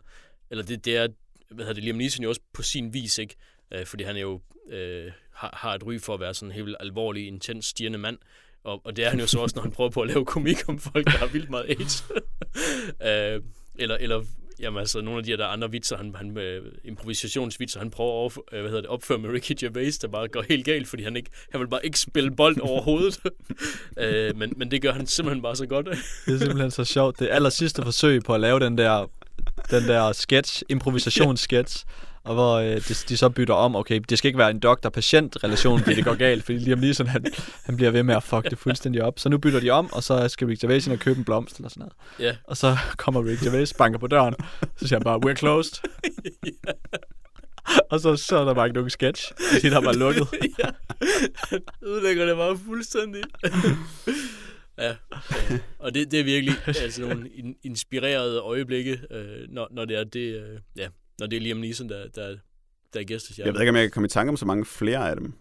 Eller 0.51 0.65
det, 0.65 0.85
det 0.85 0.97
er, 0.97 1.09
hvad 1.51 1.65
hedder 1.65 1.75
det, 1.75 1.85
Liam 1.85 1.97
Neeson 1.97 2.23
jo 2.23 2.29
også 2.29 2.41
på 2.53 2.63
sin 2.63 2.95
vis, 2.95 3.19
ikke? 3.19 3.35
Øh, 3.73 3.87
fordi 3.87 4.05
han 4.05 4.17
er 4.17 4.21
jo 4.21 4.41
øh, 4.71 5.13
har, 5.33 5.57
har 5.57 5.75
et 5.75 5.87
ry 5.87 5.99
for 5.99 6.15
at 6.15 6.21
være 6.21 6.35
sådan 6.35 6.51
en 6.51 6.55
helt 6.55 6.77
alvorlig, 6.81 7.27
intens, 7.27 7.67
stirrende 7.67 7.99
mand. 7.99 8.19
Og, 8.65 8.81
og 8.85 8.97
det 8.97 9.05
er 9.05 9.11
han 9.11 9.21
jo 9.21 9.27
så 9.27 9.39
også, 9.39 9.57
når 9.57 9.63
han 9.63 9.73
prøver 9.73 9.91
på 9.91 10.01
at 10.01 10.09
lave 10.09 10.25
komik 10.25 10.69
om 10.69 10.79
folk, 10.79 11.07
der 11.07 11.19
har 11.19 11.27
vildt 11.27 11.51
meget 11.51 11.65
AIDS. 11.69 12.05
øh, 13.09 13.43
eller, 13.79 13.97
eller 13.97 14.25
jamen, 14.61 14.79
altså, 14.79 15.01
nogle 15.01 15.19
af 15.19 15.25
de 15.25 15.31
her 15.31 15.37
der 15.37 15.47
andre 15.47 15.71
vitser, 15.71 15.97
han, 15.97 16.15
han 16.15 16.39
øh, 16.39 16.73
improvisationsvitser, 16.85 17.79
han 17.79 17.91
prøver 17.91 18.27
at 18.27 18.33
øh, 18.53 18.61
hvad 18.61 18.71
hedder 18.71 18.81
det, 18.81 18.91
opføre 18.91 19.19
med 19.19 19.31
Ricky 19.31 19.53
Gervais, 19.61 19.99
der 19.99 20.09
bare 20.09 20.29
går 20.29 20.45
helt 20.49 20.65
galt, 20.65 20.89
fordi 20.89 21.03
han, 21.03 21.17
ikke, 21.17 21.31
han 21.51 21.61
vil 21.61 21.69
bare 21.69 21.87
ikke 21.87 21.99
spille 21.99 22.31
bold 22.31 22.61
overhovedet. 22.61 23.21
øh, 23.99 24.37
men, 24.37 24.53
men 24.57 24.71
det 24.71 24.83
gør 24.83 24.93
han 24.93 25.07
simpelthen 25.07 25.43
bare 25.43 25.57
så 25.57 25.67
godt. 25.67 25.87
Det 26.27 26.35
er 26.35 26.39
simpelthen 26.39 26.71
så 26.71 26.85
sjovt. 26.85 27.19
Det 27.19 27.29
aller 27.31 27.51
sidste 27.51 27.83
forsøg 27.83 28.23
på 28.23 28.35
at 28.35 28.41
lave 28.41 28.61
den 28.61 28.79
der, 28.79 29.11
den 29.71 29.83
der 29.83 30.13
sketch, 30.13 30.63
improvisationssketch, 30.69 31.85
og 32.25 32.35
hvor 32.35 32.55
øh, 32.55 32.77
de, 32.77 32.95
de, 33.09 33.17
så 33.17 33.29
bytter 33.29 33.55
om, 33.55 33.77
okay, 33.77 34.01
det 34.09 34.19
skal 34.19 34.29
ikke 34.29 34.39
være 34.39 34.51
en 34.51 34.59
doktor-patient-relation, 34.61 35.81
fordi 35.81 35.97
det 35.97 36.05
går 36.05 36.15
galt, 36.15 36.45
fordi 36.45 36.59
Liam 36.59 36.79
Neeson, 36.79 37.07
han, 37.07 37.25
han 37.65 37.77
bliver 37.77 37.91
ved 37.91 38.03
med 38.03 38.15
at 38.17 38.23
fuck 38.23 38.51
det 38.51 38.59
fuldstændig 38.59 39.03
op. 39.03 39.19
Så 39.19 39.29
nu 39.29 39.39
bytter 39.39 39.61
de 39.61 39.71
om, 39.71 39.93
og 39.93 40.03
så 40.03 40.29
skal 40.29 40.47
Rick 40.47 40.61
Gervais 40.61 40.87
ind 40.87 40.95
og 40.95 41.01
købe 41.01 41.19
en 41.19 41.25
blomst 41.25 41.57
eller 41.57 41.69
sådan 41.69 41.81
noget. 41.81 41.93
ja. 42.33 42.37
Og 42.45 42.57
så 42.57 42.77
kommer 42.97 43.25
Rick 43.25 43.41
Gervais, 43.43 43.75
banker 43.75 43.99
på 43.99 44.07
døren, 44.07 44.35
så 44.77 44.89
siger 44.89 44.99
han 44.99 45.05
bare, 45.05 45.21
we're 45.27 45.35
closed. 45.35 45.83
og 47.91 48.01
så, 48.01 48.17
så 48.17 48.37
er 48.37 48.45
der 48.45 48.55
bare 48.55 48.67
ikke 48.67 48.75
nogen 48.75 48.91
sketch, 48.91 49.33
fordi 49.53 49.71
der 49.71 49.77
er 49.77 49.81
bare 49.83 49.97
lukket. 49.97 50.27
ja. 50.59 50.69
Han 51.35 51.61
ødelægger 51.83 52.27
det 52.27 52.37
bare 52.37 52.59
fuldstændig. 52.67 53.23
ja, 54.79 54.91
øh, 54.91 55.59
og 55.79 55.95
det, 55.95 56.11
det 56.11 56.21
er 56.21 56.25
virkelig 56.25 56.55
altså, 56.67 57.01
nogle 57.01 57.29
in- 57.29 57.57
inspirerede 57.63 58.39
øjeblikke, 58.41 59.01
øh, 59.11 59.47
når, 59.49 59.69
når 59.71 59.85
det 59.85 59.99
er 59.99 60.05
det, 60.05 60.35
øh, 60.35 60.59
ja, 60.77 60.89
når 61.21 61.27
det 61.27 61.37
er 61.37 61.41
Liam 61.41 61.57
Neeson, 61.57 61.89
der, 61.89 62.09
der, 62.15 62.37
der 62.95 63.01
er 63.01 63.05
gæstestjerne. 63.05 63.47
Jeg 63.47 63.55
ved 63.55 63.61
ikke, 63.61 63.71
om 63.71 63.77
jeg 63.77 63.85
kan 63.85 63.91
komme 63.91 64.07
i 64.07 64.09
tanke 64.09 64.31
om 64.31 64.37
så 64.37 64.47
mange 64.47 64.65
flere 64.65 65.11
af 65.11 65.17
dem, 65.17 65.33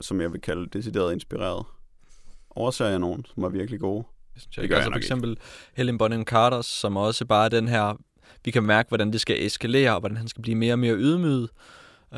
som 0.00 0.20
jeg 0.20 0.32
vil 0.32 0.40
kalde 0.40 0.66
decideret 0.72 1.12
inspireret. 1.12 1.66
Overser 2.50 2.86
jeg 2.86 2.98
nogen, 2.98 3.24
som 3.34 3.42
er 3.42 3.48
virkelig 3.48 3.80
gode? 3.80 4.04
Det 4.34 4.42
Det 4.56 4.68
gør 4.68 4.76
altså 4.76 4.90
jeg 4.90 4.94
for 4.94 4.98
eksempel 4.98 5.36
Helen 5.74 5.98
Bonham 5.98 6.24
Carter, 6.24 6.62
som 6.62 6.96
også 6.96 7.24
bare 7.24 7.44
er 7.44 7.48
den 7.48 7.68
her... 7.68 8.00
Vi 8.44 8.50
kan 8.50 8.62
mærke, 8.62 8.88
hvordan 8.88 9.12
det 9.12 9.20
skal 9.20 9.46
eskalere, 9.46 9.94
og 9.94 10.00
hvordan 10.00 10.16
han 10.16 10.28
skal 10.28 10.42
blive 10.42 10.54
mere 10.54 10.72
og 10.74 10.78
mere 10.78 10.94
ydmyg. 10.96 11.48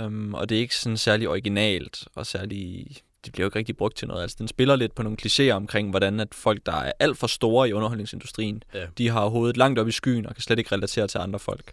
Um, 0.05 0.35
og 0.35 0.49
det 0.49 0.57
er 0.57 0.61
ikke 0.61 0.77
sådan 0.77 0.97
særlig 0.97 1.29
originalt, 1.29 2.09
og 2.15 2.27
særlig... 2.27 2.87
Det 3.25 3.33
bliver 3.33 3.45
jo 3.45 3.49
ikke 3.49 3.59
rigtig 3.59 3.77
brugt 3.77 3.97
til 3.97 4.09
noget. 4.09 4.23
Altså, 4.23 4.37
den 4.39 4.49
spiller 4.49 4.77
lidt 4.77 4.95
på 4.95 5.03
nogle 5.03 5.19
klichéer 5.27 5.51
omkring, 5.51 5.91
hvordan 5.91 6.21
at 6.21 6.35
folk, 6.35 6.67
der 6.67 6.73
er 6.73 6.93
alt 6.99 7.19
for 7.19 7.27
store 7.27 7.69
i 7.69 7.73
underholdningsindustrien, 7.73 8.63
Ja. 8.75 8.87
de 8.99 9.09
har 9.09 9.27
hovedet 9.27 9.57
langt 9.57 9.79
op 9.79 9.89
i 9.89 9.93
skyen 9.93 10.27
og 10.27 10.35
kan 10.35 10.43
slet 10.43 10.59
ikke 10.59 10.73
relatere 10.75 11.09
til 11.09 11.19
andre 11.19 11.39
folk. 11.39 11.73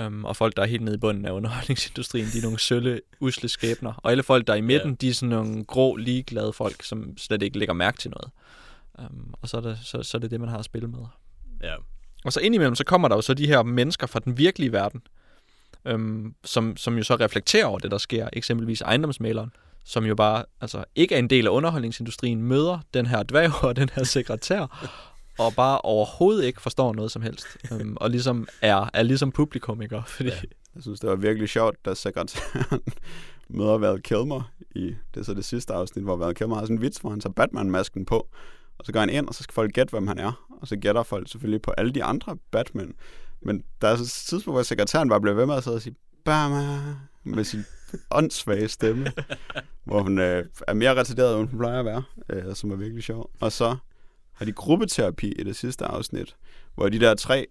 Um, 0.00 0.24
og 0.24 0.36
folk, 0.36 0.56
der 0.56 0.62
er 0.62 0.66
helt 0.66 0.82
nede 0.82 0.94
i 0.94 0.98
bunden 0.98 1.24
af 1.26 1.30
underholdningsindustrien, 1.30 2.26
de 2.32 2.38
er 2.38 2.42
nogle 2.42 2.58
sølle, 2.58 3.00
usle 3.20 3.48
skæbner. 3.48 3.92
Og 3.96 4.10
alle 4.10 4.22
folk, 4.22 4.46
der 4.46 4.52
er 4.52 4.56
i 4.56 4.60
midten, 4.60 4.90
Ja. 4.90 4.96
de 5.00 5.08
er 5.08 5.14
sådan 5.14 5.28
nogle 5.28 5.64
grå, 5.64 5.96
ligeglade 5.96 6.52
folk, 6.52 6.82
som 6.82 7.18
slet 7.18 7.42
ikke 7.42 7.58
lægger 7.58 7.74
mærke 7.74 7.98
til 7.98 8.10
noget. 8.10 8.30
Um, 9.10 9.34
og 9.42 9.48
så 9.48 9.56
er, 9.56 9.60
det, 9.60 9.78
så, 9.82 10.02
så 10.02 10.16
er 10.16 10.20
det 10.20 10.30
det, 10.30 10.40
man 10.40 10.48
har 10.48 10.58
at 10.58 10.64
spille 10.64 10.88
med. 10.88 10.98
Ja, 11.62 11.74
Og 12.24 12.32
så 12.32 12.40
indimellem, 12.40 12.74
så 12.74 12.84
kommer 12.84 13.08
der 13.08 13.16
jo 13.16 13.22
så 13.22 13.34
de 13.34 13.46
her 13.46 13.62
mennesker 13.62 14.06
fra 14.06 14.20
den 14.24 14.38
virkelige 14.38 14.72
verden, 14.72 15.02
øhm, 15.84 16.34
som, 16.44 16.76
som 16.76 16.96
jo 16.98 17.02
så 17.04 17.14
reflekterer 17.16 17.66
over 17.66 17.78
det, 17.78 17.90
der 17.90 17.98
sker. 17.98 18.28
Eksempelvis 18.32 18.80
ejendomsmaleren, 18.80 19.52
som 19.84 20.04
jo 20.04 20.14
bare 20.14 20.44
altså, 20.60 20.84
ikke 20.94 21.14
er 21.14 21.18
en 21.18 21.30
del 21.30 21.46
af 21.46 21.50
underholdningsindustrien, 21.50 22.42
møder 22.42 22.78
den 22.94 23.06
her 23.06 23.22
dværg 23.22 23.64
og 23.64 23.76
den 23.76 23.90
her 23.94 24.04
sekretær, 24.04 24.88
og 25.46 25.54
bare 25.54 25.78
overhovedet 25.78 26.44
ikke 26.44 26.62
forstår 26.62 26.92
noget 26.92 27.12
som 27.12 27.22
helst. 27.22 27.46
Øhm, 27.72 27.96
og 27.96 28.10
ligesom 28.10 28.46
er, 28.62 28.90
er 28.94 29.02
ligesom 29.02 29.32
publikum, 29.32 29.82
ikke? 29.82 30.02
Fordi, 30.06 30.28
Ja. 30.28 30.34
Jeg 30.74 30.82
synes, 30.82 31.00
det 31.00 31.10
var 31.10 31.16
virkelig 31.16 31.48
sjovt, 31.48 31.84
da 31.84 31.94
sekretæren 31.94 32.80
møder 33.48 33.78
Val 33.78 34.02
Kilmer 34.02 34.52
i 34.74 34.84
det 35.14 35.20
er 35.20 35.24
så 35.24 35.34
det 35.34 35.44
sidste 35.44 35.72
afsnit, 35.74 36.04
hvor 36.04 36.16
Val 36.16 36.34
Kilmer 36.34 36.54
har 36.54 36.62
sådan 36.62 36.76
en 36.76 36.82
vits, 36.82 36.98
hvor 36.98 37.10
han 37.10 37.20
tager 37.20 37.32
Batman-masken 37.32 38.04
på, 38.04 38.28
og 38.78 38.86
så 38.86 38.92
går 38.92 39.00
han 39.00 39.10
ind, 39.10 39.28
og 39.28 39.34
så 39.34 39.42
skal 39.42 39.54
folk 39.54 39.72
gætte, 39.72 39.90
hvem 39.90 40.06
han 40.06 40.18
er. 40.18 40.46
Og 40.60 40.68
så 40.68 40.76
gætter 40.76 41.02
folk 41.02 41.30
selvfølgelig 41.30 41.62
på 41.62 41.70
alle 41.70 41.92
de 41.92 42.04
andre 42.04 42.36
Batman. 42.50 42.94
Men 43.42 43.64
der 43.80 43.88
er 43.88 43.96
så 43.96 44.02
et 44.02 44.08
tidspunkt, 44.08 44.56
hvor 44.56 44.62
sekretæren 44.62 45.08
bare 45.08 45.20
bliver 45.20 45.34
ved 45.34 45.46
med 45.46 45.54
at 45.54 45.64
sidde 45.64 45.76
og 45.76 45.82
sige, 45.82 45.96
Batman, 46.24 46.94
med 47.24 47.44
sin 47.44 47.64
åndssvage 48.10 48.68
stemme, 48.68 49.12
hvor 49.84 50.02
hun 50.02 50.18
øh, 50.18 50.44
er 50.68 50.74
mere 50.74 50.94
retarderet, 50.94 51.40
end 51.40 51.48
hun 51.48 51.58
plejer 51.58 51.78
at 51.78 51.84
være, 51.84 52.02
øh, 52.30 52.54
som 52.54 52.70
er 52.70 52.76
virkelig 52.76 53.04
sjov. 53.04 53.30
Og 53.40 53.52
så 53.52 53.76
har 54.34 54.44
de 54.44 54.52
gruppeterapi 54.52 55.32
i 55.32 55.44
det 55.44 55.56
sidste 55.56 55.84
afsnit, 55.84 56.36
hvor 56.74 56.88
de 56.88 57.00
der 57.00 57.14
tre 57.14 57.46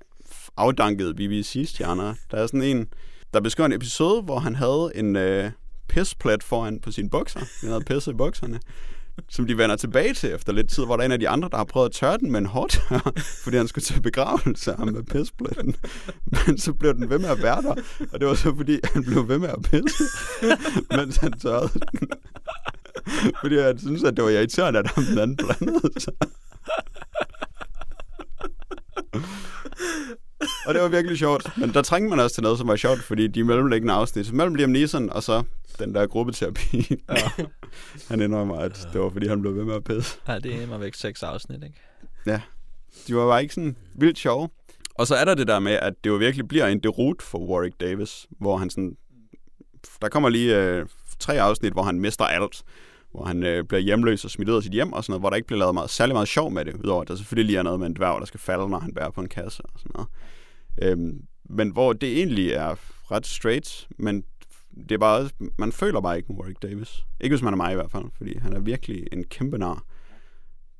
afdankede 0.57 1.13
BBC-stjerner, 1.13 2.13
der 2.31 2.37
er 2.37 2.47
sådan 2.47 2.63
en, 2.63 2.87
der 3.33 3.41
beskriver 3.41 3.65
en 3.65 3.73
episode, 3.73 4.21
hvor 4.21 4.39
han 4.39 4.55
havde 4.55 4.91
en 4.95 5.15
øh, 5.15 5.51
pisplet 5.89 6.43
foran 6.43 6.79
på 6.79 6.91
sine 6.91 7.09
bukser. 7.09 7.39
Han 7.61 7.69
havde 7.69 7.83
pisset 7.83 8.11
i 8.11 8.15
bukserne 8.15 8.59
som 9.29 9.47
de 9.47 9.57
vender 9.57 9.75
tilbage 9.75 10.13
til 10.13 10.33
efter 10.33 10.53
lidt 10.53 10.69
tid, 10.69 10.85
hvor 10.85 10.95
der 10.95 11.01
er 11.01 11.05
en 11.05 11.11
af 11.11 11.19
de 11.19 11.29
andre, 11.29 11.49
der 11.51 11.57
har 11.57 11.63
prøvet 11.63 11.85
at 11.85 11.91
tørre 11.91 12.17
den 12.17 12.31
med 12.31 12.39
en 12.39 12.45
hårdtør, 12.45 13.11
fordi 13.43 13.57
han 13.57 13.67
skulle 13.67 13.83
til 13.83 14.01
begravelse 14.01 14.73
ham 14.73 14.87
med 14.87 15.03
pispletten. 15.03 15.75
Men 16.25 16.57
så 16.57 16.73
blev 16.73 16.93
den 16.93 17.09
ved 17.09 17.19
med 17.19 17.29
at 17.29 17.43
være 17.43 17.61
der, 17.61 17.75
og 18.13 18.19
det 18.19 18.27
var 18.27 18.33
så 18.33 18.55
fordi, 18.55 18.79
han 18.93 19.03
blev 19.03 19.27
ved 19.27 19.39
med 19.39 19.49
at 19.49 19.61
pisse, 19.61 20.03
mens 20.97 21.17
han 21.17 21.31
tørrede 21.31 21.69
den. 21.73 22.07
Fordi 23.41 23.59
han 23.59 23.79
synes, 23.79 24.03
at 24.03 24.17
det 24.17 24.23
var 24.23 24.29
irriterende, 24.29 24.79
at 24.79 24.87
ham 24.87 25.03
den 25.03 25.19
anden 25.19 25.37
blandede 25.37 26.01
sig. 26.01 26.13
Og 30.67 30.73
det 30.73 30.81
var 30.81 30.87
virkelig 30.87 31.17
sjovt. 31.17 31.57
Men 31.57 31.73
der 31.73 31.81
trængte 31.81 32.09
man 32.09 32.19
også 32.19 32.33
til 32.33 32.43
noget, 32.43 32.57
som 32.57 32.67
var 32.67 32.75
sjovt, 32.75 33.03
fordi 33.03 33.27
de 33.27 33.43
mellemliggende 33.43 33.93
afsnit, 33.93 34.25
så 34.25 34.35
mellem 34.35 34.55
Liam 34.55 34.69
Neeson 34.69 35.09
og 35.09 35.23
så 35.23 35.43
den 35.79 35.95
der 35.95 36.07
gruppeterapi, 36.07 36.95
ja. 37.09 37.45
han 38.09 38.21
indrømmer, 38.21 38.55
at 38.55 38.87
det 38.93 39.01
var 39.01 39.09
fordi, 39.09 39.27
han 39.27 39.41
blev 39.41 39.55
ved 39.55 39.63
med 39.63 39.75
at 39.75 39.83
pisse. 39.83 40.17
ja, 40.27 40.39
det 40.39 40.63
er 40.63 40.67
mig 40.67 40.79
væk 40.79 40.93
seks 40.95 41.23
afsnit, 41.23 41.63
ikke? 41.63 41.77
De 43.07 43.15
var 43.15 43.27
bare 43.27 43.41
ikke 43.41 43.53
sådan 43.53 43.75
vildt 43.95 44.17
sjove. 44.17 44.49
Og 44.95 45.07
så 45.07 45.15
er 45.15 45.25
der 45.25 45.35
det 45.35 45.47
der 45.47 45.59
med, 45.59 45.71
at 45.71 45.93
det 46.03 46.09
jo 46.09 46.15
virkelig 46.15 46.47
bliver 46.47 46.67
en 46.67 46.79
derut 46.79 47.21
for 47.21 47.39
Warwick 47.39 47.81
Davis, 47.81 48.27
hvor 48.39 48.57
han 48.57 48.69
sådan... 48.69 48.97
Der 50.01 50.09
kommer 50.09 50.29
lige 50.29 50.57
øh, 50.57 50.85
tre 51.19 51.41
afsnit, 51.41 51.73
hvor 51.73 51.83
han 51.83 51.99
mister 51.99 52.25
alt. 52.25 52.63
Hvor 53.11 53.25
han 53.25 53.43
øh, 53.43 53.63
bliver 53.63 53.81
hjemløs 53.81 54.25
og 54.25 54.31
smidt 54.31 54.49
ud 54.49 54.55
af 54.55 54.63
sit 54.63 54.71
hjem 54.71 54.93
og 54.93 55.03
sådan 55.03 55.11
noget, 55.11 55.21
hvor 55.21 55.29
der 55.29 55.35
ikke 55.35 55.47
bliver 55.47 55.59
lavet 55.59 55.73
meget, 55.73 55.89
særlig 55.89 56.15
meget 56.15 56.27
sjov 56.27 56.51
med 56.51 56.65
det, 56.65 56.73
udover 56.73 57.01
at 57.01 57.07
der 57.07 57.15
selvfølgelig 57.15 57.45
lige 57.45 57.59
er 57.59 57.63
noget 57.63 57.79
med 57.79 57.87
en 57.87 57.95
dværg, 57.95 58.19
der 58.19 58.25
skal 58.25 58.39
falde, 58.39 58.69
når 58.69 58.79
han 58.79 58.93
bærer 58.93 59.09
på 59.09 59.21
en 59.21 59.29
kasse 59.29 59.63
og 59.63 59.79
sådan 59.79 59.91
noget. 59.93 60.09
Øhm, 60.81 61.21
men 61.49 61.69
hvor 61.69 61.93
det 61.93 62.17
egentlig 62.17 62.51
er 62.51 62.75
ret 63.11 63.27
straight, 63.27 63.87
men 63.97 64.23
det 64.75 64.91
er 64.91 64.97
bare, 64.97 65.29
man 65.57 65.71
føler 65.71 66.01
bare 66.01 66.17
ikke 66.17 66.31
Warwick 66.31 66.61
Davis. 66.61 67.05
Ikke 67.21 67.33
hvis 67.33 67.43
man 67.43 67.53
er 67.53 67.57
mig 67.57 67.71
i 67.71 67.75
hvert 67.75 67.91
fald, 67.91 68.05
fordi 68.17 68.37
han 68.37 68.53
er 68.53 68.59
virkelig 68.59 69.07
en 69.11 69.23
kæmpe 69.23 69.57
nar, 69.57 69.83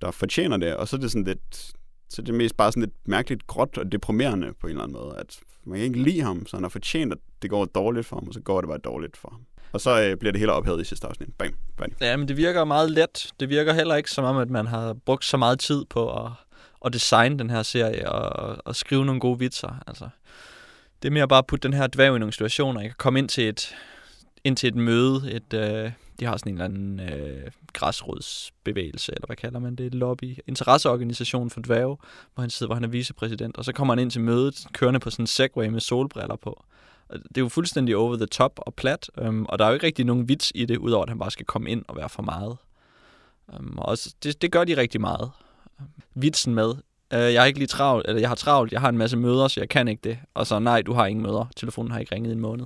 der 0.02 0.12
fortjener 0.12 0.58
det. 0.58 0.76
Og 0.76 0.88
så 0.88 0.96
er 0.96 1.00
det 1.00 1.12
sådan 1.12 1.26
lidt, 1.26 1.74
så 2.10 2.22
det 2.22 2.30
er 2.30 2.38
mest 2.38 2.58
bare 2.58 2.72
sådan 2.72 2.84
lidt 2.84 3.08
mærkeligt 3.08 3.48
gråt 3.48 3.78
og 3.78 3.92
deprimerende 3.92 4.54
på 4.60 4.68
en 4.68 4.72
eller 4.72 4.84
anden 4.84 4.98
måde, 4.98 5.16
at 5.18 5.40
man 5.64 5.78
kan 5.78 5.86
ikke 5.86 6.04
lide 6.04 6.22
ham, 6.22 6.46
så 6.46 6.58
han 6.58 6.64
har 6.64 6.70
fortjent, 6.70 7.12
at 7.12 7.18
det 7.42 7.50
går 7.50 7.66
dårligt 7.66 8.06
for 8.06 8.16
ham, 8.16 8.28
og 8.28 8.34
så 8.34 8.40
går 8.40 8.62
det 8.62 8.68
bare 8.68 8.78
dårligt 8.78 9.18
for 9.18 9.30
ham. 9.32 9.42
Og 9.74 9.82
så 9.82 10.02
øh, 10.02 10.18
bliver 10.18 10.32
det 10.32 10.40
hele 10.40 10.52
ophævet 10.52 10.82
i 10.82 10.84
sidste 10.84 11.08
afsnit. 11.08 11.30
Bang, 11.38 11.56
bang. 11.78 11.94
Ja, 12.02 12.18
men 12.18 12.28
det 12.28 12.38
virker 12.38 12.64
meget 12.64 12.92
let. 12.92 13.32
Det 13.40 13.50
virker 13.50 13.74
heller 13.74 13.96
ikke 13.96 14.12
som 14.12 14.26
om, 14.26 14.38
at 14.38 14.50
man 14.50 14.68
har 14.68 14.94
brugt 14.94 15.26
så 15.26 15.38
meget 15.38 15.60
tid 15.60 15.86
på 15.86 16.26
at, 16.26 16.32
at 16.86 16.94
designe 16.94 17.40
den 17.40 17.50
her 17.50 17.64
serie 17.64 18.12
og, 18.12 18.58
og 18.66 18.76
skrive 18.76 19.06
nogle 19.06 19.22
gode 19.22 19.40
vitser. 19.40 19.84
Altså, 19.88 20.10
det 21.02 21.08
er 21.08 21.14
mere 21.14 21.28
bare 21.28 21.40
at 21.40 21.48
putte 21.48 21.68
den 21.68 21.78
her 21.78 21.88
dværg 21.88 22.16
i 22.16 22.20
nogle 22.20 22.34
situationer. 22.34 22.82
Jeg 22.82 22.90
kan 22.90 22.96
komme 22.98 23.20
ind 23.20 23.30
til 23.30 23.48
et, 23.48 23.76
ind 24.44 24.58
til 24.58 24.68
et 24.68 24.76
møde. 24.76 25.32
Et, 25.32 25.54
øh, 25.54 25.92
de 26.20 26.26
har 26.26 26.38
sådan 26.38 26.54
en 26.54 26.62
eller 26.62 26.66
anden 26.66 27.00
øh, 27.00 27.52
græsrodsbevægelse, 27.74 29.12
eller 29.12 29.26
hvad 29.26 29.36
kalder 29.36 29.60
man 29.60 29.76
det? 29.76 29.96
Lobby. 29.96 30.38
Interesseorganisation 30.48 31.50
for 31.50 31.62
dværge, 31.62 31.98
hvor 32.34 32.42
han 32.42 32.50
sidder, 32.50 32.68
hvor 32.68 32.76
han 32.76 32.84
er 32.84 32.88
vicepræsident. 32.88 33.58
Og 33.58 33.66
så 33.66 33.74
kommer 33.74 33.94
han 33.94 34.00
ind 34.00 34.12
til 34.12 34.22
mødet, 34.22 34.66
kørende 34.74 35.00
på 35.00 35.10
sådan 35.10 35.24
en 35.24 35.28
segway 35.28 35.68
med 35.68 35.80
solbriller 35.80 36.36
på. 36.36 36.64
Det 37.12 37.38
er 37.38 37.42
jo 37.42 37.50
fuldstændig 37.50 37.96
over 37.96 38.16
the 38.16 38.26
top 38.26 38.54
og 38.58 38.74
plat, 38.74 39.10
øhm, 39.18 39.46
og 39.46 39.60
der 39.60 39.66
er 39.66 39.70
jo 39.70 39.74
ikke 39.74 39.86
rigtig 39.86 40.06
nogen 40.06 40.30
vits 40.30 40.52
i 40.56 40.66
det, 40.66 40.78
udover 40.78 41.04
at 41.04 41.10
han 41.10 41.20
bare 41.20 41.32
skal 41.32 41.46
komme 41.46 41.70
ind 41.70 41.86
og 41.88 41.96
være 41.96 42.10
for 42.10 42.24
meget. 42.24 42.58
Øhm, 43.54 43.78
og 43.78 43.86
også, 43.86 44.16
det, 44.24 44.42
det 44.42 44.52
gør 44.52 44.64
de 44.64 44.78
rigtig 44.78 45.02
meget. 45.02 45.32
Vitsen 46.16 46.56
med, 46.56 46.74
øh, 47.14 47.34
jeg 47.34 47.42
har 47.42 47.46
ikke 47.46 47.60
lige 47.60 47.68
travlt, 47.68 48.08
eller 48.08 48.20
jeg 48.20 48.30
har 48.30 48.36
travlt, 48.36 48.72
jeg 48.72 48.82
har 48.82 48.90
en 48.90 48.98
masse 48.98 49.18
møder, 49.18 49.48
så 49.48 49.60
jeg 49.60 49.70
kan 49.70 49.88
ikke 49.88 50.02
det. 50.04 50.20
Og 50.34 50.48
så, 50.48 50.60
nej, 50.60 50.82
du 50.82 50.94
har 50.94 51.06
ingen 51.06 51.24
møder, 51.24 51.46
telefonen 51.56 51.92
har 51.92 52.00
ikke 52.00 52.16
ringet 52.16 52.30
i 52.30 52.34
en 52.34 52.40
måned. 52.40 52.66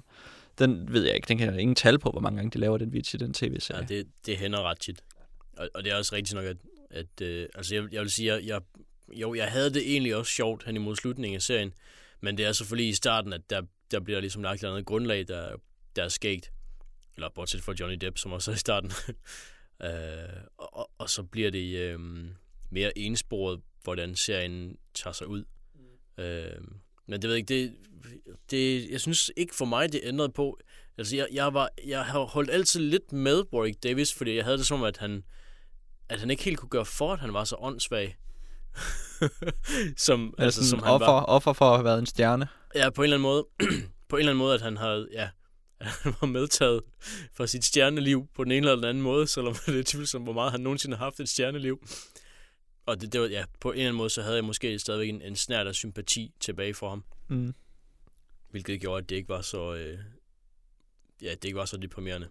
Den 0.59 0.93
ved 0.93 1.05
jeg 1.05 1.15
ikke, 1.15 1.27
den 1.27 1.37
kan 1.37 1.53
jeg 1.53 1.61
ingen 1.61 1.75
tal 1.75 1.99
på, 1.99 2.09
hvor 2.09 2.21
mange 2.21 2.37
gange 2.37 2.51
de 2.51 2.57
laver 2.57 2.77
den 2.77 2.93
vits 2.93 3.13
i 3.13 3.17
den 3.17 3.33
tv-serie. 3.33 3.87
Ja, 3.89 3.95
det, 3.95 4.07
det 4.25 4.37
hænder 4.37 4.61
ret 4.61 4.79
tit. 4.79 5.03
Og, 5.57 5.69
og 5.73 5.83
det 5.83 5.91
er 5.91 5.97
også 5.97 6.15
rigtigt 6.15 6.35
nok, 6.35 6.45
at, 6.45 6.57
at 6.89 7.21
øh, 7.21 7.47
altså 7.55 7.75
jeg, 7.75 7.83
jeg 7.91 8.01
vil 8.01 8.11
sige, 8.11 8.33
jeg, 8.33 8.43
jeg 8.45 8.61
jo, 9.13 9.33
jeg 9.33 9.51
havde 9.51 9.73
det 9.73 9.91
egentlig 9.91 10.15
også 10.15 10.31
sjovt 10.31 10.63
hen 10.65 10.75
imod 10.75 10.95
slutningen 10.95 11.35
af 11.35 11.41
serien, 11.41 11.71
men 12.21 12.37
det 12.37 12.45
er 12.45 12.51
selvfølgelig 12.51 12.89
i 12.89 12.93
starten, 12.93 13.33
at 13.33 13.41
der, 13.49 13.61
der 13.91 13.99
bliver 13.99 14.19
ligesom 14.19 14.43
lagt 14.43 14.63
et 14.63 14.67
andet 14.67 14.85
grundlag, 14.85 15.27
der, 15.27 15.55
der 15.95 16.03
er 16.03 16.09
skægt. 16.09 16.51
Eller 17.15 17.29
bortset 17.29 17.61
fra 17.61 17.73
Johnny 17.79 17.97
Depp, 18.01 18.17
som 18.17 18.31
også 18.31 18.51
er 18.51 18.55
i 18.55 18.57
starten. 18.57 18.91
øh, 19.85 20.43
og, 20.57 20.91
og 20.97 21.09
så 21.09 21.23
bliver 21.23 21.51
det 21.51 21.77
øh, 21.77 21.99
mere 22.69 22.97
ensporet, 22.97 23.61
hvordan 23.83 24.15
serien 24.15 24.77
tager 24.93 25.13
sig 25.13 25.27
ud. 25.27 25.45
Mm. 25.75 26.23
Øh, 26.23 26.61
men 27.07 27.21
det 27.21 27.27
ved 27.27 27.35
jeg 27.35 27.51
ikke, 27.51 27.53
det, 27.53 27.75
det, 28.51 28.91
jeg 28.91 29.01
synes 29.01 29.31
ikke 29.37 29.55
for 29.55 29.65
mig, 29.65 29.91
det 29.93 30.01
ændrede 30.03 30.29
på. 30.29 30.59
Altså, 30.97 31.15
jeg, 31.15 31.27
jeg, 31.31 31.53
var, 31.53 31.69
jeg 31.87 32.05
har 32.05 32.19
holdt 32.19 32.51
altid 32.51 32.79
lidt 32.79 33.11
med 33.11 33.43
Warwick 33.53 33.83
Davis, 33.83 34.13
fordi 34.13 34.35
jeg 34.35 34.43
havde 34.43 34.57
det 34.57 34.65
som, 34.65 34.83
at 34.83 34.97
han, 34.97 35.23
at 36.09 36.19
han 36.19 36.31
ikke 36.31 36.43
helt 36.43 36.57
kunne 36.57 36.69
gøre 36.69 36.85
for, 36.85 37.13
at 37.13 37.19
han 37.19 37.33
var 37.33 37.43
så 37.43 37.55
åndssvag. 37.59 38.17
som, 40.07 40.33
altså, 40.37 40.69
som 40.69 40.79
han 40.79 40.91
offer, 40.91 41.05
var. 41.05 41.23
offer 41.23 41.53
for 41.53 41.65
at 41.65 41.77
have 41.77 41.85
været 41.85 41.99
en 41.99 42.05
stjerne. 42.05 42.47
Ja, 42.75 42.89
på 42.89 43.01
en 43.01 43.03
eller 43.03 43.17
anden 43.17 43.23
måde. 43.23 43.45
på 44.09 44.15
en 44.15 44.19
eller 44.19 44.31
anden 44.31 44.39
måde, 44.39 44.53
at 44.55 44.61
han 44.61 44.77
havde, 44.77 45.07
ja, 45.11 45.29
han 46.03 46.13
var 46.21 46.27
medtaget 46.27 46.81
for 47.33 47.45
sit 47.45 47.65
stjerneliv 47.65 48.27
på 48.35 48.43
den 48.43 48.51
ene 48.51 48.67
eller 48.67 48.75
den 48.75 48.85
anden 48.85 49.03
måde, 49.03 49.27
selvom 49.27 49.55
det 49.65 49.79
er 49.79 49.83
tvivlsomt, 49.83 50.25
hvor 50.25 50.33
meget 50.33 50.51
han 50.51 50.61
nogensinde 50.61 50.97
har 50.97 51.05
haft 51.05 51.19
et 51.19 51.29
stjerneliv. 51.29 51.87
Og 52.85 53.01
det, 53.01 53.13
det 53.13 53.21
var, 53.21 53.27
ja, 53.27 53.45
på 53.59 53.71
en 53.71 53.77
eller 53.77 53.87
anden 53.87 53.97
måde, 53.97 54.09
så 54.09 54.21
havde 54.21 54.35
jeg 54.35 54.43
måske 54.43 54.79
stadigvæk 54.79 55.09
en, 55.09 55.21
en 55.21 55.35
snært 55.35 55.67
af 55.67 55.75
sympati 55.75 56.33
tilbage 56.39 56.73
for 56.73 56.89
ham. 56.89 57.03
Mm. 57.27 57.53
Hvilket 58.51 58.81
gjorde, 58.81 59.03
at 59.03 59.09
det 59.09 59.15
ikke 59.15 59.29
var 59.29 59.41
så, 59.41 59.73
øh, 59.73 59.99
ja, 61.21 61.29
det 61.29 61.45
ikke 61.45 61.57
var 61.57 61.65
så 61.65 61.77
deprimerende. 61.77 62.27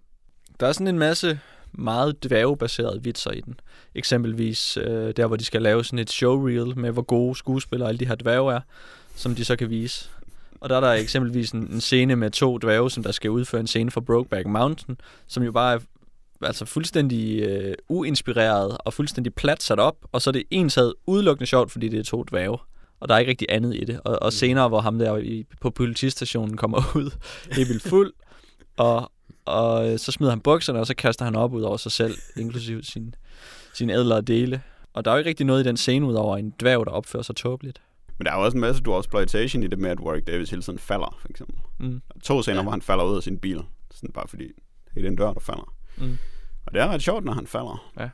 Der 0.60 0.66
er 0.66 0.72
sådan 0.72 0.86
en 0.86 0.98
masse 0.98 1.40
meget 1.78 2.24
dværgebaserede 2.24 3.02
vitser 3.02 3.30
i 3.30 3.40
den. 3.40 3.60
Eksempelvis 3.94 4.76
øh, 4.76 5.12
der, 5.16 5.26
hvor 5.26 5.36
de 5.36 5.44
skal 5.44 5.62
lave 5.62 5.84
sådan 5.84 5.98
et 5.98 6.10
showreel 6.10 6.78
med, 6.78 6.90
hvor 6.90 7.02
gode 7.02 7.34
skuespillere 7.36 7.88
alle 7.88 7.98
de 7.98 8.06
her 8.06 8.14
dværge 8.14 8.52
er, 8.52 8.60
som 9.14 9.34
de 9.34 9.44
så 9.44 9.56
kan 9.56 9.70
vise. 9.70 10.08
Og 10.60 10.70
der 10.70 10.76
er 10.76 10.80
der 10.80 10.92
eksempelvis 10.92 11.50
en, 11.50 11.68
en 11.72 11.80
scene 11.80 12.16
med 12.16 12.30
to 12.30 12.58
dværge, 12.58 12.90
som 12.90 13.02
der 13.02 13.12
skal 13.12 13.30
udføre 13.30 13.60
en 13.60 13.66
scene 13.66 13.90
for 13.90 14.00
Brokeback 14.00 14.46
Mountain, 14.46 14.96
som 15.26 15.42
jo 15.42 15.52
bare 15.52 15.74
er 15.74 15.78
altså 16.42 16.64
fuldstændig 16.64 17.42
øh, 17.42 17.74
uinspireret 17.88 18.76
og 18.80 18.92
fuldstændig 18.92 19.34
plat 19.34 19.62
sat 19.62 19.80
op, 19.80 19.96
og 20.12 20.22
så 20.22 20.30
er 20.30 20.32
det 20.32 20.42
ensad 20.50 20.92
udelukkende 21.06 21.46
sjovt, 21.46 21.72
fordi 21.72 21.88
det 21.88 21.98
er 21.98 22.04
to 22.04 22.22
dværge. 22.22 22.58
Og 23.00 23.08
der 23.08 23.14
er 23.14 23.18
ikke 23.18 23.30
rigtig 23.30 23.46
andet 23.50 23.74
i 23.74 23.84
det. 23.84 24.00
Og, 24.04 24.22
og 24.22 24.26
mm. 24.26 24.30
senere, 24.30 24.68
hvor 24.68 24.80
ham 24.80 24.98
der 24.98 25.16
i, 25.16 25.44
på 25.60 25.70
politistationen 25.70 26.56
kommer 26.56 26.78
ud 26.96 27.10
helt 27.52 27.68
vildt 27.68 27.82
fuld, 27.82 28.12
og, 28.76 29.12
og 29.44 29.92
øh, 29.92 29.98
så 29.98 30.12
smider 30.12 30.32
han 30.32 30.40
bukserne, 30.40 30.80
og 30.80 30.86
så 30.86 30.94
kaster 30.94 31.24
han 31.24 31.36
op 31.36 31.52
ud 31.52 31.62
over 31.62 31.76
sig 31.76 31.92
selv, 31.92 32.14
inklusive 32.36 32.82
sin, 32.82 33.14
sin 33.74 33.90
ædlere 33.90 34.20
dele. 34.20 34.62
Og 34.92 35.04
der 35.04 35.10
er 35.10 35.14
jo 35.14 35.18
ikke 35.18 35.28
rigtig 35.28 35.46
noget 35.46 35.64
i 35.64 35.68
den 35.68 35.76
scene, 35.76 36.06
ud 36.06 36.14
over 36.14 36.36
en 36.36 36.54
dværg, 36.60 36.86
der 36.86 36.92
opfører 36.92 37.22
sig 37.22 37.36
tåbeligt. 37.36 37.82
Men 38.18 38.26
der 38.26 38.32
er 38.32 38.36
jo 38.36 38.44
også 38.44 38.56
en 38.56 38.60
masse 38.60 38.82
du 38.82 38.98
exploitation 39.00 39.62
i 39.62 39.66
det 39.66 39.78
med, 39.78 39.90
at 39.90 40.00
Warwick 40.00 40.26
Davis 40.26 40.50
hele 40.50 40.62
tiden 40.62 40.78
falder, 40.78 41.18
for 41.20 41.28
eksempel. 41.28 41.56
Mm. 41.78 42.02
To 42.22 42.42
scener, 42.42 42.56
ja. 42.56 42.62
hvor 42.62 42.70
han 42.70 42.82
falder 42.82 43.04
ud 43.04 43.16
af 43.16 43.22
sin 43.22 43.38
bil. 43.38 43.62
Sådan 43.90 44.12
bare 44.12 44.28
fordi, 44.28 44.48
det 44.94 45.04
er 45.04 45.08
en 45.08 45.16
dør, 45.16 45.32
der 45.32 45.40
falder. 45.40 45.74
Mm. 45.96 46.18
Og 46.66 46.74
det 46.74 46.80
er 46.82 46.88
ret 46.88 47.02
sjovt, 47.02 47.24
når 47.24 47.32
han 47.32 47.46
falder. 47.46 47.92
Ja. 47.98 48.08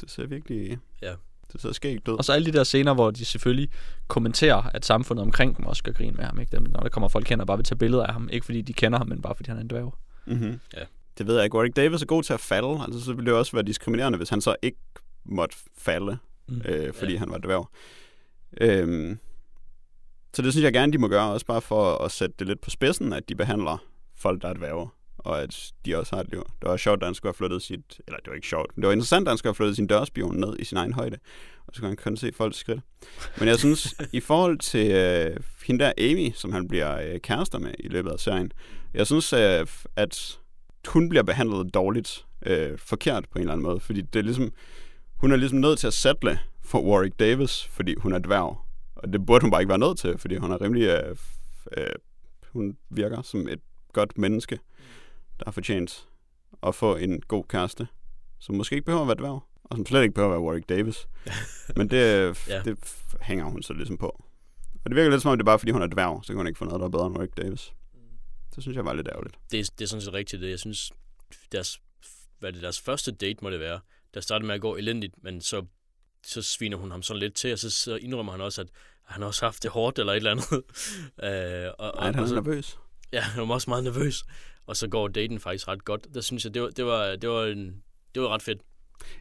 Det 0.00 0.10
ser 0.10 0.26
virkelig... 0.26 0.78
Ja. 1.02 1.14
Det 1.52 1.60
ser 1.60 1.72
skægt 1.72 2.08
ud. 2.08 2.18
Og 2.18 2.24
så 2.24 2.32
alle 2.32 2.52
de 2.52 2.58
der 2.58 2.64
scener, 2.64 2.94
hvor 2.94 3.10
de 3.10 3.24
selvfølgelig 3.24 3.70
kommenterer, 4.08 4.62
at 4.74 4.84
samfundet 4.84 5.22
omkring 5.22 5.56
dem 5.56 5.66
også 5.66 5.78
skal 5.78 5.94
grine 5.94 6.16
med 6.16 6.24
ham. 6.24 6.40
Ikke? 6.40 6.56
Dem, 6.56 6.62
når 6.62 6.80
der 6.80 6.88
kommer 6.88 7.08
folk 7.08 7.28
hen 7.28 7.40
og 7.40 7.46
bare 7.46 7.56
vil 7.56 7.64
tage 7.64 7.78
billeder 7.78 8.06
af 8.06 8.12
ham. 8.12 8.28
Ikke 8.32 8.44
fordi 8.44 8.62
de 8.62 8.72
kender 8.72 8.98
ham, 8.98 9.08
men 9.08 9.22
bare 9.22 9.34
fordi 9.34 9.48
han 9.48 9.56
er 9.56 9.60
en 9.60 9.70
dværg. 9.70 9.94
Mm-hmm. 10.28 10.60
Ja. 10.76 10.84
Det 11.18 11.26
ved 11.26 11.34
jeg 11.34 11.44
ikke. 11.44 11.56
Warwick 11.56 11.76
Davis 11.76 12.02
er 12.02 12.06
god 12.06 12.22
til 12.22 12.32
at 12.32 12.40
falde. 12.40 12.80
Altså, 12.82 13.00
så 13.00 13.12
ville 13.12 13.30
det 13.30 13.38
også 13.38 13.52
være 13.52 13.62
diskriminerende, 13.62 14.18
hvis 14.18 14.28
han 14.28 14.40
så 14.40 14.56
ikke 14.62 14.78
måtte 15.24 15.56
falde, 15.78 16.18
mm. 16.48 16.62
øh, 16.64 16.94
fordi 16.94 17.12
ja. 17.12 17.18
han 17.18 17.30
var 17.30 17.38
dværg. 17.38 17.68
Øhm, 18.60 19.18
så 20.34 20.42
det 20.42 20.52
synes 20.52 20.64
jeg 20.64 20.72
gerne, 20.72 20.92
de 20.92 20.98
må 20.98 21.08
gøre, 21.08 21.32
også 21.32 21.46
bare 21.46 21.60
for 21.60 22.04
at 22.04 22.10
sætte 22.10 22.34
det 22.38 22.46
lidt 22.46 22.60
på 22.60 22.70
spidsen, 22.70 23.12
at 23.12 23.28
de 23.28 23.34
behandler 23.34 23.84
folk, 24.16 24.42
der 24.42 24.48
er 24.48 24.54
dværge 24.54 24.88
og 25.28 25.42
at 25.42 25.72
de 25.84 25.96
også 25.98 26.16
har 26.16 26.22
et 26.22 26.30
liv. 26.30 26.42
Det 26.60 26.68
var 26.68 26.76
sjovt, 26.76 27.02
at 27.02 27.06
han 27.06 27.14
skulle 27.14 27.28
have 27.28 27.34
flyttet 27.34 27.62
sit... 27.62 28.00
Eller 28.06 28.18
det 28.18 28.26
var 28.26 28.34
ikke 28.34 28.46
sjovt, 28.46 28.76
men 28.76 28.82
det 28.82 28.86
var 28.86 28.92
interessant, 28.92 29.28
at 29.28 29.30
han 29.30 29.38
skulle 29.38 29.50
have 29.50 29.54
flyttet 29.54 29.76
sin 29.76 29.86
dørspion 29.86 30.36
ned 30.36 30.56
i 30.58 30.64
sin 30.64 30.78
egen 30.78 30.92
højde. 30.92 31.18
Og 31.66 31.74
så 31.74 31.80
kunne 31.80 31.88
han 31.88 31.96
kun 31.96 32.16
se 32.16 32.32
folks 32.32 32.56
skridt. 32.56 32.80
Men 33.38 33.48
jeg 33.48 33.58
synes, 33.58 33.94
i 34.12 34.20
forhold 34.20 34.58
til 34.58 34.90
øh, 34.90 35.36
hende 35.66 35.84
der 35.84 35.92
Amy, 35.98 36.32
som 36.34 36.52
han 36.52 36.68
bliver 36.68 37.00
øh, 37.00 37.20
kærester 37.20 37.58
med 37.58 37.74
i 37.78 37.88
løbet 37.88 38.10
af 38.10 38.20
serien, 38.20 38.52
jeg 38.94 39.06
synes, 39.06 39.32
øh, 39.32 39.66
at 39.96 40.38
hun 40.88 41.08
bliver 41.08 41.22
behandlet 41.22 41.74
dårligt, 41.74 42.26
øh, 42.46 42.78
forkert 42.78 43.24
på 43.30 43.38
en 43.38 43.40
eller 43.40 43.52
anden 43.52 43.66
måde. 43.66 43.80
Fordi 43.80 44.00
det 44.00 44.18
er 44.18 44.24
ligesom... 44.24 44.52
Hun 45.16 45.32
er 45.32 45.36
ligesom 45.36 45.58
nødt 45.58 45.78
til 45.78 45.86
at 45.86 45.94
sætte 45.94 46.38
for 46.64 46.82
Warwick 46.82 47.18
Davis, 47.18 47.64
fordi 47.64 47.94
hun 47.98 48.12
er 48.12 48.18
dværg. 48.18 48.58
Og 48.96 49.12
det 49.12 49.26
burde 49.26 49.42
hun 49.42 49.50
bare 49.50 49.60
ikke 49.60 49.68
være 49.68 49.78
nødt 49.78 49.98
til, 49.98 50.18
fordi 50.18 50.36
hun 50.36 50.52
er 50.52 50.60
rimelig... 50.62 50.82
Øh, 50.82 51.16
øh, 51.76 51.86
hun 52.52 52.76
virker 52.90 53.22
som 53.22 53.48
et 53.48 53.60
godt 53.92 54.18
menneske 54.18 54.58
der 55.38 55.44
har 55.46 55.52
fortjent 55.52 56.08
at 56.62 56.74
få 56.74 56.96
en 56.96 57.20
god 57.20 57.44
kæreste, 57.44 57.88
som 58.38 58.54
måske 58.54 58.74
ikke 58.74 58.86
behøver 58.86 59.02
at 59.02 59.08
være 59.08 59.16
dværg, 59.18 59.42
og 59.64 59.76
som 59.76 59.86
slet 59.86 60.02
ikke 60.02 60.14
behøver 60.14 60.32
at 60.32 60.36
være 60.36 60.46
Warwick 60.46 60.68
Davis. 60.68 61.08
Men 61.76 61.90
det, 61.90 61.98
ja. 62.48 62.62
det 62.62 62.78
hænger 63.20 63.44
hun 63.44 63.62
så 63.62 63.72
ligesom 63.72 63.98
på. 63.98 64.24
Og 64.84 64.90
det 64.90 64.96
virker 64.96 65.10
lidt 65.10 65.22
som 65.22 65.30
om, 65.30 65.38
det 65.38 65.42
er 65.42 65.46
bare 65.46 65.58
fordi 65.58 65.72
hun 65.72 65.82
er 65.82 65.86
dværg, 65.86 66.20
så 66.24 66.32
kan 66.32 66.36
hun 66.36 66.46
ikke 66.46 66.58
få 66.58 66.64
noget, 66.64 66.80
der 66.80 66.86
er 66.86 66.90
bedre 66.90 67.06
end 67.06 67.16
Warwick 67.16 67.36
Davis. 67.36 67.72
Det 68.54 68.62
synes 68.62 68.76
jeg 68.76 68.84
var 68.84 68.92
lidt 68.92 69.08
ærgerligt. 69.08 69.38
Det, 69.50 69.60
er, 69.60 69.64
det 69.78 69.84
er 69.84 69.88
sådan 69.88 70.02
set 70.02 70.12
rigtigt. 70.12 70.42
Det. 70.42 70.50
Jeg 70.50 70.58
synes, 70.58 70.92
deres, 71.52 71.80
hvad 72.38 72.52
det, 72.52 72.62
deres 72.62 72.80
første 72.80 73.12
date 73.12 73.38
må 73.42 73.50
det 73.50 73.60
være, 73.60 73.80
der 74.14 74.20
startede 74.20 74.46
med 74.46 74.54
at 74.54 74.60
gå 74.60 74.76
elendigt, 74.76 75.14
men 75.22 75.40
så, 75.40 75.64
så 76.26 76.42
sviner 76.42 76.76
hun 76.76 76.90
ham 76.90 77.02
sådan 77.02 77.20
lidt 77.20 77.34
til, 77.34 77.52
og 77.52 77.58
så, 77.58 77.70
så 77.70 77.96
indrømmer 77.96 78.32
han 78.32 78.40
også, 78.40 78.60
at 78.60 78.68
han 79.04 79.22
har 79.22 79.26
også 79.26 79.44
haft 79.44 79.62
det 79.62 79.70
hårdt 79.70 79.98
eller 79.98 80.12
et 80.12 80.16
eller 80.16 80.30
andet. 80.30 80.52
øh, 81.66 81.72
og, 81.78 81.92
Nej, 81.96 82.12
han 82.12 82.24
er 82.24 82.34
nervøs. 82.34 82.78
Ja, 83.12 83.20
han 83.20 83.48
var 83.48 83.54
også 83.54 83.70
meget 83.70 83.84
nervøs 83.84 84.24
og 84.68 84.76
så 84.76 84.88
går 84.88 85.08
daten 85.08 85.40
faktisk 85.40 85.68
ret 85.68 85.84
godt. 85.84 86.06
Der 86.14 86.20
synes 86.20 86.44
jeg, 86.44 86.54
det 86.54 86.62
var, 86.62 86.70
det 86.70 86.84
var, 86.86 87.16
det 87.16 87.30
var, 87.30 87.44
en, 87.44 87.82
det 88.14 88.22
var 88.22 88.28
ret 88.28 88.42
fedt. 88.42 88.62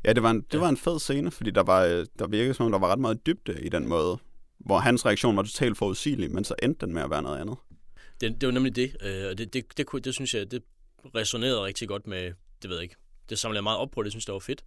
Ja, 0.06 0.14
det 0.14 0.24
var, 0.24 0.32
en, 0.32 0.41
det 0.41 0.53
ja. 0.53 0.60
var 0.60 0.69
en 0.69 0.78
fed 0.78 0.99
scene, 0.99 1.32
fordi 1.32 1.52
der, 1.52 1.64
var, 1.64 2.06
der 2.19 2.28
virkede 2.28 2.53
som 2.53 2.65
om, 2.65 2.72
der 2.72 2.80
var 2.80 2.91
ret 2.91 2.99
meget 2.99 3.26
dybde 3.26 3.61
i 3.61 3.69
den 3.69 3.88
måde, 3.88 4.18
hvor 4.57 4.78
hans 4.78 5.06
reaktion 5.06 5.38
var 5.38 5.44
totalt 5.44 5.78
forudsigelig, 5.78 6.32
men 6.32 6.44
så 6.44 6.56
endte 6.64 6.86
den 6.86 6.94
med 6.94 7.02
at 7.02 7.10
være 7.10 7.22
noget 7.22 7.40
andet. 7.40 7.57
Det, 8.22 8.41
det 8.41 8.48
var 8.48 8.53
nemlig 8.53 8.76
det, 8.76 8.98
øh, 9.02 9.30
og 9.30 9.38
det, 9.38 9.53
det, 9.53 9.78
det, 9.78 9.88
det, 9.94 10.06
det 10.06 10.14
synes 10.14 10.34
jeg, 10.34 10.52
det 10.52 10.64
resonerede 11.15 11.64
rigtig 11.64 11.88
godt 11.88 12.07
med, 12.07 12.34
det 12.61 12.69
ved 12.69 12.78
jeg 12.78 12.84
ikke, 12.84 12.95
det 13.30 13.40
samlede 13.40 13.57
jeg 13.57 13.64
meget 13.64 13.80
op 13.80 13.91
på, 13.91 14.03
det 14.03 14.11
synes 14.11 14.28
jeg 14.28 14.34
var 14.34 14.40
fedt. 14.40 14.64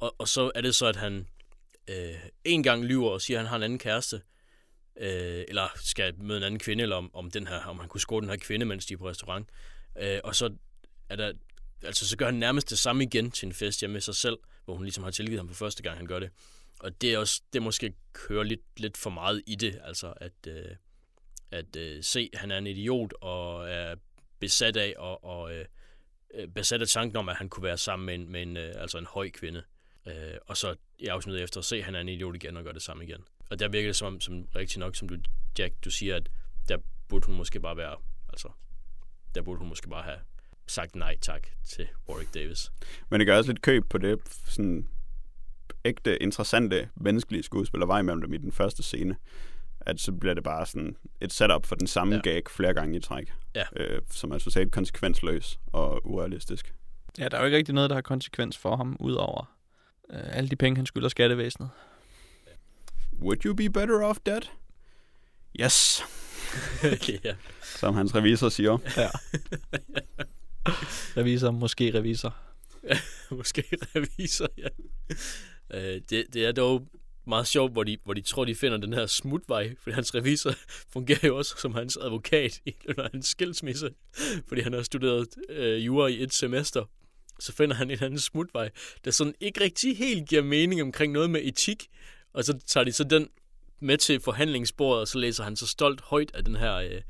Og, 0.00 0.14
og 0.18 0.28
så 0.28 0.50
er 0.54 0.60
det 0.60 0.74
så, 0.74 0.86
at 0.86 0.96
han 0.96 1.26
øh, 1.90 2.14
en 2.44 2.62
gang 2.62 2.84
lyver 2.84 3.10
og 3.10 3.20
siger, 3.20 3.38
at 3.38 3.44
han 3.44 3.48
har 3.48 3.56
en 3.56 3.62
anden 3.62 3.78
kæreste, 3.78 4.20
øh, 5.00 5.44
eller 5.48 5.68
skal 5.76 6.14
møde 6.22 6.38
en 6.38 6.44
anden 6.44 6.60
kvinde, 6.60 6.82
eller 6.82 6.96
om, 6.96 7.14
om, 7.14 7.30
den 7.30 7.46
her, 7.46 7.60
om 7.60 7.78
han 7.78 7.88
kunne 7.88 8.00
score 8.00 8.20
den 8.20 8.28
her 8.28 8.36
kvinde, 8.36 8.66
mens 8.66 8.86
de 8.86 8.94
er 8.94 8.98
på 8.98 9.08
restaurant. 9.08 9.48
Øh, 9.96 10.20
og 10.24 10.34
så 10.34 10.54
er 11.08 11.16
der, 11.16 11.32
altså 11.82 12.08
så 12.08 12.16
gør 12.16 12.26
han 12.26 12.34
nærmest 12.34 12.70
det 12.70 12.78
samme 12.78 13.04
igen 13.04 13.30
til 13.30 13.46
en 13.46 13.52
fest 13.52 13.80
hjemme 13.80 13.92
med 13.92 14.00
sig 14.00 14.14
selv, 14.14 14.36
hvor 14.64 14.74
hun 14.74 14.84
ligesom 14.84 15.04
har 15.04 15.10
tilgivet 15.10 15.40
ham 15.40 15.48
for 15.48 15.54
første 15.54 15.82
gang, 15.82 15.96
han 15.96 16.06
gør 16.06 16.18
det. 16.18 16.30
Og 16.80 17.00
det 17.00 17.14
er 17.14 17.18
også, 17.18 17.42
det 17.52 17.62
måske 17.62 17.92
kører 18.12 18.42
lidt, 18.42 18.60
lidt 18.76 18.96
for 18.96 19.10
meget 19.10 19.42
i 19.46 19.54
det, 19.54 19.80
altså 19.84 20.14
at, 20.16 20.32
øh, 20.46 20.76
at 21.50 21.76
øh, 21.76 22.04
se, 22.04 22.30
han 22.34 22.50
er 22.50 22.58
en 22.58 22.66
idiot 22.66 23.12
og 23.20 23.70
er 23.70 23.94
besat 24.38 24.76
af 24.76 24.94
og, 24.98 25.24
og 25.24 25.54
øh, 25.54 25.64
øh 26.34 26.48
besat 26.48 26.82
af 26.82 26.88
tanken 26.88 27.16
om, 27.16 27.28
at 27.28 27.36
han 27.36 27.48
kunne 27.48 27.64
være 27.64 27.78
sammen 27.78 28.06
med 28.06 28.14
en, 28.14 28.32
med 28.32 28.42
en 28.42 28.56
øh, 28.56 28.74
altså 28.76 28.98
en 28.98 29.06
høj 29.06 29.30
kvinde. 29.30 29.62
Øh, 30.06 30.34
og 30.46 30.56
så 30.56 30.74
i 30.98 31.06
afsnittet 31.06 31.42
efter 31.42 31.58
at 31.58 31.64
se, 31.64 31.76
at 31.76 31.84
han 31.84 31.94
er 31.94 32.00
en 32.00 32.08
idiot 32.08 32.36
igen 32.36 32.56
og 32.56 32.64
gør 32.64 32.72
det 32.72 32.82
samme 32.82 33.04
igen. 33.04 33.24
Og 33.50 33.58
der 33.58 33.68
virker 33.68 33.88
det 33.88 33.96
som, 33.96 34.20
som 34.20 34.48
rigtig 34.56 34.78
nok, 34.78 34.96
som 34.96 35.08
du, 35.08 35.16
Jack, 35.58 35.74
du 35.84 35.90
siger, 35.90 36.16
at 36.16 36.28
der 36.68 36.78
burde 37.08 37.26
hun 37.26 37.36
måske 37.36 37.60
bare 37.60 37.76
være 37.76 37.96
altså 38.28 38.48
der 39.38 39.44
burde 39.44 39.58
hun 39.58 39.68
måske 39.68 39.88
bare 39.88 40.02
have 40.02 40.18
sagt 40.66 40.96
nej 40.96 41.16
tak 41.20 41.46
til 41.64 41.86
Warwick 42.08 42.34
Davis. 42.34 42.72
Men 43.10 43.20
det 43.20 43.26
gør 43.26 43.36
også 43.36 43.50
lidt 43.50 43.62
køb 43.62 43.84
på 43.90 43.98
det 43.98 44.18
sådan 44.46 44.88
ægte, 45.84 46.22
interessante, 46.22 46.88
menneskelige 46.96 47.42
skuespil, 47.42 47.80
der 47.80 47.86
var 47.86 47.98
imellem 47.98 48.20
dem 48.22 48.32
i 48.34 48.38
den 48.38 48.52
første 48.52 48.82
scene. 48.82 49.16
At 49.80 50.00
så 50.00 50.12
bliver 50.12 50.34
det 50.34 50.44
bare 50.44 50.66
sådan 50.66 50.96
et 51.20 51.32
setup 51.32 51.66
for 51.66 51.74
den 51.74 51.86
samme 51.86 52.14
ja. 52.14 52.20
gag 52.20 52.42
flere 52.50 52.74
gange 52.74 52.96
i 52.96 53.00
træk. 53.00 53.32
Ja. 53.54 53.64
Øh, 53.76 54.02
som 54.10 54.30
er 54.30 54.38
totalt 54.38 54.72
konsekvensløs 54.72 55.60
og 55.66 56.06
urealistisk. 56.06 56.74
Ja, 57.18 57.28
der 57.28 57.36
er 57.36 57.40
jo 57.40 57.46
ikke 57.46 57.56
rigtig 57.56 57.74
noget, 57.74 57.90
der 57.90 57.96
har 57.96 58.02
konsekvens 58.02 58.58
for 58.58 58.76
ham, 58.76 58.96
udover 59.00 59.56
øh, 60.10 60.36
alle 60.36 60.50
de 60.50 60.56
penge, 60.56 60.76
han 60.76 60.86
skylder 60.86 61.08
skattevæsenet. 61.08 61.70
Would 63.20 63.44
you 63.44 63.54
be 63.54 63.70
better 63.70 64.04
off 64.04 64.18
dead? 64.26 64.42
Yes. 65.60 66.02
ja. 67.24 67.34
Som 67.62 67.94
hans 67.94 68.14
revisor 68.14 68.48
siger. 68.48 68.78
Ja. 68.96 69.08
revisor, 71.16 71.50
måske 71.50 71.94
revisor. 71.94 72.36
måske 73.38 73.64
revisor, 73.96 74.48
ja. 74.58 74.68
Øh, 75.70 76.00
det, 76.10 76.26
det 76.32 76.44
er 76.44 76.52
dog 76.52 76.88
meget 77.26 77.46
sjovt, 77.46 77.72
hvor 77.72 77.84
de, 77.84 77.98
hvor 78.04 78.14
de 78.14 78.20
tror, 78.20 78.44
de 78.44 78.54
finder 78.54 78.78
den 78.78 78.92
her 78.92 79.06
smutvej, 79.06 79.74
fordi 79.82 79.94
hans 79.94 80.14
revisor 80.14 80.54
fungerer 80.92 81.26
jo 81.26 81.36
også 81.36 81.54
som 81.58 81.74
hans 81.74 81.96
advokat 81.96 82.60
under 82.88 83.08
hans 83.12 83.26
skilsmisse, 83.26 83.90
fordi 84.48 84.60
han 84.60 84.72
har 84.72 84.82
studeret 84.82 85.28
øh, 85.48 85.86
jura 85.86 86.06
i 86.06 86.22
et 86.22 86.34
semester. 86.34 86.84
Så 87.40 87.52
finder 87.52 87.76
han 87.76 87.90
en 87.90 87.98
anden 88.02 88.18
smutvej, 88.18 88.70
der 89.04 89.10
sådan 89.10 89.34
ikke 89.40 89.60
rigtig 89.60 89.96
helt 89.98 90.28
giver 90.28 90.42
mening 90.42 90.82
omkring 90.82 91.12
noget 91.12 91.30
med 91.30 91.40
etik, 91.44 91.86
og 92.32 92.44
så 92.44 92.58
tager 92.66 92.84
de 92.84 92.92
så 92.92 93.04
den 93.04 93.28
med 93.80 93.98
til 93.98 94.20
forhandlingsbordet, 94.20 95.00
og 95.00 95.08
så 95.08 95.18
læser 95.18 95.44
han 95.44 95.56
så 95.56 95.66
stolt 95.66 96.00
højt 96.00 96.30
af 96.34 96.44
den 96.44 96.56
her 96.56 96.74
øh, 96.74 97.02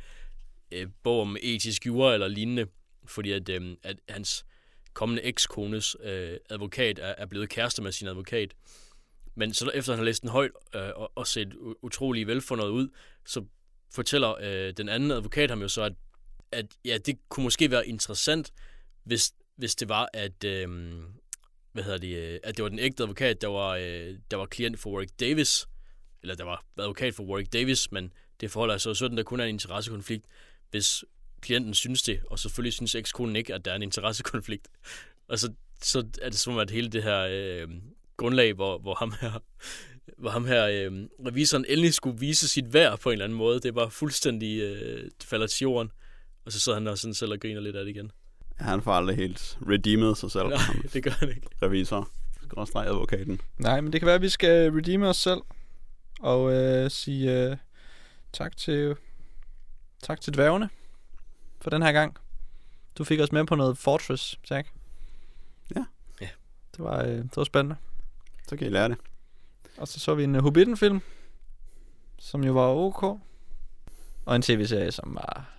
øh, 0.73 0.87
bog 1.03 1.21
om 1.21 1.37
etisk 1.43 1.87
jura 1.87 2.15
eller 2.15 2.29
lignende, 2.29 2.67
fordi 3.07 3.33
at, 3.33 3.49
øh, 3.49 3.77
at 3.83 3.97
hans 4.09 4.45
kommende 4.93 5.23
ekskones 5.23 5.97
øh, 6.03 6.37
advokat 6.51 6.99
er, 6.99 7.15
er 7.19 7.27
blevet 7.27 7.49
kærester 7.49 7.83
med 7.83 7.93
sin 7.93 8.09
advokat. 8.09 8.55
Men 9.35 9.55
så 9.55 9.71
efter 9.75 9.93
han 9.93 9.99
har 9.99 10.05
læst 10.05 10.23
den 10.23 10.31
højt 10.31 10.51
øh, 10.75 10.91
og, 10.97 11.13
og 11.15 11.27
set 11.27 11.55
utrolig 11.83 12.27
velfundet 12.27 12.69
ud, 12.69 12.89
så 13.27 13.45
fortæller 13.95 14.35
øh, 14.41 14.73
den 14.77 14.89
anden 14.89 15.11
advokat 15.11 15.51
ham 15.51 15.63
jo 15.63 15.69
så, 15.69 15.83
at, 15.83 15.93
at 16.53 16.67
ja, 16.85 16.99
det 16.99 17.19
kunne 17.29 17.45
måske 17.45 17.71
være 17.71 17.89
interessant, 17.89 18.53
hvis, 19.05 19.35
hvis 19.57 19.75
det 19.75 19.89
var, 19.89 20.09
at, 20.15 20.45
øh, 20.45 20.69
hvad 21.73 21.85
hedder 21.85 21.99
det, 21.99 22.17
øh, 22.17 22.41
at 22.43 22.57
det 22.57 22.63
var 22.63 22.69
den 22.69 22.79
ægte 22.79 23.03
advokat, 23.03 23.41
der 23.41 23.49
var, 23.49 23.77
øh, 23.77 24.19
der 24.31 24.37
var 24.37 24.47
klient 24.47 24.79
for 24.79 24.91
Warwick 24.91 25.21
Davis, 25.21 25.67
eller 26.23 26.35
der 26.35 26.45
var 26.45 26.65
advokat 26.79 27.15
for 27.15 27.23
Warwick 27.23 27.53
Davis, 27.53 27.93
men 27.93 28.13
det 28.41 28.51
forholder 28.51 28.79
sig 28.79 28.97
sådan, 28.97 29.17
der 29.17 29.23
kun 29.23 29.41
er 29.41 29.45
en 29.45 29.55
interessekonflikt, 29.55 30.27
hvis 30.71 31.05
klienten 31.41 31.75
synes 31.75 32.03
det, 32.03 32.21
og 32.27 32.39
selvfølgelig 32.39 32.73
synes 32.73 32.95
ekskonen 32.95 33.37
ikke, 33.37 33.55
at 33.55 33.65
der 33.65 33.71
er 33.71 33.77
en 33.77 33.83
interessekonflikt. 33.83 34.69
Og 35.29 35.39
så, 35.39 35.53
så 35.83 35.99
er 36.23 36.29
det 36.29 36.39
som 36.39 36.59
at 36.59 36.71
hele 36.71 36.89
det 36.89 37.03
her 37.03 37.29
øh, 37.31 37.69
grundlag, 38.17 38.53
hvor, 38.53 38.79
hvor 38.79 38.95
ham 38.95 39.15
her, 39.21 39.43
hvor 40.19 40.31
ham 40.31 40.47
her 40.47 40.67
øh, 40.67 40.93
revisoren 41.27 41.65
endelig 41.69 41.95
skulle 41.95 42.21
vise 42.21 42.49
sit 42.49 42.73
værd 42.73 42.99
på 42.99 43.09
en 43.09 43.13
eller 43.13 43.25
anden 43.25 43.39
måde, 43.39 43.61
det 43.61 43.75
var 43.75 43.89
fuldstændig 43.89 44.61
øh, 44.61 45.11
falder 45.25 45.47
til 45.47 45.65
jorden. 45.65 45.91
Og 46.45 46.53
så 46.53 46.61
sidder 46.61 46.79
han 46.79 46.89
også 46.89 47.03
sådan 47.03 47.15
selv 47.15 47.33
og 47.33 47.41
griner 47.41 47.61
lidt 47.61 47.77
af 47.77 47.85
det 47.85 47.91
igen. 47.91 48.11
Han 48.57 48.83
får 48.83 48.93
aldrig 48.93 49.17
helt 49.17 49.59
redeemed 49.69 50.15
sig 50.15 50.31
selv. 50.31 50.49
Nej, 50.59 50.59
det 50.93 51.03
gør 51.03 51.11
han 51.11 51.29
ikke. 51.29 51.49
Revisor. 51.63 52.11
Skråstrej 52.43 52.85
advokaten. 52.87 53.41
Nej, 53.59 53.81
men 53.81 53.93
det 53.93 54.01
kan 54.01 54.07
være, 54.07 54.15
at 54.15 54.23
vi 54.23 54.29
skal 54.29 54.73
redeeme 54.73 55.09
os 55.09 55.17
selv. 55.17 55.41
Og 56.19 56.53
øh, 56.53 56.91
sige 56.91 57.33
øh, 57.33 57.57
tak 58.33 58.57
til 58.57 58.97
tak 60.03 60.21
til 60.21 60.35
dværgene 60.35 60.71
for 61.61 61.71
den 61.71 61.83
her 61.83 61.93
gang. 61.93 62.17
Du 62.99 63.05
fik 63.05 63.21
os 63.21 63.33
med 63.33 63.47
på 63.47 63.55
noget 63.55 63.79
Fortress, 63.79 64.41
Jack. 64.51 64.73
Ja. 65.77 65.85
Ja. 66.21 66.29
Det 66.77 66.85
var, 66.85 67.03
øh, 67.03 67.09
det 67.09 67.37
var 67.37 67.45
spændende. 67.45 67.77
Så 68.49 68.57
kan 68.57 68.67
I 68.67 68.71
lære 68.71 68.89
det. 68.89 68.97
Og 69.77 69.89
så 69.89 70.01
så 70.01 70.15
vi 70.15 70.25
en 70.25 70.37
uh, 70.37 70.43
Hobbiten-film, 70.43 71.01
som 72.19 72.45
jo 72.45 72.53
var 72.53 72.69
ok. 72.69 73.03
Og 74.25 74.37
en 74.37 74.43
tv-serie, 74.43 74.93
som 74.93 75.15
var 75.15 75.55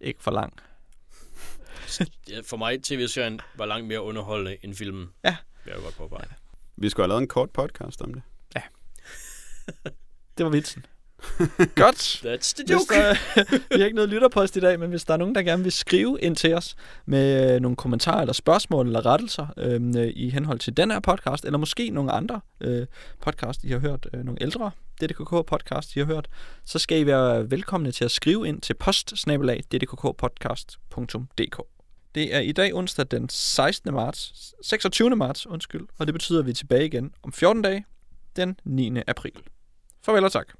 ikke 0.00 0.22
for 0.22 0.30
lang. 0.30 0.52
ja, 2.30 2.40
for 2.44 2.56
mig, 2.56 2.82
tv-serien 2.82 3.40
var 3.54 3.66
langt 3.66 3.86
mere 3.86 4.02
underholdende 4.02 4.56
end 4.62 4.74
filmen. 4.74 5.10
Ja. 5.24 5.36
Det 5.64 5.70
er 5.70 5.74
jeg 5.74 5.82
godt 5.84 5.96
påpege. 5.96 6.28
Vi 6.76 6.88
skulle 6.88 7.04
have 7.04 7.08
lavet 7.08 7.22
en 7.22 7.28
kort 7.28 7.50
podcast 7.50 8.02
om 8.02 8.14
det. 8.14 8.22
Det 10.38 10.44
var 10.44 10.50
vitsen. 10.50 10.86
Godt. 11.74 12.22
That's 12.24 12.54
the 12.54 12.64
joke. 12.70 12.94
der, 12.94 13.14
vi 13.74 13.78
har 13.78 13.84
ikke 13.84 13.96
noget 13.96 14.10
lytterpost 14.10 14.56
i 14.56 14.60
dag, 14.60 14.80
men 14.80 14.90
hvis 14.90 15.04
der 15.04 15.14
er 15.14 15.18
nogen, 15.18 15.34
der 15.34 15.42
gerne 15.42 15.62
vil 15.62 15.72
skrive 15.72 16.18
ind 16.20 16.36
til 16.36 16.54
os 16.54 16.74
med 17.06 17.54
øh, 17.54 17.60
nogle 17.60 17.76
kommentarer 17.76 18.20
eller 18.20 18.32
spørgsmål 18.32 18.86
eller 18.86 19.06
rettelser 19.06 19.46
øh, 19.56 20.12
i 20.14 20.30
henhold 20.30 20.58
til 20.58 20.76
den 20.76 20.90
her 20.90 21.00
podcast, 21.00 21.44
eller 21.44 21.58
måske 21.58 21.90
nogle 21.90 22.12
andre 22.12 22.40
øh, 22.60 22.86
podcast, 23.20 23.64
I 23.64 23.68
har 23.68 23.78
hørt, 23.78 24.08
øh, 24.14 24.24
nogle 24.24 24.42
ældre 24.42 24.70
DDKK-podcast, 25.02 25.96
I 25.96 25.98
har 25.98 26.06
hørt, 26.06 26.28
så 26.64 26.78
skal 26.78 27.00
I 27.00 27.06
være 27.06 27.50
velkomne 27.50 27.92
til 27.92 28.04
at 28.04 28.10
skrive 28.10 28.48
ind 28.48 28.60
til 28.60 28.74
post-ddkkpodcast.dk. 28.74 31.62
Det 32.14 32.34
er 32.34 32.40
i 32.40 32.52
dag 32.52 32.74
onsdag 32.74 33.06
den 33.10 33.28
16. 33.28 33.94
marts, 33.94 34.54
26. 34.62 35.16
marts, 35.16 35.46
undskyld, 35.46 35.86
og 35.98 36.06
det 36.06 36.14
betyder, 36.14 36.38
at 36.38 36.46
vi 36.46 36.50
er 36.50 36.54
tilbage 36.54 36.86
igen 36.86 37.14
om 37.22 37.32
14 37.32 37.62
dage, 37.62 37.84
den 38.36 38.56
9. 38.64 38.92
april. 39.06 39.32
Farvel 40.04 40.24
og 40.24 40.32
tak. 40.32 40.54